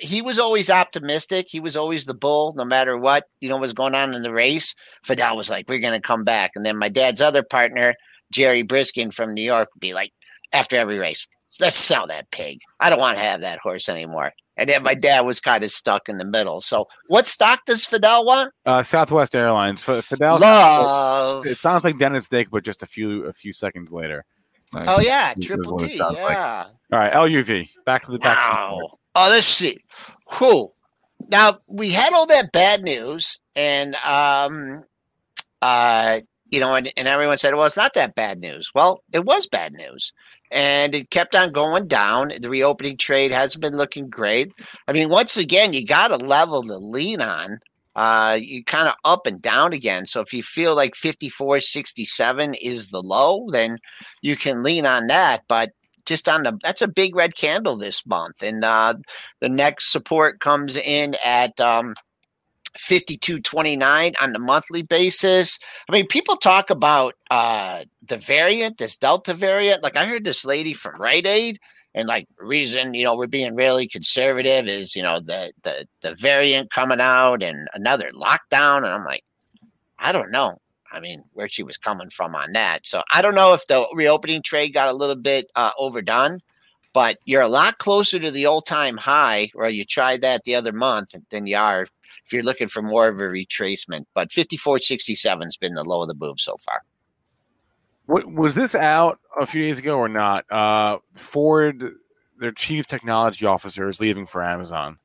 he 0.00 0.22
was 0.22 0.38
always 0.38 0.70
optimistic. 0.70 1.46
He 1.48 1.60
was 1.60 1.76
always 1.76 2.04
the 2.04 2.14
bull, 2.14 2.54
no 2.56 2.64
matter 2.64 2.96
what 2.96 3.24
you 3.40 3.48
know 3.48 3.56
was 3.56 3.72
going 3.72 3.94
on 3.94 4.14
in 4.14 4.22
the 4.22 4.32
race. 4.32 4.74
Fidel 5.04 5.36
was 5.36 5.50
like, 5.50 5.68
"We're 5.68 5.78
going 5.78 6.00
to 6.00 6.06
come 6.06 6.24
back," 6.24 6.52
and 6.54 6.64
then 6.64 6.76
my 6.76 6.88
dad's 6.88 7.20
other 7.20 7.42
partner, 7.42 7.94
Jerry 8.32 8.62
Briskin 8.62 9.12
from 9.12 9.34
New 9.34 9.42
York, 9.42 9.68
would 9.74 9.80
be 9.80 9.92
like, 9.92 10.12
after 10.52 10.76
every 10.76 10.98
race, 10.98 11.26
let's 11.60 11.76
sell 11.76 12.06
that 12.06 12.30
pig. 12.30 12.58
I 12.80 12.90
don't 12.90 13.00
want 13.00 13.18
to 13.18 13.24
have 13.24 13.42
that 13.42 13.58
horse 13.62 13.88
anymore. 13.88 14.32
And 14.58 14.68
then 14.68 14.82
my 14.82 14.94
dad 14.94 15.20
was 15.20 15.40
kind 15.40 15.62
of 15.64 15.70
stuck 15.70 16.08
in 16.08 16.18
the 16.18 16.24
middle. 16.24 16.60
So, 16.60 16.88
what 17.06 17.26
stock 17.26 17.64
does 17.64 17.84
Fidel 17.86 18.26
want? 18.26 18.52
Uh, 18.66 18.82
Southwest 18.82 19.34
Airlines. 19.34 19.88
F- 19.88 20.04
Fidel. 20.04 20.38
Love. 20.40 21.46
It 21.46 21.54
sounds 21.56 21.84
like 21.84 21.96
Dennis 21.98 22.28
Dick, 22.28 22.48
but 22.50 22.64
just 22.64 22.82
a 22.82 22.86
few 22.86 23.24
a 23.26 23.32
few 23.32 23.52
seconds 23.52 23.92
later. 23.92 24.24
Nice. 24.74 24.86
Oh 24.88 25.00
yeah, 25.00 25.32
Is 25.36 25.46
Triple 25.46 25.74
what 25.76 25.84
it 25.84 25.88
D. 25.88 25.94
sounds 25.94 26.18
like. 26.20 26.32
Yeah. 26.32 26.66
All 26.92 26.98
right, 26.98 27.12
LUV. 27.12 27.68
Back 27.86 28.04
to 28.06 28.12
the 28.12 28.18
back. 28.18 28.52
to 28.52 28.56
the 28.58 28.96
Oh, 29.14 29.28
let's 29.30 29.46
see. 29.46 29.78
Whew. 30.38 30.72
Now 31.30 31.60
we 31.66 31.90
had 31.90 32.12
all 32.12 32.26
that 32.26 32.52
bad 32.52 32.82
news, 32.82 33.38
and 33.56 33.94
um, 34.04 34.84
uh, 35.62 36.20
you 36.50 36.60
know, 36.60 36.74
and, 36.74 36.92
and 36.96 37.08
everyone 37.08 37.38
said, 37.38 37.54
"Well, 37.54 37.66
it's 37.66 37.76
not 37.76 37.94
that 37.94 38.14
bad 38.14 38.40
news." 38.40 38.70
Well, 38.74 39.02
it 39.12 39.24
was 39.24 39.46
bad 39.46 39.72
news, 39.72 40.12
and 40.50 40.94
it 40.94 41.10
kept 41.10 41.34
on 41.34 41.52
going 41.52 41.88
down. 41.88 42.32
The 42.40 42.50
reopening 42.50 42.96
trade 42.96 43.30
hasn't 43.30 43.62
been 43.62 43.76
looking 43.76 44.08
great. 44.08 44.52
I 44.86 44.92
mean, 44.92 45.08
once 45.08 45.36
again, 45.36 45.72
you 45.72 45.84
got 45.84 46.10
a 46.10 46.16
level 46.16 46.62
to 46.64 46.76
lean 46.78 47.20
on. 47.20 47.58
Uh, 47.96 48.38
you 48.40 48.64
kind 48.64 48.86
of 48.86 48.94
up 49.04 49.26
and 49.26 49.42
down 49.42 49.72
again. 49.72 50.06
So 50.06 50.20
if 50.20 50.32
you 50.32 50.42
feel 50.42 50.76
like 50.76 50.94
54, 50.94 51.60
67 51.60 52.54
is 52.54 52.88
the 52.88 53.02
low, 53.02 53.46
then 53.50 53.78
you 54.22 54.36
can 54.36 54.62
lean 54.62 54.86
on 54.86 55.08
that. 55.08 55.42
But 55.48 55.70
just 56.06 56.28
on 56.28 56.44
the 56.44 56.58
that's 56.62 56.80
a 56.80 56.88
big 56.88 57.14
red 57.14 57.36
candle 57.36 57.76
this 57.76 58.06
month, 58.06 58.42
and 58.42 58.64
uh, 58.64 58.94
the 59.40 59.48
next 59.48 59.92
support 59.92 60.40
comes 60.40 60.76
in 60.76 61.16
at 61.24 61.60
um, 61.60 61.94
52.29 62.76 64.14
on 64.20 64.32
the 64.32 64.38
monthly 64.38 64.82
basis. 64.82 65.58
I 65.88 65.92
mean, 65.92 66.06
people 66.06 66.36
talk 66.36 66.70
about 66.70 67.14
uh, 67.30 67.84
the 68.06 68.18
variant, 68.18 68.78
this 68.78 68.96
Delta 68.96 69.34
variant. 69.34 69.82
Like 69.82 69.96
I 69.96 70.06
heard 70.06 70.24
this 70.24 70.44
lady 70.44 70.74
from 70.74 71.00
Rite 71.00 71.26
Aid, 71.26 71.58
and 71.94 72.06
like 72.06 72.26
reason 72.38 72.94
you 72.94 73.04
know 73.04 73.16
we're 73.16 73.26
being 73.26 73.54
really 73.54 73.88
conservative 73.88 74.68
is 74.68 74.94
you 74.94 75.02
know 75.02 75.20
the 75.20 75.52
the 75.62 75.86
the 76.02 76.14
variant 76.16 76.70
coming 76.70 77.00
out 77.00 77.42
and 77.42 77.68
another 77.74 78.10
lockdown, 78.14 78.78
and 78.78 78.86
I'm 78.86 79.04
like, 79.04 79.24
I 79.98 80.12
don't 80.12 80.30
know. 80.30 80.58
I 80.90 81.00
mean, 81.00 81.22
where 81.34 81.48
she 81.48 81.62
was 81.62 81.76
coming 81.76 82.10
from 82.10 82.34
on 82.34 82.52
that. 82.52 82.86
So 82.86 83.02
I 83.12 83.20
don't 83.20 83.34
know 83.34 83.52
if 83.52 83.66
the 83.66 83.86
reopening 83.94 84.42
trade 84.42 84.72
got 84.72 84.88
a 84.88 84.96
little 84.96 85.16
bit 85.16 85.50
uh, 85.54 85.70
overdone, 85.78 86.38
but 86.94 87.18
you're 87.26 87.42
a 87.42 87.48
lot 87.48 87.78
closer 87.78 88.18
to 88.18 88.30
the 88.30 88.46
old 88.46 88.66
time 88.66 88.96
high, 88.96 89.50
or 89.54 89.68
you 89.68 89.84
tried 89.84 90.22
that 90.22 90.44
the 90.44 90.54
other 90.54 90.72
month 90.72 91.14
than 91.30 91.46
you 91.46 91.56
are 91.56 91.86
if 92.24 92.32
you're 92.32 92.42
looking 92.42 92.68
for 92.68 92.82
more 92.82 93.08
of 93.08 93.18
a 93.18 93.22
retracement. 93.22 94.06
But 94.14 94.30
54.67 94.30 95.44
has 95.44 95.56
been 95.56 95.74
the 95.74 95.84
low 95.84 96.02
of 96.02 96.08
the 96.08 96.14
move 96.14 96.40
so 96.40 96.56
far. 96.58 96.82
What, 98.06 98.32
was 98.32 98.54
this 98.54 98.74
out 98.74 99.18
a 99.38 99.46
few 99.46 99.62
days 99.62 99.78
ago 99.78 99.98
or 99.98 100.08
not? 100.08 100.50
Uh, 100.50 100.98
Ford, 101.14 101.94
their 102.38 102.52
chief 102.52 102.86
technology 102.86 103.44
officer, 103.44 103.88
is 103.88 104.00
leaving 104.00 104.26
for 104.26 104.42
Amazon. 104.42 104.98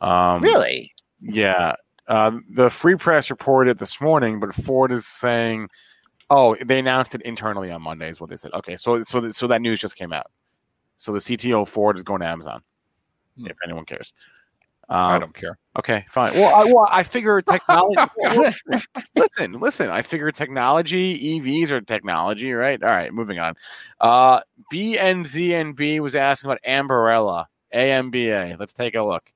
Um, 0.00 0.42
Really? 0.42 0.92
Yeah. 1.20 1.74
Uh, 2.08 2.32
the 2.50 2.70
Free 2.70 2.96
Press 2.96 3.30
reported 3.30 3.78
this 3.78 4.00
morning, 4.00 4.38
but 4.38 4.54
Ford 4.54 4.92
is 4.92 5.06
saying, 5.06 5.68
"Oh, 6.30 6.56
they 6.64 6.78
announced 6.78 7.14
it 7.14 7.22
internally 7.22 7.70
on 7.72 7.82
Monday." 7.82 8.08
Is 8.08 8.20
what 8.20 8.30
they 8.30 8.36
said. 8.36 8.52
Okay, 8.54 8.76
so 8.76 9.02
so 9.02 9.20
th- 9.20 9.32
so 9.32 9.48
that 9.48 9.60
news 9.60 9.80
just 9.80 9.96
came 9.96 10.12
out. 10.12 10.30
So 10.98 11.12
the 11.12 11.18
CTO 11.18 11.62
of 11.62 11.68
Ford 11.68 11.96
is 11.96 12.04
going 12.04 12.20
to 12.20 12.26
Amazon. 12.28 12.62
Hmm. 13.36 13.46
If 13.46 13.56
anyone 13.64 13.86
cares. 13.86 14.12
I 14.88 15.14
Um, 15.14 15.20
don't 15.20 15.34
care. 15.34 15.58
Okay, 15.78 16.04
fine. 16.08 16.32
Well, 16.34 16.54
I, 16.54 16.64
well, 16.72 16.88
I 16.90 17.02
figure 17.02 17.40
technology. 17.42 17.96
listen, 19.16 19.52
listen. 19.60 19.90
I 19.90 20.02
figure 20.02 20.30
technology, 20.30 21.38
EVs 21.40 21.70
are 21.70 21.80
technology, 21.80 22.52
right? 22.52 22.82
All 22.82 22.88
right, 22.88 23.12
moving 23.12 23.38
on. 23.38 23.54
Uh, 24.00 24.40
BNZNB 24.72 26.00
was 26.00 26.14
asking 26.14 26.50
about 26.50 26.62
Ambarella, 26.66 27.46
AMBA. 27.74 28.56
Let's 28.58 28.72
take 28.72 28.94
a 28.94 29.02
look. 29.02 29.30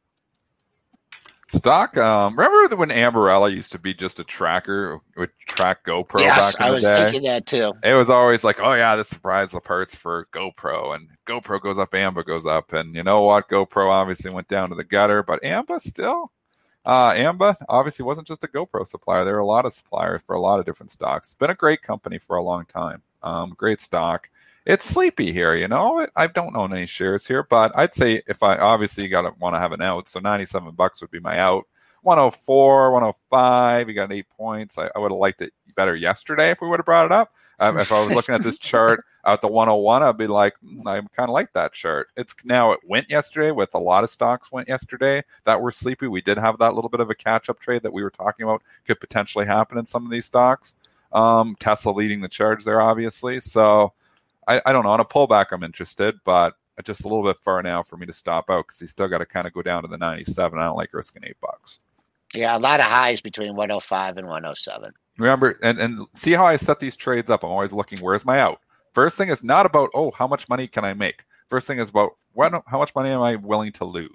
Stock. 1.53 1.97
Um, 1.97 2.37
remember 2.39 2.77
when 2.77 2.91
Ambarella 2.91 3.53
used 3.53 3.73
to 3.73 3.79
be 3.79 3.93
just 3.93 4.21
a 4.21 4.25
tracker, 4.25 5.01
would 5.17 5.31
track 5.47 5.85
GoPro 5.85 6.21
yes, 6.21 6.55
back 6.55 6.61
in 6.61 6.67
I 6.67 6.69
the 6.69 6.75
was 6.75 6.85
day? 6.85 6.97
thinking 6.97 7.23
that 7.25 7.47
too. 7.47 7.73
it 7.83 7.95
was 7.95 8.09
always 8.09 8.45
like, 8.45 8.61
oh 8.61 8.73
yeah, 8.73 8.95
this 8.97 9.09
surprise 9.09 9.51
the 9.51 9.61
parts 9.61 9.95
for 9.95 10.29
GoPro, 10.33 10.95
and 10.95 11.09
GoPro 11.27 11.61
goes 11.61 11.79
up, 11.79 11.95
Amba 11.95 12.23
goes 12.23 12.47
up, 12.47 12.73
and 12.73 12.95
you 12.95 13.03
know 13.03 13.23
what? 13.23 13.49
GoPro 13.49 13.91
obviously 13.91 14.31
went 14.33 14.49
down 14.49 14.69
to 14.69 14.77
the 14.77 14.85
gutter, 14.85 15.23
but 15.23 15.45
Amba 15.45 15.81
still, 15.81 16.31
uh, 16.87 17.13
Amba 17.17 17.57
obviously 17.69 18.05
wasn't 18.05 18.29
just 18.29 18.45
a 18.45 18.49
GoPro 18.49 18.87
supplier. 18.87 19.25
There 19.25 19.35
were 19.35 19.41
a 19.41 19.47
lot 19.47 19.67
of 19.67 19.73
suppliers 19.73 20.23
for 20.23 20.37
a 20.37 20.41
lot 20.41 20.61
of 20.61 20.67
different 20.67 20.93
stocks. 20.93 21.31
It's 21.31 21.35
been 21.35 21.51
a 21.51 21.55
great 21.55 21.83
company 21.83 22.19
for 22.19 22.37
a 22.37 22.43
long 22.43 22.65
time. 22.65 23.03
Um, 23.23 23.55
great 23.57 23.81
stock. 23.81 24.29
It's 24.67 24.85
sleepy 24.85 25.33
here, 25.33 25.55
you 25.55 25.69
know. 25.69 26.07
I 26.17 26.27
don't 26.27 26.57
own 26.57 26.73
any 26.75 26.87
shares 26.87 27.27
here, 27.27 27.43
but 27.43 27.77
I'd 27.77 27.95
say 27.95 28.23
if 28.27 28.43
I 28.43 28.57
obviously 28.59 29.05
you 29.05 29.11
gotta 29.11 29.33
want 29.39 29.55
to 29.55 29.61
have 29.61 29.73
an 29.73 29.83
out, 29.83 30.09
so 30.09 30.21
ninety-seven 30.21 30.75
bucks 30.75 31.01
would 31.01 31.11
be 31.11 31.21
my 31.21 31.39
out. 31.39 31.67
104, 32.03 32.93
105. 32.93 33.89
You 33.89 33.95
got 33.95 34.13
eight 34.13 34.27
points. 34.31 34.79
I, 34.79 34.91
I 34.95 34.99
would 34.99 35.11
have 35.11 35.19
liked 35.19 35.43
it 35.43 35.53
better 35.77 35.95
yesterday 35.95 36.51
if 36.51 36.61
we 36.61 36.69
would 36.69 36.79
have 36.79 36.87
brought 36.87 37.07
it 37.07 37.13
up. 37.13 37.33
Um, 37.59 37.79
if 37.79 37.93
I 37.93 38.03
was 38.03 38.15
looking 38.15 38.35
at 38.35 38.43
this 38.43 38.59
chart 38.59 39.05
at 39.27 39.43
the 39.43 39.49
101, 39.49 40.03
I'd 40.03 40.17
be 40.17 40.27
like, 40.27 40.55
"Hmm, 40.61 40.87
I 40.89 41.01
kind 41.01 41.29
of 41.29 41.31
like 41.31 41.53
that 41.53 41.75
chart. 41.75 42.09
It's 42.17 42.43
now 42.45 42.73
it 42.73 42.81
went 42.87 43.11
yesterday 43.11 43.51
with 43.51 43.75
a 43.75 43.79
lot 43.79 44.05
of 44.05 44.11
stocks 44.11 44.51
went 44.51 44.69
yesterday 44.69 45.23
that 45.45 45.61
were 45.61 45.71
sleepy. 45.71 46.07
We 46.07 46.23
did 46.23 46.39
have 46.39 46.59
that 46.59 46.75
little 46.75 46.91
bit 46.91 47.01
of 47.01 47.11
a 47.11 47.15
catch 47.15 47.51
up 47.51 47.61
trade 47.61 47.83
that 47.83 47.93
we 47.93 48.03
were 48.03 48.11
talking 48.11 48.45
about 48.45 48.63
could 48.87 49.01
potentially 49.01 49.45
happen 49.47 49.77
in 49.79 49.87
some 49.87 50.05
of 50.05 50.11
these 50.11 50.27
stocks. 50.27 50.77
Um, 51.13 51.57
Tesla 51.59 51.91
leading 51.91 52.21
the 52.21 52.29
charge 52.29 52.65
there, 52.65 52.81
obviously. 52.81 53.41
So 53.41 53.93
I, 54.51 54.61
I 54.67 54.73
don't 54.73 54.85
know. 54.85 54.91
On 54.91 55.01
a 55.01 55.05
pullback, 55.05 55.47
I'm 55.53 55.63
interested, 55.63 56.19
but 56.25 56.55
just 56.85 57.05
a 57.05 57.09
little 57.09 57.23
bit 57.23 57.37
far 57.39 57.63
now 57.63 57.83
for 57.83 57.97
me 57.97 58.07
to 58.07 58.13
stop 58.13 58.51
out 58.51 58.67
because 58.67 58.81
he's 58.81 58.91
still 58.91 59.07
got 59.07 59.19
to 59.19 59.27
kind 59.27 59.47
of 59.47 59.53
go 59.53 59.63
down 59.63 59.83
to 59.83 59.89
the 59.89 59.99
97. 59.99 60.59
I 60.59 60.65
don't 60.65 60.77
like 60.77 60.93
risking 60.93 61.23
eight 61.25 61.41
bucks. 61.41 61.81
Yeah, 62.35 62.57
a 62.57 62.59
lot 62.59 62.81
of 62.81 62.87
highs 62.87 63.21
between 63.21 63.55
105 63.55 64.17
and 64.17 64.27
107. 64.27 64.93
Remember, 65.19 65.59
and, 65.63 65.79
and 65.79 66.07
see 66.15 66.33
how 66.33 66.47
I 66.47 66.57
set 66.57 66.81
these 66.81 66.97
trades 66.97 67.31
up. 67.31 67.45
I'm 67.45 67.51
always 67.51 67.73
looking, 67.73 67.99
where's 67.99 68.25
my 68.25 68.41
out? 68.41 68.61
First 68.93 69.19
thing 69.19 69.29
is 69.29 69.45
not 69.45 69.67
about, 69.67 69.91
oh, 69.95 70.11
how 70.13 70.27
much 70.27 70.49
money 70.49 70.67
can 70.67 70.85
I 70.85 70.95
make? 70.95 71.25
First 71.49 71.67
thing 71.67 71.79
is 71.79 71.91
about 71.91 72.13
what, 72.33 72.63
how 72.67 72.79
much 72.79 72.95
money 72.95 73.11
am 73.11 73.21
I 73.21 73.37
willing 73.37 73.73
to 73.73 73.85
lose? 73.85 74.11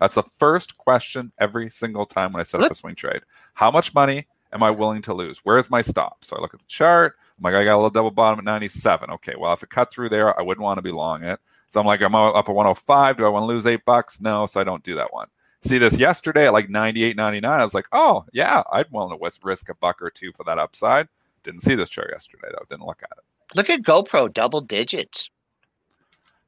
That's 0.00 0.16
the 0.16 0.24
first 0.38 0.76
question 0.76 1.32
every 1.38 1.70
single 1.70 2.06
time 2.06 2.32
when 2.32 2.40
I 2.40 2.44
set 2.44 2.60
up 2.60 2.70
a 2.70 2.74
swing 2.74 2.96
trade. 2.96 3.22
How 3.54 3.70
much 3.70 3.94
money 3.94 4.26
am 4.52 4.62
I 4.62 4.70
willing 4.70 5.02
to 5.02 5.14
lose? 5.14 5.38
Where's 5.44 5.70
my 5.70 5.82
stop? 5.82 6.24
So 6.24 6.36
I 6.36 6.40
look 6.40 6.54
at 6.54 6.60
the 6.60 6.66
chart. 6.66 7.16
I'm 7.40 7.44
like, 7.44 7.54
I 7.54 7.64
got 7.64 7.74
a 7.74 7.76
little 7.76 7.90
double 7.90 8.10
bottom 8.10 8.38
at 8.38 8.44
97. 8.44 9.10
Okay, 9.12 9.34
well, 9.38 9.52
if 9.54 9.62
it 9.62 9.70
cut 9.70 9.90
through 9.90 10.10
there, 10.10 10.38
I 10.38 10.42
wouldn't 10.42 10.62
want 10.62 10.76
to 10.78 10.82
be 10.82 10.92
long 10.92 11.24
it. 11.24 11.40
So 11.68 11.80
I'm 11.80 11.86
like, 11.86 12.02
I'm 12.02 12.14
up 12.14 12.48
at 12.48 12.54
105. 12.54 13.16
Do 13.16 13.24
I 13.24 13.28
want 13.28 13.44
to 13.44 13.46
lose 13.46 13.64
eight 13.64 13.84
bucks? 13.86 14.20
No, 14.20 14.44
so 14.46 14.60
I 14.60 14.64
don't 14.64 14.82
do 14.82 14.94
that 14.96 15.12
one. 15.12 15.28
See 15.62 15.78
this 15.78 15.98
yesterday 15.98 16.46
at 16.48 16.52
like 16.52 16.68
98.99. 16.68 17.44
I 17.44 17.64
was 17.64 17.74
like, 17.74 17.86
oh, 17.92 18.24
yeah, 18.32 18.62
I'd 18.72 18.90
willing 18.90 19.16
to 19.18 19.30
risk 19.42 19.68
a 19.68 19.74
buck 19.74 20.02
or 20.02 20.10
two 20.10 20.32
for 20.32 20.44
that 20.44 20.58
upside. 20.58 21.08
Didn't 21.44 21.62
see 21.62 21.74
this 21.74 21.88
chart 21.88 22.10
yesterday, 22.12 22.48
though. 22.50 22.64
Didn't 22.68 22.86
look 22.86 23.02
at 23.02 23.16
it. 23.16 23.24
Look 23.56 23.70
at 23.70 23.82
GoPro, 23.82 24.32
double 24.32 24.60
digits. 24.60 25.30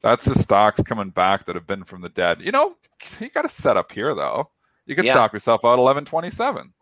That's 0.00 0.24
the 0.24 0.34
stocks 0.34 0.82
coming 0.82 1.10
back 1.10 1.44
that 1.46 1.54
have 1.54 1.66
been 1.66 1.84
from 1.84 2.02
the 2.02 2.08
dead. 2.08 2.42
You 2.42 2.52
know, 2.52 2.76
you 3.20 3.30
got 3.30 3.44
a 3.44 3.48
setup 3.48 3.92
here, 3.92 4.14
though. 4.14 4.50
You 4.86 4.96
could 4.96 5.04
Yeah. 5.04 5.12
stop 5.12 5.32
yourself 5.32 5.64
out 5.64 5.78
1127. 5.78 6.72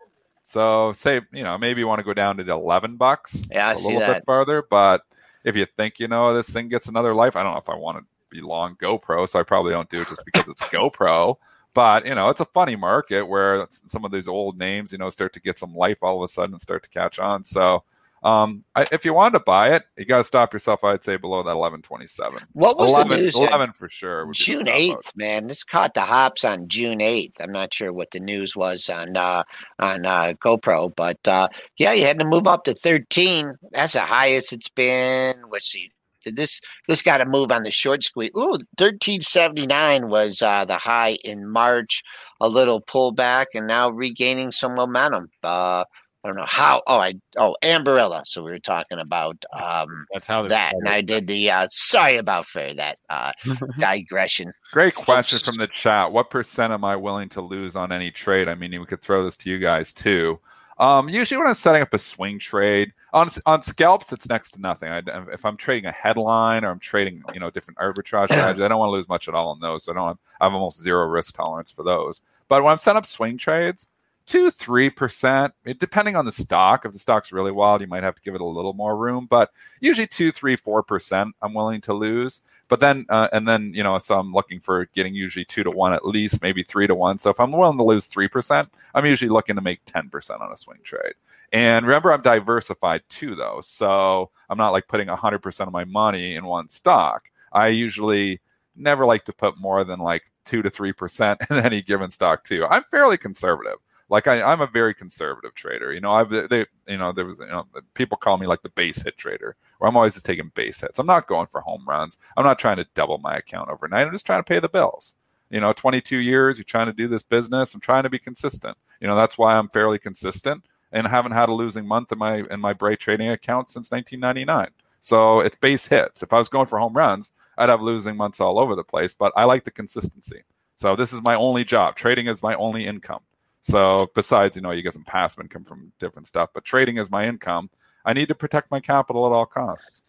So 0.44 0.92
say, 0.92 1.20
you 1.32 1.44
know, 1.44 1.56
maybe 1.58 1.80
you 1.80 1.86
want 1.86 2.00
to 2.00 2.04
go 2.04 2.14
down 2.14 2.36
to 2.38 2.44
the 2.44 2.52
11 2.52 2.96
bucks. 2.96 3.48
Yeah, 3.52 3.68
I 3.68 3.72
a 3.72 3.76
little 3.76 4.00
that. 4.00 4.14
bit 4.14 4.26
farther. 4.26 4.64
But 4.68 5.02
if 5.44 5.56
you 5.56 5.66
think, 5.66 6.00
you 6.00 6.08
know, 6.08 6.34
this 6.34 6.50
thing 6.50 6.68
gets 6.68 6.88
another 6.88 7.14
life, 7.14 7.36
I 7.36 7.42
don't 7.42 7.52
know 7.52 7.60
if 7.60 7.68
I 7.68 7.76
want 7.76 7.98
to 7.98 8.04
be 8.30 8.40
long 8.40 8.76
GoPro, 8.76 9.28
so 9.28 9.38
I 9.38 9.42
probably 9.42 9.72
don't 9.72 9.90
do 9.90 10.00
it 10.00 10.08
just 10.08 10.24
because 10.24 10.48
it's 10.48 10.62
GoPro. 10.68 11.36
But 11.72 12.04
you 12.04 12.14
know, 12.14 12.28
it's 12.30 12.40
a 12.40 12.46
funny 12.46 12.76
market 12.76 13.24
where 13.24 13.66
some 13.86 14.04
of 14.04 14.10
these 14.10 14.26
old 14.26 14.58
names, 14.58 14.90
you 14.90 14.98
know, 14.98 15.10
start 15.10 15.32
to 15.34 15.40
get 15.40 15.58
some 15.58 15.74
life 15.74 15.98
all 16.02 16.16
of 16.16 16.22
a 16.22 16.28
sudden 16.28 16.54
and 16.54 16.60
start 16.60 16.82
to 16.82 16.90
catch 16.90 17.18
on. 17.18 17.44
So, 17.44 17.84
um, 18.22 18.64
I, 18.74 18.86
if 18.92 19.04
you 19.04 19.14
wanted 19.14 19.38
to 19.38 19.44
buy 19.44 19.74
it, 19.74 19.84
you 19.96 20.04
got 20.04 20.18
to 20.18 20.24
stop 20.24 20.52
yourself. 20.52 20.84
I'd 20.84 21.02
say 21.02 21.16
below 21.16 21.42
that 21.42 21.50
eleven 21.50 21.80
twenty 21.80 22.06
seven. 22.06 22.40
What 22.52 22.76
was 22.76 22.90
11, 22.90 23.10
the 23.10 23.22
news? 23.22 23.34
11 23.34 23.72
for 23.72 23.88
sure. 23.88 24.26
would 24.26 24.36
be 24.36 24.38
the 24.38 24.44
June 24.44 24.68
eighth, 24.68 25.12
man. 25.16 25.46
This 25.46 25.64
caught 25.64 25.94
the 25.94 26.02
hops 26.02 26.44
on 26.44 26.68
June 26.68 27.00
eighth. 27.00 27.40
I'm 27.40 27.52
not 27.52 27.72
sure 27.72 27.92
what 27.92 28.10
the 28.10 28.20
news 28.20 28.54
was 28.54 28.90
on 28.90 29.16
uh, 29.16 29.44
on 29.78 30.04
uh, 30.04 30.34
GoPro, 30.44 30.94
but 30.94 31.26
uh, 31.26 31.48
yeah, 31.78 31.92
you 31.92 32.04
had 32.04 32.18
to 32.18 32.26
move 32.26 32.46
up 32.46 32.64
to 32.64 32.74
13. 32.74 33.54
That's 33.72 33.94
the 33.94 34.00
highest 34.00 34.52
it's 34.52 34.68
been. 34.68 35.36
Let's 35.50 35.70
see. 35.70 35.90
Did 36.22 36.36
this 36.36 36.60
this 36.88 37.00
got 37.00 37.18
to 37.18 37.24
move 37.24 37.50
on 37.50 37.62
the 37.62 37.70
short 37.70 38.04
squeeze? 38.04 38.32
Ooh, 38.36 38.60
1379 38.76 40.08
was 40.08 40.42
uh, 40.42 40.66
the 40.66 40.76
high 40.76 41.16
in 41.24 41.48
March. 41.48 42.02
A 42.42 42.48
little 42.48 42.80
pullback, 42.80 43.46
and 43.54 43.66
now 43.66 43.90
regaining 43.90 44.52
some 44.52 44.74
momentum. 44.74 45.30
Uh, 45.42 45.84
I 46.22 46.28
don't 46.28 46.36
know 46.36 46.44
how. 46.46 46.82
Oh, 46.86 46.98
I 46.98 47.14
oh 47.38 47.56
Ambarella. 47.62 48.26
So 48.26 48.42
we 48.42 48.50
were 48.50 48.58
talking 48.58 48.98
about 48.98 49.42
um, 49.64 50.06
That's 50.12 50.26
how 50.26 50.42
this 50.42 50.52
that, 50.52 50.74
and 50.74 50.88
I 50.88 51.00
did 51.00 51.26
the. 51.26 51.50
Uh, 51.50 51.66
sorry 51.70 52.16
about 52.16 52.44
for 52.44 52.74
that 52.74 52.98
uh, 53.08 53.32
digression. 53.78 54.52
Great 54.70 54.94
question 54.94 55.38
Folks- 55.38 55.46
from 55.46 55.56
the 55.56 55.66
chat. 55.66 56.12
What 56.12 56.28
percent 56.28 56.72
am 56.72 56.84
I 56.84 56.96
willing 56.96 57.30
to 57.30 57.40
lose 57.40 57.74
on 57.74 57.90
any 57.90 58.10
trade? 58.10 58.48
I 58.48 58.54
mean, 58.54 58.78
we 58.78 58.86
could 58.86 59.00
throw 59.00 59.24
this 59.24 59.36
to 59.38 59.50
you 59.50 59.58
guys 59.58 59.94
too. 59.94 60.38
Um, 60.80 61.10
usually, 61.10 61.38
when 61.38 61.46
I'm 61.46 61.54
setting 61.54 61.82
up 61.82 61.92
a 61.94 61.98
swing 61.98 62.38
trade 62.38 62.92
on 63.14 63.28
on 63.46 63.62
scalps, 63.62 64.12
it's 64.12 64.28
next 64.28 64.52
to 64.52 64.60
nothing. 64.60 64.90
I, 64.90 65.02
if 65.32 65.44
I'm 65.46 65.56
trading 65.56 65.86
a 65.86 65.92
headline 65.92 66.64
or 66.64 66.70
I'm 66.70 66.78
trading, 66.78 67.22
you 67.32 67.40
know, 67.40 67.50
different 67.50 67.78
arbitrage 67.78 68.24
strategies, 68.32 68.62
I 68.62 68.68
don't 68.68 68.78
want 68.78 68.88
to 68.88 68.92
lose 68.92 69.08
much 69.08 69.26
at 69.26 69.34
all 69.34 69.48
on 69.48 69.60
those. 69.60 69.84
So 69.84 69.92
I 69.92 69.94
don't. 69.94 70.08
Have, 70.08 70.18
I 70.40 70.44
have 70.44 70.54
almost 70.54 70.82
zero 70.82 71.06
risk 71.06 71.34
tolerance 71.34 71.70
for 71.70 71.82
those. 71.82 72.20
But 72.48 72.62
when 72.62 72.72
I'm 72.72 72.78
setting 72.78 72.98
up 72.98 73.06
swing 73.06 73.38
trades, 73.38 73.88
two 74.30 74.48
three 74.48 74.88
percent, 74.88 75.52
depending 75.78 76.14
on 76.14 76.24
the 76.24 76.30
stock. 76.30 76.84
If 76.84 76.92
the 76.92 77.00
stock's 77.00 77.32
really 77.32 77.50
wild, 77.50 77.80
you 77.80 77.88
might 77.88 78.04
have 78.04 78.14
to 78.14 78.22
give 78.22 78.36
it 78.36 78.40
a 78.40 78.44
little 78.44 78.74
more 78.74 78.96
room. 78.96 79.26
But 79.28 79.50
usually 79.80 80.06
two, 80.06 80.30
three, 80.30 80.54
four 80.54 80.84
percent, 80.84 81.34
I'm 81.42 81.52
willing 81.52 81.80
to 81.82 81.94
lose. 81.94 82.42
But 82.68 82.78
then, 82.78 83.06
uh, 83.08 83.26
and 83.32 83.48
then, 83.48 83.72
you 83.74 83.82
know, 83.82 83.98
so 83.98 84.16
I'm 84.20 84.32
looking 84.32 84.60
for 84.60 84.86
getting 84.94 85.16
usually 85.16 85.44
two 85.44 85.64
to 85.64 85.70
one 85.72 85.92
at 85.92 86.06
least, 86.06 86.42
maybe 86.42 86.62
three 86.62 86.86
to 86.86 86.94
one. 86.94 87.18
So 87.18 87.28
if 87.30 87.40
I'm 87.40 87.50
willing 87.50 87.76
to 87.78 87.82
lose 87.82 88.08
3%, 88.08 88.68
I'm 88.94 89.04
usually 89.04 89.30
looking 89.30 89.56
to 89.56 89.60
make 89.60 89.84
10% 89.86 90.40
on 90.40 90.52
a 90.52 90.56
swing 90.56 90.78
trade. 90.84 91.14
And 91.52 91.84
remember, 91.84 92.12
I'm 92.12 92.22
diversified 92.22 93.02
too, 93.08 93.34
though. 93.34 93.60
So 93.64 94.30
I'm 94.48 94.58
not 94.58 94.70
like 94.70 94.86
putting 94.86 95.08
100% 95.08 95.60
of 95.66 95.72
my 95.72 95.84
money 95.84 96.36
in 96.36 96.44
one 96.44 96.68
stock. 96.68 97.28
I 97.52 97.66
usually 97.68 98.40
never 98.76 99.04
like 99.04 99.24
to 99.24 99.32
put 99.32 99.58
more 99.58 99.82
than 99.82 99.98
like 99.98 100.30
two 100.44 100.62
to 100.62 100.70
3% 100.70 101.50
in 101.50 101.56
any 101.56 101.82
given 101.82 102.10
stock, 102.10 102.44
too. 102.44 102.64
I'm 102.70 102.84
fairly 102.84 103.18
conservative 103.18 103.78
like 104.10 104.26
I, 104.26 104.42
I'm 104.42 104.60
a 104.60 104.66
very 104.66 104.92
conservative 104.92 105.54
trader. 105.54 105.92
You 105.92 106.00
know, 106.00 106.12
I've 106.12 106.28
they, 106.28 106.66
you 106.88 106.98
know, 106.98 107.12
there 107.12 107.24
was 107.24 107.38
you 107.38 107.46
know, 107.46 107.66
people 107.94 108.18
call 108.18 108.36
me 108.36 108.46
like 108.46 108.62
the 108.62 108.68
base 108.68 109.02
hit 109.02 109.16
trader, 109.16 109.56
where 109.78 109.88
I'm 109.88 109.96
always 109.96 110.14
just 110.14 110.26
taking 110.26 110.50
base 110.54 110.80
hits. 110.80 110.98
I'm 110.98 111.06
not 111.06 111.28
going 111.28 111.46
for 111.46 111.60
home 111.60 111.84
runs. 111.86 112.18
I'm 112.36 112.44
not 112.44 112.58
trying 112.58 112.76
to 112.78 112.86
double 112.94 113.18
my 113.18 113.36
account 113.36 113.70
overnight. 113.70 114.06
I'm 114.06 114.12
just 114.12 114.26
trying 114.26 114.40
to 114.40 114.44
pay 114.44 114.58
the 114.58 114.68
bills. 114.68 115.14
You 115.48 115.60
know, 115.60 115.72
22 115.72 116.18
years, 116.18 116.58
you're 116.58 116.64
trying 116.64 116.86
to 116.86 116.92
do 116.92 117.08
this 117.08 117.22
business. 117.22 117.74
I'm 117.74 117.80
trying 117.80 118.02
to 118.02 118.10
be 118.10 118.18
consistent. 118.18 118.76
You 119.00 119.08
know, 119.08 119.16
that's 119.16 119.38
why 119.38 119.56
I'm 119.56 119.68
fairly 119.68 119.98
consistent 119.98 120.64
and 120.92 121.06
haven't 121.06 121.32
had 121.32 121.48
a 121.48 121.54
losing 121.54 121.86
month 121.86 122.10
in 122.12 122.18
my 122.18 122.44
in 122.50 122.60
my 122.60 122.72
Bright 122.72 122.98
trading 122.98 123.28
account 123.28 123.70
since 123.70 123.90
1999. 123.92 124.70
So 124.98 125.40
it's 125.40 125.56
base 125.56 125.86
hits. 125.86 126.22
If 126.22 126.32
I 126.32 126.38
was 126.38 126.48
going 126.48 126.66
for 126.66 126.78
home 126.80 126.94
runs, 126.94 127.32
I'd 127.56 127.68
have 127.68 127.80
losing 127.80 128.16
months 128.16 128.40
all 128.40 128.58
over 128.58 128.74
the 128.74 128.84
place. 128.84 129.14
But 129.14 129.32
I 129.36 129.44
like 129.44 129.64
the 129.64 129.70
consistency. 129.70 130.42
So 130.76 130.96
this 130.96 131.12
is 131.12 131.22
my 131.22 131.34
only 131.34 131.62
job. 131.62 131.94
Trading 131.94 132.26
is 132.26 132.42
my 132.42 132.54
only 132.54 132.86
income. 132.86 133.20
So 133.62 134.10
besides, 134.14 134.56
you 134.56 134.62
know, 134.62 134.70
you 134.70 134.82
get 134.82 134.94
some 134.94 135.04
passive 135.04 135.42
income 135.42 135.64
from 135.64 135.92
different 135.98 136.26
stuff, 136.26 136.50
but 136.54 136.64
trading 136.64 136.96
is 136.96 137.10
my 137.10 137.26
income. 137.26 137.70
I 138.04 138.12
need 138.12 138.28
to 138.28 138.34
protect 138.34 138.70
my 138.70 138.80
capital 138.80 139.26
at 139.26 139.32
all 139.32 139.46
costs. 139.46 140.02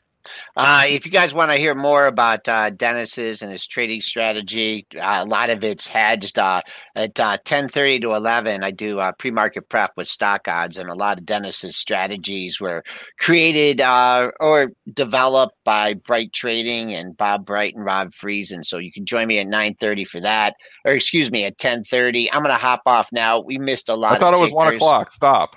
Uh, 0.55 0.83
if 0.87 1.05
you 1.05 1.11
guys 1.11 1.33
want 1.33 1.51
to 1.51 1.57
hear 1.57 1.75
more 1.75 2.07
about 2.07 2.47
uh, 2.47 2.69
Dennis's 2.69 3.41
and 3.41 3.51
his 3.51 3.65
trading 3.65 4.01
strategy, 4.01 4.85
uh, 4.95 5.19
a 5.21 5.25
lot 5.25 5.49
of 5.49 5.63
it's 5.63 5.87
hedged. 5.87 6.37
Uh, 6.37 6.61
at 6.95 7.19
uh, 7.19 7.37
ten 7.43 7.67
thirty 7.67 7.99
to 7.99 8.13
eleven, 8.13 8.63
I 8.63 8.71
do 8.71 8.99
uh, 8.99 9.11
pre-market 9.13 9.69
prep 9.69 9.91
with 9.95 10.07
stock 10.07 10.47
odds, 10.47 10.77
and 10.77 10.89
a 10.89 10.95
lot 10.95 11.19
of 11.19 11.25
Dennis's 11.25 11.75
strategies 11.75 12.59
were 12.59 12.83
created 13.19 13.81
uh, 13.81 14.31
or 14.39 14.71
developed 14.93 15.59
by 15.63 15.93
Bright 15.93 16.33
Trading 16.33 16.93
and 16.93 17.15
Bob 17.15 17.45
Bright 17.45 17.75
and 17.75 17.85
Rob 17.85 18.11
Friesen. 18.11 18.65
So 18.65 18.77
you 18.77 18.91
can 18.91 19.05
join 19.05 19.27
me 19.27 19.39
at 19.39 19.47
nine 19.47 19.75
thirty 19.79 20.05
for 20.05 20.19
that, 20.21 20.55
or 20.85 20.93
excuse 20.93 21.31
me, 21.31 21.45
at 21.45 21.57
ten 21.57 21.83
thirty. 21.83 22.31
I'm 22.31 22.43
going 22.43 22.55
to 22.55 22.61
hop 22.61 22.81
off 22.85 23.09
now. 23.11 23.39
We 23.39 23.57
missed 23.57 23.89
a 23.89 23.95
lot. 23.95 24.13
I 24.13 24.17
thought 24.17 24.33
it 24.33 24.41
was 24.41 24.51
one 24.51 24.73
o'clock. 24.73 25.11
Stop. 25.11 25.55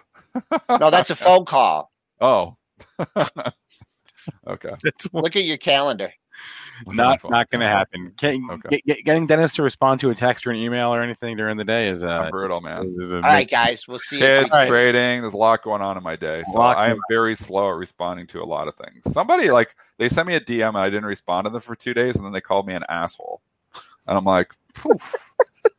No, 0.69 0.91
that's 0.91 1.11
a 1.11 1.17
phone 1.17 1.45
call. 1.45 1.91
Oh. 2.21 2.57
okay. 4.47 4.75
Look 5.13 5.37
at 5.37 5.45
your 5.45 5.57
calendar. 5.59 6.13
not 6.87 6.97
Wonderful. 6.97 7.31
not 7.31 7.51
going 7.51 7.61
to 7.61 7.69
happen. 7.69 8.13
Can, 8.17 8.49
Okay. 8.51 8.69
get, 8.71 8.85
get- 8.87 9.05
getting 9.05 9.27
Dennis 9.27 9.55
to 9.55 9.63
respond 9.63 10.01
to 10.01 10.11
a 10.11 10.15
text 10.15 10.47
or 10.47 10.51
an 10.51 10.57
email 10.57 10.93
or 10.95 11.03
anything 11.03 11.37
during 11.37 11.57
the 11.57 11.65
day 11.65 11.89
is 11.89 12.03
uh, 12.03 12.29
brutal, 12.31 12.61
man. 12.61 12.93
is 12.99 13.13
a 13.13 13.17
All 13.17 13.23
right, 13.23 13.49
guys, 13.49 13.87
we'll 13.87 13.99
see 14.01 14.17
you. 14.17 14.23
Kids, 14.23 14.45
Tuesday. 14.47 14.69
Trading. 14.69 15.21
There's 15.21 15.35
a 15.35 15.37
lot 15.37 15.63
going 15.63 15.83
on 15.83 15.97
in 15.97 16.03
my 16.03 16.17
day, 16.17 16.43
so 16.53 16.61
I 16.61 16.89
am 16.89 16.99
very 17.09 17.35
slow 17.37 17.71
at 17.71 17.77
responding 17.77 18.27
to 18.29 18.43
a 18.43 18.45
lot 18.45 18.67
of 18.69 18.75
things. 18.75 19.13
Somebody 19.13 19.51
like 19.51 19.77
they 19.99 20.09
sent 20.09 20.27
me 20.27 20.35
a 20.35 20.41
DM 20.41 20.69
and 20.71 20.79
I 20.79 20.91
didn't 20.91 21.07
respond 21.07 21.45
to 21.45 21.51
them 21.51 21.61
for 21.61 21.77
two 21.77 21.95
days, 21.95 22.17
and 22.17 22.25
then 22.25 22.33
they 22.33 22.41
called 22.41 22.67
me 22.67 22.75
an 22.75 22.85
asshole, 22.89 23.41
and 24.09 24.19
I'm 24.19 24.25
like, 24.25 24.53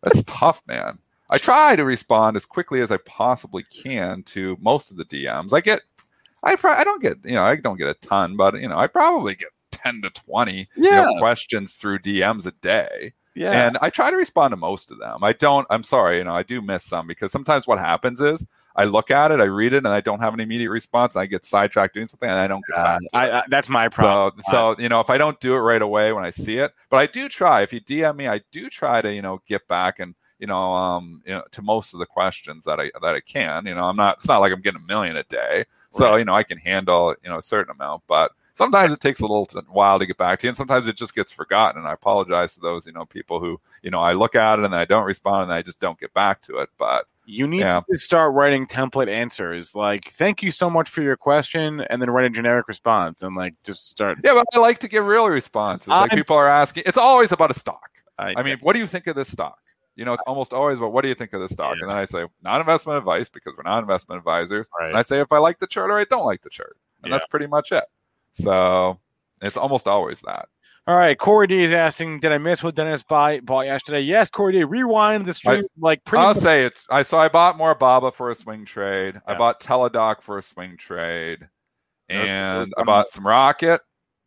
that's 0.03 0.23
tough, 0.27 0.61
man. 0.67 0.99
I 1.29 1.37
try 1.39 1.75
to 1.75 1.83
respond 1.83 2.37
as 2.37 2.45
quickly 2.45 2.81
as 2.81 2.91
I 2.91 2.97
possibly 2.97 3.63
can 3.63 4.21
to 4.27 4.57
most 4.61 4.91
of 4.91 4.97
the 4.97 5.05
DMs. 5.05 5.51
I 5.53 5.59
get, 5.59 5.81
I 6.45 6.55
pro- 6.55 6.71
I 6.71 6.83
don't 6.83 7.01
get, 7.01 7.17
you 7.25 7.33
know, 7.33 7.43
I 7.43 7.55
don't 7.55 7.77
get 7.77 7.87
a 7.87 7.95
ton, 7.95 8.35
but 8.37 8.59
you 8.61 8.69
know, 8.69 8.77
I 8.77 8.87
probably 8.87 9.35
get 9.35 9.49
ten 9.71 10.01
to 10.03 10.09
twenty 10.11 10.67
you 10.75 10.91
know, 10.91 11.15
questions 11.19 11.73
through 11.73 11.99
DMs 11.99 12.45
a 12.45 12.51
day. 12.51 13.13
yeah. 13.35 13.67
And 13.67 13.77
I 13.81 13.89
try 13.89 14.11
to 14.11 14.15
respond 14.17 14.51
to 14.53 14.57
most 14.57 14.91
of 14.91 14.99
them. 14.99 15.23
I 15.23 15.33
don't, 15.33 15.67
I'm 15.69 15.83
sorry, 15.83 16.19
you 16.19 16.23
know, 16.23 16.33
I 16.35 16.43
do 16.43 16.61
miss 16.61 16.85
some 16.85 17.07
because 17.07 17.31
sometimes 17.31 17.67
what 17.67 17.79
happens 17.79 18.21
is 18.21 18.45
I 18.77 18.83
look 18.85 19.09
at 19.09 19.31
it, 19.31 19.39
I 19.39 19.45
read 19.45 19.73
it, 19.73 19.77
and 19.77 19.87
I 19.87 20.01
don't 20.01 20.19
have 20.19 20.33
an 20.33 20.39
immediate 20.41 20.69
response, 20.69 21.15
and 21.15 21.21
I 21.21 21.25
get 21.27 21.45
sidetracked 21.45 21.93
doing 21.93 22.07
something, 22.07 22.29
and 22.29 22.37
I 22.37 22.47
don't 22.47 22.63
get 22.67 22.75
back. 22.75 22.99
I. 23.13 23.31
I, 23.31 23.43
that's 23.49 23.69
my 23.69 23.87
problem. 23.87 24.43
So, 24.47 24.75
so 24.75 24.81
you 24.81 24.89
know, 24.89 24.99
if 24.99 25.09
I 25.09 25.17
don't 25.17 25.39
do 25.39 25.55
it 25.55 25.59
right 25.59 25.81
away 25.81 26.11
when 26.13 26.25
I 26.25 26.29
see 26.29 26.57
it, 26.57 26.73
but 26.89 26.97
I 26.97 27.07
do 27.07 27.29
try. 27.29 27.61
If 27.61 27.71
you 27.71 27.79
DM 27.79 28.17
me, 28.17 28.27
I 28.27 28.41
do 28.51 28.69
try 28.69 29.01
to, 29.01 29.13
you 29.13 29.21
know, 29.21 29.41
get 29.47 29.67
back 29.67 29.99
and 29.99 30.13
you 30.45 30.49
know, 30.53 30.73
um, 30.73 31.21
you 31.25 31.33
know, 31.33 31.43
to 31.51 31.61
most 31.63 31.93
of 31.93 31.99
the 31.99 32.05
questions 32.05 32.63
that 32.65 32.79
I 32.79 32.91
that 33.01 33.15
I 33.15 33.19
can. 33.19 33.65
You 33.65 33.73
know, 33.75 33.85
I'm 33.89 33.95
not. 33.97 34.17
It's 34.17 34.27
not 34.27 34.39
like 34.43 34.53
I'm 34.53 34.61
getting 34.61 34.81
a 34.83 34.85
million 34.85 35.15
a 35.17 35.23
day, 35.23 35.65
so 35.89 36.11
Right. 36.11 36.19
you 36.19 36.25
know, 36.25 36.35
I 36.35 36.43
can 36.43 36.59
handle 36.59 37.15
you 37.23 37.29
know 37.29 37.37
a 37.37 37.41
certain 37.41 37.71
amount, 37.71 38.03
but. 38.07 38.31
Sometimes 38.57 38.93
it 38.93 39.01
takes 39.01 39.19
a 39.19 39.23
little 39.23 39.45
while 39.67 39.99
to 39.99 40.05
get 40.05 40.15
back 40.17 40.39
to 40.39 40.47
you, 40.47 40.49
and 40.49 40.55
sometimes 40.55 40.87
it 40.87 40.95
just 40.95 41.13
gets 41.13 41.29
forgotten. 41.29 41.77
And 41.77 41.89
I 41.89 41.91
apologize 41.91 42.55
to 42.55 42.61
those, 42.61 42.87
you 42.87 42.93
know, 42.93 43.03
people 43.05 43.41
who, 43.41 43.59
you 43.83 43.91
know, 43.91 43.99
I 43.99 44.13
look 44.13 44.33
at 44.33 44.59
it 44.59 44.63
and 44.63 44.71
then 44.71 44.79
I 44.79 44.85
don't 44.85 45.03
respond 45.03 45.43
and 45.43 45.51
I 45.51 45.61
just 45.61 45.81
don't 45.81 45.99
get 45.99 46.13
back 46.13 46.41
to 46.43 46.59
it. 46.59 46.69
But 46.77 47.03
You 47.25 47.47
need 47.47 47.59
Yeah. 47.67 47.81
to 47.91 47.97
start 47.97 48.33
writing 48.33 48.65
template 48.65 49.09
answers 49.09 49.75
like 49.75 50.07
"Thank 50.09 50.41
you 50.41 50.51
so 50.51 50.69
much 50.69 50.87
for 50.89 51.01
your 51.01 51.17
question," 51.17 51.81
and 51.89 52.01
then 52.01 52.09
write 52.09 52.27
a 52.27 52.29
generic 52.29 52.69
response, 52.69 53.23
and 53.23 53.35
like 53.35 53.55
just 53.65 53.89
start. 53.89 54.19
yeah, 54.23 54.33
but 54.33 54.45
I 54.53 54.59
like 54.59 54.79
to 54.79 54.87
give 54.87 55.03
real 55.05 55.27
responses. 55.27 55.89
Like 55.89 56.11
I'm- 56.13 56.17
people 56.17 56.37
are 56.37 56.47
asking, 56.47 56.83
it's 56.85 56.97
always 56.97 57.33
about 57.33 57.51
a 57.51 57.55
stock. 57.55 57.89
I, 58.17 58.35
I 58.37 58.41
mean, 58.41 58.57
what 58.61 58.71
do 58.71 58.79
you 58.79 58.87
think 58.87 59.07
of 59.07 59.17
this 59.17 59.27
stock? 59.29 59.57
You 59.95 60.05
know, 60.05 60.13
it's 60.13 60.23
almost 60.27 60.51
always 60.53 60.77
about 60.79 60.91
what 60.91 61.01
do 61.03 61.07
you 61.07 61.15
think 61.15 61.33
of 61.33 61.41
this 61.41 61.53
stock? 61.53 61.75
Yeah. 61.77 61.83
And 61.83 61.89
then 61.91 61.97
I 61.97 62.05
say, 62.05 62.25
not 62.43 62.59
investment 62.59 62.97
advice 62.97 63.29
because 63.29 63.53
we're 63.57 63.63
not 63.63 63.79
investment 63.79 64.19
advisors. 64.19 64.69
Right. 64.79 64.89
And 64.89 64.97
I 64.97 65.03
say 65.03 65.21
if 65.21 65.31
I 65.31 65.37
like 65.37 65.59
the 65.59 65.67
chart 65.67 65.89
or 65.91 65.97
I 65.97 66.03
don't 66.05 66.25
like 66.25 66.41
the 66.41 66.49
chart. 66.49 66.75
And 67.03 67.11
Yeah. 67.11 67.17
that's 67.17 67.27
pretty 67.27 67.47
much 67.47 67.71
it. 67.71 67.85
So 68.33 68.99
it's 69.41 69.57
almost 69.57 69.87
always 69.87 70.21
that. 70.21 70.49
All 70.87 70.95
right, 70.95 71.17
Corey 71.17 71.47
D 71.47 71.63
is 71.63 71.73
asking, 71.73 72.19
"Did 72.19 72.31
I 72.31 72.37
miss 72.37 72.61
what 72.61 72.75
Dennis 72.75 73.01
buy, 73.01 73.39
bought 73.39 73.65
yesterday?" 73.65 74.01
Yes, 74.01 74.29
Corey 74.29 74.53
D. 74.53 74.63
Rewind 74.63 75.25
the 75.25 75.33
stream, 75.33 75.63
like 75.79 76.03
pretty. 76.05 76.21
I'll 76.21 76.27
much- 76.35 76.37
say 76.37 76.63
it's 76.63 76.85
I 76.91 77.01
so 77.01 77.17
I 77.17 77.27
bought 77.27 77.57
more 77.57 77.73
Baba 77.73 78.11
for 78.11 78.29
a 78.29 78.35
swing 78.35 78.65
trade. 78.65 79.19
I 79.25 79.33
bought 79.35 79.59
Teladoc 79.59 80.21
for 80.21 80.37
a 80.37 80.43
swing 80.43 80.77
trade. 80.77 81.49
And 82.07 82.71
I 82.77 82.83
bought 82.83 83.11
some 83.11 83.25
Rocket 83.25 83.81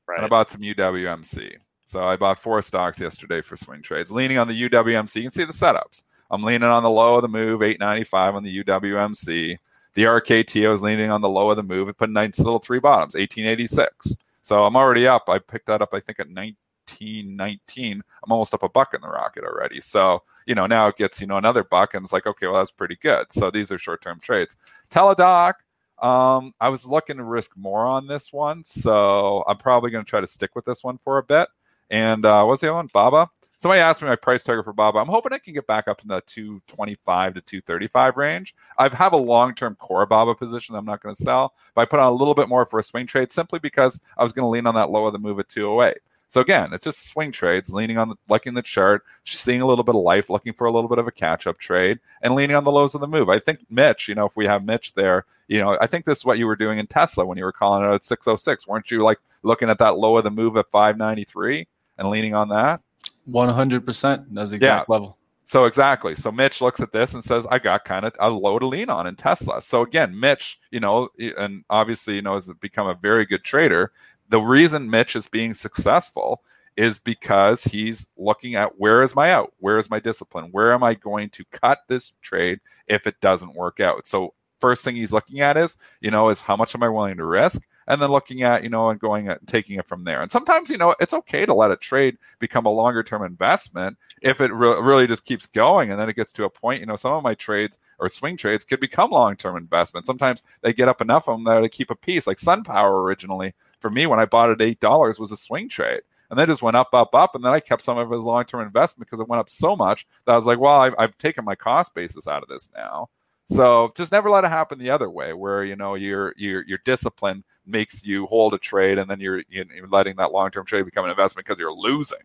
right. 0.08 0.16
and 0.16 0.24
I 0.24 0.28
bought 0.28 0.50
some 0.50 0.62
UWMC. 0.62 1.58
So 1.88 2.06
I 2.06 2.16
bought 2.16 2.38
four 2.38 2.60
stocks 2.60 3.00
yesterday 3.00 3.40
for 3.40 3.56
swing 3.56 3.80
trades, 3.80 4.12
leaning 4.12 4.36
on 4.36 4.46
the 4.46 4.68
UWMC. 4.68 5.16
You 5.16 5.22
can 5.22 5.30
see 5.30 5.44
the 5.44 5.54
setups. 5.54 6.02
I'm 6.30 6.42
leaning 6.42 6.68
on 6.68 6.82
the 6.82 6.90
low 6.90 7.16
of 7.16 7.22
the 7.22 7.28
move, 7.28 7.62
895 7.62 8.34
on 8.34 8.44
the 8.44 8.62
UWMC. 8.62 9.56
The 9.94 10.02
RKTO 10.02 10.74
is 10.74 10.82
leaning 10.82 11.10
on 11.10 11.22
the 11.22 11.30
low 11.30 11.48
of 11.48 11.56
the 11.56 11.62
move. 11.62 11.88
It 11.88 11.96
put 11.96 12.10
nice 12.10 12.38
little 12.40 12.58
three 12.58 12.78
bottoms, 12.78 13.14
1886. 13.14 14.18
So 14.42 14.66
I'm 14.66 14.76
already 14.76 15.06
up. 15.06 15.30
I 15.30 15.38
picked 15.38 15.64
that 15.68 15.80
up, 15.80 15.94
I 15.94 16.00
think, 16.00 16.20
at 16.20 16.28
1919. 16.28 18.02
I'm 18.22 18.32
almost 18.32 18.52
up 18.52 18.62
a 18.62 18.68
buck 18.68 18.92
in 18.92 19.00
the 19.00 19.08
rocket 19.08 19.44
already. 19.44 19.80
So, 19.80 20.24
you 20.44 20.54
know, 20.54 20.66
now 20.66 20.88
it 20.88 20.96
gets, 20.96 21.22
you 21.22 21.26
know, 21.26 21.38
another 21.38 21.64
buck 21.64 21.94
and 21.94 22.04
it's 22.04 22.12
like, 22.12 22.26
okay, 22.26 22.48
well, 22.48 22.56
that's 22.56 22.70
pretty 22.70 22.96
good. 22.96 23.32
So 23.32 23.50
these 23.50 23.72
are 23.72 23.78
short 23.78 24.02
term 24.02 24.20
trades. 24.20 24.58
Teladoc, 24.90 25.54
um, 26.02 26.52
I 26.60 26.68
was 26.68 26.84
looking 26.84 27.16
to 27.16 27.24
risk 27.24 27.56
more 27.56 27.86
on 27.86 28.06
this 28.06 28.30
one. 28.30 28.62
So 28.62 29.42
I'm 29.48 29.56
probably 29.56 29.90
going 29.90 30.04
to 30.04 30.08
try 30.08 30.20
to 30.20 30.26
stick 30.26 30.54
with 30.54 30.66
this 30.66 30.84
one 30.84 30.98
for 30.98 31.16
a 31.16 31.22
bit. 31.22 31.48
And 31.90 32.24
uh, 32.24 32.44
what's 32.44 32.60
the 32.60 32.68
other 32.68 32.76
one? 32.76 32.88
Baba. 32.92 33.30
Somebody 33.60 33.80
asked 33.80 34.02
me 34.02 34.08
my 34.08 34.14
price 34.14 34.44
target 34.44 34.64
for 34.64 34.72
Baba. 34.72 35.00
I'm 35.00 35.08
hoping 35.08 35.32
I 35.32 35.38
can 35.38 35.52
get 35.52 35.66
back 35.66 35.88
up 35.88 36.00
in 36.02 36.08
the 36.08 36.20
225 36.26 37.34
to 37.34 37.40
235 37.40 38.16
range. 38.16 38.54
I 38.78 38.88
have 38.94 39.12
a 39.12 39.16
long 39.16 39.52
term 39.52 39.74
core 39.74 40.06
Baba 40.06 40.36
position 40.36 40.76
I'm 40.76 40.84
not 40.84 41.02
going 41.02 41.12
to 41.12 41.22
sell, 41.22 41.54
but 41.74 41.80
I 41.80 41.84
put 41.86 41.98
on 41.98 42.06
a 42.06 42.14
little 42.14 42.34
bit 42.34 42.48
more 42.48 42.66
for 42.66 42.78
a 42.78 42.84
swing 42.84 43.08
trade 43.08 43.32
simply 43.32 43.58
because 43.58 44.00
I 44.16 44.22
was 44.22 44.32
going 44.32 44.44
to 44.44 44.48
lean 44.48 44.68
on 44.68 44.76
that 44.76 44.90
low 44.90 45.06
of 45.06 45.12
the 45.12 45.18
move 45.18 45.40
at 45.40 45.48
208. 45.48 45.98
So 46.28 46.42
again, 46.42 46.72
it's 46.72 46.84
just 46.84 47.08
swing 47.08 47.32
trades, 47.32 47.72
leaning 47.72 47.96
on 47.96 48.10
the 48.10 48.16
liking 48.28 48.54
the 48.54 48.62
chart, 48.62 49.02
seeing 49.24 49.62
a 49.62 49.66
little 49.66 49.82
bit 49.82 49.96
of 49.96 50.02
life, 50.02 50.30
looking 50.30 50.52
for 50.52 50.66
a 50.66 50.72
little 50.72 50.88
bit 50.88 50.98
of 50.98 51.08
a 51.08 51.12
catch 51.12 51.46
up 51.46 51.58
trade, 51.58 51.98
and 52.22 52.34
leaning 52.34 52.54
on 52.54 52.64
the 52.64 52.70
lows 52.70 52.94
of 52.94 53.00
the 53.00 53.08
move. 53.08 53.30
I 53.30 53.38
think 53.38 53.60
Mitch, 53.70 54.08
you 54.08 54.14
know, 54.14 54.26
if 54.26 54.36
we 54.36 54.46
have 54.46 54.62
Mitch 54.62 54.94
there, 54.94 55.24
you 55.48 55.58
know, 55.58 55.76
I 55.80 55.86
think 55.86 56.04
this 56.04 56.18
is 56.18 56.24
what 56.26 56.38
you 56.38 56.46
were 56.46 56.54
doing 56.54 56.78
in 56.78 56.86
Tesla 56.86 57.24
when 57.24 57.38
you 57.38 57.44
were 57.44 57.52
calling 57.52 57.82
it 57.82 57.92
at 57.92 58.04
606. 58.04 58.68
Weren't 58.68 58.90
you 58.90 59.02
like 59.02 59.18
looking 59.42 59.70
at 59.70 59.78
that 59.78 59.96
low 59.96 60.18
of 60.18 60.24
the 60.24 60.30
move 60.30 60.56
at 60.58 60.70
593 60.70 61.66
and 61.98 62.08
leaning 62.08 62.34
on 62.34 62.48
that? 62.48 62.80
One 63.26 63.48
hundred 63.48 63.84
percent. 63.84 64.34
That's 64.34 64.50
the 64.50 64.56
exact 64.56 64.88
level. 64.88 65.18
So 65.44 65.64
exactly. 65.64 66.14
So 66.14 66.30
Mitch 66.30 66.60
looks 66.60 66.80
at 66.80 66.92
this 66.92 67.14
and 67.14 67.24
says, 67.24 67.46
I 67.50 67.58
got 67.58 67.84
kind 67.84 68.04
of 68.04 68.14
a 68.20 68.28
low 68.28 68.58
to 68.58 68.66
lean 68.66 68.90
on 68.90 69.06
in 69.06 69.16
Tesla. 69.16 69.62
So 69.62 69.82
again, 69.82 70.18
Mitch, 70.18 70.60
you 70.70 70.80
know, 70.80 71.08
and 71.18 71.64
obviously, 71.70 72.16
you 72.16 72.22
know, 72.22 72.34
has 72.34 72.52
become 72.60 72.86
a 72.86 72.94
very 72.94 73.24
good 73.24 73.44
trader. 73.44 73.92
The 74.28 74.40
reason 74.40 74.90
Mitch 74.90 75.16
is 75.16 75.26
being 75.26 75.54
successful 75.54 76.42
is 76.76 76.98
because 76.98 77.64
he's 77.64 78.10
looking 78.16 78.56
at 78.56 78.78
where 78.78 79.02
is 79.02 79.16
my 79.16 79.32
out? 79.32 79.54
Where 79.58 79.78
is 79.78 79.90
my 79.90 80.00
discipline? 80.00 80.50
Where 80.52 80.74
am 80.74 80.84
I 80.84 80.94
going 80.94 81.30
to 81.30 81.44
cut 81.50 81.78
this 81.88 82.12
trade 82.20 82.60
if 82.86 83.06
it 83.06 83.20
doesn't 83.22 83.56
work 83.56 83.80
out? 83.80 84.06
So 84.06 84.34
first 84.60 84.84
thing 84.84 84.96
he's 84.96 85.12
looking 85.12 85.40
at 85.40 85.56
is, 85.56 85.78
you 86.00 86.10
know, 86.10 86.28
is 86.28 86.40
how 86.40 86.56
much 86.56 86.74
am 86.74 86.82
I 86.82 86.90
willing 86.90 87.16
to 87.16 87.24
risk? 87.24 87.66
And 87.88 88.00
then 88.00 88.10
looking 88.10 88.42
at 88.42 88.62
you 88.62 88.68
know 88.68 88.90
and 88.90 89.00
going 89.00 89.26
at 89.28 89.44
taking 89.48 89.78
it 89.78 89.86
from 89.86 90.04
there. 90.04 90.22
And 90.22 90.30
sometimes 90.30 90.70
you 90.70 90.76
know 90.78 90.94
it's 91.00 91.14
okay 91.14 91.44
to 91.44 91.54
let 91.54 91.72
a 91.72 91.76
trade 91.76 92.18
become 92.38 92.66
a 92.66 92.70
longer 92.70 93.02
term 93.02 93.24
investment 93.24 93.96
if 94.22 94.40
it 94.40 94.52
re- 94.52 94.80
really 94.80 95.08
just 95.08 95.24
keeps 95.24 95.46
going 95.46 95.90
and 95.90 95.98
then 95.98 96.08
it 96.08 96.16
gets 96.16 96.32
to 96.32 96.44
a 96.44 96.50
point 96.50 96.80
you 96.80 96.86
know 96.86 96.96
some 96.96 97.14
of 97.14 97.22
my 97.24 97.34
trades 97.34 97.78
or 97.98 98.08
swing 98.08 98.36
trades 98.36 98.64
could 98.64 98.78
become 98.78 99.10
long 99.10 99.34
term 99.34 99.56
investments. 99.56 100.06
Sometimes 100.06 100.44
they 100.60 100.72
get 100.72 100.88
up 100.88 101.00
enough 101.00 101.28
of 101.28 101.36
them 101.36 101.44
that 101.44 101.60
they 101.60 101.68
keep 101.68 101.90
a 101.90 101.96
piece. 101.96 102.26
Like 102.26 102.38
SunPower 102.38 103.02
originally 103.02 103.54
for 103.80 103.90
me 103.90 104.06
when 104.06 104.18
i 104.18 104.24
bought 104.24 104.50
it 104.50 104.60
eight 104.60 104.80
dollars 104.80 105.18
was 105.18 105.32
a 105.32 105.36
swing 105.36 105.68
trade 105.68 106.02
and 106.30 106.38
then 106.38 106.46
just 106.46 106.62
went 106.62 106.76
up, 106.76 106.92
up, 106.92 107.14
up, 107.14 107.34
and 107.34 107.42
then 107.42 107.54
I 107.54 107.60
kept 107.60 107.80
some 107.80 107.96
of 107.96 108.10
his 108.10 108.22
long-term 108.22 108.60
investment 108.60 109.08
because 109.08 109.20
it 109.20 109.28
went 109.28 109.40
up 109.40 109.48
so 109.48 109.74
much 109.74 110.06
that 110.26 110.32
I 110.32 110.36
was 110.36 110.44
like, 110.44 110.58
well, 110.58 110.78
I've, 110.78 110.94
I've 110.98 111.16
taken 111.16 111.42
my 111.42 111.54
cost 111.54 111.94
basis 111.94 112.28
out 112.28 112.42
of 112.42 112.50
this 112.50 112.68
now. 112.76 113.08
So 113.50 113.90
just 113.96 114.12
never 114.12 114.28
let 114.28 114.44
it 114.44 114.50
happen 114.50 114.78
the 114.78 114.90
other 114.90 115.08
way, 115.08 115.32
where 115.32 115.64
you 115.64 115.74
know 115.74 115.94
your 115.94 116.34
your 116.36 116.66
your 116.66 116.78
discipline 116.84 117.44
makes 117.68 118.04
you 118.04 118.26
hold 118.26 118.54
a 118.54 118.58
trade, 118.58 118.98
and 118.98 119.08
then 119.08 119.20
you're, 119.20 119.42
you're 119.48 119.66
letting 119.88 120.16
that 120.16 120.32
long 120.32 120.50
term 120.50 120.66
trade 120.66 120.84
become 120.84 121.04
an 121.04 121.10
investment 121.10 121.46
because 121.46 121.58
you're 121.58 121.72
losing. 121.72 122.18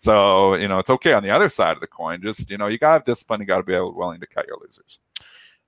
So 0.00 0.54
you 0.54 0.66
know 0.66 0.78
it's 0.78 0.88
okay 0.88 1.12
on 1.12 1.22
the 1.22 1.30
other 1.30 1.50
side 1.50 1.76
of 1.76 1.80
the 1.80 1.86
coin. 1.86 2.22
Just 2.22 2.50
you 2.50 2.56
know 2.56 2.68
you 2.68 2.78
gotta 2.78 2.94
have 2.94 3.04
discipline. 3.04 3.40
You 3.40 3.46
gotta 3.46 3.62
be 3.62 3.74
able, 3.74 3.94
willing 3.94 4.20
to 4.20 4.26
cut 4.26 4.46
your 4.46 4.56
losers. 4.58 4.98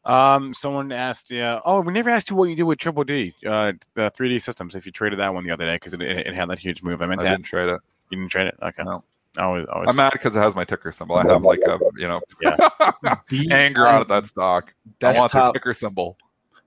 Um, 0.05 0.53
someone 0.55 0.91
asked, 0.91 1.31
yeah, 1.31 1.61
oh, 1.65 1.81
we 1.81 1.93
never 1.93 2.11
asked 2.11 2.29
you 2.29 2.35
what 2.35 2.49
you 2.49 2.57
did 2.57 2.65
with 2.65 2.79
Triple 2.79 3.05
D, 3.05 3.35
uh, 3.47 3.73
the 3.95 4.11
3D 4.11 4.43
systems. 4.43 4.75
If 4.75 4.85
you 4.85 4.91
traded 4.91 5.21
that 5.21 5.33
one 5.33 5.45
the 5.45 5.53
other 5.53 5.65
day 5.65 5.77
because 5.77 5.95
it, 5.95 6.03
it, 6.03 6.35
had 6.35 6.49
that 6.49 6.59
huge 6.59 6.83
move. 6.83 7.03
I 7.03 7.07
meant 7.07 7.21
I 7.21 7.25
to 7.25 7.31
didn't 7.31 7.45
trade 7.45 7.69
it. 7.69 7.81
You 8.11 8.19
didn't 8.19 8.31
trade 8.31 8.49
it. 8.49 8.57
Okay. 8.61 8.83
No. 8.83 9.05
Always, 9.39 9.67
always. 9.67 9.91
I'm 9.91 9.97
mad 9.97 10.13
because 10.13 10.35
it 10.35 10.41
has 10.41 10.55
my 10.55 10.65
ticker 10.65 10.93
symbol. 10.93 11.17
I 11.17 11.27
have 11.27 11.43
like 11.43 11.61
a 11.61 11.79
you 11.97 12.09
know 12.09 12.21
anger 13.51 13.87
out 13.87 14.03
of 14.03 14.09
that 14.09 14.27
stock. 14.27 14.75
I 15.03 15.13
want 15.13 15.31
the 15.31 15.53
ticker 15.53 15.75
symbol. 15.75 16.17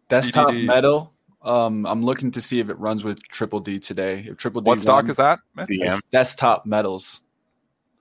Desktop 0.07 0.49
DDD. 0.49 0.65
metal. 0.65 1.13
Um, 1.45 1.85
I'm 1.85 2.03
looking 2.03 2.31
to 2.31 2.41
see 2.41 2.59
if 2.59 2.69
it 2.69 2.79
runs 2.79 3.03
with 3.03 3.21
Triple 3.27 3.59
D 3.59 3.79
today. 3.79 4.25
If 4.27 4.37
Triple 4.37 4.61
D 4.61 4.67
What 4.69 4.81
stock 4.81 5.07
is 5.07 5.17
that? 5.17 5.39
it's 5.57 6.01
Desktop 6.11 6.65
metals. 6.65 7.21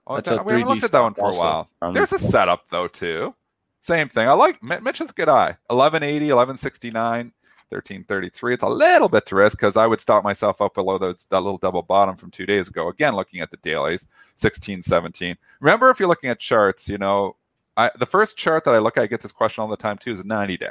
Oh, 0.07 0.17
That's 0.17 0.31
that- 0.31 0.41
a 0.41 0.43
we 0.43 0.53
haven't 0.53 0.67
3D 0.67 0.69
looked 0.69 0.85
at 0.85 0.93
that 0.93 1.01
one 1.03 1.15
stock 1.15 1.33
for 1.33 1.37
a 1.37 1.41
while. 1.41 1.69
Um, 1.83 1.95
There's 1.95 2.13
a 2.13 2.19
setup 2.19 2.69
though 2.71 2.89
too. 2.89 3.35
Same 3.81 4.09
thing. 4.09 4.29
I 4.29 4.33
like 4.33 4.63
Mi- 4.63 4.81
Mitch 4.81 4.99
has 4.99 5.11
a 5.11 5.13
good 5.13 5.29
eye. 5.29 5.57
1180, 5.69 6.27
1169, 6.33 7.33
1333. 7.69 8.55
It's 8.55 8.63
a 8.63 8.69
little 8.69 9.09
bit 9.11 9.27
to 9.27 9.35
risk 9.37 9.59
because 9.59 9.77
I 9.77 9.87
would 9.87 10.01
stop 10.01 10.25
myself 10.25 10.63
up 10.63 10.73
below 10.75 10.97
those 10.97 11.27
that 11.27 11.41
little 11.41 11.59
double 11.59 11.83
bottom 11.83 12.17
from 12.17 12.31
two 12.31 12.47
days 12.47 12.69
ago. 12.69 12.89
Again, 12.89 13.15
looking 13.15 13.41
at 13.41 13.51
the 13.51 13.59
dailies, 13.59 14.09
16, 14.37 14.83
17. 14.83 15.37
Remember, 15.61 15.91
if 15.91 15.99
you're 15.99 16.09
looking 16.09 16.31
at 16.31 16.39
charts, 16.41 16.89
you 16.89 16.97
know, 16.99 17.37
I, 17.77 17.91
the 17.99 18.07
first 18.07 18.39
chart 18.39 18.65
that 18.65 18.75
I 18.75 18.79
look 18.79 18.97
at, 18.97 19.03
I 19.03 19.07
get 19.07 19.21
this 19.21 19.33
question 19.33 19.61
all 19.63 19.69
the 19.69 19.77
time 19.77 19.99
too, 19.99 20.13
is 20.13 20.21
a 20.21 20.27
90 20.27 20.57
day. 20.57 20.71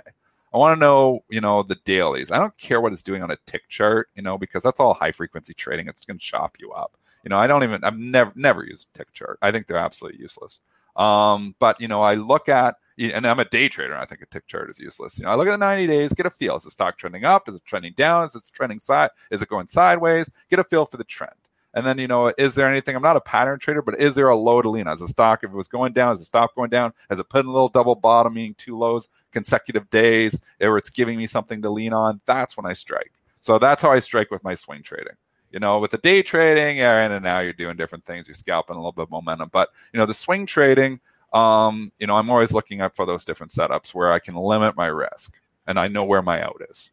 I 0.54 0.58
want 0.58 0.78
to 0.78 0.80
know, 0.80 1.24
you 1.30 1.42
know, 1.42 1.64
the 1.64 1.78
dailies. 1.84 2.30
I 2.30 2.38
don't 2.38 2.56
care 2.58 2.80
what 2.80 2.94
it's 2.94 3.04
doing 3.04 3.24
on 3.24 3.32
a 3.32 3.38
tick 3.48 3.68
chart, 3.70 4.10
you 4.16 4.22
know, 4.22 4.38
because 4.38 4.64
that's 4.64 4.80
all 4.80 4.94
high 4.94 5.12
frequency 5.12 5.54
trading. 5.54 5.88
It's 5.88 6.06
going 6.06 6.20
to 6.20 6.26
chop 6.26 6.58
you 6.60 6.72
up. 6.72 6.96
You 7.24 7.30
know, 7.30 7.40
I 7.40 7.48
don't 7.48 7.64
even, 7.64 7.84
I've 7.84 7.98
never, 7.98 8.32
never 8.36 8.64
used 8.64 8.88
a 8.94 8.98
tick 8.98 9.14
chart. 9.14 9.40
I 9.42 9.52
think 9.52 9.66
they're 9.66 9.78
absolutely 9.78 10.22
useless. 10.22 10.62
Um, 10.96 11.56
but 11.60 11.82
you 11.82 11.88
know, 11.88 12.02
I 12.02 12.16
look 12.16 12.50
at, 12.50 12.76
and 13.00 13.26
I'm 13.26 13.40
a 13.40 13.46
day 13.46 13.70
trader. 13.70 13.96
I 13.96 14.06
think 14.06 14.22
a 14.22 14.28
tick 14.28 14.46
chart 14.46 14.70
is 14.70 14.80
useless. 14.80 15.18
You 15.18 15.26
know, 15.26 15.32
I 15.32 15.36
look 15.36 15.48
at 15.48 15.52
the 15.52 15.58
90 15.58 15.88
days, 15.88 16.14
get 16.14 16.28
a 16.28 16.30
feel. 16.30 16.56
Is 16.56 16.64
the 16.64 16.70
stock 16.70 16.98
trending 16.98 17.26
up? 17.26 17.50
Is 17.50 17.56
it 17.56 17.66
trending 17.66 17.94
down? 17.98 18.26
Is 18.26 18.36
it 18.36 18.44
trending 18.54 18.78
side? 18.78 19.10
Is 19.32 19.42
it 19.42 19.50
going 19.50 19.66
sideways? 19.66 20.30
Get 20.52 20.60
a 20.60 20.64
feel 20.64 20.86
for 20.86 20.98
the 20.98 21.04
trend. 21.04 21.34
And 21.74 21.86
then, 21.86 21.98
you 21.98 22.08
know, 22.08 22.32
is 22.38 22.56
there 22.56 22.70
anything? 22.70 22.96
I'm 22.96 23.02
not 23.02 23.18
a 23.18 23.22
pattern 23.22 23.58
trader, 23.58 23.82
but 23.82 24.00
is 24.00 24.14
there 24.16 24.30
a 24.30 24.36
low 24.36 24.62
to 24.62 24.70
lean 24.70 24.88
as 24.88 25.02
a 25.02 25.08
stock? 25.08 25.44
If 25.44 25.50
it 25.50 25.56
was 25.56 25.68
going 25.68 25.94
down, 25.94 26.10
has 26.10 26.22
it 26.22 26.26
stopped 26.26 26.56
going 26.56 26.70
down? 26.70 26.94
Has 27.10 27.20
it 27.20 27.30
put 27.30 27.42
in 27.42 27.48
a 27.48 27.52
little 27.52 27.70
double 27.70 27.96
bottom, 27.96 28.36
meaning 28.36 28.56
two 28.56 28.78
lows 28.78 29.10
consecutive 29.32 29.90
days, 29.90 30.42
or 30.62 30.78
it's 30.78 30.92
giving 30.92 31.18
me 31.18 31.26
something 31.26 31.62
to 31.64 31.70
lean 31.70 31.94
on? 31.94 32.22
That's 32.26 32.56
when 32.56 32.68
I 32.68 32.74
strike. 32.74 33.12
So 33.40 33.58
that's 33.58 33.82
how 33.82 33.92
I 33.92 34.00
strike 34.00 34.30
with 34.30 34.44
my 34.44 34.56
swing 34.56 34.84
trading. 34.84 35.16
You 35.52 35.60
know, 35.60 35.80
with 35.80 35.92
the 35.92 35.98
day 35.98 36.22
trading, 36.22 36.78
yeah, 36.78 37.12
and 37.12 37.24
now 37.24 37.40
you're 37.40 37.54
doing 37.54 37.76
different 37.76 38.06
things. 38.06 38.28
You're 38.28 38.36
scalping 38.36 38.76
a 38.76 38.80
little 38.80 38.92
bit 38.92 39.04
of 39.04 39.12
momentum. 39.12 39.50
But, 39.52 39.70
you 39.94 40.00
know, 40.00 40.06
the 40.06 40.14
swing 40.14 40.46
trading, 40.46 41.00
um, 41.34 41.92
you 42.00 42.08
know, 42.08 42.18
I'm 42.18 42.30
always 42.30 42.54
looking 42.54 42.82
up 42.82 42.96
for 42.96 43.06
those 43.06 43.26
different 43.26 43.52
setups 43.52 43.94
where 43.94 44.12
I 44.12 44.20
can 44.20 44.36
limit 44.36 44.76
my 44.76 44.88
risk 44.88 45.40
and 45.68 45.80
I 45.80 45.88
know 45.88 46.04
where 46.04 46.22
my 46.22 46.42
out 46.42 46.62
is. 46.70 46.92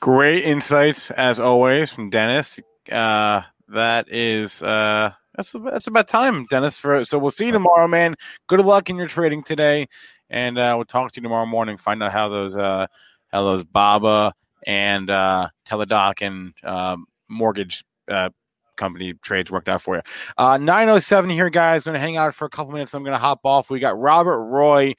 Great 0.00 0.44
insights 0.44 1.10
as 1.10 1.38
always 1.38 1.92
from 1.92 2.10
Dennis. 2.10 2.58
Uh, 2.90 3.42
that 3.68 4.12
is 4.12 4.62
uh, 4.62 5.12
that's 5.36 5.52
that's 5.52 5.86
about 5.86 6.08
time, 6.08 6.46
Dennis. 6.50 6.78
For 6.78 7.04
so 7.04 7.18
we'll 7.18 7.30
see 7.30 7.46
you 7.46 7.52
tomorrow, 7.52 7.88
man. 7.88 8.16
Good 8.46 8.60
luck 8.60 8.90
in 8.90 8.96
your 8.96 9.06
trading 9.06 9.42
today, 9.42 9.88
and 10.30 10.58
uh, 10.58 10.74
we'll 10.76 10.84
talk 10.84 11.12
to 11.12 11.20
you 11.20 11.22
tomorrow 11.22 11.46
morning. 11.46 11.76
Find 11.76 12.02
out 12.02 12.12
how 12.12 12.28
those 12.28 12.56
uh, 12.56 12.86
how 13.28 13.42
those 13.42 13.64
Baba 13.64 14.34
and 14.66 15.10
uh, 15.10 15.48
Teladoc 15.66 16.22
and 16.22 16.54
um, 16.64 17.06
mortgage 17.28 17.84
uh, 18.08 18.30
company 18.76 19.14
trades 19.14 19.50
worked 19.50 19.68
out 19.68 19.82
for 19.82 19.96
you. 19.96 20.02
Uh, 20.36 20.58
907 20.58 21.30
here, 21.30 21.50
guys. 21.50 21.84
Going 21.84 21.94
to 21.94 22.00
hang 22.00 22.16
out 22.16 22.34
for 22.34 22.44
a 22.44 22.50
couple 22.50 22.72
minutes. 22.72 22.94
I'm 22.94 23.02
going 23.02 23.14
to 23.14 23.18
hop 23.18 23.40
off. 23.44 23.70
We 23.70 23.80
got 23.80 23.98
Robert 23.98 24.44
Roy 24.44 24.94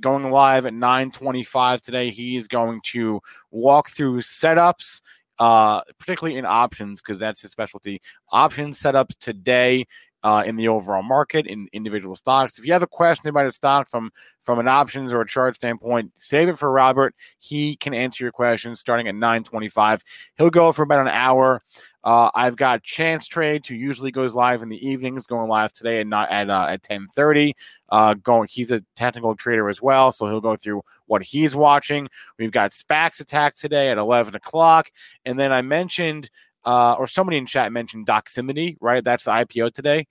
going 0.00 0.30
live 0.30 0.66
at 0.66 0.74
925 0.74 1.82
today. 1.82 2.10
He's 2.10 2.48
going 2.48 2.80
to 2.86 3.20
walk 3.50 3.90
through 3.90 4.20
setups, 4.20 5.02
uh, 5.40 5.80
particularly 5.98 6.38
in 6.38 6.44
options, 6.44 7.02
because 7.02 7.18
that's 7.18 7.42
his 7.42 7.50
specialty. 7.50 8.00
Options 8.30 8.78
setups 8.80 9.18
today. 9.18 9.86
Uh, 10.22 10.42
in 10.44 10.56
the 10.56 10.68
overall 10.68 11.02
market 11.02 11.46
in 11.46 11.66
individual 11.72 12.14
stocks. 12.14 12.58
If 12.58 12.66
you 12.66 12.74
have 12.74 12.82
a 12.82 12.86
question 12.86 13.28
about 13.30 13.46
a 13.46 13.52
stock 13.52 13.88
from 13.88 14.10
from 14.42 14.58
an 14.58 14.68
options 14.68 15.14
or 15.14 15.22
a 15.22 15.26
chart 15.26 15.54
standpoint, 15.54 16.12
save 16.16 16.50
it 16.50 16.58
for 16.58 16.70
Robert. 16.70 17.14
He 17.38 17.74
can 17.76 17.94
answer 17.94 18.24
your 18.24 18.32
questions 18.32 18.80
starting 18.80 19.08
at 19.08 19.14
9:25. 19.14 20.02
He'll 20.36 20.50
go 20.50 20.72
for 20.72 20.82
about 20.82 21.00
an 21.00 21.08
hour. 21.08 21.62
Uh, 22.02 22.30
I've 22.34 22.56
got 22.56 22.82
Chance 22.82 23.26
Trades, 23.28 23.68
who 23.68 23.74
usually 23.74 24.10
goes 24.10 24.34
live 24.34 24.62
in 24.62 24.68
the 24.70 24.86
evenings, 24.86 25.26
going 25.26 25.48
live 25.48 25.72
today 25.72 26.00
and 26.00 26.08
not 26.08 26.30
at 26.30 26.48
uh, 26.48 26.66
at 26.68 26.82
10:30. 26.82 27.52
Uh, 27.90 28.14
going, 28.14 28.48
he's 28.50 28.72
a 28.72 28.80
technical 28.96 29.34
trader 29.34 29.68
as 29.68 29.82
well, 29.82 30.12
so 30.12 30.26
he'll 30.26 30.40
go 30.40 30.56
through 30.56 30.82
what 31.06 31.22
he's 31.22 31.54
watching. 31.54 32.08
We've 32.38 32.52
got 32.52 32.70
SPACs 32.70 33.20
Attack 33.20 33.54
today 33.54 33.90
at 33.90 33.98
11 33.98 34.34
o'clock, 34.34 34.90
and 35.24 35.38
then 35.38 35.52
I 35.52 35.62
mentioned 35.62 36.30
uh, 36.64 36.94
or 36.94 37.06
somebody 37.06 37.36
in 37.38 37.46
chat 37.46 37.72
mentioned 37.72 38.06
Doximity, 38.06 38.76
right? 38.80 39.02
That's 39.04 39.24
the 39.24 39.32
IPO 39.32 39.72
today. 39.72 40.06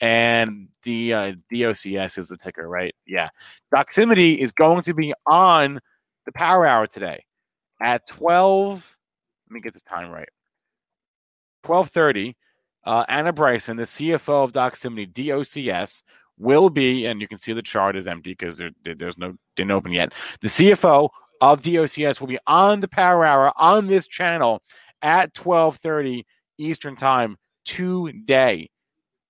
And 0.00 0.68
the 0.82 1.12
uh, 1.14 1.32
DOCS 1.52 2.18
is 2.18 2.28
the 2.28 2.36
ticker, 2.36 2.68
right? 2.68 2.94
Yeah. 3.06 3.28
Doximity 3.72 4.38
is 4.38 4.50
going 4.52 4.82
to 4.82 4.94
be 4.94 5.14
on 5.26 5.80
the 6.26 6.32
power 6.32 6.66
hour 6.66 6.86
today 6.86 7.24
at 7.80 8.06
12. 8.08 8.96
Let 9.48 9.54
me 9.54 9.60
get 9.60 9.72
this 9.72 9.82
time 9.82 10.10
right. 10.10 10.28
1230. 11.64 12.36
Uh, 12.84 13.04
Anna 13.08 13.32
Bryson, 13.32 13.76
the 13.76 13.84
CFO 13.84 14.42
of 14.42 14.52
Doximity, 14.52 15.12
DOCS, 15.12 16.02
will 16.36 16.68
be, 16.68 17.06
and 17.06 17.20
you 17.20 17.28
can 17.28 17.38
see 17.38 17.52
the 17.52 17.62
chart 17.62 17.94
is 17.94 18.08
empty 18.08 18.32
because 18.32 18.58
there, 18.58 18.70
there- 18.82 18.94
there's 18.96 19.18
no 19.18 19.34
didn't 19.54 19.70
open 19.70 19.92
yet. 19.92 20.12
The 20.40 20.48
CFO 20.48 21.08
of 21.40 21.62
DOCS 21.62 22.20
will 22.20 22.28
be 22.28 22.38
on 22.46 22.80
the 22.80 22.88
power 22.88 23.24
hour 23.24 23.52
on 23.56 23.86
this 23.86 24.06
channel 24.06 24.62
at 25.02 25.34
12:30 25.34 26.24
Eastern 26.58 26.96
Time 26.96 27.36
today. 27.64 28.70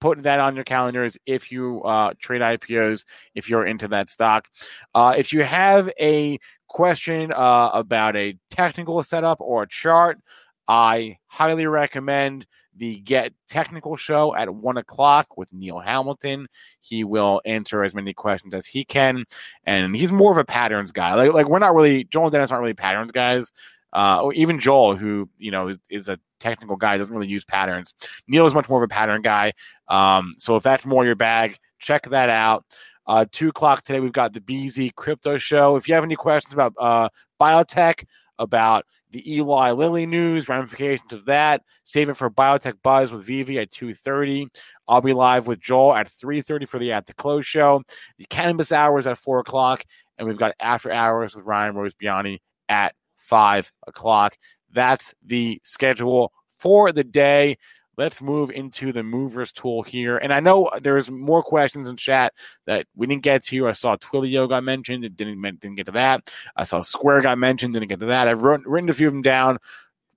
Putting 0.01 0.25
that 0.25 0.41
on 0.41 0.57
your 0.57 0.65
calendars 0.65 1.17
if 1.27 1.53
you 1.53 1.81
uh, 1.83 2.15
trade 2.19 2.41
IPOs, 2.41 3.05
if 3.37 3.49
you're 3.49 3.65
into 3.65 3.87
that 3.89 4.11
stock. 4.11 4.49
Uh, 4.95 5.15
if 5.17 5.33
you 5.33 5.45
have 5.45 5.93
a 6.01 6.39
question 6.67 7.33
uh, 7.33 7.71
about 7.73 8.17
a 8.17 8.37
technical 8.51 9.01
setup 9.05 9.41
or 9.41 9.63
a 9.63 9.69
chart, 9.69 10.19
I 10.67 11.19
highly 11.27 11.67
recommend 11.67 12.47
the 12.75 13.01
Get 13.01 13.33
Technical 13.49 13.97
show 13.97 14.35
at 14.35 14.53
one 14.53 14.77
o'clock 14.77 15.37
with 15.37 15.53
Neil 15.53 15.79
Hamilton. 15.79 16.49
He 16.81 17.05
will 17.05 17.41
answer 17.45 17.83
as 17.85 17.95
many 17.95 18.13
questions 18.15 18.55
as 18.55 18.67
he 18.67 18.85
can, 18.85 19.25
and 19.65 19.95
he's 19.95 20.13
more 20.13 20.33
of 20.33 20.39
a 20.39 20.45
patterns 20.45 20.93
guy. 20.93 21.15
Like, 21.15 21.33
like 21.33 21.49
we're 21.49 21.59
not 21.59 21.75
really 21.75 22.05
Joel 22.05 22.25
and 22.25 22.33
Dennis 22.33 22.51
aren't 22.51 22.63
really 22.63 22.75
patterns 22.75 23.13
guys. 23.13 23.53
Uh, 23.93 24.21
or 24.23 24.33
even 24.35 24.59
Joel, 24.59 24.97
who 24.97 25.29
you 25.39 25.51
know 25.51 25.69
is, 25.69 25.79
is 25.91 26.09
a 26.09 26.19
technical 26.41 26.77
guy, 26.77 26.97
doesn't 26.97 27.13
really 27.13 27.29
use 27.29 27.45
patterns. 27.45 27.95
Neil 28.27 28.47
is 28.47 28.55
much 28.55 28.69
more 28.69 28.83
of 28.83 28.85
a 28.85 28.93
pattern 28.93 29.23
guy. 29.23 29.53
Um, 29.89 30.35
so 30.39 30.57
if 30.57 30.63
that's 30.63 30.87
more 30.87 31.05
your 31.05 31.15
bag, 31.15 31.59
check 31.79 32.05
that 32.11 32.31
out. 32.31 32.65
Uh, 33.07 33.25
two 33.31 33.49
o'clock 33.49 33.83
today, 33.83 34.01
we've 34.01 34.13
got 34.13 34.33
the 34.33 34.41
BZ 34.41 34.95
Crypto 34.95 35.37
Show. 35.37 35.77
If 35.77 35.89
you 35.89 35.95
have 35.95 36.05
any 36.05 36.17
questions 36.17 36.55
about 36.55 36.75
uh, 36.79 37.09
biotech, 37.41 38.05
about 38.39 38.87
the 39.11 39.37
Eli 39.37 39.71
Lilly 39.73 40.07
news, 40.07 40.49
ramifications 40.49 41.13
of 41.13 41.25
that. 41.27 41.63
Save 41.85 42.09
it 42.09 42.17
for 42.17 42.31
Biotech 42.31 42.75
Buzz 42.83 43.13
with 43.13 43.25
Vivi 43.25 43.59
at 43.59 43.71
2.30. 43.71 44.49
I'll 44.89 45.01
be 45.01 45.13
live 45.13 45.47
with 45.47 45.61
Joel 45.61 45.95
at 45.95 46.09
3.30 46.09 46.69
for 46.69 46.79
the 46.79 46.93
At 46.93 47.07
the 47.07 47.15
Close 47.15 47.47
show. 47.47 47.83
The 48.19 48.25
Cannabis 48.27 48.73
Hours 48.73 49.07
at 49.07 49.19
4 49.19 49.41
o'clock. 49.41 49.85
And 50.19 50.27
we've 50.27 50.39
got 50.39 50.55
After 50.61 50.91
Hours 50.91 51.37
with 51.37 51.45
Ryan 51.45 51.75
Rosebiani 51.75 52.39
at 52.69 52.95
5 53.23 53.73
o'clock. 53.87 54.37
That's 54.73 55.15
the 55.25 55.61
schedule 55.65 56.33
for 56.49 56.93
the 56.93 57.05
day. 57.05 57.59
Let's 57.99 58.23
move 58.23 58.51
into 58.51 58.91
the 58.91 59.03
movers 59.03 59.53
tool 59.53 59.83
here. 59.83 60.17
And 60.17 60.33
I 60.33 60.41
know 60.41 60.71
there's 60.81 61.11
more 61.11 61.43
questions 61.43 61.89
in 61.89 61.97
chat 61.97 62.33
that 62.65 62.87
we 62.97 63.07
didn't 63.07 63.23
get 63.23 63.45
to. 63.45 63.69
I 63.69 63.73
saw 63.73 63.97
Twilio 63.97 64.49
got 64.49 64.65
mentioned. 64.65 65.05
It 65.05 65.15
didn't, 65.15 65.41
didn't 65.43 65.77
get 65.77 65.87
to 65.87 65.93
that. 65.93 66.33
I 66.57 66.65
saw 66.65 66.81
Square 66.81 67.23
got 67.23 67.39
mentioned. 67.39 67.75
Didn't 67.75 67.91
get 67.91 68.01
to 68.01 68.07
that. 68.07 68.29
I've 68.29 68.43
written, 68.43 68.65
written 68.67 68.89
a 68.89 68.95
few 68.95 69.09
of 69.09 69.13
them 69.13 69.23
down. 69.23 69.59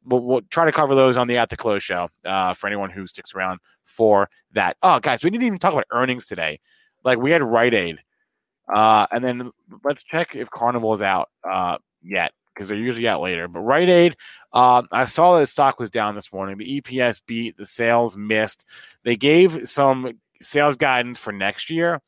We'll, 0.06 0.22
we'll 0.22 0.42
try 0.50 0.66
to 0.66 0.72
cover 0.72 0.96
those 0.96 1.18
on 1.18 1.28
the 1.28 1.38
At 1.38 1.50
the 1.50 1.58
Close 1.58 1.84
show 1.84 2.10
uh, 2.24 2.54
for 2.54 2.68
anyone 2.68 2.92
who 2.92 3.08
sticks 3.08 3.36
around 3.36 3.60
for 3.84 4.30
that. 4.54 4.78
Oh, 4.82 5.00
guys, 5.00 5.24
we 5.24 5.30
didn't 5.30 5.44
even 5.44 5.60
talk 5.60 5.74
about 5.74 5.86
earnings 5.92 6.28
today. 6.28 6.60
Like 7.04 7.20
we 7.20 7.32
had 7.32 7.44
Rite 7.44 7.74
Aid. 7.74 8.00
Uh, 8.74 9.06
and 9.12 9.24
then 9.24 9.52
let's 9.84 10.04
check 10.04 10.36
if 10.36 10.50
Carnival 10.50 10.94
is 10.94 11.02
out 11.02 11.30
uh, 11.48 11.78
yet 12.02 12.32
because 12.56 12.70
they're 12.70 12.78
usually 12.78 13.08
out 13.08 13.22
later. 13.22 13.48
But 13.48 13.60
Rite 13.60 13.90
Aid, 13.90 14.16
um, 14.54 14.88
I 14.92 15.06
saw 15.06 15.34
that 15.34 15.42
the 15.42 15.48
stock 15.48 15.80
was 15.80 15.90
down 15.90 16.16
this 16.16 16.32
morning. 16.32 16.58
The 16.58 16.82
EPS 16.82 17.22
beat, 17.26 17.58
the 17.58 17.66
sales 17.66 18.16
missed. 18.16 18.66
They 19.04 19.16
gave 19.16 19.68
some 19.68 20.20
sales 20.42 20.76
guidance 20.76 21.20
for 21.20 21.32
next 21.32 21.70
year. 21.70 22.02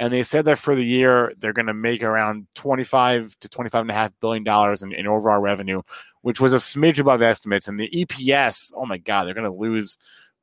And 0.00 0.12
they 0.12 0.22
said 0.22 0.44
that 0.44 0.60
for 0.60 0.76
the 0.76 0.84
year, 0.84 1.32
they're 1.38 1.52
going 1.52 1.66
to 1.66 1.74
make 1.74 2.04
around 2.04 2.46
25 2.54 3.36
to 3.40 3.48
25 3.48 3.80
and 3.80 3.90
a 3.90 3.94
half 3.94 4.12
billion 4.20 4.44
dollars 4.44 4.82
in, 4.82 4.92
in 4.92 5.08
overall 5.08 5.40
revenue, 5.40 5.82
which 6.22 6.40
was 6.40 6.52
a 6.52 6.58
smidge 6.58 7.00
above 7.00 7.20
estimates. 7.20 7.66
And 7.66 7.80
the 7.80 7.90
EPS, 7.90 8.72
oh 8.76 8.86
my 8.86 8.98
God, 8.98 9.24
they're 9.24 9.34
going 9.34 9.50
to 9.50 9.58
lose, 9.58 9.98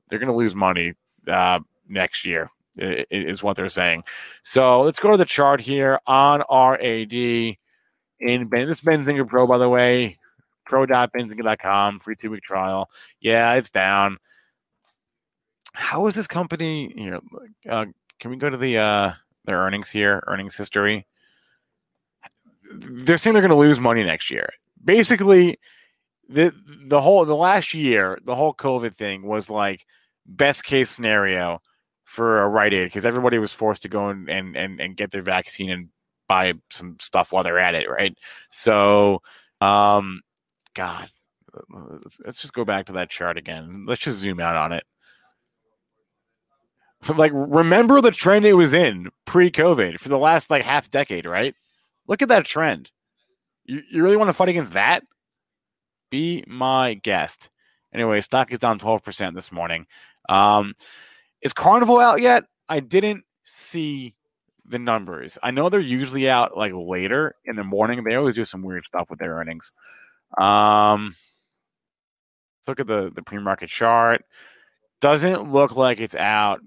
they're 0.09 0.19
going 0.19 0.27
to 0.27 0.35
lose 0.35 0.55
money 0.55 0.93
uh, 1.27 1.59
next 1.87 2.25
year 2.25 2.49
is 2.77 3.41
what 3.41 3.55
they're 3.55 3.69
saying. 3.69 4.03
So 4.43 4.81
let's 4.81 4.99
go 4.99 5.11
to 5.11 5.17
the 5.17 5.25
chart 5.25 5.61
here 5.61 5.99
on 6.05 6.43
RAD 6.49 7.55
in 8.25 8.47
Ben. 8.47 8.67
This 8.67 8.79
is 8.79 8.83
Benzinga 8.83 9.27
Pro, 9.27 9.47
by 9.47 9.57
the 9.57 9.69
way. 9.69 10.17
Pro.benzinga.com, 10.65 11.99
free 11.99 12.15
two 12.15 12.31
week 12.31 12.43
trial. 12.43 12.89
Yeah, 13.19 13.53
it's 13.53 13.69
down. 13.69 14.17
How 15.73 16.07
is 16.07 16.15
this 16.15 16.27
company 16.27 16.93
here? 16.97 17.19
Uh, 17.69 17.85
can 18.19 18.31
we 18.31 18.37
go 18.37 18.49
to 18.49 18.57
the 18.57 18.77
uh, 18.77 19.11
their 19.45 19.57
earnings 19.57 19.91
here, 19.91 20.23
earnings 20.27 20.57
history? 20.57 21.05
They're 22.73 23.17
saying 23.17 23.33
they're 23.33 23.41
going 23.41 23.49
to 23.49 23.55
lose 23.55 23.79
money 23.79 24.03
next 24.03 24.31
year. 24.31 24.49
Basically, 24.83 25.59
the 26.27 26.53
the 26.87 27.01
whole 27.01 27.25
the 27.25 27.35
last 27.35 27.73
year, 27.73 28.17
the 28.25 28.35
whole 28.35 28.53
COVID 28.53 28.95
thing 28.95 29.23
was 29.23 29.49
like 29.49 29.85
best 30.25 30.63
case 30.63 30.89
scenario 30.89 31.61
for 32.05 32.41
a 32.41 32.47
Rite 32.47 32.73
Aid 32.73 32.87
because 32.87 33.05
everybody 33.05 33.37
was 33.37 33.53
forced 33.53 33.83
to 33.83 33.89
go 33.89 34.09
and 34.09 34.29
and 34.29 34.55
and 34.55 34.97
get 34.97 35.11
their 35.11 35.21
vaccine 35.21 35.69
and 35.69 35.89
buy 36.27 36.53
some 36.69 36.97
stuff 36.99 37.31
while 37.31 37.43
they're 37.43 37.59
at 37.59 37.75
it, 37.75 37.89
right? 37.89 38.17
So, 38.51 39.21
um, 39.61 40.21
God, 40.73 41.09
let's 41.69 42.41
just 42.41 42.53
go 42.53 42.65
back 42.65 42.87
to 42.87 42.93
that 42.93 43.09
chart 43.09 43.37
again. 43.37 43.85
Let's 43.87 44.01
just 44.01 44.19
zoom 44.19 44.39
out 44.39 44.55
on 44.55 44.71
it. 44.73 44.83
Like, 47.15 47.31
remember 47.35 48.01
the 48.01 48.09
trend 48.09 48.45
it 48.45 48.53
was 48.53 48.73
in 48.73 49.11
pre-COVID 49.25 49.99
for 49.99 50.09
the 50.09 50.17
last 50.17 50.49
like 50.49 50.63
half 50.63 50.89
decade, 50.89 51.27
right? 51.27 51.53
Look 52.07 52.23
at 52.23 52.29
that 52.29 52.45
trend. 52.45 52.89
You, 53.63 53.83
you 53.91 54.03
really 54.03 54.17
want 54.17 54.29
to 54.29 54.33
fight 54.33 54.49
against 54.49 54.71
that? 54.71 55.03
Be 56.09 56.43
my 56.47 56.95
guest. 56.95 57.51
Anyway, 57.93 58.21
stock 58.21 58.51
is 58.51 58.57
down 58.57 58.79
12% 58.79 59.35
this 59.35 59.51
morning. 59.51 59.85
Um, 60.29 60.73
is 61.41 61.53
Carnival 61.53 61.99
out 61.99 62.21
yet? 62.21 62.45
I 62.67 62.79
didn't 62.79 63.23
see 63.43 64.14
the 64.67 64.79
numbers. 64.79 65.37
I 65.43 65.51
know 65.51 65.69
they're 65.69 65.79
usually 65.79 66.29
out 66.29 66.57
like 66.57 66.73
later 66.73 67.35
in 67.45 67.55
the 67.55 67.63
morning. 67.63 68.03
They 68.03 68.15
always 68.15 68.35
do 68.35 68.45
some 68.45 68.63
weird 68.63 68.85
stuff 68.85 69.09
with 69.09 69.19
their 69.19 69.35
earnings. 69.35 69.71
Um, 70.37 71.15
look 72.67 72.79
at 72.79 72.87
the 72.87 73.11
the 73.13 73.23
pre-market 73.23 73.69
chart. 73.69 74.23
Doesn't 75.01 75.51
look 75.51 75.75
like 75.75 75.99
it's 75.99 76.15
out 76.15 76.61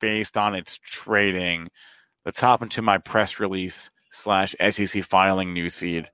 based 0.00 0.36
on 0.36 0.54
its 0.54 0.78
trading. 0.78 1.68
Let's 2.24 2.40
hop 2.40 2.62
into 2.62 2.82
my 2.82 2.98
press 2.98 3.40
release 3.40 3.90
slash 4.12 4.54
SEC 4.70 5.02
filing 5.04 5.54
newsfeed, 5.54 6.06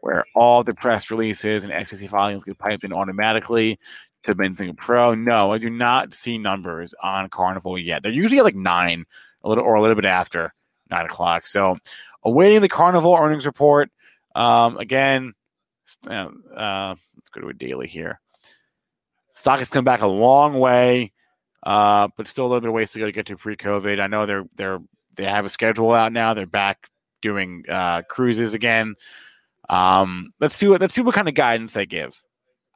where 0.00 0.24
all 0.34 0.64
the 0.64 0.74
press 0.74 1.10
releases 1.10 1.64
and 1.64 1.86
SEC 1.86 2.08
filings 2.08 2.44
get 2.44 2.58
piped 2.58 2.84
in 2.84 2.92
automatically 2.92 3.78
to 4.22 4.34
Benzinga 4.34 4.76
Pro. 4.76 5.14
No, 5.14 5.52
I 5.52 5.58
do 5.58 5.70
not 5.70 6.14
see 6.14 6.38
numbers 6.38 6.94
on 7.02 7.28
Carnival 7.30 7.78
yet. 7.78 8.02
They're 8.02 8.12
usually 8.12 8.38
at 8.38 8.44
like 8.44 8.54
nine, 8.54 9.04
a 9.42 9.48
little 9.48 9.64
or 9.64 9.74
a 9.74 9.80
little 9.80 9.96
bit 9.96 10.04
after 10.04 10.52
nine 10.90 11.06
o'clock. 11.06 11.46
So, 11.46 11.76
awaiting 12.22 12.60
the 12.60 12.68
Carnival 12.68 13.16
earnings 13.18 13.46
report. 13.46 13.90
Um, 14.34 14.76
again, 14.76 15.34
uh, 16.06 16.94
let's 17.16 17.30
go 17.32 17.40
to 17.40 17.48
a 17.48 17.54
daily 17.54 17.88
here. 17.88 18.20
Stock 19.34 19.58
has 19.58 19.70
come 19.70 19.84
back 19.84 20.02
a 20.02 20.06
long 20.06 20.58
way, 20.58 21.12
uh, 21.62 22.08
but 22.16 22.26
still 22.26 22.44
a 22.44 22.48
little 22.48 22.60
bit 22.60 22.68
of 22.68 22.74
ways 22.74 22.92
to 22.92 22.98
go 22.98 23.06
to 23.06 23.12
get 23.12 23.26
to 23.26 23.36
pre-COVID. 23.36 24.00
I 24.00 24.06
know 24.06 24.26
they're 24.26 24.44
they're 24.56 24.78
they 25.16 25.24
have 25.24 25.44
a 25.44 25.50
schedule 25.50 25.92
out 25.92 26.12
now. 26.12 26.34
They're 26.34 26.46
back 26.46 26.88
doing 27.22 27.64
uh, 27.68 28.02
cruises 28.02 28.54
again. 28.54 28.94
Um, 29.68 30.30
let's 30.40 30.56
see 30.56 30.68
what 30.68 30.80
let's 30.80 30.94
see 30.94 31.02
what 31.02 31.14
kind 31.14 31.28
of 31.28 31.34
guidance 31.34 31.72
they 31.72 31.86
give. 31.86 32.20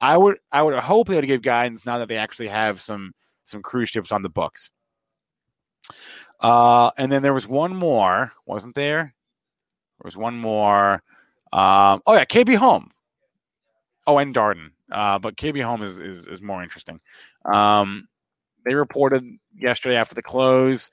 I 0.01 0.17
would 0.17 0.39
I 0.53 0.63
would 0.63 0.79
hope 0.79 1.09
they 1.09 1.17
would 1.17 1.27
give 1.27 1.43
guidance 1.43 1.87
now 1.87 1.99
that 1.99 2.09
they 2.09 2.17
actually 2.17 2.49
have 2.49 2.81
some 2.81 3.13
some 3.45 3.63
cruise 3.63 3.89
ships 3.89 4.13
on 4.13 4.23
the 4.23 4.29
books. 4.29 4.71
Uh, 6.41 6.91
and 6.99 7.11
then 7.11 7.23
there 7.23 7.35
was 7.35 7.47
one 7.47 7.75
more, 7.75 8.33
wasn't 8.47 8.75
there? 8.75 9.15
There 9.99 10.05
was 10.05 10.17
one 10.17 10.37
more. 10.37 11.03
Um, 11.53 12.03
oh 12.07 12.15
yeah, 12.15 12.25
KB 12.25 12.57
Home. 12.57 12.91
Oh, 14.07 14.19
and 14.19 14.35
Darden. 14.35 14.71
Uh, 14.93 15.19
but 15.19 15.37
KB 15.37 15.63
Home 15.65 15.83
is, 15.83 15.99
is 15.99 16.27
is 16.27 16.43
more 16.43 16.63
interesting. 16.63 17.01
Um, 17.45 18.09
they 18.65 18.75
reported 18.75 19.25
yesterday 19.57 19.97
after 19.97 20.15
the 20.15 20.23
close 20.23 20.91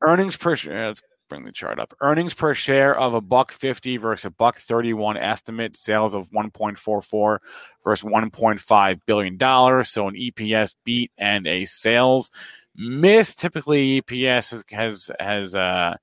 earnings 0.00 0.36
per 0.36 0.56
share. 0.56 0.88
Let's 0.88 1.02
bring 1.28 1.44
the 1.44 1.52
chart 1.52 1.78
up. 1.78 1.94
Earnings 2.00 2.34
per 2.34 2.54
share 2.54 2.96
of 2.98 3.14
a 3.14 3.20
buck 3.20 3.52
fifty 3.52 3.96
versus 3.96 4.26
a 4.26 4.30
buck 4.30 4.56
thirty 4.56 4.92
one 4.92 5.16
estimate. 5.16 5.76
Sales 5.76 6.14
of 6.14 6.28
one 6.32 6.50
point 6.50 6.78
four 6.78 7.00
four 7.00 7.40
versus 7.84 8.04
one 8.04 8.30
point 8.30 8.60
five 8.60 8.98
billion 9.06 9.36
dollars. 9.36 9.90
So 9.90 10.08
an 10.08 10.14
EPS 10.14 10.74
beat 10.84 11.12
and 11.16 11.46
a 11.46 11.64
sales 11.66 12.30
Miss 12.76 13.34
typically 13.34 14.02
EPS 14.02 14.50
has 14.50 14.64
has, 14.70 15.10
has 15.20 15.54
uh, 15.54 15.96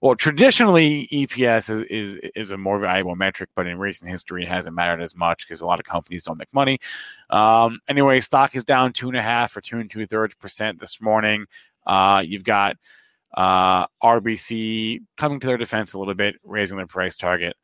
well 0.00 0.14
traditionally 0.14 1.08
EPS 1.12 1.70
is, 1.70 1.82
is 1.82 2.30
is 2.34 2.50
a 2.50 2.56
more 2.56 2.78
valuable 2.78 3.16
metric, 3.16 3.50
but 3.54 3.66
in 3.66 3.78
recent 3.78 4.10
history 4.10 4.42
it 4.42 4.48
hasn't 4.48 4.74
mattered 4.74 5.02
as 5.02 5.14
much 5.14 5.46
because 5.46 5.60
a 5.60 5.66
lot 5.66 5.80
of 5.80 5.86
companies 5.86 6.24
don't 6.24 6.38
make 6.38 6.52
money. 6.52 6.78
Um, 7.30 7.80
anyway, 7.88 8.20
stock 8.20 8.54
is 8.56 8.64
down 8.64 8.92
two 8.92 9.08
and 9.08 9.16
a 9.16 9.22
half 9.22 9.56
or 9.56 9.60
two 9.60 9.78
and 9.78 9.90
two 9.90 10.06
thirds 10.06 10.34
percent 10.34 10.80
this 10.80 11.00
morning. 11.00 11.46
Uh, 11.86 12.22
you've 12.26 12.44
got 12.44 12.76
uh, 13.36 13.86
RBC 14.02 15.00
coming 15.16 15.40
to 15.40 15.46
their 15.46 15.58
defense 15.58 15.92
a 15.92 15.98
little 15.98 16.14
bit, 16.14 16.36
raising 16.44 16.76
their 16.76 16.86
price 16.86 17.16
target 17.16 17.56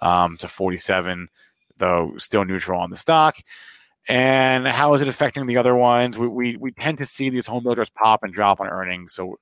um, 0.00 0.36
to 0.38 0.48
47, 0.48 1.28
though 1.76 2.14
still 2.16 2.44
neutral 2.44 2.80
on 2.80 2.90
the 2.90 2.96
stock 2.96 3.36
and 4.08 4.66
how 4.66 4.94
is 4.94 5.02
it 5.02 5.08
affecting 5.08 5.46
the 5.46 5.56
other 5.56 5.74
ones? 5.74 6.16
We, 6.16 6.28
we, 6.28 6.56
we 6.56 6.70
tend 6.72 6.98
to 6.98 7.04
see 7.04 7.30
these 7.30 7.46
home 7.46 7.64
builders 7.64 7.90
pop 7.90 8.22
and 8.22 8.32
drop 8.32 8.60
on 8.60 8.68
earnings. 8.68 9.14
So 9.14 9.38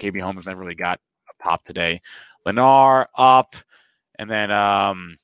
KB 0.00 0.20
Home 0.20 0.36
has 0.36 0.46
never 0.46 0.60
really 0.60 0.74
got 0.74 1.00
a 1.28 1.42
pop 1.42 1.62
today. 1.62 2.00
Lennar 2.46 3.06
up, 3.16 3.54
and 4.18 4.30
then 4.30 4.50
um, 4.50 5.18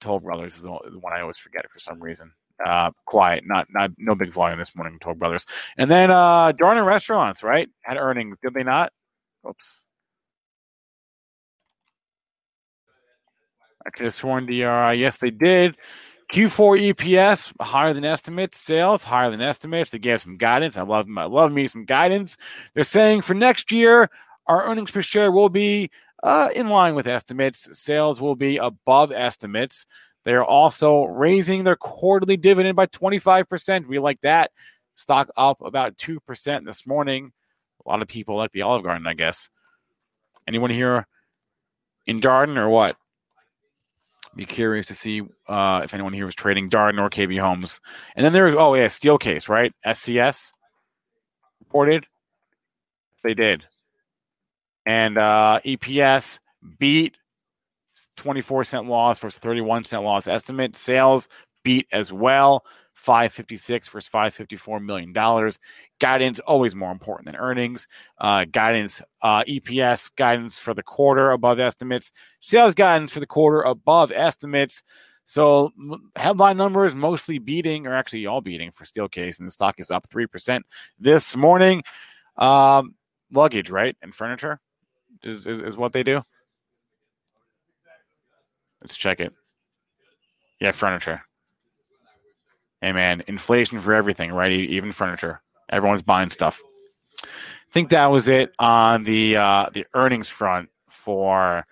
Toll 0.00 0.20
Brothers 0.20 0.56
is 0.56 0.62
the 0.62 0.70
one 0.70 1.12
I 1.12 1.20
always 1.20 1.38
forget 1.38 1.68
for 1.70 1.78
some 1.78 2.00
reason. 2.00 2.32
Uh, 2.64 2.90
quiet, 3.06 3.44
not 3.46 3.68
not 3.70 3.90
no 3.98 4.14
big 4.14 4.32
volume 4.32 4.58
this 4.58 4.74
morning. 4.74 4.98
Toll 5.00 5.14
Brothers, 5.14 5.46
and 5.76 5.90
then 5.90 6.10
uh, 6.10 6.52
Darden 6.52 6.84
Restaurants, 6.84 7.42
right? 7.42 7.68
Had 7.82 7.96
earnings, 7.96 8.36
did 8.42 8.52
they 8.52 8.64
not? 8.64 8.92
Oops. 9.48 9.84
I 13.86 13.90
could 13.90 14.04
have 14.04 14.14
sworn 14.14 14.44
DRI. 14.44 15.00
Yes, 15.00 15.18
they 15.18 15.30
did. 15.30 15.76
Q4 16.32 16.92
EPS 16.92 17.52
higher 17.60 17.94
than 17.94 18.04
estimates, 18.04 18.58
sales 18.58 19.04
higher 19.04 19.30
than 19.30 19.40
estimates. 19.40 19.90
They 19.90 19.98
gave 19.98 20.20
some 20.20 20.36
guidance. 20.36 20.76
I 20.76 20.82
love 20.82 21.06
I 21.16 21.24
love 21.24 21.52
me 21.52 21.66
some 21.66 21.84
guidance. 21.84 22.36
They're 22.74 22.84
saying 22.84 23.22
for 23.22 23.34
next 23.34 23.72
year, 23.72 24.10
our 24.46 24.66
earnings 24.66 24.90
per 24.90 25.02
share 25.02 25.32
will 25.32 25.48
be 25.48 25.90
uh, 26.22 26.50
in 26.54 26.68
line 26.68 26.94
with 26.94 27.06
estimates. 27.06 27.68
Sales 27.78 28.20
will 28.20 28.34
be 28.34 28.58
above 28.58 29.10
estimates. 29.10 29.86
They 30.24 30.34
are 30.34 30.44
also 30.44 31.04
raising 31.04 31.64
their 31.64 31.76
quarterly 31.76 32.36
dividend 32.36 32.76
by 32.76 32.86
25%. 32.86 33.86
We 33.86 33.98
like 33.98 34.20
that. 34.22 34.50
Stock 34.96 35.30
up 35.36 35.62
about 35.62 35.96
2% 35.96 36.66
this 36.66 36.86
morning. 36.86 37.32
A 37.86 37.88
lot 37.88 38.02
of 38.02 38.08
people 38.08 38.36
like 38.36 38.52
the 38.52 38.62
Olive 38.62 38.82
Garden, 38.82 39.06
I 39.06 39.14
guess. 39.14 39.48
Anyone 40.46 40.70
here 40.70 41.06
in 42.06 42.20
Darden 42.20 42.56
or 42.58 42.68
what? 42.68 42.96
Be 44.38 44.46
curious 44.46 44.86
to 44.86 44.94
see 44.94 45.22
uh, 45.48 45.80
if 45.82 45.94
anyone 45.94 46.12
here 46.12 46.24
was 46.24 46.36
trading 46.36 46.70
Darden 46.70 47.00
or 47.00 47.10
KB 47.10 47.40
Homes. 47.40 47.80
And 48.14 48.24
then 48.24 48.32
there's 48.32 48.54
oh 48.54 48.72
yeah, 48.74 48.86
Steelcase, 48.86 49.48
right? 49.48 49.72
SCS 49.84 50.52
reported. 51.58 52.06
They 53.24 53.34
did. 53.34 53.64
And 54.86 55.18
uh, 55.18 55.58
EPS 55.66 56.38
beat 56.78 57.16
24 58.16 58.62
cent 58.62 58.86
loss 58.86 59.18
versus 59.18 59.40
31 59.40 59.82
cent 59.82 60.04
loss 60.04 60.28
estimate. 60.28 60.76
Sales 60.76 61.28
beat 61.64 61.88
as 61.90 62.12
well. 62.12 62.64
556 62.98 63.88
versus 63.88 64.08
554 64.08 64.80
million 64.80 65.12
dollars. 65.12 65.58
Guidance 66.00 66.40
always 66.40 66.74
more 66.74 66.90
important 66.90 67.26
than 67.26 67.36
earnings. 67.36 67.86
Uh, 68.18 68.44
guidance, 68.44 69.00
uh, 69.22 69.44
EPS 69.44 70.14
guidance 70.16 70.58
for 70.58 70.74
the 70.74 70.82
quarter 70.82 71.30
above 71.30 71.60
estimates. 71.60 72.10
Sales 72.40 72.74
guidance 72.74 73.12
for 73.12 73.20
the 73.20 73.26
quarter 73.26 73.62
above 73.62 74.10
estimates. 74.10 74.82
So 75.24 75.72
headline 76.16 76.56
numbers 76.56 76.94
mostly 76.94 77.38
beating, 77.38 77.86
or 77.86 77.94
actually 77.94 78.26
all 78.26 78.40
beating 78.40 78.72
for 78.72 78.84
Steelcase, 78.84 79.38
and 79.38 79.46
the 79.46 79.52
stock 79.52 79.78
is 79.78 79.90
up 79.90 80.08
three 80.10 80.26
percent 80.26 80.66
this 80.98 81.36
morning. 81.36 81.84
Um, 82.36 82.94
luggage, 83.30 83.70
right, 83.70 83.96
and 84.02 84.12
furniture 84.12 84.58
is, 85.22 85.46
is 85.46 85.60
is 85.60 85.76
what 85.76 85.92
they 85.92 86.02
do. 86.02 86.22
Let's 88.80 88.96
check 88.96 89.20
it. 89.20 89.32
Yeah, 90.60 90.72
furniture. 90.72 91.22
Hey 92.80 92.92
man, 92.92 93.24
inflation 93.26 93.80
for 93.80 93.92
everything, 93.92 94.30
right? 94.30 94.52
Even 94.52 94.92
furniture. 94.92 95.40
Everyone's 95.68 96.02
buying 96.02 96.30
stuff. 96.30 96.62
I 97.24 97.26
think 97.72 97.90
that 97.90 98.06
was 98.06 98.28
it 98.28 98.54
on 98.58 99.04
the 99.04 99.36
uh, 99.36 99.66
the 99.72 99.84
earnings 99.94 100.28
front 100.28 100.68
for 100.88 101.66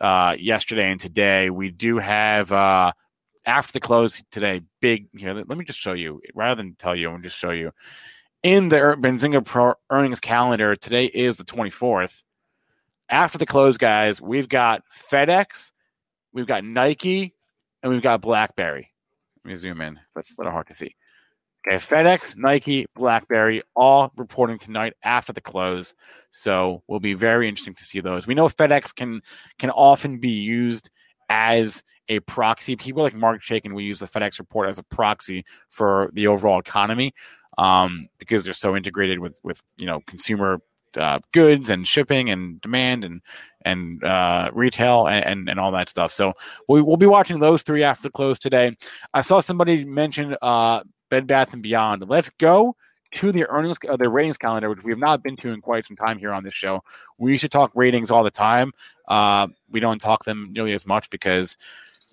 uh, 0.00 0.36
yesterday 0.38 0.90
and 0.90 0.98
today. 0.98 1.50
We 1.50 1.70
do 1.70 1.98
have 1.98 2.50
uh, 2.50 2.92
after 3.46 3.72
the 3.72 3.80
close 3.80 4.22
today. 4.32 4.62
Big 4.80 5.06
here. 5.16 5.34
Let 5.34 5.56
me 5.56 5.64
just 5.64 5.78
show 5.78 5.92
you 5.92 6.20
rather 6.34 6.60
than 6.60 6.74
tell 6.74 6.96
you. 6.96 7.10
I'm 7.10 7.22
just 7.22 7.38
show 7.38 7.50
you 7.50 7.70
in 8.42 8.68
the 8.68 8.76
Benzinga 8.76 9.44
Pro 9.44 9.74
earnings 9.88 10.20
calendar. 10.20 10.74
Today 10.74 11.06
is 11.06 11.36
the 11.36 11.44
24th. 11.44 12.22
After 13.08 13.38
the 13.38 13.46
close, 13.46 13.76
guys, 13.76 14.20
we've 14.20 14.48
got 14.48 14.82
FedEx, 14.92 15.72
we've 16.32 16.46
got 16.46 16.64
Nike, 16.64 17.34
and 17.82 17.92
we've 17.92 18.02
got 18.02 18.20
BlackBerry. 18.20 18.90
Let 19.44 19.48
me 19.48 19.54
zoom 19.54 19.80
in. 19.80 19.98
That's 20.14 20.32
a 20.32 20.34
little 20.38 20.52
hard 20.52 20.66
to 20.68 20.74
see. 20.74 20.94
Okay, 21.66 21.76
FedEx, 21.76 22.38
Nike, 22.38 22.86
BlackBerry, 22.94 23.62
all 23.76 24.12
reporting 24.16 24.58
tonight 24.58 24.94
after 25.04 25.32
the 25.32 25.42
close. 25.42 25.94
So 26.30 26.82
will 26.88 27.00
be 27.00 27.14
very 27.14 27.48
interesting 27.48 27.74
to 27.74 27.84
see 27.84 28.00
those. 28.00 28.26
We 28.26 28.34
know 28.34 28.48
FedEx 28.48 28.94
can 28.94 29.20
can 29.58 29.70
often 29.70 30.18
be 30.18 30.30
used 30.30 30.90
as 31.28 31.82
a 32.08 32.20
proxy. 32.20 32.76
People 32.76 33.02
like 33.02 33.14
Marc 33.14 33.42
Chaikin 33.42 33.72
will 33.72 33.82
use 33.82 33.98
the 33.98 34.06
FedEx 34.06 34.38
report 34.38 34.68
as 34.68 34.78
a 34.78 34.82
proxy 34.82 35.44
for 35.68 36.10
the 36.14 36.26
overall 36.26 36.58
economy 36.58 37.14
um, 37.58 38.08
because 38.18 38.44
they're 38.44 38.54
so 38.54 38.76
integrated 38.76 39.18
with 39.18 39.38
with 39.42 39.60
you 39.76 39.86
know 39.86 40.00
consumer 40.06 40.60
uh, 40.96 41.20
goods 41.32 41.70
and 41.70 41.86
shipping 41.86 42.30
and 42.30 42.60
demand 42.60 43.04
and 43.04 43.20
and 43.64 44.02
uh, 44.04 44.50
retail 44.52 45.06
and, 45.06 45.24
and, 45.24 45.48
and 45.48 45.60
all 45.60 45.72
that 45.72 45.88
stuff. 45.88 46.12
So 46.12 46.32
we, 46.68 46.82
will 46.82 46.96
be 46.96 47.06
watching 47.06 47.38
those 47.38 47.62
three 47.62 47.82
after 47.82 48.04
the 48.04 48.10
close 48.10 48.38
today. 48.38 48.72
I 49.14 49.20
saw 49.20 49.40
somebody 49.40 49.84
mention 49.84 50.36
uh, 50.42 50.82
Bed 51.08 51.26
Bath 51.26 51.52
and 51.52 51.62
Beyond. 51.62 52.08
Let's 52.08 52.30
go 52.30 52.76
to 53.12 53.32
the 53.32 53.46
earnings, 53.48 53.78
uh, 53.88 53.96
the 53.96 54.08
ratings 54.08 54.38
calendar, 54.38 54.70
which 54.70 54.84
we 54.84 54.92
have 54.92 54.98
not 54.98 55.22
been 55.22 55.36
to 55.38 55.52
in 55.52 55.60
quite 55.60 55.84
some 55.84 55.96
time 55.96 56.18
here 56.18 56.32
on 56.32 56.44
this 56.44 56.54
show. 56.54 56.82
We 57.18 57.32
used 57.32 57.42
to 57.42 57.48
talk 57.48 57.72
ratings 57.74 58.10
all 58.10 58.22
the 58.22 58.30
time. 58.30 58.72
Uh, 59.08 59.48
we 59.70 59.80
don't 59.80 60.00
talk 60.00 60.24
them 60.24 60.50
nearly 60.52 60.72
as 60.72 60.86
much 60.86 61.10
because. 61.10 61.56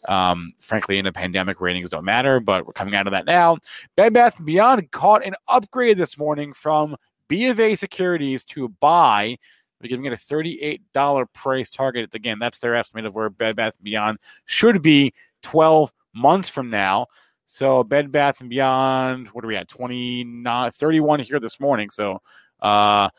Um, 0.08 0.54
frankly, 0.60 1.00
in 1.00 1.08
a 1.08 1.12
pandemic, 1.12 1.60
ratings 1.60 1.90
don't 1.90 2.06
matter, 2.06 2.40
but 2.40 2.68
we're 2.68 2.72
coming 2.72 2.94
out 2.94 3.08
of 3.08 3.12
that 3.12 3.26
now. 3.26 3.58
Bed 3.96 4.14
Bath 4.14 4.38
Beyond 4.46 4.92
caught 4.92 5.26
an 5.26 5.34
upgrade 5.48 5.98
this 5.98 6.20
morning 6.20 6.54
from 6.54 6.96
B 7.28 7.48
of 7.48 7.60
A 7.60 7.76
Securities 7.76 8.46
to 8.46 8.70
buy 8.70 9.38
they're 9.80 9.90
giving 9.90 10.06
it 10.06 10.14
a 10.14 10.16
$38 10.16 11.34
price 11.34 11.70
target. 11.70 12.14
Again, 12.14 12.40
that's 12.40 12.60
their 12.60 12.76
estimate 12.76 13.06
of 13.06 13.16
where 13.16 13.30
Bed 13.30 13.56
Bath 13.56 13.78
& 13.80 13.84
Beyond 13.84 14.20
should 14.46 14.82
be 14.82 15.14
12 15.44 15.94
months 16.14 16.50
from 16.50 16.70
now. 16.70 17.08
So 17.46 17.84
Bed 17.84 18.12
Bath 18.12 18.42
& 18.46 18.48
Beyond, 18.48 19.28
what 19.30 19.44
are 19.44 19.48
we 19.48 19.56
at? 19.56 19.68
29, 19.68 20.72
31 20.72 21.20
here 21.22 21.40
this 21.40 21.60
morning. 21.60 21.90
So 21.90 22.22
uh, 22.62 23.10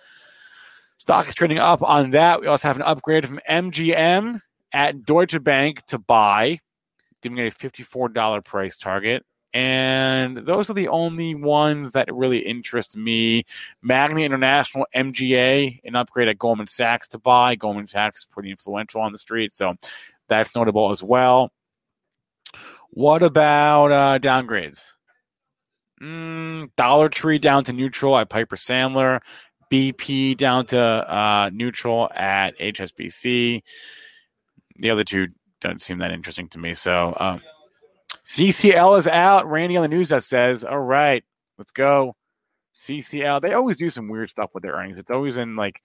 stock 0.99 1.29
is 1.29 1.35
trading 1.35 1.59
up 1.59 1.83
on 1.83 2.11
that. 2.11 2.41
We 2.41 2.47
also 2.49 2.69
have 2.69 2.77
an 2.77 2.83
upgrade 2.83 3.27
from 3.27 3.41
MGM 3.49 4.41
at 4.73 5.05
Deutsche 5.05 5.43
Bank 5.43 5.85
to 5.87 5.99
buy, 5.99 6.59
giving 7.23 7.39
it 7.39 7.53
a 7.53 7.57
$54 7.57 8.45
price 8.45 8.77
target. 8.77 9.25
And 9.55 10.39
those 10.39 10.69
are 10.69 10.75
the 10.75 10.89
only 10.89 11.35
ones 11.35 11.93
that 11.93 12.13
really 12.13 12.39
interest 12.39 12.97
me. 12.97 13.45
Magna 13.83 14.21
International, 14.21 14.87
MGA, 14.95 15.81
an 15.85 15.97
upgrade 15.97 16.29
at 16.29 16.39
Goldman 16.39 16.67
Sachs 16.67 17.09
to 17.09 17.19
buy. 17.19 17.55
Goldman 17.55 17.87
Sachs 17.87 18.27
pretty 18.27 18.51
influential 18.51 19.01
on 19.01 19.13
the 19.13 19.19
street, 19.19 19.53
so 19.53 19.75
that's 20.29 20.55
notable 20.55 20.91
as 20.91 21.03
well. 21.03 21.51
What 22.91 23.23
about 23.23 23.93
uh, 23.93 24.19
downgrades? 24.19 24.93
Mm, 26.01 26.71
Dollar 26.77 27.09
Tree 27.09 27.39
down 27.39 27.65
to 27.65 27.73
neutral 27.73 28.17
at 28.17 28.29
Piper 28.29 28.57
Sandler. 28.57 29.21
BP 29.71 30.37
down 30.37 30.67
to 30.67 30.79
uh, 30.81 31.51
neutral 31.53 32.11
at 32.15 32.59
HSBC. 32.59 33.63
The 34.77 34.91
other 34.91 35.05
two 35.05 35.29
don't 35.61 35.83
seem 35.83 35.99
that 35.99 36.13
interesting 36.13 36.49
to 36.51 36.59
me. 36.59 36.75
So, 36.75 37.15
um, 37.19 37.43
CCL 38.29 38.99
is 38.99 39.07
out. 39.07 39.49
Randy 39.49 39.79
on 39.79 39.83
the 39.83 39.89
news 39.89 40.11
that 40.11 40.23
says, 40.23 40.63
all 40.63 40.79
right, 40.79 41.25
let's 41.57 41.73
go. 41.73 42.15
CCL. 42.77 43.41
They 43.41 43.55
always 43.55 43.79
do 43.79 43.89
some 43.89 44.09
weird 44.09 44.29
stuff 44.29 44.51
with 44.53 44.63
their 44.63 44.75
earnings. 44.75 44.99
It's 44.99 45.11
always 45.11 45.39
in 45.39 45.57
like 45.57 45.81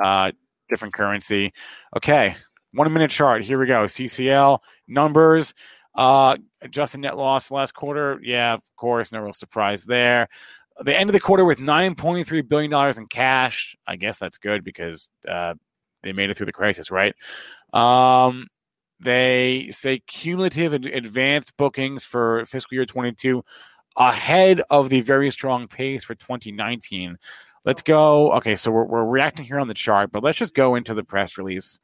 uh, 0.00 0.32
different 0.68 0.92
currency. 0.92 1.52
Okay. 1.96 2.36
One 2.74 2.92
minute 2.92 3.10
chart. 3.10 3.42
Here 3.42 3.58
we 3.58 3.64
go. 3.64 3.84
CCL 3.84 4.58
numbers. 4.86 5.54
Uh, 5.94 6.36
adjusted 6.60 6.98
net 6.98 7.16
loss 7.16 7.50
last 7.50 7.72
quarter. 7.72 8.20
Yeah, 8.22 8.52
of 8.52 8.62
course. 8.76 9.10
No 9.10 9.20
real 9.20 9.32
surprise 9.32 9.84
there. 9.84 10.28
They 10.84 10.94
ended 10.94 11.14
the 11.14 11.20
quarter 11.20 11.44
with 11.46 11.58
$9.3 11.58 12.48
billion 12.48 12.98
in 12.98 13.06
cash. 13.06 13.74
I 13.86 13.96
guess 13.96 14.18
that's 14.18 14.36
good 14.36 14.62
because 14.62 15.08
uh, 15.26 15.54
they 16.02 16.12
made 16.12 16.28
it 16.28 16.36
through 16.36 16.46
the 16.46 16.52
crisis, 16.52 16.90
right? 16.90 17.14
Um, 17.72 18.46
they 19.00 19.70
say 19.70 20.00
cumulative 20.00 20.72
advanced 20.72 21.56
bookings 21.56 22.04
for 22.04 22.44
fiscal 22.46 22.74
year 22.74 22.86
22 22.86 23.44
ahead 23.96 24.62
of 24.70 24.88
the 24.88 25.00
very 25.00 25.30
strong 25.30 25.68
pace 25.68 26.04
for 26.04 26.14
2019. 26.14 27.18
Let's 27.64 27.82
go. 27.82 28.32
Okay, 28.32 28.56
so 28.56 28.70
we're, 28.70 28.84
we're 28.84 29.04
reacting 29.04 29.44
here 29.44 29.58
on 29.58 29.68
the 29.68 29.74
chart, 29.74 30.10
but 30.12 30.22
let's 30.22 30.38
just 30.38 30.54
go 30.54 30.74
into 30.74 30.94
the 30.94 31.04
press 31.04 31.38
release 31.38 31.80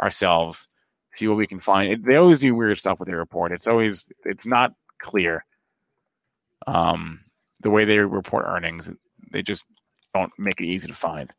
ourselves, 0.00 0.68
see 1.12 1.28
what 1.28 1.36
we 1.36 1.46
can 1.46 1.60
find. 1.60 1.92
It, 1.92 2.04
they 2.04 2.16
always 2.16 2.40
do 2.40 2.54
weird 2.54 2.78
stuff 2.78 2.98
with 2.98 3.08
their 3.08 3.18
report. 3.18 3.52
It's 3.52 3.66
always 3.66 4.08
it's 4.24 4.46
not 4.46 4.72
clear. 4.98 5.44
Um, 6.66 7.20
the 7.62 7.70
way 7.70 7.84
they 7.84 7.98
report 7.98 8.44
earnings, 8.46 8.90
they 9.30 9.42
just 9.42 9.64
don't 10.14 10.32
make 10.38 10.60
it 10.60 10.66
easy 10.66 10.88
to 10.88 10.94
find. 10.94 11.32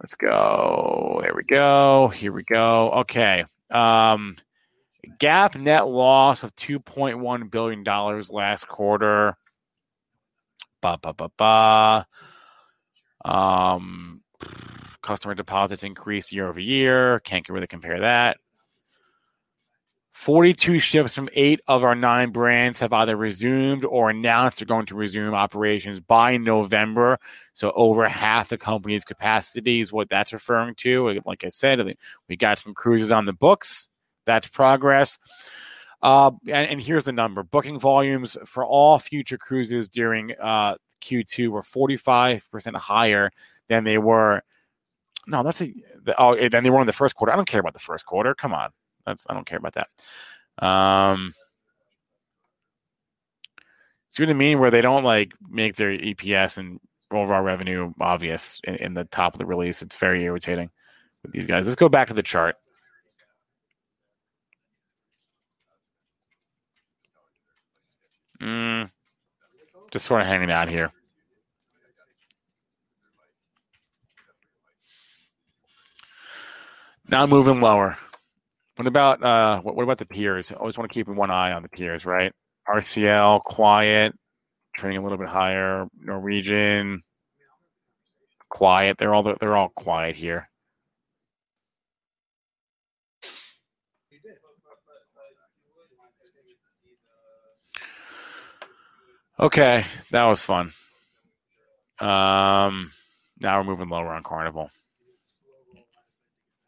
Let's 0.00 0.14
go. 0.14 1.20
There 1.22 1.34
we 1.34 1.42
go. 1.42 2.08
Here 2.08 2.32
we 2.32 2.42
go. 2.42 2.90
Okay. 2.92 3.44
Um, 3.70 4.36
GAAP 5.18 5.60
net 5.60 5.86
loss 5.88 6.42
of 6.42 6.54
$2.1 6.56 7.50
billion 7.50 7.84
last 8.30 8.68
quarter. 8.68 9.36
Ba, 10.80 10.98
ba, 11.00 11.14
ba, 11.14 11.30
ba. 11.36 12.06
Um, 13.24 14.22
customer 15.02 15.34
deposits 15.34 15.82
increased 15.82 16.32
year 16.32 16.48
over 16.48 16.60
year. 16.60 17.20
Can't 17.20 17.48
really 17.48 17.66
compare 17.66 18.00
that. 18.00 18.36
42 20.16 20.78
ships 20.78 21.14
from 21.14 21.28
eight 21.34 21.60
of 21.68 21.84
our 21.84 21.94
nine 21.94 22.30
brands 22.30 22.80
have 22.80 22.92
either 22.94 23.14
resumed 23.16 23.84
or 23.84 24.08
announced 24.08 24.58
they're 24.58 24.66
going 24.66 24.86
to 24.86 24.94
resume 24.94 25.34
operations 25.34 26.00
by 26.00 26.38
November. 26.38 27.18
So, 27.52 27.70
over 27.76 28.08
half 28.08 28.48
the 28.48 28.56
company's 28.56 29.04
capacity 29.04 29.78
is 29.78 29.92
what 29.92 30.08
that's 30.08 30.32
referring 30.32 30.74
to. 30.76 31.20
Like 31.26 31.44
I 31.44 31.48
said, 31.48 31.96
we 32.28 32.36
got 32.36 32.58
some 32.58 32.72
cruises 32.72 33.12
on 33.12 33.26
the 33.26 33.34
books. 33.34 33.90
That's 34.24 34.48
progress. 34.48 35.18
Uh, 36.02 36.30
and, 36.46 36.70
and, 36.70 36.80
here's 36.80 37.04
the 37.04 37.12
number 37.12 37.42
booking 37.42 37.78
volumes 37.78 38.38
for 38.46 38.64
all 38.64 38.98
future 38.98 39.38
cruises 39.38 39.88
during 39.88 40.32
uh, 40.40 40.76
Q2 41.02 41.48
were 41.48 41.62
45% 41.62 42.74
higher 42.74 43.30
than 43.68 43.84
they 43.84 43.98
were. 43.98 44.42
No, 45.26 45.42
that's 45.42 45.60
a. 45.60 45.72
Oh, 46.18 46.34
then 46.48 46.64
they 46.64 46.70
were 46.70 46.80
in 46.80 46.86
the 46.86 46.92
first 46.94 47.14
quarter. 47.16 47.32
I 47.32 47.36
don't 47.36 47.46
care 47.46 47.60
about 47.60 47.74
the 47.74 47.80
first 47.80 48.06
quarter. 48.06 48.34
Come 48.34 48.54
on. 48.54 48.70
That's 49.06 49.26
I 49.28 49.34
don't 49.34 49.46
care 49.46 49.58
about 49.58 49.74
that. 49.74 50.66
Um, 50.66 51.32
see 54.08 54.22
what 54.22 54.30
I 54.30 54.34
mean? 54.34 54.58
Where 54.58 54.70
they 54.70 54.82
don't 54.82 55.04
like 55.04 55.32
make 55.48 55.76
their 55.76 55.96
EPS 55.96 56.58
and 56.58 56.80
overall 57.10 57.42
revenue 57.42 57.92
obvious 58.00 58.60
in, 58.64 58.76
in 58.76 58.94
the 58.94 59.04
top 59.04 59.34
of 59.34 59.38
the 59.38 59.46
release. 59.46 59.82
It's 59.82 59.96
very 59.96 60.24
irritating 60.24 60.70
with 61.22 61.32
these 61.32 61.46
guys. 61.46 61.66
Let's 61.66 61.76
go 61.76 61.88
back 61.88 62.08
to 62.08 62.14
the 62.14 62.22
chart. 62.22 62.56
Mm, 68.40 68.90
just 69.90 70.04
sort 70.04 70.20
of 70.20 70.26
hanging 70.26 70.50
out 70.50 70.68
here. 70.68 70.90
Now 77.08 77.26
moving 77.26 77.60
lower. 77.60 77.96
What 78.76 78.86
about 78.86 79.22
uh 79.24 79.60
what, 79.62 79.74
what 79.74 79.82
about 79.84 79.98
the 79.98 80.06
peers? 80.06 80.52
I 80.52 80.56
always 80.56 80.76
want 80.76 80.90
to 80.90 80.94
keep 80.94 81.08
one 81.08 81.30
eye 81.30 81.52
on 81.52 81.62
the 81.62 81.68
peers, 81.68 82.04
right? 82.04 82.32
RCL, 82.68 83.42
quiet, 83.44 84.14
trading 84.76 84.98
a 84.98 85.02
little 85.02 85.18
bit 85.18 85.28
higher. 85.28 85.86
Norwegian, 85.98 87.02
quiet. 88.50 88.98
They're 88.98 89.14
all 89.14 89.22
they're 89.22 89.56
all 89.56 89.70
quiet 89.70 90.16
here. 90.16 90.48
Okay, 99.38 99.84
that 100.10 100.24
was 100.24 100.42
fun. 100.42 100.72
Um, 102.00 102.92
now 103.38 103.58
we're 103.58 103.64
moving 103.64 103.90
lower 103.90 104.08
on 104.12 104.22
Carnival. 104.22 104.70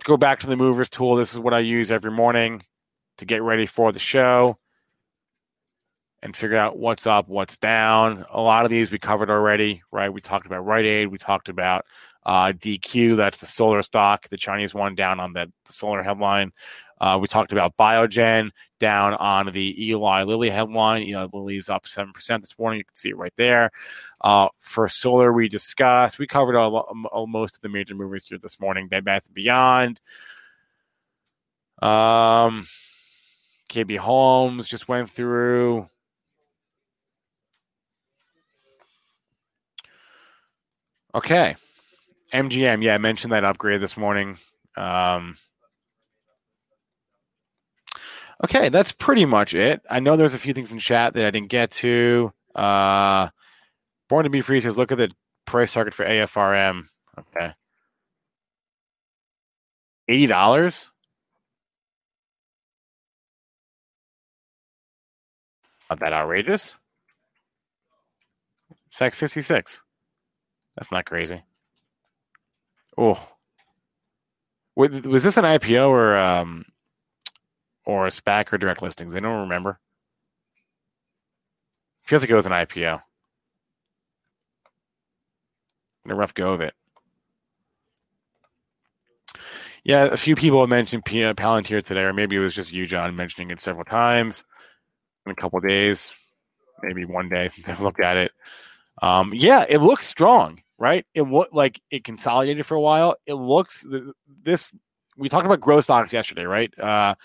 Go 0.09 0.17
back 0.17 0.41
to 0.41 0.47
the 0.47 0.57
movers 0.57 0.89
tool. 0.89 1.17
This 1.17 1.35
is 1.35 1.39
what 1.39 1.53
I 1.53 1.59
use 1.59 1.91
every 1.91 2.11
morning 2.11 2.63
to 3.19 3.27
get 3.27 3.43
ready 3.43 3.67
for 3.67 3.93
the 3.93 3.99
show 3.99 4.57
and 6.23 6.35
figure 6.35 6.57
out 6.57 6.79
what's 6.79 7.07
up, 7.07 7.29
what's 7.29 7.59
down. 7.59 8.25
A 8.31 8.41
lot 8.41 8.65
of 8.65 8.71
these 8.71 8.91
we 8.91 8.99
covered 8.99 9.29
already, 9.29 9.83
right? 9.93 10.11
We 10.11 10.23
talked 10.23 10.47
about 10.47 10.65
Rite 10.65 10.87
Aid. 10.87 11.09
We 11.09 11.19
talked 11.19 11.51
about 11.51 11.85
uh, 12.25 12.53
DQ. 12.53 13.19
That's 13.19 13.37
the 13.37 13.45
solar 13.45 13.83
stock, 13.83 14.27
the 14.31 14.39
Chinese 14.39 14.73
one 14.73 14.95
down 14.95 15.21
on 15.21 15.35
the, 15.35 15.53
the 15.67 15.73
solar 15.75 16.03
headline. 16.03 16.53
Uh, 16.99 17.19
we 17.21 17.29
talked 17.29 17.53
about 17.53 17.77
Biogen 17.77 18.49
down 18.81 19.13
on 19.17 19.53
the 19.53 19.89
Eli 19.91 20.23
Lilly 20.23 20.49
headline. 20.49 21.03
Eli 21.03 21.27
Lilly's 21.35 21.69
up 21.69 21.85
7% 21.85 22.15
this 22.41 22.59
morning. 22.59 22.79
You 22.79 22.85
can 22.85 22.97
see 22.97 23.11
it 23.11 23.19
right 23.19 23.35
there. 23.37 23.71
Uh, 24.21 24.49
for 24.59 24.89
solar, 24.89 25.33
we 25.33 25.49
discussed, 25.49 26.19
we 26.19 26.27
covered 26.27 26.57
all, 26.57 26.77
all, 27.13 27.27
most 27.27 27.57
of 27.57 27.63
the 27.63 27.69
major 27.69 27.95
movies 27.95 28.25
here 28.29 28.39
this 28.39 28.59
morning. 28.59 28.89
Bed 28.89 29.05
Bath 29.05 29.29
& 29.31 29.33
Beyond. 29.33 30.01
Um, 31.81 32.67
KB 33.69 33.99
Homes 33.99 34.67
just 34.67 34.89
went 34.89 35.11
through. 35.11 35.89
Okay. 41.15 41.57
MGM, 42.33 42.83
yeah, 42.83 42.95
I 42.95 42.99
mentioned 42.99 43.33
that 43.33 43.45
upgrade 43.45 43.81
this 43.81 43.97
morning. 43.97 44.37
Um, 44.77 45.37
okay, 48.45 48.69
that's 48.69 48.93
pretty 48.93 49.25
much 49.25 49.55
it. 49.55 49.81
I 49.89 50.01
know 50.01 50.17
there's 50.17 50.35
a 50.35 50.39
few 50.39 50.53
things 50.53 50.73
in 50.73 50.79
chat 50.79 51.15
that 51.15 51.25
I 51.25 51.31
didn't 51.31 51.49
get 51.49 51.71
to. 51.73 52.33
Uh, 52.55 53.29
Born 54.09 54.25
to 54.25 54.31
be 54.31 54.41
free 54.41 54.61
says, 54.61 54.79
look 54.79 54.93
at 54.93 54.99
the 54.99 55.11
price 55.45 55.73
target 55.73 55.95
for 55.95 56.05
AFRM. 56.07 56.85
Okay. 57.19 57.53
$80? 60.09 60.91
Not 65.91 66.01
that 66.01 66.13
outrageous. 66.13 66.77
Sex 68.91 69.19
66. 69.19 69.83
That's 70.77 70.91
not 70.93 71.05
crazy. 71.05 71.43
Oh, 72.97 73.21
was 74.79 75.25
this 75.25 75.37
an 75.37 75.45
IPO 75.45 75.89
or 75.89 76.17
um, 76.17 76.65
or 77.85 78.07
a 78.07 78.11
SPAC 78.11 78.53
or 78.53 78.59
direct 78.59 78.81
listings? 78.81 79.15
I 79.15 79.21
don't 79.21 79.41
remember. 79.41 79.81
Feels 82.05 82.23
like 82.23 82.31
it 82.31 82.35
was 82.35 82.47
an 82.47 82.53
IPO. 82.53 83.03
A 86.11 86.15
rough 86.15 86.35
go 86.35 86.53
of 86.53 86.61
it. 86.61 86.75
Yeah, 89.85 90.05
a 90.05 90.17
few 90.17 90.35
people 90.35 90.61
have 90.61 90.69
mentioned 90.69 91.03
uh, 91.07 91.35
Palantir 91.35 91.85
today, 91.85 92.03
or 92.03 92.13
maybe 92.13 92.37
it 92.37 92.41
was 92.41 92.55
just 92.55 92.73
you, 92.73 92.87
John, 92.87 93.15
mentioning 93.17 93.51
it 93.51 93.61
several 93.61 93.85
times 93.85 94.45
in 95.25 95.33
a 95.33 95.35
couple 95.35 95.61
days, 95.61 96.13
maybe 96.83 97.05
one 97.05 97.29
day 97.29 97.49
since 97.53 97.69
I've 97.69 97.81
looked 97.81 98.01
at 98.01 98.17
it. 98.17 98.33
Um, 99.01 99.33
yeah, 99.35 99.65
it 99.69 99.79
looks 99.79 100.07
strong 100.07 100.61
right? 100.79 101.05
It 101.13 101.23
looked 101.23 101.53
like 101.53 101.81
it 101.91 102.05
consolidated 102.05 102.65
for 102.65 102.77
a 102.77 102.81
while. 102.81 103.17
It 103.27 103.35
looks 103.35 103.87
this. 104.43 104.73
We 105.17 105.29
talked 105.29 105.47
about 105.47 105.61
growth 105.61 105.85
stocks 105.85 106.13
yesterday, 106.13 106.45
right? 106.45 106.73
Uh, 106.79 107.17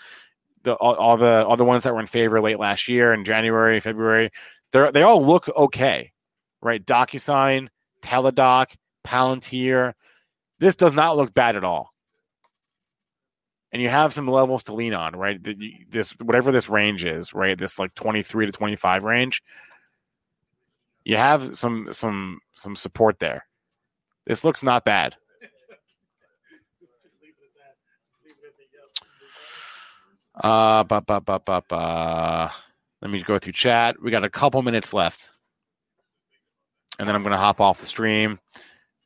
the 0.64 0.74
all, 0.74 0.94
all, 0.94 1.16
the 1.16 1.46
all 1.46 1.56
the 1.56 1.64
ones 1.64 1.84
that 1.84 1.94
were 1.94 2.00
in 2.00 2.06
favor 2.06 2.40
late 2.40 2.58
last 2.58 2.88
year 2.88 3.14
in 3.14 3.24
January, 3.24 3.80
February, 3.80 4.30
they 4.72 4.90
they 4.90 5.02
all 5.02 5.24
look 5.24 5.48
okay, 5.48 6.12
right? 6.60 6.84
DocuSign, 6.84 7.68
Teladoc, 8.04 8.74
Palantir. 9.04 9.94
This 10.58 10.76
does 10.76 10.92
not 10.92 11.16
look 11.16 11.34
bad 11.34 11.56
at 11.56 11.64
all. 11.64 11.90
And 13.72 13.82
you 13.82 13.88
have 13.88 14.12
some 14.12 14.28
levels 14.28 14.64
to 14.64 14.74
lean 14.74 14.94
on, 14.94 15.16
right? 15.16 15.38
This 15.90 16.12
whatever 16.20 16.52
this 16.52 16.68
range 16.68 17.04
is, 17.04 17.34
right? 17.34 17.58
This 17.58 17.78
like 17.78 17.94
twenty 17.94 18.22
three 18.22 18.46
to 18.46 18.52
twenty 18.52 18.76
five 18.76 19.02
range 19.02 19.42
you 21.04 21.16
have 21.16 21.56
some 21.56 21.88
some 21.92 22.40
some 22.54 22.74
support 22.74 23.18
there. 23.18 23.46
This 24.26 24.42
looks 24.42 24.62
not 24.62 24.84
bad. 24.84 25.16
Uh, 30.34 30.82
ba, 30.82 31.00
ba, 31.00 31.20
ba, 31.20 31.38
ba, 31.38 31.62
ba. 31.68 32.52
Let 33.00 33.10
me 33.10 33.22
go 33.22 33.38
through 33.38 33.52
chat. 33.52 33.96
We 34.02 34.10
got 34.10 34.24
a 34.24 34.30
couple 34.30 34.62
minutes 34.62 34.92
left. 34.92 35.30
And 36.98 37.08
then 37.08 37.14
I'm 37.16 37.22
going 37.22 37.32
to 37.32 37.38
hop 37.38 37.60
off 37.60 37.80
the 37.80 37.86
stream 37.86 38.38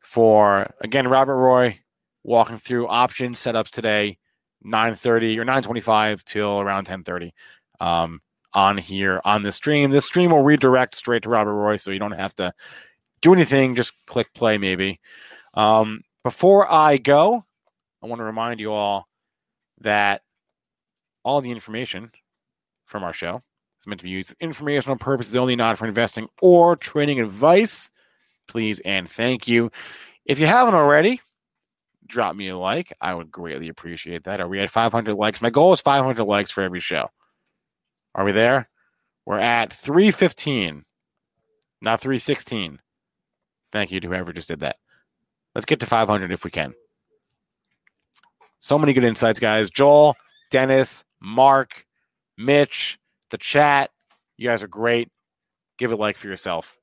for, 0.00 0.72
again, 0.80 1.08
Robert 1.08 1.36
Roy 1.36 1.80
walking 2.22 2.58
through 2.58 2.88
option 2.88 3.32
setups 3.32 3.70
today, 3.70 4.18
9.30 4.64 5.38
or 5.38 5.44
9.25 5.44 6.24
till 6.24 6.60
around 6.60 6.86
10.30. 6.86 7.30
Um, 7.80 8.20
on 8.54 8.78
here 8.78 9.20
on 9.24 9.42
the 9.42 9.52
stream. 9.52 9.90
This 9.90 10.06
stream 10.06 10.30
will 10.30 10.42
redirect 10.42 10.94
straight 10.94 11.22
to 11.24 11.28
Robert 11.28 11.54
Roy, 11.54 11.76
so 11.76 11.90
you 11.90 11.98
don't 11.98 12.12
have 12.12 12.34
to 12.36 12.52
do 13.20 13.32
anything. 13.32 13.74
Just 13.74 14.06
click 14.06 14.32
play, 14.34 14.58
maybe. 14.58 15.00
Um, 15.54 16.02
before 16.24 16.70
I 16.70 16.98
go, 16.98 17.44
I 18.02 18.06
want 18.06 18.20
to 18.20 18.24
remind 18.24 18.60
you 18.60 18.72
all 18.72 19.08
that 19.80 20.22
all 21.24 21.40
the 21.40 21.50
information 21.50 22.10
from 22.86 23.04
our 23.04 23.12
show 23.12 23.42
meant 23.88 24.00
to 24.00 24.04
be 24.04 24.10
used 24.10 24.30
for 24.30 24.36
informational 24.40 24.96
purposes 24.96 25.34
only, 25.34 25.56
not 25.56 25.78
for 25.78 25.86
investing 25.86 26.28
or 26.40 26.76
trading 26.76 27.20
advice. 27.20 27.90
Please 28.46 28.80
and 28.80 29.08
thank 29.08 29.48
you. 29.48 29.70
If 30.24 30.38
you 30.38 30.46
haven't 30.46 30.74
already, 30.74 31.20
drop 32.06 32.36
me 32.36 32.48
a 32.48 32.56
like. 32.56 32.92
I 33.00 33.14
would 33.14 33.30
greatly 33.30 33.68
appreciate 33.68 34.24
that. 34.24 34.40
Are 34.40 34.48
we 34.48 34.60
at 34.60 34.70
500 34.70 35.14
likes? 35.14 35.42
My 35.42 35.50
goal 35.50 35.72
is 35.72 35.80
500 35.80 36.24
likes 36.24 36.50
for 36.50 36.62
every 36.62 36.80
show. 36.80 37.08
Are 38.14 38.24
we 38.24 38.32
there? 38.32 38.68
We're 39.26 39.38
at 39.38 39.72
315, 39.72 40.84
not 41.82 42.00
316. 42.00 42.80
Thank 43.70 43.90
you 43.90 44.00
to 44.00 44.08
whoever 44.08 44.32
just 44.32 44.48
did 44.48 44.60
that. 44.60 44.76
Let's 45.54 45.66
get 45.66 45.80
to 45.80 45.86
500 45.86 46.32
if 46.32 46.44
we 46.44 46.50
can. 46.50 46.72
So 48.60 48.78
many 48.78 48.92
good 48.92 49.04
insights, 49.04 49.38
guys. 49.38 49.70
Joel, 49.70 50.16
Dennis, 50.50 51.04
Marc, 51.20 51.84
Mitch, 52.38 52.98
the 53.30 53.38
chat. 53.38 53.90
You 54.36 54.48
guys 54.48 54.62
are 54.62 54.68
great. 54.68 55.08
Give 55.78 55.90
it 55.90 55.94
a 55.94 55.96
like 55.96 56.18
for 56.18 56.28
yourself. 56.28 56.78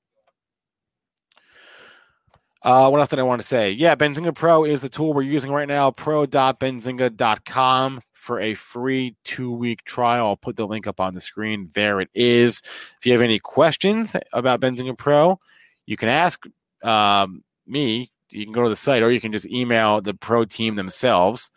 Uh, 2.66 2.90
what 2.90 3.00
else 3.00 3.08
did 3.10 3.20
I 3.20 3.24
want 3.24 3.42
to 3.42 3.48
say? 3.48 3.72
Yeah, 3.72 3.96
Benzinga 3.96 4.34
Pro 4.34 4.66
is 4.66 4.82
the 4.82 4.90
tool 4.90 5.14
we're 5.14 5.22
using 5.22 5.52
right 5.52 5.68
now. 5.68 5.92
Pro.benzinga.com 5.92 8.02
for 8.12 8.40
a 8.40 8.56
free 8.56 9.16
two 9.24 9.52
week 9.52 9.84
trial. 9.84 10.26
I'll 10.26 10.36
put 10.36 10.56
the 10.56 10.66
link 10.66 10.88
up 10.88 11.00
on 11.00 11.14
the 11.14 11.22
screen. 11.22 11.70
There 11.76 12.02
it 12.02 12.10
is. 12.16 12.64
If 12.98 13.06
you 13.06 13.12
have 13.12 13.22
any 13.22 13.38
questions 13.38 14.16
about 14.34 14.62
Benzinga 14.62 14.98
Pro, 14.98 15.40
you 15.86 15.96
can 15.96 16.10
ask 16.10 16.44
um, 16.84 17.44
me. 17.68 18.12
You 18.32 18.46
can 18.46 18.54
go 18.54 18.64
to 18.64 18.70
the 18.70 18.76
site 18.76 19.04
or 19.04 19.12
you 19.12 19.22
can 19.22 19.32
just 19.32 19.46
email 19.46 20.02
the 20.02 20.16
pro 20.16 20.44
team 20.44 20.76
themselves. 20.76 21.52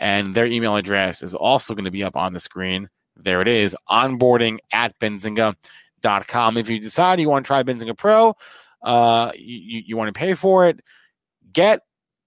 And 0.00 0.34
their 0.34 0.46
email 0.46 0.74
address 0.74 1.22
is 1.22 1.36
also 1.36 1.74
going 1.74 1.84
to 1.84 1.92
be 1.92 2.02
up 2.02 2.16
on 2.16 2.32
the 2.32 2.40
screen. 2.40 2.88
There 3.18 3.42
it 3.42 3.48
is 3.48 3.76
onboarding 3.88 4.58
at 4.72 4.98
benzinga.com. 4.98 6.56
If 6.56 6.70
you 6.70 6.80
decide 6.80 7.20
you 7.20 7.28
want 7.28 7.44
to 7.44 7.48
try 7.48 7.62
Benzinga 7.62 7.96
Pro, 7.96 8.34
uh, 8.82 9.32
you, 9.36 9.82
you 9.86 9.96
want 9.96 10.14
to 10.14 10.18
pay 10.18 10.34
for 10.34 10.66
it, 10.66 10.80
get 11.52 11.80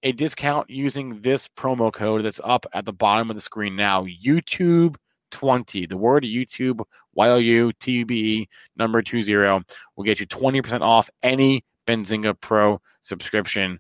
a 0.04 0.12
discount 0.12 0.70
using 0.70 1.22
this 1.22 1.48
promo 1.48 1.94
code 1.94 2.26
that's 2.26 2.42
up 2.44 2.66
at 2.74 2.86
the 2.86 2.94
bottom 2.94 3.30
of 3.30 3.36
the 3.36 3.42
screen 3.42 3.76
now. 3.76 4.06
YouTube 4.06 4.96
20. 5.32 5.86
The 5.86 5.98
word 5.98 6.24
YouTube, 6.24 6.82
Y 7.14 7.30
O 7.30 7.38
U 7.38 7.72
T 7.80 7.92
U 7.92 8.06
B 8.06 8.42
E, 8.42 8.50
number 8.76 9.02
20 9.02 9.64
will 9.96 10.04
get 10.04 10.20
you 10.20 10.28
20% 10.28 10.82
off 10.82 11.10
any 11.24 11.64
Benzinga 11.88 12.38
Pro 12.40 12.80
subscription. 13.02 13.80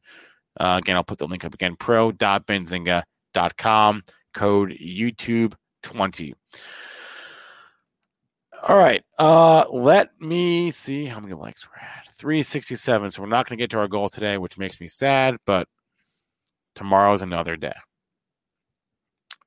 Uh, 0.59 0.79
again, 0.81 0.95
I'll 0.95 1.03
put 1.03 1.17
the 1.17 1.27
link 1.27 1.43
up 1.45 1.53
again 1.53 1.75
pro.benzinga.com, 1.77 4.03
code 4.33 4.71
YouTube 4.71 5.53
20. 5.83 6.33
All 8.67 8.77
right. 8.77 9.03
Uh, 9.17 9.65
let 9.71 10.09
me 10.21 10.69
see 10.69 11.05
how 11.05 11.19
many 11.19 11.33
likes 11.33 11.65
we're 11.67 11.81
at. 11.81 12.13
367. 12.13 13.11
So 13.11 13.21
we're 13.21 13.27
not 13.27 13.47
going 13.47 13.57
to 13.57 13.61
get 13.61 13.71
to 13.71 13.79
our 13.79 13.87
goal 13.87 14.07
today, 14.07 14.37
which 14.37 14.57
makes 14.57 14.79
me 14.79 14.87
sad, 14.87 15.37
but 15.45 15.67
tomorrow's 16.75 17.23
another 17.23 17.57
day. 17.57 17.73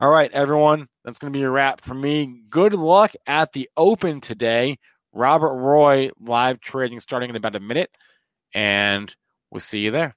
All 0.01 0.11
right, 0.11 0.33
everyone. 0.33 0.89
That's 1.05 1.21
going 1.21 1.33
to 1.33 1.39
be 1.39 1.45
a 1.45 1.51
wrap 1.51 1.81
for 1.81 1.95
me. 1.95 2.43
Good 2.51 2.75
luck 2.75 3.13
at 3.27 3.53
the 3.53 3.69
open 3.77 4.21
today. 4.21 4.79
Robert 5.13 5.55
Roy 5.55 6.11
live 6.21 6.59
trading 6.61 6.99
starting 6.99 7.31
in 7.31 7.37
about 7.37 7.55
a 7.55 7.61
minute, 7.61 7.91
and 8.53 9.15
we'll 9.53 9.61
see 9.61 9.79
you 9.79 9.93
there. 9.93 10.17